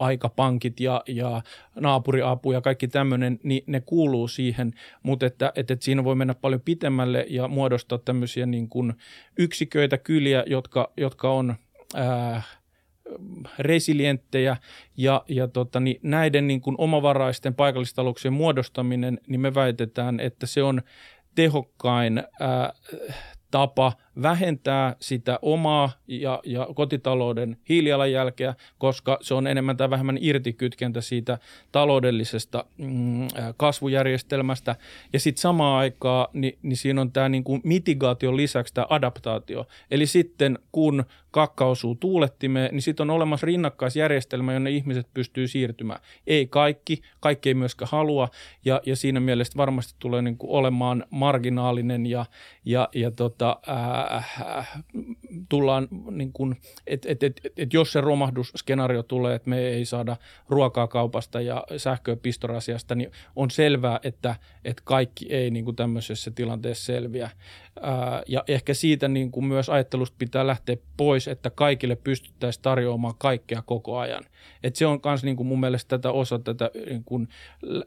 aikapankit 0.00 0.80
ja, 0.80 1.02
ja 1.08 1.42
naapuriapu 1.80 2.52
ja 2.52 2.60
kaikki 2.60 2.88
tämmöinen, 2.88 3.38
niin 3.42 3.64
ne 3.66 3.80
kuuluu 3.80 4.28
siihen, 4.28 4.72
mutta 5.02 5.26
että, 5.26 5.52
että, 5.54 5.72
että 5.72 5.84
siinä 5.84 6.04
voi 6.04 6.14
mennä 6.14 6.34
paljon 6.34 6.60
pitemmälle 6.60 7.26
ja 7.28 7.48
muodostaa 7.48 7.98
tämmöisiä 7.98 8.46
niin 8.46 8.68
kuin 8.68 8.92
yksiköitä, 9.38 9.98
kyliä, 9.98 10.44
jotka, 10.46 10.92
jotka 10.96 11.30
on 11.30 11.54
ää, 11.94 12.42
resilienttejä. 13.58 14.56
Ja, 14.96 15.24
ja 15.28 15.48
tota, 15.48 15.80
niin 15.80 16.00
näiden 16.02 16.46
niin 16.46 16.60
kuin 16.60 16.76
omavaraisten 16.78 17.54
paikallistalouksien 17.54 18.32
muodostaminen, 18.32 19.20
niin 19.26 19.40
me 19.40 19.54
väitetään, 19.54 20.20
että 20.20 20.46
se 20.46 20.62
on 20.62 20.82
tehokkain 21.34 22.22
ää, 22.40 22.72
tapa 23.50 23.92
vähentää 24.22 24.96
sitä 25.00 25.38
omaa 25.42 25.90
ja, 26.08 26.40
ja 26.44 26.68
kotitalouden 26.74 27.56
hiilijalanjälkeä, 27.68 28.54
koska 28.78 29.18
se 29.20 29.34
on 29.34 29.46
enemmän 29.46 29.76
tai 29.76 29.90
vähemmän 29.90 30.18
irtikytkentä 30.20 31.00
siitä 31.00 31.38
taloudellisesta 31.72 32.64
mm, 32.78 33.28
kasvujärjestelmästä. 33.56 34.76
Ja 35.12 35.20
sitten 35.20 35.40
samaan 35.40 35.78
aikaan 35.78 36.28
niin, 36.32 36.58
niin 36.62 36.76
siinä 36.76 37.00
on 37.00 37.12
tämä 37.12 37.28
niin 37.28 37.44
kuin 37.44 37.60
mitigaation 37.64 38.36
lisäksi 38.36 38.74
tämä 38.74 38.86
adaptaatio. 38.90 39.66
Eli 39.90 40.06
sitten 40.06 40.58
kun 40.72 41.04
kakka 41.30 41.66
osuu 41.66 41.94
tuulettimeen, 41.94 42.70
niin 42.72 42.82
sitten 42.82 43.10
on 43.10 43.16
olemassa 43.16 43.46
rinnakkaisjärjestelmä, 43.46 44.52
jonne 44.52 44.70
ihmiset 44.70 45.06
pystyy 45.14 45.48
siirtymään. 45.48 46.00
Ei 46.26 46.46
kaikki, 46.46 47.02
kaikki 47.20 47.48
ei 47.48 47.54
myöskään 47.54 47.88
halua, 47.92 48.28
ja, 48.64 48.80
ja 48.86 48.96
siinä 48.96 49.20
mielessä 49.20 49.56
varmasti 49.56 49.94
tulee 49.98 50.22
niin 50.22 50.36
kuin 50.36 50.50
olemaan 50.50 51.04
marginaalinen, 51.10 52.06
ja, 52.06 52.26
ja, 52.64 52.88
ja 52.94 53.10
tota, 53.10 53.58
ää, 53.66 54.09
tullaan, 55.48 55.88
niin 56.10 56.32
kuin, 56.32 56.56
et, 56.86 57.06
et, 57.06 57.22
et, 57.22 57.40
et 57.56 57.72
jos 57.72 57.92
se 57.92 58.00
romahdusskenaario 58.00 59.02
tulee, 59.02 59.34
että 59.34 59.50
me 59.50 59.58
ei 59.58 59.84
saada 59.84 60.16
ruokaa 60.48 60.88
kaupasta 60.88 61.40
ja 61.40 61.64
sähköä 61.76 62.16
pistorasiasta, 62.16 62.94
niin 62.94 63.10
on 63.36 63.50
selvää, 63.50 64.00
että, 64.02 64.36
että 64.64 64.82
kaikki 64.84 65.26
ei 65.34 65.50
niin 65.50 65.64
kuin 65.64 65.76
tämmöisessä 65.76 66.30
tilanteessa 66.30 66.84
selviä. 66.84 67.30
Ää, 67.80 68.22
ja 68.28 68.44
ehkä 68.48 68.74
siitä 68.74 69.08
niin 69.08 69.30
kuin 69.30 69.46
myös 69.46 69.68
ajattelusta 69.68 70.16
pitää 70.18 70.46
lähteä 70.46 70.76
pois, 70.96 71.28
että 71.28 71.50
kaikille 71.50 71.96
pystyttäisiin 71.96 72.62
tarjoamaan 72.62 73.14
kaikkea 73.18 73.62
koko 73.62 73.98
ajan. 73.98 74.24
Et 74.62 74.76
se 74.76 74.86
on 74.86 75.00
myös 75.04 75.24
niin 75.24 75.36
kuin 75.36 75.46
mun 75.46 75.60
mielestä 75.60 75.88
tätä 75.88 76.10
osa 76.10 76.38
tätä 76.38 76.70
niin 76.86 77.04
kuin 77.04 77.28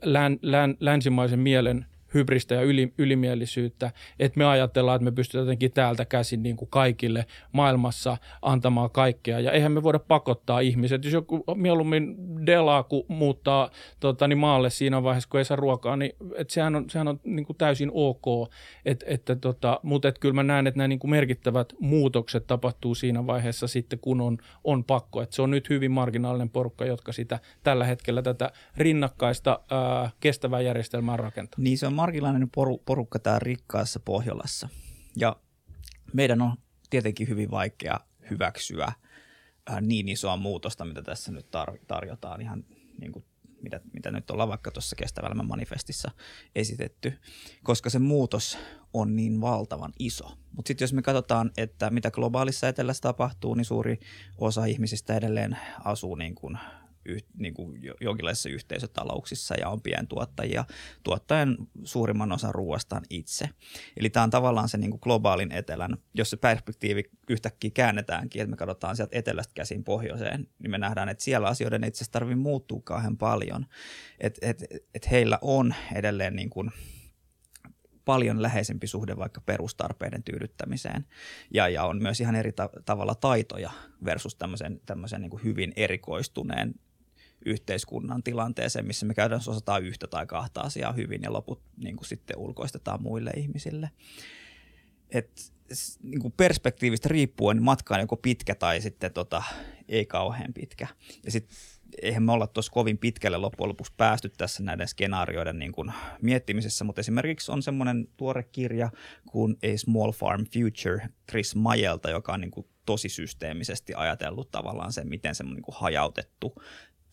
län, 0.04 0.40
län, 0.42 0.78
länsimaisen 0.80 1.40
mielen 1.40 1.86
hybristä 2.14 2.56
ja 2.56 2.62
yli, 2.62 2.94
ylimielisyyttä, 2.98 3.92
että 4.20 4.38
me 4.38 4.46
ajatellaan, 4.46 4.96
että 4.96 5.04
me 5.04 5.12
pystytään 5.12 5.46
jotenkin 5.46 5.72
täältä 5.72 6.06
käsin 6.06 6.44
niin 6.44 6.56
kuin 6.56 6.70
kaikille 6.70 7.26
maailmassa 7.52 8.18
antamaan 8.42 8.90
kaikkea. 8.92 9.40
Ja 9.40 9.52
eihän 9.52 9.72
me 9.72 9.84
voida 9.84 10.00
pakottaa 10.00 10.60
ihmiset. 10.60 11.04
Jos 11.04 11.14
joku 11.14 11.44
mieluummin 11.56 12.16
delaa, 12.46 12.84
kun 12.84 13.06
muuttaa 13.08 13.70
tota, 14.00 14.28
niin 14.28 14.38
maalle 14.38 14.70
siinä 14.70 15.04
vaiheessa, 15.04 15.30
kun 15.30 15.40
ei 15.40 15.46
saa 15.46 15.58
ruokaa, 15.58 15.98
niin 15.98 16.16
että 16.36 16.54
sehän 16.54 16.76
on, 16.76 16.90
sehän 16.90 17.08
on 17.08 17.20
niin 17.24 17.46
kuin 17.46 17.58
täysin 17.58 17.92
ok. 17.94 18.52
Et, 18.86 19.04
että, 19.08 19.36
tota, 19.36 19.80
mutta 19.84 20.08
et 20.08 20.20
kyllä 20.20 20.34
mä 20.34 20.44
näen, 20.44 20.68
että 20.68 20.78
nämä 20.78 20.88
niin 20.88 21.00
kuin 21.00 21.12
merkittävät 21.12 21.74
muutokset 21.80 22.48
tapahtuu 22.48 22.96
siinä 22.96 23.28
vaiheessa 23.28 23.68
sitten, 23.68 24.00
kun 24.00 24.22
on, 24.22 24.38
on 24.64 24.84
pakko. 24.84 25.22
Et 25.22 25.32
se 25.32 25.42
on 25.42 25.52
nyt 25.52 25.70
hyvin 25.70 25.92
marginaalinen 25.92 26.50
porukka, 26.50 26.86
jotka 26.86 27.12
sitä 27.12 27.40
tällä 27.64 27.86
hetkellä 27.86 28.22
tätä 28.22 28.52
rinnakkaista 28.78 29.60
ää, 29.72 30.10
kestävää 30.20 30.62
järjestelmää 30.62 31.18
rakentaa. 31.18 31.56
Niin 31.58 31.78
se 31.78 31.88
on 31.88 31.94
marginaalinen 32.04 32.50
poru, 32.50 32.78
porukka 32.78 33.20
täällä 33.20 33.40
rikkaassa 33.40 34.00
Pohjolassa. 34.00 34.70
Ja 35.16 35.36
meidän 36.14 36.42
on 36.42 36.58
tietenkin 36.90 37.28
hyvin 37.28 37.52
vaikea 37.52 38.00
hyväksyä 38.30 38.86
äh, 38.86 39.82
niin 39.82 40.10
isoa 40.10 40.38
muutosta, 40.38 40.86
mitä 40.86 41.02
tässä 41.02 41.32
nyt 41.32 41.46
tar- 41.46 41.80
tarjotaan 41.88 42.42
ihan 42.42 42.64
niin 43.00 43.12
kuin 43.12 43.26
mitä, 43.62 43.80
mitä 43.94 44.12
nyt 44.12 44.32
ollaan 44.32 44.50
vaikka 44.50 44.72
tuossa 44.72 44.96
kestävällä 44.96 45.44
manifestissa 45.44 46.12
esitetty, 46.56 47.20
koska 47.64 47.90
se 47.90 48.00
muutos 48.00 48.58
on 48.94 49.16
niin 49.16 49.42
valtavan 49.42 49.94
iso. 50.00 50.38
Mutta 50.52 50.68
sitten 50.68 50.84
jos 50.84 50.94
me 50.94 51.02
katsotaan, 51.02 51.52
että 51.58 51.90
mitä 51.90 52.12
globaalissa 52.12 52.68
etelässä 52.68 53.02
tapahtuu, 53.02 53.56
niin 53.56 53.66
suuri 53.66 54.00
osa 54.38 54.66
ihmisistä 54.66 55.16
edelleen 55.16 55.58
asuu 55.84 56.16
niin 56.16 56.36
kuin 56.36 56.58
yh, 57.06 57.24
niin 57.38 57.54
kuin 57.54 57.82
jonkinlaisissa 58.02 58.50
yhteisötalouksissa 58.50 59.56
ja 59.56 59.70
on 59.70 59.82
pientuottajia 59.82 60.66
tuottajan 61.04 61.58
suurimman 61.84 62.32
osan 62.32 62.56
ruoastaan 62.56 63.04
itse. 63.10 63.50
Eli 63.98 64.10
tämä 64.10 64.24
on 64.24 64.30
tavallaan 64.30 64.70
se 64.70 64.78
niin 64.78 64.92
kuin 64.92 65.02
globaalin 65.04 65.52
etelän, 65.52 65.98
jos 66.14 66.30
se 66.30 66.38
perspektiivi 66.38 67.04
yhtäkkiä 67.30 67.72
käännetäänkin, 67.74 68.42
että 68.42 68.52
me 68.52 68.58
katsotaan 68.58 68.96
sieltä 68.96 69.18
etelästä 69.18 69.54
käsin 69.54 69.84
pohjoiseen, 69.84 70.48
niin 70.60 70.72
me 70.72 70.78
nähdään, 70.78 71.10
että 71.10 71.24
siellä 71.24 71.48
asioiden 71.48 71.84
itse 71.84 71.98
asiassa 71.98 72.12
tarvitse 72.12 72.36
muuttua 72.36 72.82
kauhean 72.84 73.18
paljon. 73.18 73.66
Että 74.20 74.40
et, 74.50 74.64
et 74.94 75.12
heillä 75.12 75.40
on 75.42 75.74
edelleen 75.96 76.36
niin 76.36 76.50
kuin– 76.50 76.72
paljon 78.06 78.42
läheisempi 78.42 78.88
suhde 78.88 79.18
vaikka 79.18 79.42
perustarpeiden 79.42 80.24
tyydyttämiseen. 80.24 81.06
Ja, 81.54 81.70
ja 81.70 81.84
on 81.84 82.02
myös 82.02 82.22
ihan 82.22 82.36
eri 82.36 82.52
ta- 82.52 82.70
tavalla 82.86 83.16
taitoja 83.16 83.72
versus 84.06 84.36
tämmöisen, 84.36 84.82
tämmöisen 84.86 85.22
niin 85.22 85.30
kuin 85.30 85.44
hyvin 85.44 85.74
erikoistuneen 85.76 86.74
yhteiskunnan 87.46 88.24
tilanteeseen, 88.24 88.88
missä 88.88 89.06
me 89.06 89.14
käytännössä 89.14 89.52
osataan 89.52 89.84
yhtä 89.84 90.08
tai 90.08 90.26
kahta 90.26 90.62
asiaa 90.62 90.94
hyvin 90.94 91.22
ja 91.24 91.34
loput 91.34 91.62
niin 91.78 91.96
kuin 91.96 92.08
sitten 92.08 92.38
ulkoistetaan 92.38 93.02
muille 93.02 93.32
ihmisille. 93.38 93.90
Et, 95.10 95.54
niin 96.04 96.20
kuin 96.22 96.34
perspektiivistä 96.38 97.10
riippuen 97.10 97.64
matka 97.64 97.96
on 97.96 98.02
joko 98.02 98.18
pitkä 98.18 98.56
tai 98.56 98.82
sitten 98.82 99.14
tota, 99.14 99.44
ei 99.88 100.06
kauhean 100.06 100.54
pitkä. 100.54 100.88
Ja 101.26 101.32
sitten 101.32 101.58
eihän 102.02 102.24
me 102.24 102.32
olla 102.32 102.48
tuossa 102.48 102.72
kovin 102.72 102.98
pitkälle 102.98 103.38
loppujen 103.38 103.70
lopuksi 103.70 103.94
päästy 103.98 104.30
tässä 104.30 104.64
näiden 104.64 104.88
skenaarioiden 104.88 105.60
niin 105.60 105.72
kuin 105.72 105.94
miettimisessä, 106.22 106.84
mutta 106.84 107.02
esimerkiksi 107.02 107.52
on 107.52 107.64
semmoinen 107.64 108.08
tuore 108.18 108.44
kirja 108.44 108.90
kuin 109.26 109.58
A 109.64 109.78
Small 109.78 110.12
Farm 110.12 110.46
Future 110.46 111.10
Chris 111.30 111.56
Majelta, 111.56 112.10
joka 112.10 112.34
on 112.34 112.42
niin 112.42 112.52
kuin 112.52 112.68
tosi 112.86 113.10
systeemisesti 113.10 113.94
ajatellut 113.94 114.52
tavallaan 114.52 114.94
sen, 114.94 115.10
miten 115.10 115.36
se 115.36 115.44
niin 115.44 115.62
kuin 115.62 115.76
hajautettu 115.80 116.56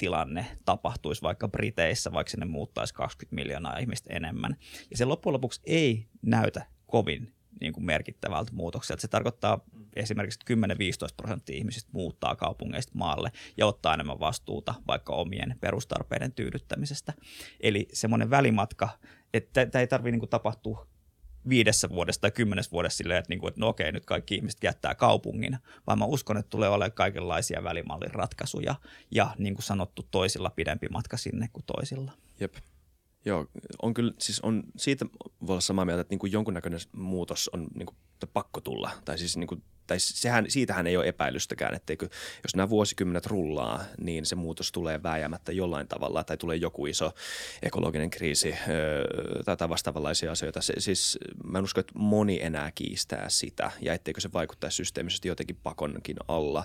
tilanne 0.00 0.46
tapahtuisi 0.64 1.22
vaikka 1.22 1.48
Briteissä, 1.48 2.12
vaikka 2.12 2.30
sinne 2.30 2.46
muuttaisi 2.46 2.94
20 2.94 3.34
miljoonaa 3.34 3.78
ihmistä 3.78 4.14
enemmän. 4.14 4.56
Ja 4.90 4.96
se 4.96 5.04
loppujen 5.04 5.32
lopuksi 5.32 5.60
ei 5.64 6.06
näytä 6.22 6.66
kovin 6.86 7.34
niin 7.60 7.72
kuin 7.72 7.84
merkittävältä 7.84 8.52
muutokselta. 8.54 9.00
Se 9.00 9.08
tarkoittaa 9.08 9.60
esimerkiksi, 9.96 10.38
että 10.40 10.66
10-15 11.08 11.14
prosenttia 11.16 11.56
ihmisistä 11.56 11.90
muuttaa 11.92 12.36
kaupungeista 12.36 12.92
maalle 12.94 13.32
ja 13.56 13.66
ottaa 13.66 13.94
enemmän 13.94 14.20
vastuuta 14.20 14.74
vaikka 14.86 15.12
omien 15.12 15.56
perustarpeiden 15.60 16.32
tyydyttämisestä. 16.32 17.12
Eli 17.60 17.88
semmoinen 17.92 18.30
välimatka, 18.30 18.88
että 19.34 19.66
tämä 19.66 19.80
ei 19.80 19.86
tarvitse 19.86 20.18
niin 20.18 20.28
tapahtua 20.28 20.86
viidessä 21.48 21.88
vuodessa 21.88 22.20
tai 22.20 22.30
kymmenes 22.30 22.72
vuodessa 22.72 22.96
silleen, 22.96 23.18
että, 23.18 23.28
niin 23.28 23.40
kuin, 23.40 23.48
että 23.48 23.60
no 23.60 23.68
okei, 23.68 23.92
nyt 23.92 24.04
kaikki 24.04 24.34
ihmiset 24.34 24.62
jättää 24.62 24.94
kaupungin, 24.94 25.58
vaan 25.86 25.98
mä 25.98 26.04
uskon, 26.04 26.36
että 26.36 26.50
tulee 26.50 26.68
olemaan 26.68 26.92
kaikenlaisia 26.92 27.64
välimallin 27.64 28.14
ratkaisuja 28.14 28.74
ja 29.10 29.34
niin 29.38 29.54
kuin 29.54 29.64
sanottu, 29.64 30.08
toisilla 30.10 30.50
pidempi 30.50 30.88
matka 30.88 31.16
sinne 31.16 31.48
kuin 31.52 31.64
toisilla. 31.66 32.12
Jep. 32.40 32.54
Joo, 33.24 33.46
on 33.82 33.94
kyllä, 33.94 34.12
siis 34.18 34.40
on, 34.40 34.62
siitä 34.76 35.06
voi 35.46 35.52
olla 35.52 35.60
samaa 35.60 35.84
mieltä, 35.84 36.00
että 36.00 36.12
niin 36.12 36.18
kuin 36.18 36.32
jonkunnäköinen 36.32 36.80
muutos 36.92 37.50
on 37.52 37.66
niin 37.74 37.86
kuin, 37.86 37.96
pakko 38.32 38.60
tulla. 38.60 38.90
Tai 39.04 39.18
siis 39.18 39.36
niin 39.36 39.46
kuin, 39.46 39.62
tai 39.90 40.00
sehän, 40.00 40.44
siitähän 40.48 40.86
ei 40.86 40.96
ole 40.96 41.08
epäilystäkään, 41.08 41.74
etteikö, 41.74 42.08
jos 42.42 42.56
nämä 42.56 42.68
vuosikymmenet 42.68 43.26
rullaa, 43.26 43.84
niin 44.00 44.26
se 44.26 44.34
muutos 44.34 44.72
tulee 44.72 45.02
vääjäämättä 45.02 45.52
jollain 45.52 45.88
tavalla, 45.88 46.24
tai 46.24 46.36
tulee 46.36 46.56
joku 46.56 46.86
iso 46.86 47.12
ekologinen 47.62 48.10
kriisi 48.10 48.54
öö, 48.68 49.56
tai 49.56 49.68
vastaavanlaisia 49.68 50.32
asioita. 50.32 50.60
Se, 50.60 50.74
siis 50.78 51.18
mä 51.44 51.58
en 51.58 51.64
usko, 51.64 51.80
että 51.80 51.92
moni 51.96 52.42
enää 52.42 52.72
kiistää 52.74 53.28
sitä, 53.28 53.70
ja 53.80 53.94
etteikö 53.94 54.20
se 54.20 54.32
vaikuttaisi 54.32 54.76
systeemisesti 54.76 55.28
jotenkin 55.28 55.56
pakonkin 55.62 56.16
alla. 56.28 56.64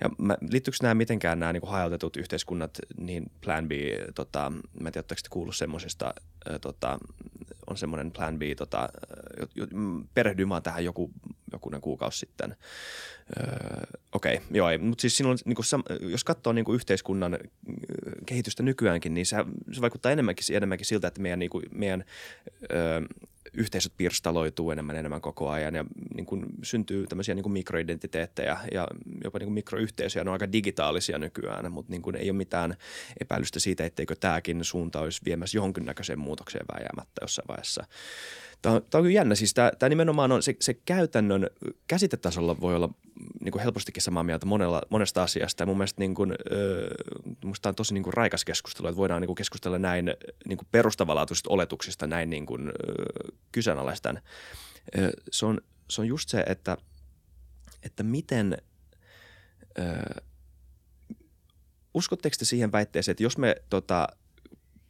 Ja 0.00 0.10
mä, 0.18 0.36
liittyykö 0.50 0.78
nämä 0.82 0.94
mitenkään 0.94 1.38
nämä 1.38 1.52
niin 1.52 1.60
kuin 1.60 1.70
hajautetut 1.70 2.16
yhteiskunnat, 2.16 2.78
niin 3.00 3.30
Plan 3.44 3.68
B, 3.68 3.72
tota, 4.14 4.52
mä 4.80 4.88
en 4.88 4.92
tiedä, 4.92 5.06
oletteko 5.10 5.52
semmoisesta, 5.52 5.95
Ö, 6.50 6.58
tota, 6.58 6.98
on 7.66 7.76
semmoinen 7.76 8.12
plan 8.12 8.38
B, 8.38 8.42
tota, 8.56 8.88
mm, 9.72 10.08
perehdyin 10.14 10.48
vaan 10.48 10.62
tähän 10.62 10.84
joku, 10.84 11.10
jokunen 11.52 11.80
kuukausi 11.80 12.18
sitten. 12.18 12.56
Öö, 13.40 13.46
Okei, 14.12 14.34
okay, 14.34 14.46
joo, 14.50 14.68
mutta 14.78 15.02
siis 15.02 15.20
on, 15.20 15.38
niin 15.44 15.56
kuin, 15.56 15.66
jos 16.10 16.24
katsoo 16.24 16.52
niin 16.52 16.74
yhteiskunnan 16.74 17.38
kehitystä 18.26 18.62
nykyäänkin, 18.62 19.14
niin 19.14 19.26
se, 19.26 19.36
se 19.72 19.80
vaikuttaa 19.80 20.12
enemmänkin, 20.12 20.56
enemmänkin 20.56 20.86
siltä, 20.86 21.08
että 21.08 21.20
meidän, 21.20 21.38
niin 21.38 21.50
kuin, 21.50 21.64
meidän 21.74 22.04
ö, 22.62 23.02
yhteisöt 23.54 23.92
pirstaloituu 23.96 24.70
enemmän 24.70 24.96
enemmän 24.96 25.20
koko 25.20 25.50
ajan 25.50 25.74
ja 25.74 25.84
niin 26.14 26.26
kuin 26.26 26.46
syntyy 26.62 27.06
tämmöisiä 27.06 27.34
niin 27.34 27.42
kuin 27.42 27.52
mikroidentiteettejä 27.52 28.56
ja 28.72 28.88
jopa 29.24 29.38
niin 29.38 29.46
kuin 29.46 29.54
mikroyhteisöjä. 29.54 30.24
Ne 30.24 30.30
on 30.30 30.32
aika 30.32 30.52
digitaalisia 30.52 31.18
nykyään, 31.18 31.72
mutta 31.72 31.92
niin 31.92 32.02
kuin 32.02 32.16
ei 32.16 32.30
ole 32.30 32.36
mitään 32.36 32.76
epäilystä 33.20 33.60
siitä, 33.60 33.84
etteikö 33.84 34.16
tämäkin 34.20 34.64
suunta 34.64 35.00
olisi 35.00 35.20
viemässä 35.24 35.58
jonkinnäköiseen 35.58 36.18
muutokseen 36.18 36.66
vääjäämättä 36.72 37.20
jossain 37.20 37.48
vaiheessa. 37.48 37.84
Tämä 38.66 38.76
on, 38.76 38.82
tämä 38.90 39.00
on 39.00 39.04
kyllä 39.04 39.14
jännä. 39.14 39.34
Siis 39.34 39.54
tämä, 39.54 39.72
tämä 39.78 39.88
nimenomaan 39.88 40.32
on 40.32 40.42
se, 40.42 40.56
se 40.60 40.74
käytännön 40.74 41.50
käsitetasolla 41.86 42.60
voi 42.60 42.76
olla 42.76 42.90
niin 43.40 43.52
kuin 43.52 43.62
helpostikin 43.62 44.02
samaa 44.02 44.22
mieltä 44.22 44.46
monella, 44.46 44.82
monesta 44.90 45.22
asiasta. 45.22 45.62
Ja 45.62 45.66
mun 45.66 45.76
mielestä 45.76 46.00
niin 46.00 46.14
kuin, 46.14 46.34
musta 47.44 47.68
on 47.68 47.74
tosi 47.74 47.94
niin 47.94 48.02
kuin 48.02 48.14
raikas 48.14 48.44
keskustelu, 48.44 48.88
että 48.88 48.96
voidaan 48.96 49.22
niin 49.22 49.26
kuin 49.26 49.36
keskustella 49.36 49.78
näin 49.78 50.14
niin 50.48 50.58
kuin 50.58 50.68
perustavanlaatuisista 50.70 51.50
oletuksista 51.50 52.06
näin 52.06 52.30
niin 52.30 52.46
kuin, 52.46 52.68
ö, 52.68 52.72
kyseenalaistaan. 53.52 54.20
Ö, 54.98 55.10
se, 55.30 55.46
on, 55.46 55.60
se 55.90 56.00
on 56.00 56.06
just 56.06 56.28
se, 56.28 56.44
että, 56.46 56.76
että 57.82 58.02
miten 58.02 58.58
ö, 59.78 60.22
uskotteko 61.94 62.36
te 62.38 62.44
siihen 62.44 62.72
väitteeseen, 62.72 63.12
että 63.12 63.22
jos 63.22 63.38
me, 63.38 63.56
tota, 63.70 64.08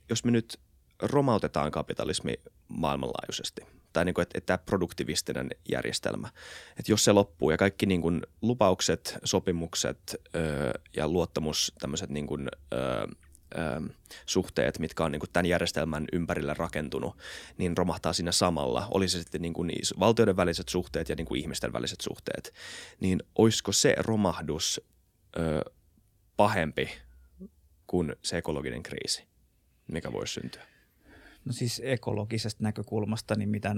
jos 0.09 0.24
me 0.24 0.31
nyt 0.31 0.61
romautetaan 1.03 1.70
kapitalismi 1.70 2.34
maailmanlaajuisesti, 2.68 3.62
tai 3.92 4.05
niin 4.05 4.14
kuin, 4.14 4.22
että, 4.22 4.38
että 4.38 4.47
tämä 4.47 4.64
produktivistinen 4.66 5.51
järjestelmä, 5.68 6.28
että 6.78 6.92
jos 6.92 7.05
se 7.05 7.12
loppuu 7.12 7.51
ja 7.51 7.57
kaikki 7.57 7.86
niin 7.86 8.03
kuin 8.03 8.22
lupaukset, 8.42 9.18
sopimukset 9.24 10.16
öö, 10.34 10.72
ja 10.97 11.09
luottamus, 11.09 11.72
tämmöiset 11.78 12.11
niin 12.11 12.26
kuin, 12.26 12.49
öö, 12.72 13.07
suhteet, 14.26 14.78
mitkä 14.78 15.05
on 15.05 15.12
niin 15.12 15.20
kuin 15.20 15.30
tämän 15.32 15.47
järjestelmän 15.47 16.05
ympärille 16.12 16.55
rakentunut, 16.55 17.16
niin 17.59 17.76
romahtaa 17.76 18.12
siinä 18.12 18.32
samalla. 18.32 18.88
Oli 18.90 19.09
se 19.09 19.18
sitten 19.18 19.42
niin 19.42 19.53
kuin 19.53 19.72
valtioiden 20.01 20.36
väliset 20.36 20.68
suhteet 20.68 21.09
ja 21.09 21.16
niin 21.16 21.26
kuin 21.26 21.40
ihmisten 21.40 21.72
väliset 21.72 22.01
suhteet. 22.01 22.55
Niin 23.01 23.22
olisiko 23.38 23.72
se 23.72 23.94
romahdus 23.99 24.80
öö, 25.38 25.61
pahempi 26.36 26.90
kuin 27.86 28.16
se 28.22 28.38
ekologinen 28.38 28.82
kriisi, 28.82 29.24
mikä 29.88 30.12
voisi 30.12 30.32
syntyä? 30.32 30.76
No 31.47 31.53
siis 31.53 31.82
ekologisesta 31.84 32.62
näkökulmasta, 32.62 33.34
niin 33.34 33.49
mitä 33.49 33.76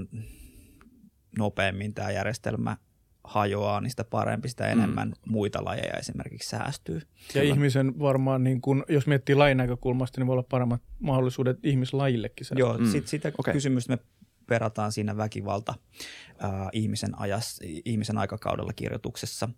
nopeammin 1.37 1.93
tämä 1.93 2.11
järjestelmä 2.11 2.77
hajoaa, 3.23 3.81
niin 3.81 3.89
sitä 3.89 4.03
parempi, 4.03 4.49
sitä 4.49 4.67
enemmän 4.67 5.07
mm. 5.07 5.31
muita 5.31 5.65
lajeja 5.65 5.97
esimerkiksi 5.97 6.49
säästyy. 6.49 6.95
Ja 6.95 7.01
Kyllä. 7.33 7.53
ihmisen 7.53 7.99
varmaan, 7.99 8.43
niin 8.43 8.61
kun, 8.61 8.85
jos 8.89 9.07
miettii 9.07 9.35
lajin 9.35 9.57
näkökulmasta, 9.57 10.21
niin 10.21 10.27
voi 10.27 10.33
olla 10.33 10.45
paremmat 10.49 10.81
mahdollisuudet 10.99 11.65
ihmislajillekin. 11.65 12.45
säästää. 12.45 12.59
Joo, 12.59 12.77
Mm. 12.77 12.91
sit 12.91 13.07
sitä 13.07 13.31
okay. 13.37 13.53
kysymystä 13.53 13.93
me 13.95 13.99
perataan 14.47 14.91
siinä 14.91 15.17
väkivalta 15.17 15.75
äh, 16.43 16.51
ihmisen, 16.73 17.19
ajas, 17.19 17.59
ihmisen 17.85 18.17
aikakaudella 18.17 18.73
kirjoituksessa. 18.73 19.49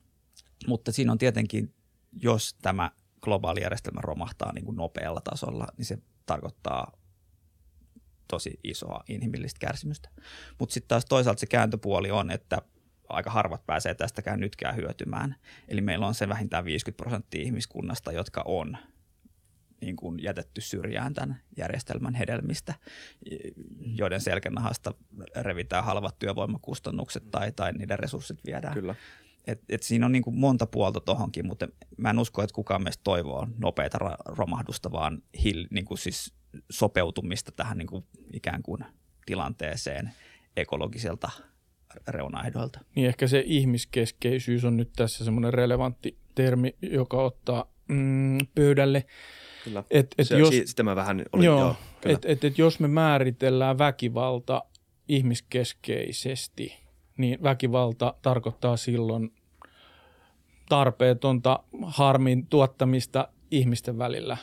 Mutta 0.68 0.92
siinä 0.92 1.12
on 1.12 1.18
tietenkin, 1.18 1.74
jos 2.22 2.56
tämä 2.62 2.92
globaali 3.22 3.62
järjestelmä 3.62 4.02
romahtaa 4.02 4.54
niin 4.54 4.66
kuin 4.66 4.78
nopealla 4.78 5.22
tasolla, 5.22 5.68
niin 5.78 5.86
se 5.86 5.98
tarkoittaa 6.26 7.01
tosi 8.32 8.60
isoa 8.64 9.04
inhimillistä 9.10 9.60
kärsimystä. 9.60 10.10
Mutta 10.60 10.74
sitten 10.74 10.88
taas 10.88 11.06
toisaalta 11.06 11.40
se 11.40 11.46
kääntöpuoli 11.46 12.12
on, 12.12 12.32
että 12.32 12.62
aika 13.10 13.30
harvat 13.30 13.66
pääsee 13.66 13.94
tästäkään 13.94 14.40
nytkään 14.40 14.76
hyötymään. 14.76 15.36
Eli 15.68 15.82
meillä 15.82 16.08
on 16.08 16.14
se 16.14 16.30
vähintään 16.30 16.66
50 16.66 17.04
prosenttia 17.04 17.42
ihmiskunnasta, 17.42 18.12
jotka 18.12 18.44
on 18.46 18.78
niin 19.82 19.96
kuin 19.96 20.24
jätetty 20.24 20.62
syrjään 20.62 21.14
tämän 21.14 21.42
järjestelmän 21.58 22.16
hedelmistä, 22.16 22.74
joiden 23.78 24.22
selkänahasta 24.22 24.94
revitään 25.36 25.84
halvat 25.84 26.20
työvoimakustannukset 26.20 27.32
tai, 27.32 27.52
tai 27.52 27.74
niiden 27.74 28.00
resurssit 28.00 28.40
viedään. 28.46 28.74
Kyllä. 28.74 28.96
Et, 29.48 29.62
et 29.70 29.84
siinä 29.84 30.06
on 30.06 30.12
niin 30.12 30.24
kuin 30.24 30.40
monta 30.40 30.68
puolta 30.68 31.00
tohonkin, 31.00 31.48
mutta 31.48 31.68
mä 31.98 32.10
en 32.10 32.20
usko, 32.20 32.44
että 32.44 32.54
kukaan 32.54 32.84
meistä 32.84 33.02
toivoo 33.04 33.48
nopeata 33.58 33.98
ra- 33.98 34.36
romahdusta, 34.36 34.92
vaan 34.92 35.24
hil, 35.44 35.68
niin 35.72 35.86
kuin 35.86 35.98
siis 35.98 36.34
sopeutumista 36.70 37.52
tähän 37.52 37.78
niin 37.78 37.88
kuin 37.88 38.06
ikään 38.34 38.64
kuin 38.64 38.86
tilanteeseen 39.26 40.12
ekologiselta 40.58 41.30
reunaehdoilta. 42.08 42.80
Niin 42.96 43.08
ehkä 43.08 43.28
se 43.28 43.44
ihmiskeskeisyys 43.46 44.66
on 44.66 44.78
nyt 44.78 44.90
tässä 44.96 45.26
semmoinen 45.26 45.54
relevantti 45.54 46.18
termi, 46.36 46.76
joka 46.82 47.24
ottaa 47.24 47.72
mm, 47.88 48.38
pöydälle. 48.56 49.06
Kyllä. 49.64 49.84
Et, 49.90 50.16
et 50.18 50.28
se, 50.28 50.38
jos, 50.40 50.50
si- 50.50 50.68
sitä 50.68 50.84
mä 50.84 50.96
vähän 50.96 51.26
olin, 51.34 51.46
joo, 51.46 51.60
joo, 51.60 51.76
kyllä. 52.02 52.16
et, 52.16 52.26
et, 52.26 52.44
et 52.44 52.58
jos 52.58 52.80
me 52.80 52.88
määritellään 52.88 53.78
väkivalta 53.78 54.64
ihmiskeskeisesti, 55.08 56.78
niin 57.18 57.44
väkivalta 57.44 58.14
tarkoittaa 58.22 58.78
silloin 58.78 59.34
tarpeetonta 60.70 61.64
harmin 61.84 62.48
tuottamista 62.48 63.28
ihmisten 63.52 63.98
välillä 63.98 64.38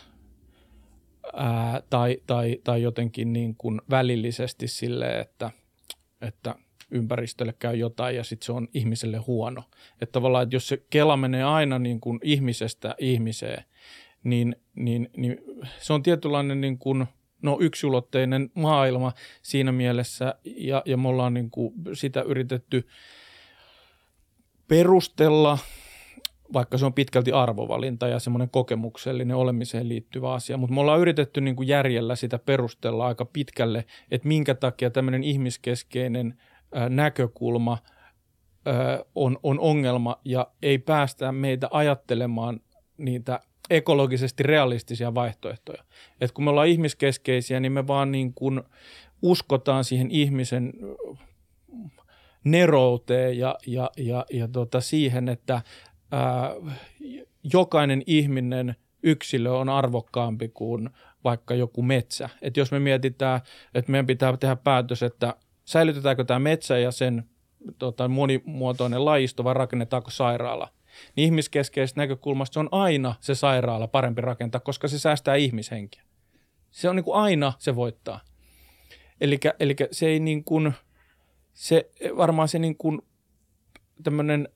ää, 1.33 1.83
tai, 1.91 2.17
tai, 2.27 2.59
tai 2.65 2.83
jotenkin 2.83 3.33
niin 3.33 3.55
kuin 3.55 3.81
välillisesti 3.91 4.69
sille, 4.69 5.21
että, 5.21 5.51
että 6.21 6.55
ympäristölle 6.91 7.55
käy 7.59 7.77
jotain 7.77 8.17
ja 8.17 8.25
sitten 8.25 8.47
se 8.47 8.53
on 8.53 8.69
ihmiselle 8.75 9.17
huono. 9.17 9.63
Että 10.01 10.13
tavallaan, 10.13 10.43
että 10.43 10.57
jos 10.57 10.69
se 10.69 10.83
kela 10.91 11.17
menee 11.17 11.45
aina 11.45 11.79
niin 11.79 12.01
kuin 12.01 12.21
ihmisestä 12.23 12.95
ihmiseen, 12.99 13.65
niin, 14.25 14.57
niin, 14.75 15.11
niin 15.17 15.39
se 15.79 15.93
on 15.93 16.03
tietynlainen 16.03 16.61
niin 16.61 16.79
kuin, 16.79 17.07
no, 17.43 17.59
yksulotteinen 17.61 18.51
maailma 18.55 19.13
siinä 19.43 19.73
mielessä 19.73 20.35
ja, 20.45 20.83
ja 20.87 20.97
me 20.97 21.09
ollaan 21.09 21.35
niin 21.35 21.51
kuin 21.51 21.75
sitä 21.93 22.23
yritetty 22.23 22.89
perustella, 24.69 25.59
vaikka 26.53 26.79
se 26.79 26.87
on 26.87 26.95
pitkälti 26.95 27.33
arvovalinta 27.33 28.09
ja 28.09 28.19
semmoinen 28.19 28.51
kokemuksellinen 28.51 29.37
olemiseen 29.37 29.89
liittyvä 29.89 30.33
asia, 30.33 30.57
mutta 30.57 30.75
me 30.75 30.81
ollaan 30.81 31.01
yritetty 31.01 31.41
niin 31.41 31.57
kuin 31.57 31.69
järjellä 31.69 32.17
sitä 32.17 32.39
perustella 32.39 33.07
aika 33.07 33.25
pitkälle, 33.25 33.85
että 34.11 34.29
minkä 34.29 34.55
takia 34.55 34.91
tämmöinen 34.91 35.25
ihmiskeskeinen 35.25 36.35
näkökulma 36.89 37.79
on, 39.15 39.39
on 39.43 39.61
ongelma 39.61 40.21
ja 40.25 40.47
ei 40.63 40.79
päästä 40.79 41.33
meitä 41.33 41.69
ajattelemaan 41.71 42.61
niitä 42.99 43.41
ekologisesti 43.71 44.43
realistisia 44.43 45.15
vaihtoehtoja. 45.15 45.85
Et 46.21 46.33
kun 46.33 46.45
me 46.45 46.51
ollaan 46.51 46.69
ihmiskeskeisiä, 46.69 47.61
niin 47.61 47.73
me 47.73 47.87
vaan 47.87 48.13
niin 48.13 48.35
kuin 48.35 48.63
uskotaan 49.23 49.85
siihen 49.85 50.11
ihmisen 50.11 50.73
nerouteen 52.45 53.39
ja, 53.39 53.59
ja, 53.67 53.91
ja, 53.97 54.27
ja 54.31 54.49
tota 54.49 54.81
siihen, 54.81 55.29
että 55.29 55.63
ää, 56.13 56.51
jokainen 57.53 58.03
ihminen 58.07 58.77
yksilö 59.03 59.53
on 59.53 59.69
arvokkaampi 59.69 60.49
kuin 60.49 60.91
vaikka 61.25 61.55
joku 61.55 61.83
metsä. 61.83 62.29
Et 62.43 62.57
jos 62.57 62.73
me 62.73 62.79
mietitään, 62.79 63.41
että 63.75 63.93
meidän 63.93 64.07
pitää 64.07 64.37
tehdä 64.37 64.57
päätös, 64.57 65.03
että 65.03 65.35
säilytetäänkö 65.65 66.25
tämä 66.25 66.39
metsä 66.39 66.79
ja 66.79 66.91
sen 66.91 67.25
tota, 67.79 68.09
monimuotoinen 68.09 69.05
lajisto 69.05 69.45
vai 69.45 69.55
rakennetaanko 69.55 70.11
sairaala, 70.11 70.69
niin 71.17 71.25
ihmiskeskeisestä 71.25 72.01
näkökulmasta 72.01 72.55
se 72.55 72.61
on 72.61 72.69
aina 72.73 73.15
se 73.21 73.35
sairaala 73.35 73.87
parempi 73.87 74.21
rakentaa, 74.21 74.61
koska 74.61 74.89
se 74.89 74.99
säästää 74.99 75.35
ihmishenkiä. 75.35 76.03
Se 76.71 76.89
on 76.89 76.97
niin 76.97 77.05
aina 77.13 77.53
se 77.59 77.77
voittaa. 77.77 78.21
Eli 79.21 79.77
se 79.91 80.07
ei 80.07 80.21
niin 80.21 80.45
kuin, 80.45 80.73
se 81.53 81.91
varmaan 82.17 82.49
se 82.49 82.59
niin 82.59 82.77
kuin 82.77 83.03
tämmöinen 84.03 84.49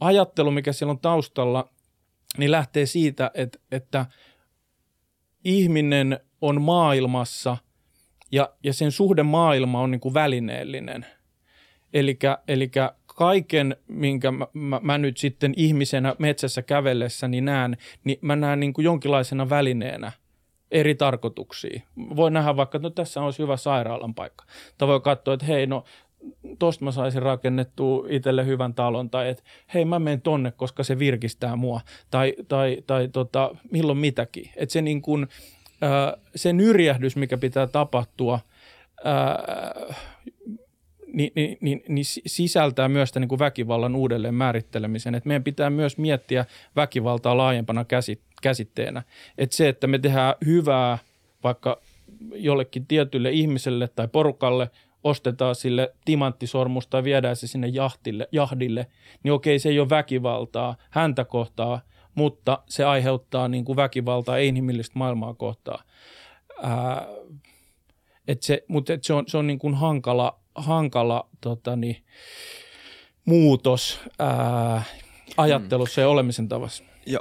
ajattelu, 0.00 0.50
mikä 0.50 0.72
siellä 0.72 0.90
on 0.90 0.98
taustalla, 0.98 1.68
niin 2.38 2.50
lähtee 2.50 2.86
siitä, 2.86 3.30
että, 3.34 3.58
että 3.72 4.06
ihminen 5.44 6.20
on 6.40 6.62
maailmassa 6.62 7.56
ja, 8.32 8.52
ja 8.64 8.72
sen 8.72 8.92
suhde 8.92 9.22
maailma 9.22 9.80
on 9.80 9.90
niin 9.90 10.00
kuin 10.00 10.14
välineellinen. 10.14 11.06
Eli 11.92 12.18
kaiken, 13.06 13.76
minkä 13.88 14.30
mä, 14.30 14.46
mä, 14.52 14.80
mä 14.82 14.98
nyt 14.98 15.16
sitten 15.16 15.54
ihmisenä 15.56 16.16
metsässä 16.18 16.62
kävellessäni 16.62 17.40
näen, 17.40 17.76
niin 18.04 18.18
mä 18.20 18.36
näen 18.36 18.60
niin 18.60 18.72
kuin 18.72 18.84
jonkinlaisena 18.84 19.50
välineenä 19.50 20.12
eri 20.70 20.94
tarkoituksiin. 20.94 21.82
Voi 22.16 22.30
nähdä 22.30 22.56
vaikka, 22.56 22.78
että 22.78 22.86
no 22.86 22.90
tässä 22.90 23.20
olisi 23.20 23.42
hyvä 23.42 23.56
sairaalan 23.56 24.14
paikka. 24.14 24.44
Tai 24.78 24.88
voi 24.88 25.00
katsoa, 25.00 25.34
että 25.34 25.46
hei, 25.46 25.66
no 25.66 25.84
tosta 26.58 26.84
mä 26.84 26.92
saisin 26.92 27.22
rakennettua 27.22 28.06
itselle 28.08 28.46
hyvän 28.46 28.74
talon, 28.74 29.10
tai 29.10 29.28
että 29.28 29.42
hei 29.74 29.84
mä 29.84 29.98
menen 29.98 30.20
tonne, 30.20 30.50
koska 30.50 30.84
se 30.84 30.98
virkistää 30.98 31.56
mua, 31.56 31.80
tai, 32.10 32.34
tai, 32.48 32.82
tai 32.86 33.08
tota, 33.08 33.54
milloin 33.70 33.98
mitäkin. 33.98 34.50
Että 34.56 34.72
se 34.72 34.82
niin 34.82 35.02
kuin, 35.02 35.26
se 36.36 36.52
nyrjähdys, 36.52 37.16
mikä 37.16 37.36
pitää 37.36 37.66
tapahtua, 37.66 38.40
ää, 39.04 39.94
niin, 41.12 41.32
niin, 41.34 41.58
niin, 41.60 41.82
niin 41.88 42.04
sisältää 42.26 42.88
myös 42.88 43.12
tämän 43.12 43.28
niin 43.28 43.38
väkivallan 43.38 43.96
uudelleen 43.96 44.34
määrittelemisen. 44.34 45.14
Et 45.14 45.24
meidän 45.24 45.44
pitää 45.44 45.70
myös 45.70 45.98
miettiä 45.98 46.44
väkivaltaa 46.76 47.36
laajempana 47.36 47.84
käsitteenä. 48.42 49.02
Et 49.38 49.52
se, 49.52 49.68
että 49.68 49.86
me 49.86 49.98
tehdään 49.98 50.34
hyvää 50.46 50.98
vaikka 51.44 51.80
jollekin 52.34 52.86
tietylle 52.86 53.30
ihmiselle 53.30 53.88
tai 53.88 54.08
porukalle, 54.08 54.70
ostetaan 55.04 55.54
sille 55.54 55.94
timanttisormus 56.04 56.86
tai 56.86 57.04
viedään 57.04 57.36
se 57.36 57.46
sinne 57.46 57.68
jahtille, 57.68 58.28
jahdille, 58.32 58.86
niin 59.22 59.32
okei, 59.32 59.58
se 59.58 59.68
ei 59.68 59.80
ole 59.80 59.90
väkivaltaa 59.90 60.76
häntä 60.90 61.24
kohtaa, 61.24 61.80
mutta 62.14 62.62
se 62.68 62.84
aiheuttaa 62.84 63.48
niin 63.48 63.64
kuin 63.64 63.76
väkivaltaa 63.76 64.36
inhimillistä 64.36 64.98
maailmaa 64.98 65.34
kohtaa. 65.34 65.82
Ää, 66.62 67.06
et 68.28 68.42
se, 68.42 68.64
mutta 68.68 68.92
et 68.92 69.04
se 69.04 69.12
on, 69.12 69.24
se 69.26 69.38
on 69.38 69.46
niin 69.46 69.58
kuin 69.58 69.74
hankala, 69.74 70.40
hankala 70.54 71.28
totani, 71.40 72.02
muutos 73.24 74.00
ää, 74.18 74.82
ajattelussa 75.36 76.00
ja 76.00 76.08
olemisen 76.08 76.48
tavassa. 76.48 76.84
Ja 77.06 77.20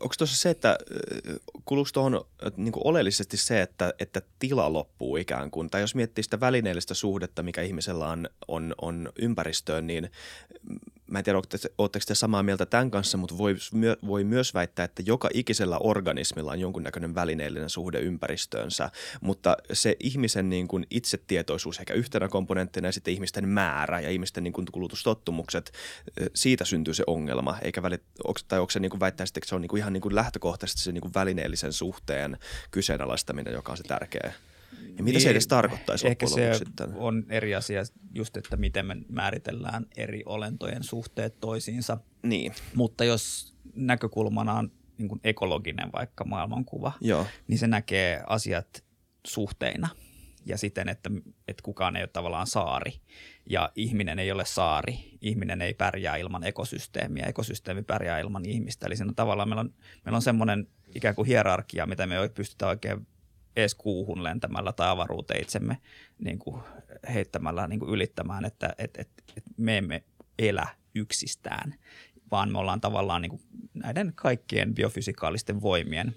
onko 0.00 0.14
tuossa 0.18 0.36
se, 0.36 0.50
että 0.50 0.78
kuluuko 1.64 1.90
tuohon 1.92 2.24
niin 2.56 2.72
oleellisesti 2.76 3.36
se, 3.36 3.62
että, 3.62 3.94
että 3.98 4.22
tila 4.38 4.72
loppuu 4.72 5.16
ikään 5.16 5.50
kuin, 5.50 5.70
tai 5.70 5.80
jos 5.80 5.94
miettii 5.94 6.24
sitä 6.24 6.40
välineellistä 6.40 6.94
suhdetta, 6.94 7.42
mikä 7.42 7.62
ihmisellä 7.62 8.08
on, 8.08 8.28
on, 8.48 8.74
on 8.82 9.12
ympäristöön, 9.18 9.86
niin 9.86 10.10
mä 11.10 11.18
en 11.18 11.24
tiedä, 11.24 11.38
oletteko 11.78 12.04
te 12.08 12.14
samaa 12.14 12.42
mieltä 12.42 12.66
tämän 12.66 12.90
kanssa, 12.90 13.18
mutta 13.18 13.38
voi, 13.38 13.56
voi 14.06 14.24
myös 14.24 14.54
väittää, 14.54 14.84
että 14.84 15.02
joka 15.06 15.28
ikisellä 15.34 15.78
organismilla 15.78 16.52
on 16.52 16.60
jonkunnäköinen 16.60 17.14
välineellinen 17.14 17.70
suhde 17.70 18.00
ympäristöönsä, 18.00 18.90
mutta 19.20 19.56
se 19.72 19.96
ihmisen 20.00 20.48
niin 20.48 20.68
kuin 20.68 20.86
itsetietoisuus 20.90 21.78
ehkä 21.78 21.94
yhtenä 21.94 22.28
komponenttina 22.28 22.88
ja 22.88 22.92
sitten 22.92 23.14
ihmisten 23.14 23.48
määrä 23.48 24.00
ja 24.00 24.10
ihmisten 24.10 24.44
niin 24.44 24.52
kuin 24.52 24.66
kulutustottumukset, 24.72 25.72
siitä 26.34 26.64
syntyy 26.64 26.94
se 26.94 27.04
ongelma, 27.06 27.58
eikä 27.62 27.82
välit, 27.82 28.02
tai 28.48 28.58
onko 28.58 28.70
se 28.70 28.80
niin 28.80 28.90
kuin 28.90 29.00
väittäisi, 29.00 29.32
että 29.36 29.48
se 29.48 29.54
on 29.54 29.60
niin 29.60 29.68
kuin 29.68 29.80
ihan 29.80 29.92
niin 29.92 30.00
kuin 30.00 30.14
lähtökohtaisesti 30.14 30.82
se 30.82 30.92
niin 30.92 31.02
kuin 31.02 31.14
välineellisen 31.14 31.72
suhteen 31.72 32.38
kyseenalaistaminen, 32.70 33.52
joka 33.52 33.72
on 33.72 33.76
se 33.76 33.82
tärkeä 33.82 34.32
ja 34.96 35.02
mitä 35.02 35.16
niin, 35.16 35.20
se 35.20 35.30
edes 35.30 35.46
tarkoittaisi 35.46 36.06
Ehkä 36.06 36.26
se 36.26 36.54
sitten? 36.54 36.94
on 36.94 37.24
eri 37.28 37.54
asia 37.54 37.82
just, 38.14 38.36
että 38.36 38.56
miten 38.56 38.86
me 38.86 38.96
määritellään 39.08 39.86
eri 39.96 40.22
olentojen 40.26 40.82
suhteet 40.82 41.40
toisiinsa. 41.40 41.98
Niin. 42.22 42.52
Mutta 42.74 43.04
jos 43.04 43.54
näkökulmana 43.74 44.52
on 44.52 44.70
niin 44.98 45.08
kuin 45.08 45.20
ekologinen 45.24 45.92
vaikka 45.92 46.24
maailmankuva, 46.24 46.92
Joo. 47.00 47.26
niin 47.48 47.58
se 47.58 47.66
näkee 47.66 48.22
asiat 48.26 48.84
suhteina 49.26 49.88
ja 50.46 50.58
siten, 50.58 50.88
että, 50.88 51.10
että 51.48 51.62
kukaan 51.62 51.96
ei 51.96 52.02
ole 52.02 52.10
tavallaan 52.12 52.46
saari 52.46 53.00
ja 53.50 53.72
ihminen 53.74 54.18
ei 54.18 54.32
ole 54.32 54.44
saari. 54.44 54.98
Ihminen 55.20 55.62
ei 55.62 55.74
pärjää 55.74 56.16
ilman 56.16 56.44
ekosysteemiä, 56.44 57.26
ekosysteemi 57.26 57.82
pärjää 57.82 58.18
ilman 58.18 58.44
ihmistä. 58.44 58.86
Eli 58.86 58.96
siinä 58.96 59.12
tavallaan 59.16 59.48
meillä 59.48 59.60
on, 59.60 59.74
meillä 60.04 60.16
on 60.16 60.22
semmoinen 60.22 60.68
ikään 60.94 61.14
kuin 61.14 61.26
hierarkia, 61.26 61.86
mitä 61.86 62.06
me 62.06 62.18
ei 62.18 62.28
pystytä 62.28 62.66
oikein 62.66 63.06
edes 63.56 63.74
kuuhun 63.74 64.24
lentämällä 64.24 64.72
tai 64.72 64.88
avaruuteen 64.88 65.42
itsemme 65.42 65.76
niin 66.18 66.38
kuin 66.38 66.62
heittämällä 67.14 67.66
niin 67.66 67.80
kuin 67.80 67.90
ylittämään, 67.90 68.44
että 68.44 68.74
et, 68.78 68.96
et, 68.98 69.08
et 69.36 69.44
me 69.56 69.78
emme 69.78 70.02
elä 70.38 70.66
yksistään, 70.94 71.74
vaan 72.30 72.52
me 72.52 72.58
ollaan 72.58 72.80
tavallaan 72.80 73.22
niin 73.22 73.30
kuin 73.30 73.42
näiden 73.74 74.12
kaikkien 74.14 74.74
biofysikaalisten 74.74 75.62
voimien 75.62 76.14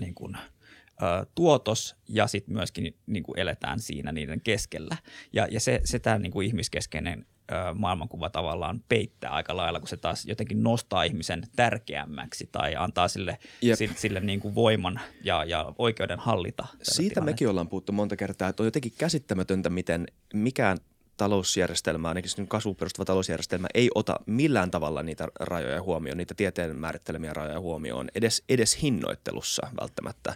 niin 0.00 0.14
kuin, 0.14 0.36
ö, 0.36 1.26
tuotos 1.34 1.96
ja 2.08 2.26
sitten 2.26 2.54
myöskin 2.54 2.96
niin 3.06 3.22
kuin 3.22 3.38
eletään 3.38 3.80
siinä 3.80 4.12
niiden 4.12 4.40
keskellä. 4.40 4.96
Ja, 5.32 5.48
ja 5.50 5.60
se, 5.60 5.80
se 5.84 5.98
tämä 5.98 6.18
niin 6.18 6.32
kuin 6.32 6.46
ihmiskeskeinen 6.46 7.26
maailmankuva 7.74 8.30
tavallaan 8.30 8.80
peittää 8.88 9.30
aika 9.30 9.56
lailla, 9.56 9.80
kun 9.80 9.88
se 9.88 9.96
taas 9.96 10.26
jotenkin 10.26 10.62
nostaa 10.62 11.02
ihmisen 11.02 11.42
tärkeämmäksi 11.56 12.48
tai 12.52 12.76
antaa 12.76 13.08
sille, 13.08 13.38
sille, 13.74 13.94
sille 13.96 14.20
niin 14.20 14.40
kuin 14.40 14.54
voiman 14.54 15.00
ja, 15.24 15.44
ja 15.44 15.72
oikeuden 15.78 16.18
hallita. 16.18 16.66
Siitä 16.82 16.96
tilannetta. 16.96 17.20
mekin 17.20 17.48
ollaan 17.48 17.68
puhuttu 17.68 17.92
monta 17.92 18.16
kertaa, 18.16 18.48
että 18.48 18.62
on 18.62 18.66
jotenkin 18.66 18.92
käsittämätöntä, 18.98 19.70
miten 19.70 20.06
mikään 20.34 20.78
talousjärjestelmä, 21.20 22.08
ainakin 22.08 22.48
kasvuun 22.48 22.76
perustuva 22.76 23.04
talousjärjestelmä, 23.04 23.68
ei 23.74 23.90
ota 23.94 24.20
millään 24.26 24.70
tavalla 24.70 25.02
niitä 25.02 25.28
rajoja 25.40 25.82
huomioon, 25.82 26.18
niitä 26.18 26.34
tieteen 26.34 26.76
määrittelemiä 26.76 27.32
rajoja 27.32 27.60
huomioon, 27.60 28.08
edes, 28.14 28.42
edes 28.48 28.82
hinnoittelussa 28.82 29.62
välttämättä. 29.80 30.34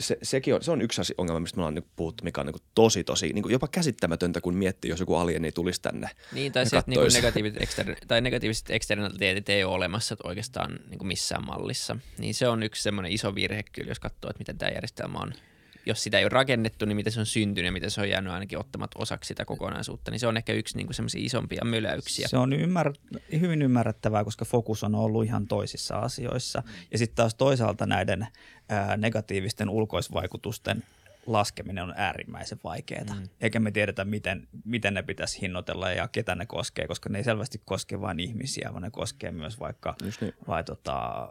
Se, 0.00 0.18
sekin 0.22 0.54
on, 0.54 0.62
se 0.64 0.70
on 0.70 0.82
yksi 0.82 1.00
asia, 1.00 1.14
ongelma, 1.18 1.40
mistä 1.40 1.56
me 1.56 1.60
ollaan 1.60 1.74
nyt 1.74 1.86
puhuttu, 1.96 2.24
mikä 2.24 2.40
on 2.40 2.46
niin 2.46 2.62
tosi, 2.74 3.04
tosi 3.04 3.32
niin 3.32 3.44
jopa 3.48 3.68
käsittämätöntä, 3.68 4.40
kun 4.40 4.54
miettii, 4.54 4.90
jos 4.90 5.00
joku 5.00 5.14
alieni 5.14 5.52
tulisi 5.52 5.82
tänne. 5.82 6.10
Niin, 6.32 6.52
tai 6.52 6.66
se, 6.66 6.76
että 6.76 6.90
niin 6.90 7.12
negatiiviset, 7.12 7.62
ekster, 7.62 7.96
tai 8.08 8.20
negatiiviset 8.20 8.70
eksternaliteetit 8.70 9.48
ei 9.48 9.64
ole 9.64 9.74
olemassa 9.74 10.16
oikeastaan 10.24 10.80
niin 10.88 11.06
missään 11.06 11.46
mallissa. 11.46 11.96
Niin 12.18 12.34
se 12.34 12.48
on 12.48 12.62
yksi 12.62 12.82
semmoinen 12.82 13.12
iso 13.12 13.34
virhe 13.34 13.62
kyllä, 13.72 13.90
jos 13.90 14.00
katsoo, 14.00 14.30
että 14.30 14.40
miten 14.40 14.58
tämä 14.58 14.72
järjestelmä 14.72 15.18
on 15.18 15.32
jos 15.86 16.02
sitä 16.02 16.18
ei 16.18 16.24
ole 16.24 16.28
rakennettu, 16.28 16.84
niin 16.84 16.96
miten 16.96 17.12
se 17.12 17.20
on 17.20 17.26
syntynyt 17.26 17.68
ja 17.68 17.72
miten 17.72 17.90
se 17.90 18.00
on 18.00 18.08
jäänyt 18.08 18.32
ainakin 18.32 18.58
ottamat 18.58 18.90
osaksi 18.94 19.28
sitä 19.28 19.44
kokonaisuutta, 19.44 20.10
niin 20.10 20.20
se 20.20 20.26
on 20.26 20.36
ehkä 20.36 20.52
yksi 20.52 20.76
niin 20.76 20.94
semmoisia 20.94 21.24
isompia 21.24 21.64
möläyksiä. 21.64 22.28
Se 22.28 22.38
on 22.38 22.52
ymmär- 22.52 23.18
hyvin 23.40 23.62
ymmärrettävää, 23.62 24.24
koska 24.24 24.44
fokus 24.44 24.84
on 24.84 24.94
ollut 24.94 25.24
ihan 25.24 25.46
toisissa 25.46 25.98
asioissa. 25.98 26.62
Ja 26.92 26.98
sitten 26.98 27.16
taas 27.16 27.34
toisaalta 27.34 27.86
näiden 27.86 28.26
ää, 28.68 28.96
negatiivisten 28.96 29.68
ulkoisvaikutusten 29.68 30.82
laskeminen 31.26 31.84
on 31.84 31.94
äärimmäisen 31.96 32.58
vaikeaa. 32.64 33.14
Mm. 33.14 33.28
Eikä 33.40 33.60
me 33.60 33.70
tiedetä, 33.70 34.04
miten, 34.04 34.48
miten 34.64 34.94
ne 34.94 35.02
pitäisi 35.02 35.40
hinnoitella 35.40 35.90
ja 35.90 36.08
ketä 36.08 36.34
ne 36.34 36.46
koskee, 36.46 36.86
koska 36.86 37.08
ne 37.08 37.18
ei 37.18 37.24
selvästi 37.24 37.62
koske 37.64 38.00
vain 38.00 38.20
ihmisiä, 38.20 38.68
vaan 38.72 38.82
ne 38.82 38.90
koskee 38.90 39.30
myös 39.30 39.60
vaikka 39.60 39.94
niin. 40.02 40.34
vai, 40.48 40.64
tota, 40.64 41.28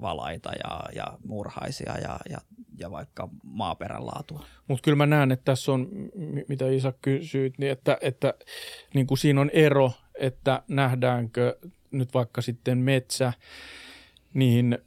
valaita 0.00 0.50
ja, 0.64 0.80
ja 0.94 1.18
murhaisia 1.26 1.98
ja, 1.98 2.18
ja, 2.30 2.38
ja 2.78 2.90
vaikka 2.90 3.28
maaperän 3.42 4.06
laatua. 4.06 4.46
Mutta 4.68 4.82
kyllä 4.82 4.96
mä 4.96 5.06
näen, 5.06 5.32
että 5.32 5.44
tässä 5.44 5.72
on, 5.72 5.88
mitä 6.48 6.68
Isa 6.68 6.92
kysyit, 7.02 7.58
niin 7.58 7.72
että, 7.72 7.98
että 8.00 8.34
niin 8.94 9.06
kuin 9.06 9.18
siinä 9.18 9.40
on 9.40 9.50
ero, 9.52 9.92
että 10.14 10.62
nähdäänkö 10.68 11.58
nyt 11.90 12.14
vaikka 12.14 12.42
sitten 12.42 12.78
metsä 12.78 13.32
niin 14.34 14.78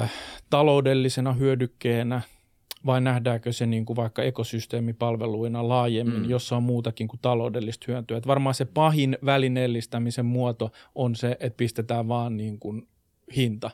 äh, 0.00 0.12
taloudellisena 0.50 1.32
hyödykkeenä– 1.32 2.20
vai 2.86 3.00
nähdäänkö 3.00 3.52
se 3.52 3.66
niin 3.66 3.84
kuin 3.84 3.96
vaikka 3.96 4.22
ekosysteemipalveluina 4.22 5.68
laajemmin, 5.68 6.22
mm. 6.22 6.30
jossa 6.30 6.56
on 6.56 6.62
muutakin 6.62 7.08
kuin 7.08 7.20
taloudellista 7.22 7.84
hyötyä. 7.88 8.16
Että 8.16 8.28
varmaan 8.28 8.54
se 8.54 8.64
pahin 8.64 9.18
välineellistämisen 9.24 10.26
muoto 10.26 10.72
on 10.94 11.16
se, 11.16 11.36
että 11.40 11.56
pistetään 11.56 12.08
vaan 12.08 12.36
niin 12.36 12.58
kuin 12.58 12.88
hinta. 13.36 13.70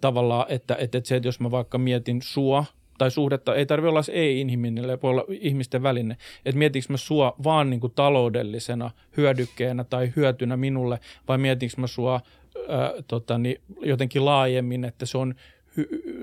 Tavallaan, 0.00 0.46
että, 0.48 0.74
että, 0.74 0.98
että 0.98 1.08
se, 1.08 1.16
että 1.16 1.28
jos 1.28 1.40
mä 1.40 1.50
vaikka 1.50 1.78
mietin 1.78 2.22
sua 2.22 2.64
tai 2.98 3.10
suhdetta, 3.10 3.54
ei 3.54 3.66
tarvitse 3.66 3.88
olla 3.88 4.02
se 4.02 4.12
ei-inhimillinen, 4.12 4.98
voi 5.02 5.10
olla 5.10 5.24
ihmisten 5.28 5.82
väline. 5.82 6.16
Että 6.44 6.58
mietinkö 6.58 6.86
mä 6.90 6.96
sua 6.96 7.36
vaan 7.44 7.70
niin 7.70 7.80
kuin 7.80 7.92
taloudellisena 7.92 8.90
hyödykkeenä 9.16 9.84
tai 9.84 10.12
hyötynä 10.16 10.56
minulle, 10.56 11.00
vai 11.28 11.38
mietinkö 11.38 11.74
mä 11.78 11.86
sua 11.86 12.20
ää, 12.68 12.92
tota, 13.08 13.38
niin 13.38 13.60
jotenkin 13.80 14.24
laajemmin, 14.24 14.84
että 14.84 15.06
se 15.06 15.18
on 15.18 15.34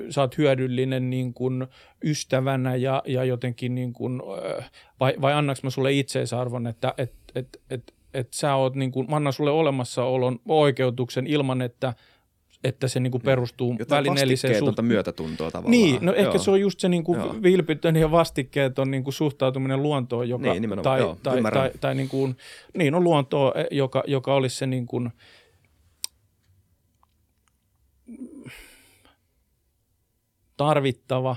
sä 0.10 0.22
oot 0.22 0.38
hyödyllinen 0.38 1.10
niin 1.10 1.34
kuin 1.34 1.68
ystävänä 2.04 2.76
ja, 2.76 3.04
ja 3.06 3.24
jotenkin 3.24 3.76
niin 3.76 3.94
kuin, 3.94 4.22
vai, 5.00 5.14
vai 5.22 5.34
annaks 5.34 5.64
mä 5.64 5.70
sulle 5.70 5.94
itseisarvon, 5.94 6.68
että 6.68 6.94
et, 6.98 7.14
et, 7.36 7.62
et, 7.70 7.94
et 8.14 8.34
sä 8.34 8.56
oot 8.56 8.76
niin 8.76 8.92
kuin, 8.92 9.10
mä 9.10 9.16
annan 9.16 9.34
sulle 9.34 9.52
olemassaolon 9.52 10.40
oikeutuksen 10.48 11.28
ilman, 11.28 11.62
että 11.62 11.94
että 12.64 12.88
se 12.88 13.00
niin 13.00 13.12
kuin 13.12 13.22
perustuu 13.22 13.76
Jotain 13.80 14.06
välineelliseen 14.06 14.60
suht... 14.60 14.82
myötätuntoa 14.82 15.52
tavallaan. 15.52 15.72
Niin, 15.72 15.98
no 16.02 16.14
ehkä 16.14 16.38
se 16.38 16.52
on 16.52 16.62
just 16.62 16.80
se 16.80 16.90
niin 16.90 17.04
kuin 17.04 17.44
vilpitön 17.44 17.96
ja 17.96 18.12
vastikkeeton 18.12 18.92
niin 18.92 19.04
kuin 19.04 19.14
suhtautuminen 19.14 19.84
luontoon, 19.84 20.30
joka, 20.30 20.54
niin, 20.54 20.70
tai, 20.84 21.00
joo, 21.00 21.18
tai, 21.24 21.42
tai, 21.42 21.72
tai 21.82 21.96
niin 21.96 22.10
kuin, 22.10 22.38
niin 22.78 22.96
on 22.96 23.04
luontoa, 23.04 23.54
joka, 23.72 24.04
joka 24.08 24.34
olisi 24.34 24.56
se 24.56 24.68
niin 24.68 24.86
tarvittava, 30.60 31.36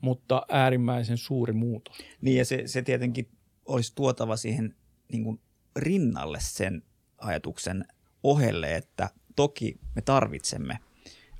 mutta 0.00 0.42
äärimmäisen 0.48 1.18
suuri 1.18 1.52
muutos. 1.52 1.98
Niin 2.20 2.36
ja 2.36 2.44
se, 2.44 2.62
se 2.66 2.82
tietenkin 2.82 3.28
olisi 3.66 3.92
tuotava 3.94 4.36
siihen 4.36 4.74
niin 5.12 5.24
kuin 5.24 5.40
rinnalle 5.76 6.38
sen 6.40 6.82
ajatuksen 7.18 7.84
ohelle, 8.22 8.76
että 8.76 9.10
toki 9.36 9.78
me 9.96 10.02
tarvitsemme 10.02 10.78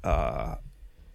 ää, 0.02 0.62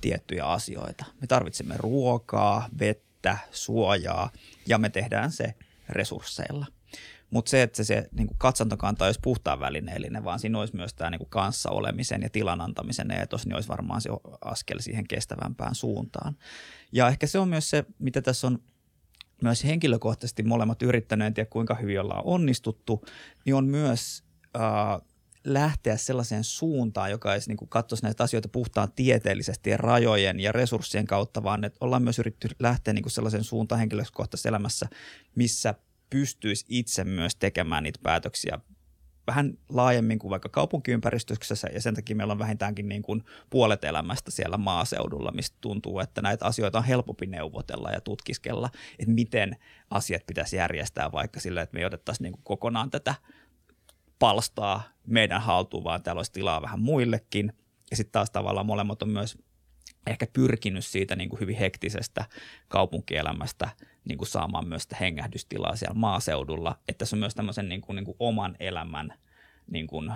tiettyjä 0.01 0.45
asioita. 0.45 1.05
Me 1.21 1.27
tarvitsemme 1.27 1.75
ruokaa, 1.77 2.69
vettä, 2.79 3.37
suojaa 3.51 4.31
ja 4.67 4.77
me 4.77 4.89
tehdään 4.89 5.31
se 5.31 5.53
resursseilla. 5.89 6.65
Mutta 7.29 7.49
se, 7.49 7.61
että 7.61 7.77
se, 7.77 7.83
se 7.83 8.09
niin 8.11 8.27
kuin 8.27 8.37
katsantokanta 8.37 9.05
olisi 9.05 9.19
puhtaan 9.23 9.59
välineellinen, 9.59 10.23
vaan 10.23 10.39
siinä 10.39 10.59
olisi 10.59 10.75
myös 10.75 10.93
tämä 10.93 11.09
niin 11.09 11.19
kuin 11.19 11.29
kanssa 11.29 11.69
olemisen 11.69 12.21
ja 12.21 12.29
tilan 12.29 12.61
antamisen 12.61 13.11
eetos, 13.11 13.45
niin 13.45 13.55
olisi 13.55 13.69
varmaan 13.69 14.01
se 14.01 14.09
askel 14.41 14.79
siihen 14.79 15.07
kestävämpään 15.07 15.75
suuntaan. 15.75 16.37
Ja 16.91 17.07
ehkä 17.07 17.27
se 17.27 17.39
on 17.39 17.49
myös 17.49 17.69
se, 17.69 17.85
mitä 17.99 18.21
tässä 18.21 18.47
on 18.47 18.59
myös 19.41 19.63
henkilökohtaisesti 19.63 20.43
molemmat 20.43 20.81
yrittäneet, 20.81 21.27
en 21.27 21.33
tiedä 21.33 21.49
kuinka 21.49 21.75
hyvin 21.75 22.01
ollaan 22.01 22.25
onnistuttu, 22.25 23.05
niin 23.45 23.55
on 23.55 23.65
myös 23.65 24.23
äh, 24.55 25.01
lähteä 25.45 25.97
sellaiseen 25.97 26.43
suuntaan, 26.43 27.11
joka 27.11 27.33
ei 27.33 27.39
niin 27.47 27.57
katsoisi 27.69 28.03
näitä 28.03 28.23
asioita 28.23 28.49
puhtaan 28.49 28.91
tieteellisesti 28.91 29.69
ja 29.69 29.77
rajojen 29.77 30.39
ja 30.39 30.51
resurssien 30.51 31.07
kautta, 31.07 31.43
vaan 31.43 31.63
että 31.63 31.77
ollaan 31.81 32.03
myös 32.03 32.19
yritetty 32.19 32.49
lähteä 32.59 32.93
niin 32.93 33.03
kuin 33.03 33.11
sellaiseen 33.11 33.43
suuntaan 33.43 33.79
henkilökohtaisessa 33.79 34.49
elämässä, 34.49 34.87
missä 35.35 35.75
pystyisi 36.09 36.65
itse 36.69 37.03
myös 37.03 37.35
tekemään 37.35 37.83
niitä 37.83 37.99
päätöksiä 38.03 38.59
vähän 39.27 39.57
laajemmin 39.69 40.19
kuin 40.19 40.29
vaikka 40.29 40.49
kaupunkiympäristössä 40.49 41.67
ja 41.73 41.81
sen 41.81 41.95
takia 41.95 42.15
meillä 42.15 42.31
on 42.31 42.39
vähintäänkin 42.39 42.89
niin 42.89 43.01
kuin 43.01 43.23
puolet 43.49 43.83
elämästä 43.83 44.31
siellä 44.31 44.57
maaseudulla, 44.57 45.31
mistä 45.31 45.57
tuntuu, 45.61 45.99
että 45.99 46.21
näitä 46.21 46.45
asioita 46.45 46.77
on 46.77 46.83
helpompi 46.83 47.25
neuvotella 47.25 47.91
ja 47.91 48.01
tutkiskella, 48.01 48.69
että 48.99 49.13
miten 49.13 49.57
asiat 49.89 50.25
pitäisi 50.27 50.55
järjestää 50.55 51.11
vaikka 51.11 51.39
sillä, 51.39 51.61
että 51.61 51.73
me 51.73 51.79
ei 51.79 51.85
otettaisi 51.85 52.23
niin 52.23 52.33
kuin 52.33 52.43
kokonaan 52.43 52.91
tätä 52.91 53.15
palstaa 54.19 54.83
meidän 55.07 55.41
haltuun, 55.41 55.83
vaan 55.83 56.03
täällä 56.03 56.19
olisi 56.19 56.31
tilaa 56.31 56.61
vähän 56.61 56.79
muillekin. 56.79 57.53
Ja 57.91 57.97
sitten 57.97 58.11
taas 58.11 58.31
tavallaan 58.31 58.65
molemmat 58.65 59.01
on 59.01 59.09
myös 59.09 59.37
ehkä 60.07 60.27
pyrkinyt 60.33 60.85
siitä 60.85 61.15
niin 61.15 61.29
kuin 61.29 61.39
hyvin 61.39 61.57
hektisestä 61.57 62.25
kaupunkielämästä 62.67 63.69
niin 64.05 64.17
kuin 64.17 64.27
saamaan 64.27 64.67
myös 64.67 64.83
sitä 64.83 64.95
hengähdystilaa 64.99 65.75
siellä 65.75 65.99
maaseudulla, 65.99 66.79
että 66.87 67.05
se 67.05 67.15
on 67.15 67.19
myös 67.19 67.35
tämmöisen 67.35 67.69
niin 67.69 67.81
kuin, 67.81 67.95
niin 67.95 68.05
kuin 68.05 68.15
oman 68.19 68.55
elämän 68.59 69.13
niin 69.67 69.87
kuin, 69.87 70.11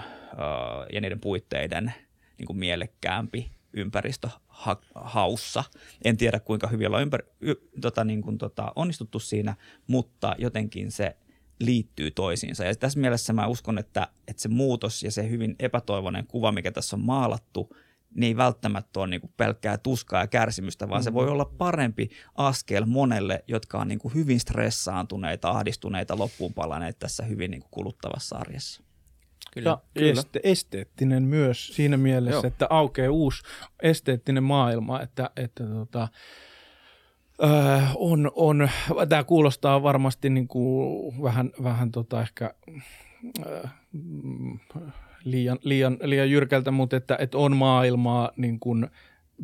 ja 0.93 1.01
niiden 1.01 1.19
puitteiden 1.19 1.93
niin 2.37 2.45
kuin 2.47 2.59
mielekkäämpi 2.59 3.51
ympäristö 3.73 4.29
ha- 4.47 4.81
haussa. 4.95 5.63
En 6.03 6.17
tiedä 6.17 6.39
kuinka 6.39 6.67
hyvin 6.67 6.87
ollaan 6.87 7.07
ympär- 7.07 7.31
y- 7.41 7.69
tota, 7.81 8.03
niin 8.03 8.21
kuin, 8.21 8.37
tota, 8.37 8.73
onnistuttu 8.75 9.19
siinä, 9.19 9.55
mutta 9.87 10.35
jotenkin 10.37 10.91
se 10.91 11.17
liittyy 11.59 12.11
toisiinsa. 12.11 12.65
Ja 12.65 12.75
tässä 12.75 12.99
mielessä 12.99 13.33
mä 13.33 13.47
uskon, 13.47 13.77
että, 13.77 14.07
että 14.27 14.41
se 14.41 14.49
muutos 14.49 15.03
ja 15.03 15.11
se 15.11 15.29
hyvin 15.29 15.55
epätoivoinen 15.59 16.27
kuva, 16.27 16.51
mikä 16.51 16.71
tässä 16.71 16.95
on 16.95 17.01
maalattu– 17.01 17.69
niin 18.15 18.27
ei 18.27 18.37
välttämättä 18.37 18.99
ole 18.99 19.07
niin 19.07 19.21
kuin 19.21 19.33
pelkkää 19.37 19.77
tuskaa 19.77 20.21
ja 20.21 20.27
kärsimystä, 20.27 20.89
vaan 20.89 21.01
mm. 21.01 21.03
se 21.03 21.13
voi 21.13 21.29
olla 21.29 21.45
parempi 21.45 22.09
askel 22.35 22.85
monelle, 22.85 23.43
jotka 23.47 23.79
on 23.79 23.87
niin 23.87 23.99
kuin 23.99 24.13
hyvin 24.13 24.39
stressaantuneita, 24.39 25.49
ahdistuneita, 25.49 26.17
loppuun 26.17 26.53
palaneet 26.53 26.99
tässä 26.99 27.23
hyvin 27.23 27.51
niin 27.51 27.61
kuin 27.61 27.71
kuluttavassa 27.71 28.37
arjessa. 28.37 28.83
Kyllä, 29.53 29.69
ja 29.69 29.81
kyllä. 29.93 30.11
Este, 30.11 30.39
esteettinen 30.43 31.23
myös 31.23 31.67
siinä 31.67 31.97
mielessä, 31.97 32.35
Joo. 32.35 32.47
että 32.47 32.67
aukeaa 32.69 33.11
uusi 33.11 33.43
esteettinen 33.81 34.43
maailma, 34.43 35.01
että, 35.01 35.29
että 35.35 35.63
tota, 35.67 36.07
äh, 37.43 37.91
on, 37.95 38.31
on, 38.35 38.69
tämä 39.09 39.23
kuulostaa 39.23 39.83
varmasti 39.83 40.29
niin 40.29 40.47
kuin 40.47 41.23
vähän, 41.23 41.51
vähän 41.63 41.91
tota 41.91 42.21
ehkä 42.21 42.53
äh, 43.45 43.71
liian, 45.23 45.59
liian, 45.63 45.97
liian 46.03 46.31
jyrkältä, 46.31 46.71
mutta 46.71 46.97
että, 46.97 47.17
että 47.19 47.37
on 47.37 47.57
maailmaa 47.57 48.31
niin 48.35 48.59
kuin 48.59 48.87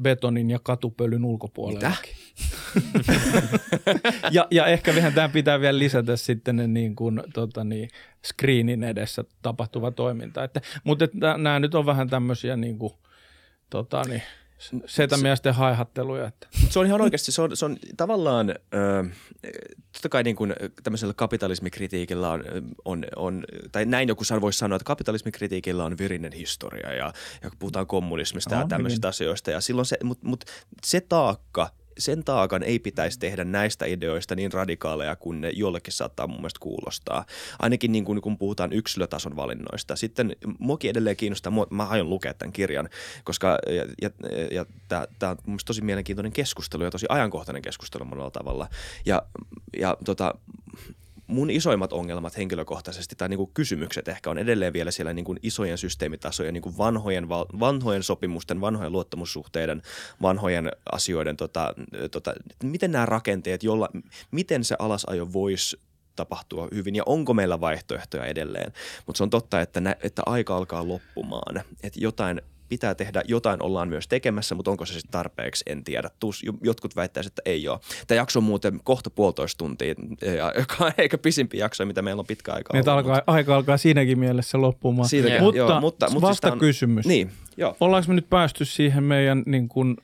betonin 0.02 0.50
ja 0.50 0.60
katupölyn 0.64 1.26
ulkopuolella. 1.26 1.92
ja, 4.32 4.48
ja 4.52 4.66
ehkä 4.66 4.96
vähän 4.96 5.14
tämä 5.14 5.30
pitää 5.30 5.60
vielä 5.60 5.80
lisätä 5.80 6.16
sitten 6.16 6.56
ne 6.56 6.68
niin 6.68 6.96
kuin, 6.96 7.24
tota 7.34 7.64
niin, 7.64 7.90
screenin 8.26 8.84
edessä 8.84 9.24
tapahtuva 9.42 9.92
toiminta. 9.92 10.44
Että, 10.44 10.62
mutta 10.84 11.06
että 11.06 11.38
nämä 11.38 11.60
nyt 11.60 11.76
on 11.76 11.86
vähän 11.86 12.10
tämmöisiä 12.10 12.56
niin 12.56 12.80
kuin, 12.80 12.94
tota 13.70 14.04
niin, 14.04 14.22
setämiesten 14.86 15.54
haihatteluja. 15.54 16.28
Että. 16.28 16.48
Se 16.70 16.80
on 16.80 16.86
ihan 16.86 17.02
oikeasti, 17.02 17.32
se 17.32 17.42
on, 17.42 17.58
se 17.58 17.66
on 17.66 17.78
tavallaan, 17.98 18.50
äh, 18.50 19.18
totta 19.94 20.10
kai 20.10 20.24
niin 20.24 20.36
kuin 20.36 20.54
tämmöisellä 20.84 21.14
kapitalismikritiikillä 21.14 22.30
on, 22.30 22.44
on, 22.86 23.06
on, 23.16 23.44
tai 23.72 23.86
näin 23.86 24.08
joku 24.08 24.24
voisi 24.42 24.60
sanoa, 24.60 24.76
että 24.76 24.86
kapitalismikritiikillä 24.86 25.86
on 25.86 25.98
virinen 25.98 26.34
historia 26.34 26.94
ja, 26.94 27.14
ja 27.44 27.52
puhutaan 27.60 27.88
kommunismista 27.88 28.56
no, 28.56 28.62
ja 28.62 28.68
tämmöisistä 28.68 29.08
hyvin. 29.08 29.10
asioista. 29.10 29.52
Ja 29.52 29.62
silloin 29.62 29.86
se, 29.86 29.98
mutta 30.04 30.28
mut 30.28 30.46
se 30.86 31.02
taakka– 31.02 31.70
sen 31.98 32.24
taakan 32.24 32.64
ei 32.64 32.80
pitäisi 32.80 33.20
tehdä 33.20 33.44
näistä 33.44 33.86
ideoista 33.86 34.36
niin 34.36 34.54
radikaaleja 34.54 35.16
kuin 35.16 35.42
ne 35.42 35.50
jollekin 35.50 35.94
saattaa 35.94 36.28
mun 36.28 36.38
mielestä 36.38 36.60
kuulostaa. 36.60 37.26
Ainakin 37.60 37.92
niin 37.92 38.06
kuin, 38.06 38.22
kun 38.22 38.38
puhutaan 38.38 38.74
yksilötason 38.74 39.36
valinnoista. 39.36 39.96
Sitten 39.96 40.36
muokin 40.60 40.90
edelleen 40.90 41.16
kiinnostaa, 41.16 41.54
mä 41.70 41.84
aion 41.84 42.10
lukea 42.10 42.34
tämän 42.34 42.54
kirjan, 42.54 42.90
koska 43.24 43.58
ja, 43.68 43.86
ja, 44.02 44.10
ja 44.52 44.66
tämä 45.20 45.32
on 45.32 45.38
mun 45.46 45.60
tosi 45.66 45.82
mielenkiintoinen 45.82 46.32
keskustelu 46.32 46.84
ja 46.84 46.92
tosi 46.92 47.06
ajankohtainen 47.10 47.62
keskustelu 47.62 48.06
monella 48.06 48.32
tavalla. 48.32 48.68
Ja, 49.06 49.22
ja 49.78 49.98
tota, 50.06 50.34
mun 51.28 51.50
isoimmat 51.50 51.94
ongelmat 51.94 52.38
henkilökohtaisesti 52.38 53.16
tai 53.16 53.30
niin 53.30 53.38
kuin 53.38 53.52
kysymykset 53.54 54.08
ehkä 54.08 54.30
on 54.30 54.38
edelleen 54.38 54.74
vielä 54.74 54.92
siellä 54.92 55.14
niin 55.14 55.26
kuin 55.26 55.40
isojen 55.44 55.78
systeemitasojen, 55.78 56.54
niin 56.54 56.62
kuin 56.62 56.78
vanhojen, 56.78 57.30
vanhojen 57.60 58.04
sopimusten, 58.04 58.62
vanhojen 58.62 58.92
luottamussuhteiden, 58.92 59.82
vanhojen 60.22 60.72
asioiden, 60.92 61.38
tota, 61.38 61.74
tota, 62.12 62.34
miten 62.64 62.92
nämä 62.92 63.06
rakenteet, 63.06 63.64
jolla, 63.64 63.90
miten 64.32 64.64
se 64.64 64.76
alasajo 64.80 65.34
voisi 65.34 65.80
tapahtua 66.16 66.68
hyvin 66.74 66.96
ja 66.96 67.04
onko 67.06 67.34
meillä 67.34 67.62
vaihtoehtoja 67.62 68.26
edelleen. 68.26 68.72
Mutta 69.06 69.18
se 69.18 69.24
on 69.24 69.30
totta, 69.30 69.62
että, 69.62 69.82
nä, 69.82 69.96
että 70.04 70.22
aika 70.26 70.58
alkaa 70.58 70.88
loppumaan, 70.88 71.64
että 71.84 72.00
jotain 72.00 72.42
pitää 72.70 72.96
tehdä, 72.96 73.24
jotain 73.28 73.64
ollaan 73.64 73.90
myös 73.90 74.08
tekemässä, 74.08 74.56
mutta 74.56 74.72
onko 74.72 74.86
se 74.86 74.94
sitten 74.94 75.12
tarpeeksi, 75.12 75.64
en 75.68 75.84
tiedä. 75.84 76.10
Tus, 76.20 76.46
jotkut 76.62 76.96
väittäisivät, 76.96 77.32
että 77.32 77.42
ei 77.50 77.68
ole. 77.68 77.80
Tämä 78.08 78.16
jakso 78.16 78.40
on 78.40 78.44
muuten 78.44 78.80
kohta 78.84 79.10
puolitoista 79.10 79.58
tuntia, 79.58 79.96
joka 80.60 80.76
on 80.86 80.92
eikä 80.98 81.18
pisimpi 81.18 81.58
jakso, 81.58 81.86
mitä 81.86 82.02
meillä 82.02 82.20
on 82.20 82.26
pitkä 82.26 82.54
aika 82.54 82.74
Meitä 82.74 82.94
alkaa, 82.94 83.16
mutta... 83.16 83.32
aika 83.32 83.56
alkaa 83.56 83.78
siinäkin 83.78 84.20
mielessä 84.20 84.62
loppumaan. 84.62 85.10
Siitäkin, 85.10 85.42
mutta, 85.42 85.58
joo, 85.58 85.80
mutta, 85.80 86.10
mutta 86.10 86.28
vasta 86.28 86.48
siis 86.48 86.54
on, 86.54 86.60
kysymys. 86.60 87.06
Niin, 87.06 87.32
joo. 87.58 87.78
Ollaanko 87.80 88.08
me 88.08 88.14
nyt 88.14 88.30
päästy 88.30 88.66
siihen 88.66 89.04
meidän 89.04 89.44
niin 89.46 89.68
kuin, 89.68 89.98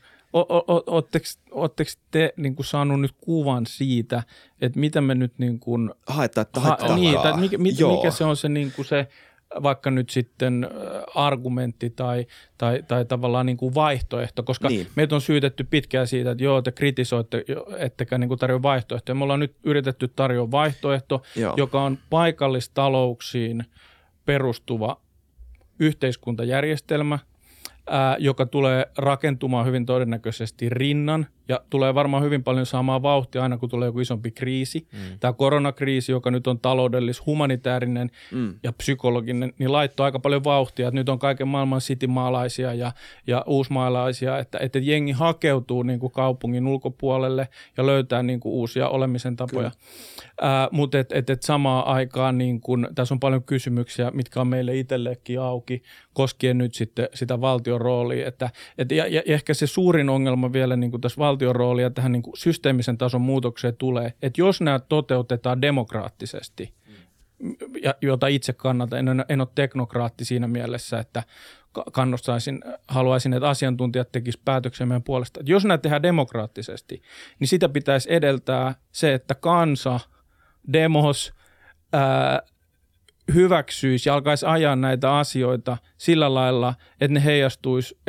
Oletteko 1.51 1.89
te 2.11 2.33
niin 2.37 2.55
kuin, 2.55 2.65
saanut 2.65 3.01
nyt 3.01 3.11
kuvan 3.21 3.65
siitä, 3.65 4.23
että 4.61 4.79
mitä 4.79 5.01
me 5.01 5.15
nyt 5.15 5.33
niin 5.37 5.59
kuin, 5.59 5.91
haetaan, 6.07 6.47
että 6.47 6.59
ha, 6.59 6.77
niin, 6.95 7.19
tai 7.19 7.37
mikä, 7.37 7.57
mikä, 7.57 7.87
mikä 7.87 8.11
se 8.11 8.23
on 8.23 8.37
se, 8.37 8.49
niin 8.49 8.71
kuin 8.75 8.85
se 8.85 9.07
vaikka 9.63 9.91
nyt 9.91 10.09
sitten 10.09 10.67
argumentti 11.15 11.89
tai, 11.89 12.25
tai, 12.57 12.83
tai 12.87 13.05
tavallaan 13.05 13.45
niin 13.45 13.57
kuin 13.57 13.75
vaihtoehto, 13.75 14.43
koska 14.43 14.67
niin. 14.67 14.87
meitä 14.95 15.15
on 15.15 15.21
syytetty 15.21 15.63
pitkään 15.63 16.07
siitä, 16.07 16.31
että 16.31 16.43
joo, 16.43 16.61
te 16.61 16.71
kritisoitte, 16.71 17.45
ettekä 17.77 18.17
niin 18.17 18.27
kuin 18.27 18.39
tarjoa 18.39 18.61
vaihtoehtoja. 18.61 19.15
Me 19.15 19.23
ollaan 19.23 19.39
nyt 19.39 19.55
yritetty 19.63 20.07
tarjoa 20.07 20.51
vaihtoehto, 20.51 21.23
joo. 21.35 21.53
joka 21.57 21.81
on 21.81 21.97
paikallistalouksiin 22.09 23.65
perustuva 24.25 25.01
yhteiskuntajärjestelmä, 25.79 27.19
ää, 27.89 28.15
joka 28.19 28.45
tulee 28.45 28.85
rakentumaan 28.97 29.65
hyvin 29.65 29.85
todennäköisesti 29.85 30.69
rinnan 30.69 31.27
ja 31.51 31.59
tulee 31.69 31.93
varmaan 31.93 32.23
hyvin 32.23 32.43
paljon 32.43 32.65
saamaan 32.65 33.03
vauhtia 33.03 33.43
aina, 33.43 33.57
kun 33.57 33.69
tulee 33.69 33.85
joku 33.85 33.99
isompi 33.99 34.31
kriisi. 34.31 34.87
Mm. 34.91 35.19
Tämä 35.19 35.33
koronakriisi, 35.33 36.11
joka 36.11 36.31
nyt 36.31 36.47
on 36.47 36.59
taloudellis, 36.59 37.25
humanitaarinen 37.25 38.11
mm. 38.31 38.53
ja 38.63 38.73
psykologinen, 38.73 39.53
niin 39.59 39.71
laittoi 39.71 40.05
aika 40.05 40.19
paljon 40.19 40.43
vauhtia. 40.43 40.87
Että 40.87 40.95
nyt 40.95 41.09
on 41.09 41.19
kaiken 41.19 41.47
maailman 41.47 41.81
sitimaalaisia 41.81 42.73
ja, 42.73 42.91
ja 43.27 43.43
uusmaalaisia, 43.47 44.39
että, 44.39 44.57
että 44.61 44.79
jengi 44.79 45.11
hakeutuu 45.11 45.83
niin 45.83 45.99
kuin 45.99 46.11
kaupungin 46.11 46.67
ulkopuolelle 46.67 47.47
ja 47.77 47.85
löytää 47.85 48.23
niin 48.23 48.39
kuin 48.39 48.53
uusia 48.53 48.89
olemisen 48.89 49.35
tapoja. 49.35 49.71
Äh, 50.43 50.67
mutta 50.71 50.99
et, 50.99 51.11
et, 51.11 51.29
et 51.29 51.43
samaan 51.43 51.87
aikaan 51.87 52.37
niin 52.37 52.61
kun, 52.61 52.87
tässä 52.95 53.13
on 53.13 53.19
paljon 53.19 53.43
kysymyksiä, 53.43 54.11
mitkä 54.11 54.41
on 54.41 54.47
meille 54.47 54.77
itsellekin 54.77 55.39
auki, 55.39 55.83
koskien 56.13 56.57
nyt 56.57 56.73
sitten 56.73 57.09
sitä 57.13 57.41
valtion 57.41 57.81
roolia. 57.81 58.27
Että, 58.27 58.49
et, 58.77 58.91
ja, 58.91 59.07
ja 59.07 59.21
ehkä 59.25 59.53
se 59.53 59.67
suurin 59.67 60.09
ongelma 60.09 60.53
vielä 60.53 60.75
niin 60.75 60.91
kuin 60.91 61.01
tässä 61.01 61.17
valtion 61.17 61.40
roolia 61.53 61.89
tähän 61.89 62.11
niin 62.11 62.23
kuin 62.23 62.37
systeemisen 62.37 62.97
tason 62.97 63.21
muutokseen 63.21 63.77
tulee, 63.77 64.13
että 64.21 64.41
jos 64.41 64.61
nämä 64.61 64.79
toteutetaan 64.79 65.61
demokraattisesti, 65.61 66.73
ja, 67.83 67.95
jota 68.01 68.27
itse 68.27 68.53
kannatan, 68.53 68.99
en, 68.99 69.25
en 69.29 69.41
ole 69.41 69.47
teknokraatti 69.55 70.25
siinä 70.25 70.47
mielessä, 70.47 70.99
että 70.99 71.23
kannustaisin, 71.91 72.59
haluaisin, 72.87 73.33
että 73.33 73.49
asiantuntijat 73.49 74.11
tekisivät 74.11 74.45
päätöksen 74.45 74.87
meidän 74.87 75.03
puolesta. 75.03 75.39
Että 75.39 75.51
jos 75.51 75.65
nämä 75.65 75.77
tehdään 75.77 76.03
demokraattisesti, 76.03 77.01
niin 77.39 77.47
sitä 77.47 77.69
pitäisi 77.69 78.13
edeltää 78.13 78.75
se, 78.91 79.13
että 79.13 79.35
kansa, 79.35 79.99
demos, 80.73 81.33
ää, 81.93 82.41
hyväksyisi 83.33 84.09
ja 84.09 84.13
alkaisi 84.13 84.45
ajaa 84.45 84.75
näitä 84.75 85.17
asioita 85.17 85.77
sillä 85.97 86.33
lailla, 86.33 86.75
että 87.01 87.13
ne 87.13 87.23
heijastuisi 87.23 87.99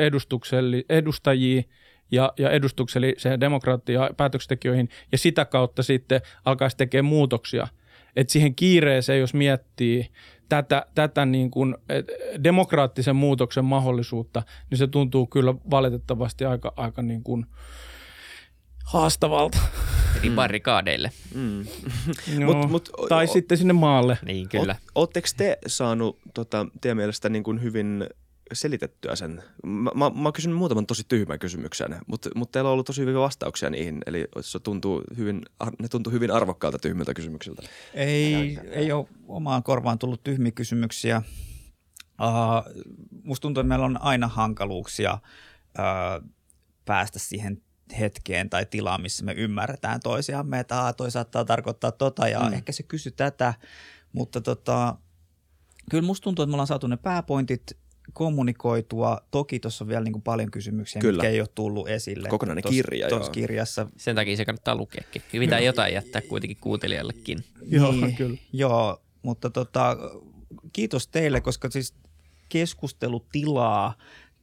edustajiin 0.89 1.69
ja, 2.13 2.33
ja 2.39 2.49
edustukselliseen 2.49 3.39
demokraattia 3.39 4.09
päätöksentekijöihin 4.17 4.89
ja 5.11 5.17
sitä 5.17 5.45
kautta 5.45 5.83
sitten 5.83 6.21
alkaisi 6.45 6.77
tekemään 6.77 7.09
muutoksia. 7.09 7.67
Et 8.15 8.29
siihen 8.29 8.55
kiireeseen, 8.55 9.19
jos 9.19 9.33
miettii 9.33 10.09
tätä, 10.49 10.85
tätä 10.95 11.25
niin 11.25 11.51
kuin 11.51 11.75
demokraattisen 12.43 13.15
muutoksen 13.15 13.65
mahdollisuutta, 13.65 14.43
niin 14.69 14.77
se 14.77 14.87
tuntuu 14.87 15.27
kyllä 15.27 15.55
valitettavasti 15.71 16.45
aika, 16.45 16.73
aika 16.75 17.01
niin 17.01 17.23
kuin 17.23 17.45
haastavalta. 18.85 19.57
Eli 20.23 20.31
barrikaadeille. 20.31 21.11
Mm. 21.35 21.59
No, 22.39 22.47
Mut- 22.53 22.69
mut- 22.69 23.07
tai 23.09 23.25
o- 23.25 23.33
sitten 23.33 23.57
sinne 23.57 23.73
maalle. 23.73 24.17
Niin, 24.25 24.49
kyllä. 24.49 24.75
Oletteko 24.95 25.27
te 25.37 25.57
saanut 25.67 26.19
tota, 26.33 26.65
teidän 26.81 26.97
mielestä 26.97 27.29
niin 27.29 27.43
kuin 27.43 27.61
hyvin 27.61 28.07
selitettyä 28.55 29.15
sen? 29.15 29.43
Mä, 29.65 29.91
mä, 29.95 30.09
mä 30.09 30.23
oon 30.23 30.33
kysynyt 30.33 30.57
muutaman 30.57 30.85
tosi 30.85 31.03
tyhmän 31.07 31.39
kysymyksen, 31.39 31.95
mutta, 32.07 32.29
mutta 32.35 32.51
teillä 32.51 32.67
on 32.67 32.73
ollut 32.73 32.85
tosi 32.85 33.01
hyviä 33.01 33.19
vastauksia 33.19 33.69
niihin. 33.69 34.01
Eli 34.05 34.27
se 34.41 34.59
tuntuu 34.59 35.03
hyvin, 35.17 35.41
ne 35.81 35.87
tuntuu 35.87 36.13
hyvin 36.13 36.31
arvokkaalta 36.31 36.79
tyhmiltä 36.79 37.13
kysymyksiltä. 37.13 37.61
Ei, 37.93 38.59
ei 38.71 38.91
ole 38.91 39.07
omaan 39.27 39.63
korvaan 39.63 39.99
tullut 39.99 40.23
tyhmiä 40.23 40.51
kysymyksiä. 40.51 41.21
Uh, 42.21 42.83
musta 43.23 43.41
tuntuu, 43.41 43.61
että 43.61 43.67
meillä 43.67 43.85
on 43.85 44.01
aina 44.01 44.27
hankaluuksia 44.27 45.13
uh, 45.13 46.29
päästä 46.85 47.19
siihen 47.19 47.61
hetkeen 47.99 48.49
tai 48.49 48.65
tilaan, 48.65 49.01
missä 49.01 49.25
me 49.25 49.33
ymmärretään 49.33 49.99
toisiamme, 50.03 50.59
että 50.59 50.81
Aa, 50.81 50.93
toi 50.93 51.11
saattaa 51.11 51.45
tarkoittaa 51.45 51.91
tota 51.91 52.27
ja 52.27 52.39
mm. 52.39 52.53
ehkä 52.53 52.71
se 52.71 52.83
kysy 52.83 53.11
tätä, 53.11 53.53
mutta 54.13 54.41
tota, 54.41 54.95
kyllä 55.91 56.05
musta 56.05 56.23
tuntuu, 56.23 56.43
että 56.43 56.49
me 56.49 56.53
ollaan 56.53 56.67
saatu 56.67 56.87
ne 56.87 56.97
pääpointit 56.97 57.77
kommunikoitua. 58.13 59.21
Toki 59.31 59.59
tuossa 59.59 59.83
on 59.83 59.87
vielä 59.87 60.03
niin 60.03 60.13
kuin 60.13 60.21
paljon 60.23 60.51
kysymyksiä, 60.51 61.01
Kyllä. 61.01 61.17
mitkä 61.23 61.29
ei 61.29 61.39
ole 61.41 61.47
tullut 61.55 61.87
esille. 61.89 62.29
Kokonainen 62.29 62.63
Tossa- 62.63 62.71
kirja, 62.73 63.09
Tuossa 63.09 63.27
joo. 63.27 63.33
kirjassa 63.33 63.87
Sen 63.97 64.15
takia 64.15 64.37
se 64.37 64.45
kannattaa. 64.45 64.77
Hyvin 65.33 65.49
tai 65.49 65.65
jotain 65.65 65.93
jättää 65.93 66.21
kuitenkin 66.21 66.57
kuuntelijallekin. 66.61 67.43
Joo, 67.67 67.91
niin, 67.91 68.15
kyllä. 68.15 68.37
Joo, 68.53 69.01
mutta 69.23 69.49
tota, 69.49 69.97
kiitos 70.73 71.07
teille, 71.07 71.41
koska 71.41 71.69
siis 71.69 71.93
keskustelutilaa 72.49 73.97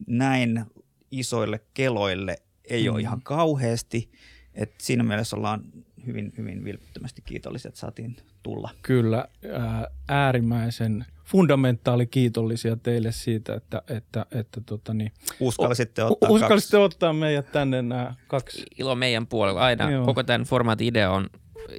näin 0.07 0.65
isoille 1.11 1.61
keloille 1.75 2.37
ei 2.71 2.89
Mm. 2.89 2.95
ole 2.95 3.01
ihan 3.01 3.23
kauheasti. 3.23 4.11
Et 4.55 4.73
siinä 4.79 5.03
mielessä 5.03 5.37
ollaan 5.37 5.65
hyvin, 6.07 6.33
hyvin 6.39 6.65
vilpittömästi 6.65 7.23
kiitollisia, 7.23 7.69
että 7.69 7.81
saatiin 7.81 8.17
tulla. 8.43 8.71
Kyllä 8.83 9.29
ää, 9.53 9.89
äärimmäisen 10.09 11.05
fundamentaali 11.31 12.07
kiitollisia 12.07 12.77
teille 12.77 13.13
siitä, 13.13 13.55
että, 13.55 13.83
että, 13.89 14.27
että 14.33 14.61
tota 14.67 14.95
niin, 14.95 15.13
Uskalsitte 15.41 16.05
ottaa 16.05 16.31
uskalsitte 16.31 16.77
kaksi. 16.77 16.85
ottaa 16.85 17.13
meidät 17.13 17.53
tänne 17.53 17.83
nämä 17.83 18.15
kaksi. 18.29 18.63
Ilo 18.79 18.95
meidän 18.95 19.27
puolella. 19.27 19.61
Aina 19.61 19.91
Joo. 19.91 20.05
koko 20.05 20.23
tämän 20.23 20.43
formaatin 20.45 20.87
idea 20.87 21.11
on, 21.11 21.31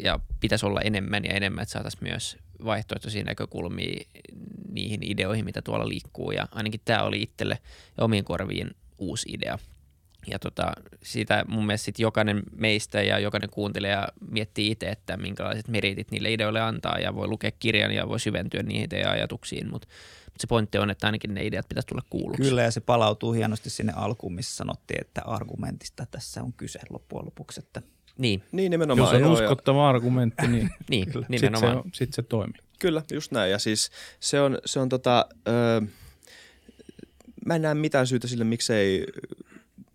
ja 0.04 0.20
pitäisi 0.40 0.66
olla 0.66 0.82
enemmän 0.82 1.24
ja 1.26 1.34
enemmän, 1.34 1.62
että 1.62 1.74
saataisiin 1.74 2.04
myös 2.04 2.38
vaihtoehtoisia 2.66 3.24
näkökulmia 3.24 4.06
niihin 4.72 5.00
ideoihin, 5.04 5.46
mitä 5.46 5.62
tuolla 5.62 5.88
liikkuu. 5.88 6.32
Ja 6.32 6.48
ainakin 6.52 6.82
tämä 6.86 7.04
oli 7.04 7.22
itselle 7.22 7.58
ja 7.98 8.04
omiin 8.04 8.26
korviin 8.26 8.72
uusi 8.98 9.30
idea. 9.34 9.60
Ja 10.28 10.40
tota, 10.40 10.72
sitä 11.04 11.46
mun 11.48 11.66
mielestä 11.66 11.86
sit 11.86 12.00
jokainen 12.00 12.44
meistä 12.56 13.02
ja 13.02 13.20
jokainen 13.20 13.50
kuuntelija 13.50 14.08
miettii 14.30 14.72
itse, 14.72 14.90
että 14.90 15.18
minkälaiset 15.18 15.68
meritit 15.68 16.12
niille 16.12 16.34
ideoille 16.34 16.62
antaa 16.62 17.00
ja 17.00 17.16
voi 17.16 17.28
lukea 17.28 17.52
kirjan 17.60 17.92
ja 17.92 18.08
voi 18.10 18.20
syventyä 18.20 18.64
niihin 18.64 18.90
teidän 18.90 19.12
ajatuksiin, 19.12 19.70
mutta 19.72 19.88
mut 20.26 20.40
se 20.42 20.48
pointti 20.48 20.78
on, 20.78 20.90
että 20.90 21.08
ainakin 21.08 21.34
ne 21.34 21.46
ideat 21.46 21.70
pitäisi 21.70 21.88
tulla 21.88 22.02
kuulluksi. 22.10 22.42
Kyllä, 22.50 22.62
ja 22.64 22.72
se 22.72 22.82
palautuu 22.82 23.34
hienosti 23.34 23.70
sinne 23.70 23.94
alkuun, 23.96 24.34
missä 24.34 24.56
sanottiin, 24.56 25.02
että 25.02 25.22
argumentista 25.26 26.06
tässä 26.12 26.44
on 26.44 26.54
kyse 26.54 26.80
loppujen 26.90 27.26
lopuksi. 27.26 27.60
Että 27.60 27.82
Niin, 28.18 28.44
Niin 28.52 28.72
nimenomaan. 28.72 29.06
Jos 29.08 29.14
on 29.16 29.22
joo, 29.22 29.38
ja- 29.42 29.44
uskottava 29.44 29.90
argumentti, 29.90 30.48
niin 30.48 30.70
niin 30.90 31.04
sitten 31.06 31.22
se, 31.24 31.28
nimenomaan. 31.30 31.78
on- 31.78 31.84
sit 31.94 32.14
se 32.14 32.24
toimii. 32.24 32.62
Kyllä, 32.80 33.02
just 33.12 33.32
näin. 33.32 33.52
Ja 33.52 33.60
siis 33.60 33.92
se 34.20 34.42
on, 34.42 34.58
se 34.66 34.80
on 34.80 34.90
tota, 34.90 35.26
öö, 35.48 35.82
mä 37.46 37.56
en 37.56 37.62
näe 37.62 37.74
mitään 37.74 38.08
syytä 38.08 38.28
sille, 38.28 38.44
miksei 38.44 39.06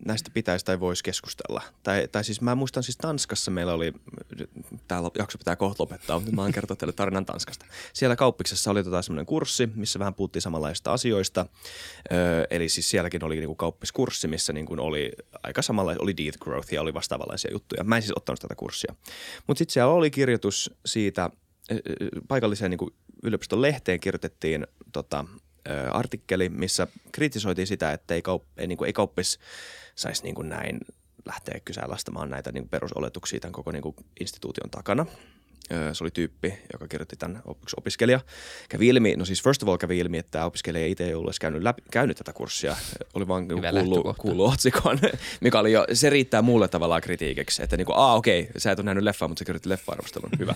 näistä 0.07 0.31
pitäisi 0.33 0.65
tai 0.65 0.79
voisi 0.79 1.03
keskustella. 1.03 1.61
Tai, 1.83 2.07
tai 2.11 2.23
siis 2.23 2.41
mä 2.41 2.55
muistan 2.55 2.83
siis 2.83 2.97
Tanskassa 2.97 3.51
meillä 3.51 3.73
oli, 3.73 3.93
tämä 4.87 5.01
jakso 5.17 5.37
pitää 5.37 5.55
kohta 5.55 5.83
lopettaa, 5.83 6.19
mutta 6.19 6.35
mä 6.35 6.41
oon 6.41 6.51
kertoa 6.51 6.75
teille 6.75 6.93
tarinan 6.93 7.25
Tanskasta. 7.25 7.65
Siellä 7.93 8.15
kauppiksessa 8.15 8.71
oli 8.71 8.83
tota 8.83 9.01
semmoinen 9.01 9.25
kurssi, 9.25 9.69
missä 9.75 9.99
vähän 9.99 10.13
puhuttiin 10.13 10.41
samanlaisista 10.41 10.93
asioista. 10.93 11.45
Öö, 12.11 12.43
eli 12.49 12.69
siis 12.69 12.89
sielläkin 12.89 13.23
oli 13.23 13.35
niinku 13.35 13.55
kauppiskurssi, 13.55 14.27
missä 14.27 14.53
niinku 14.53 14.75
oli 14.79 15.11
aika 15.43 15.61
samanlaisia, 15.61 16.03
oli 16.03 16.17
deed 16.17 16.33
growth 16.39 16.73
ja 16.73 16.81
oli 16.81 16.93
vastaavanlaisia 16.93 17.51
juttuja. 17.51 17.83
Mä 17.83 17.95
en 17.95 18.01
siis 18.01 18.13
ottanut 18.15 18.39
tätä 18.39 18.55
kurssia. 18.55 18.95
Mutta 19.47 19.57
sitten 19.57 19.73
siellä 19.73 19.93
oli 19.93 20.11
kirjoitus 20.11 20.71
siitä, 20.85 21.29
ö, 21.71 21.75
ö, 21.75 21.79
paikalliseen 22.27 22.71
niin 22.71 22.91
yliopiston 23.23 23.61
lehteen 23.61 23.99
kirjoitettiin 23.99 24.67
tota, 24.93 25.25
ö, 25.69 25.91
artikkeli, 25.91 26.49
missä 26.49 26.87
kritisoitiin 27.11 27.67
sitä, 27.67 27.93
että 27.93 28.13
ei, 28.15 28.21
kaup, 28.21 28.43
ei, 28.57 28.67
niin 28.67 28.77
kuin, 28.77 28.87
ei 28.87 28.93
kauppis 28.93 29.39
saisi 29.97 30.23
niin 30.23 30.35
kuin 30.35 30.49
näin 30.49 30.79
lähteä 31.25 31.59
kyseenalaistamaan 31.65 32.29
näitä 32.29 32.51
niin 32.51 32.63
kuin 32.63 32.69
perusoletuksia 32.69 33.39
tämän 33.39 33.51
koko 33.53 33.71
niin 33.71 33.81
kuin 33.81 33.95
instituution 34.19 34.69
takana. 34.69 35.05
Se 35.93 36.03
oli 36.03 36.11
tyyppi, 36.11 36.53
joka 36.73 36.87
kirjoitti 36.87 37.15
tämän 37.15 37.41
yksi 37.61 37.75
opiskelija. 37.77 38.19
Kävi 38.69 38.87
ilmi, 38.87 39.15
no 39.15 39.25
siis 39.25 39.43
first 39.43 39.63
of 39.63 39.69
all 39.69 39.77
kävi 39.77 39.99
ilmi, 39.99 40.17
että 40.17 40.31
tämä 40.31 40.45
opiskelija 40.45 40.87
itse 40.87 41.05
ei 41.05 41.13
ollut 41.13 41.29
edes 41.29 41.39
käynyt, 41.39 41.63
läpi, 41.63 41.81
käynyt 41.91 42.17
tätä 42.17 42.33
kurssia. 42.33 42.75
Oli 43.13 43.27
vaan 43.27 43.47
Hyvä 43.49 43.71
kuullut, 43.71 44.17
kuullut 44.17 44.53
otsikon, 44.53 44.99
mikä 45.41 45.59
oli 45.59 45.71
jo, 45.71 45.85
se 45.93 46.09
riittää 46.09 46.41
mulle 46.41 46.67
tavallaan 46.67 47.01
kritiikiksi. 47.01 47.63
Että 47.63 47.77
niinku, 47.77 47.93
aa 47.95 48.15
okei, 48.15 48.49
sä 48.57 48.71
et 48.71 48.79
ole 48.79 48.85
nähnyt 48.85 49.03
leffaa, 49.03 49.27
mutta 49.27 49.39
sä 49.39 49.45
kirjoitit 49.45 49.65
leffa-arvostelun, 49.65 50.29
hyvä. 50.39 50.55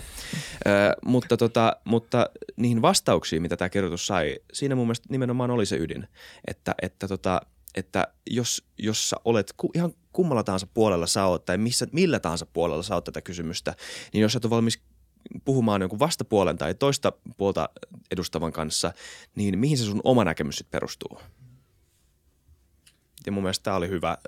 Ö, 0.66 0.70
mutta, 1.04 1.36
tota, 1.36 1.76
mutta 1.84 2.30
niihin 2.56 2.82
vastauksiin, 2.82 3.42
mitä 3.42 3.56
tämä 3.56 3.68
kirjoitus 3.68 4.06
sai, 4.06 4.36
siinä 4.52 4.74
mun 4.74 4.86
mielestä 4.86 5.06
nimenomaan 5.10 5.50
oli 5.50 5.66
se 5.66 5.76
ydin. 5.76 6.08
Että, 6.46 6.74
että, 6.82 7.08
tota, 7.08 7.40
että 7.74 8.08
jos, 8.30 8.64
jos 8.78 9.10
sä 9.10 9.16
olet 9.24 9.54
ku, 9.56 9.70
ihan 9.74 9.92
kummalla 10.12 10.44
tahansa 10.44 10.66
puolella 10.74 11.06
sä 11.06 11.26
oot, 11.26 11.44
tai 11.44 11.58
missä, 11.58 11.86
millä 11.92 12.20
tahansa 12.20 12.46
puolella 12.46 12.82
sä 12.82 12.94
oot 12.94 13.04
tätä 13.04 13.20
kysymystä, 13.20 13.74
niin 14.12 14.22
jos 14.22 14.32
sä 14.32 14.36
et 14.36 14.44
ole 14.44 14.50
valmis 14.50 14.82
puhumaan 15.44 15.80
jonkun 15.80 15.98
vastapuolen 15.98 16.58
tai 16.58 16.74
toista 16.74 17.12
puolta 17.36 17.68
edustavan 18.10 18.52
kanssa, 18.52 18.92
niin 19.34 19.58
mihin 19.58 19.78
se 19.78 19.84
sun 19.84 20.00
oma 20.04 20.24
näkemys 20.24 20.56
sitten 20.56 20.70
perustuu? 20.70 21.20
Ja 23.26 23.32
mun 23.32 23.42
mielestä 23.42 23.62
tämä 23.62 23.76
oli 23.76 23.88
hyvä, 23.88 24.18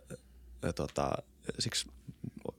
tota, 0.74 1.12
siksi, 1.58 1.88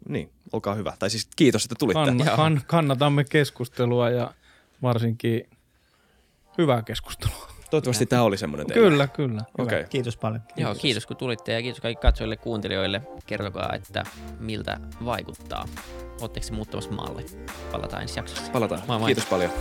niin, 0.10 0.32
olkaa 0.53 0.76
hyvä. 0.76 0.94
Tai 0.99 1.10
siis 1.10 1.30
kiitos, 1.36 1.64
että 1.66 1.76
tulitte. 1.80 2.06
Kann, 2.06 2.36
kann, 2.36 2.62
kannatamme 2.68 3.24
keskustelua 3.24 4.10
ja 4.10 4.34
varsinkin 4.82 5.49
hyvää 6.57 6.82
keskustelua. 6.82 7.55
Toivottavasti 7.76 8.06
tämä 8.06 8.23
oli 8.23 8.38
semmoinen 8.38 8.68
teema. 8.68 8.89
Kyllä, 8.89 9.07
kyllä. 9.07 9.41
Hyvä. 9.57 9.64
Okay. 9.64 9.84
kiitos 9.89 10.18
paljon. 10.18 10.41
Joo, 10.56 10.76
kiitos 10.76 11.06
kun 11.06 11.18
tulitte 11.18 11.53
ja 11.53 11.61
kiitos 11.61 11.81
kaikille 11.81 12.02
katsojille 12.02 12.38
kuuntelijoille. 12.38 13.02
Kertokaa, 13.26 13.73
että 13.73 14.03
miltä 14.39 14.80
vaikuttaa. 15.06 15.68
Oletteko 16.22 16.45
te 16.45 16.53
muuttamassa 16.53 16.91
maalle? 16.91 17.26
Palataan 17.72 18.02
ensi 18.02 18.19
jaksossa. 18.19 18.52
Palataan. 18.52 18.81
Moi 18.88 18.99
moi. 18.99 19.07
Kiitos 19.07 19.26
paljon. 19.26 19.52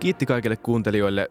Kiitti 0.00 0.26
kaikille 0.26 0.56
kuuntelijoille, 0.56 1.30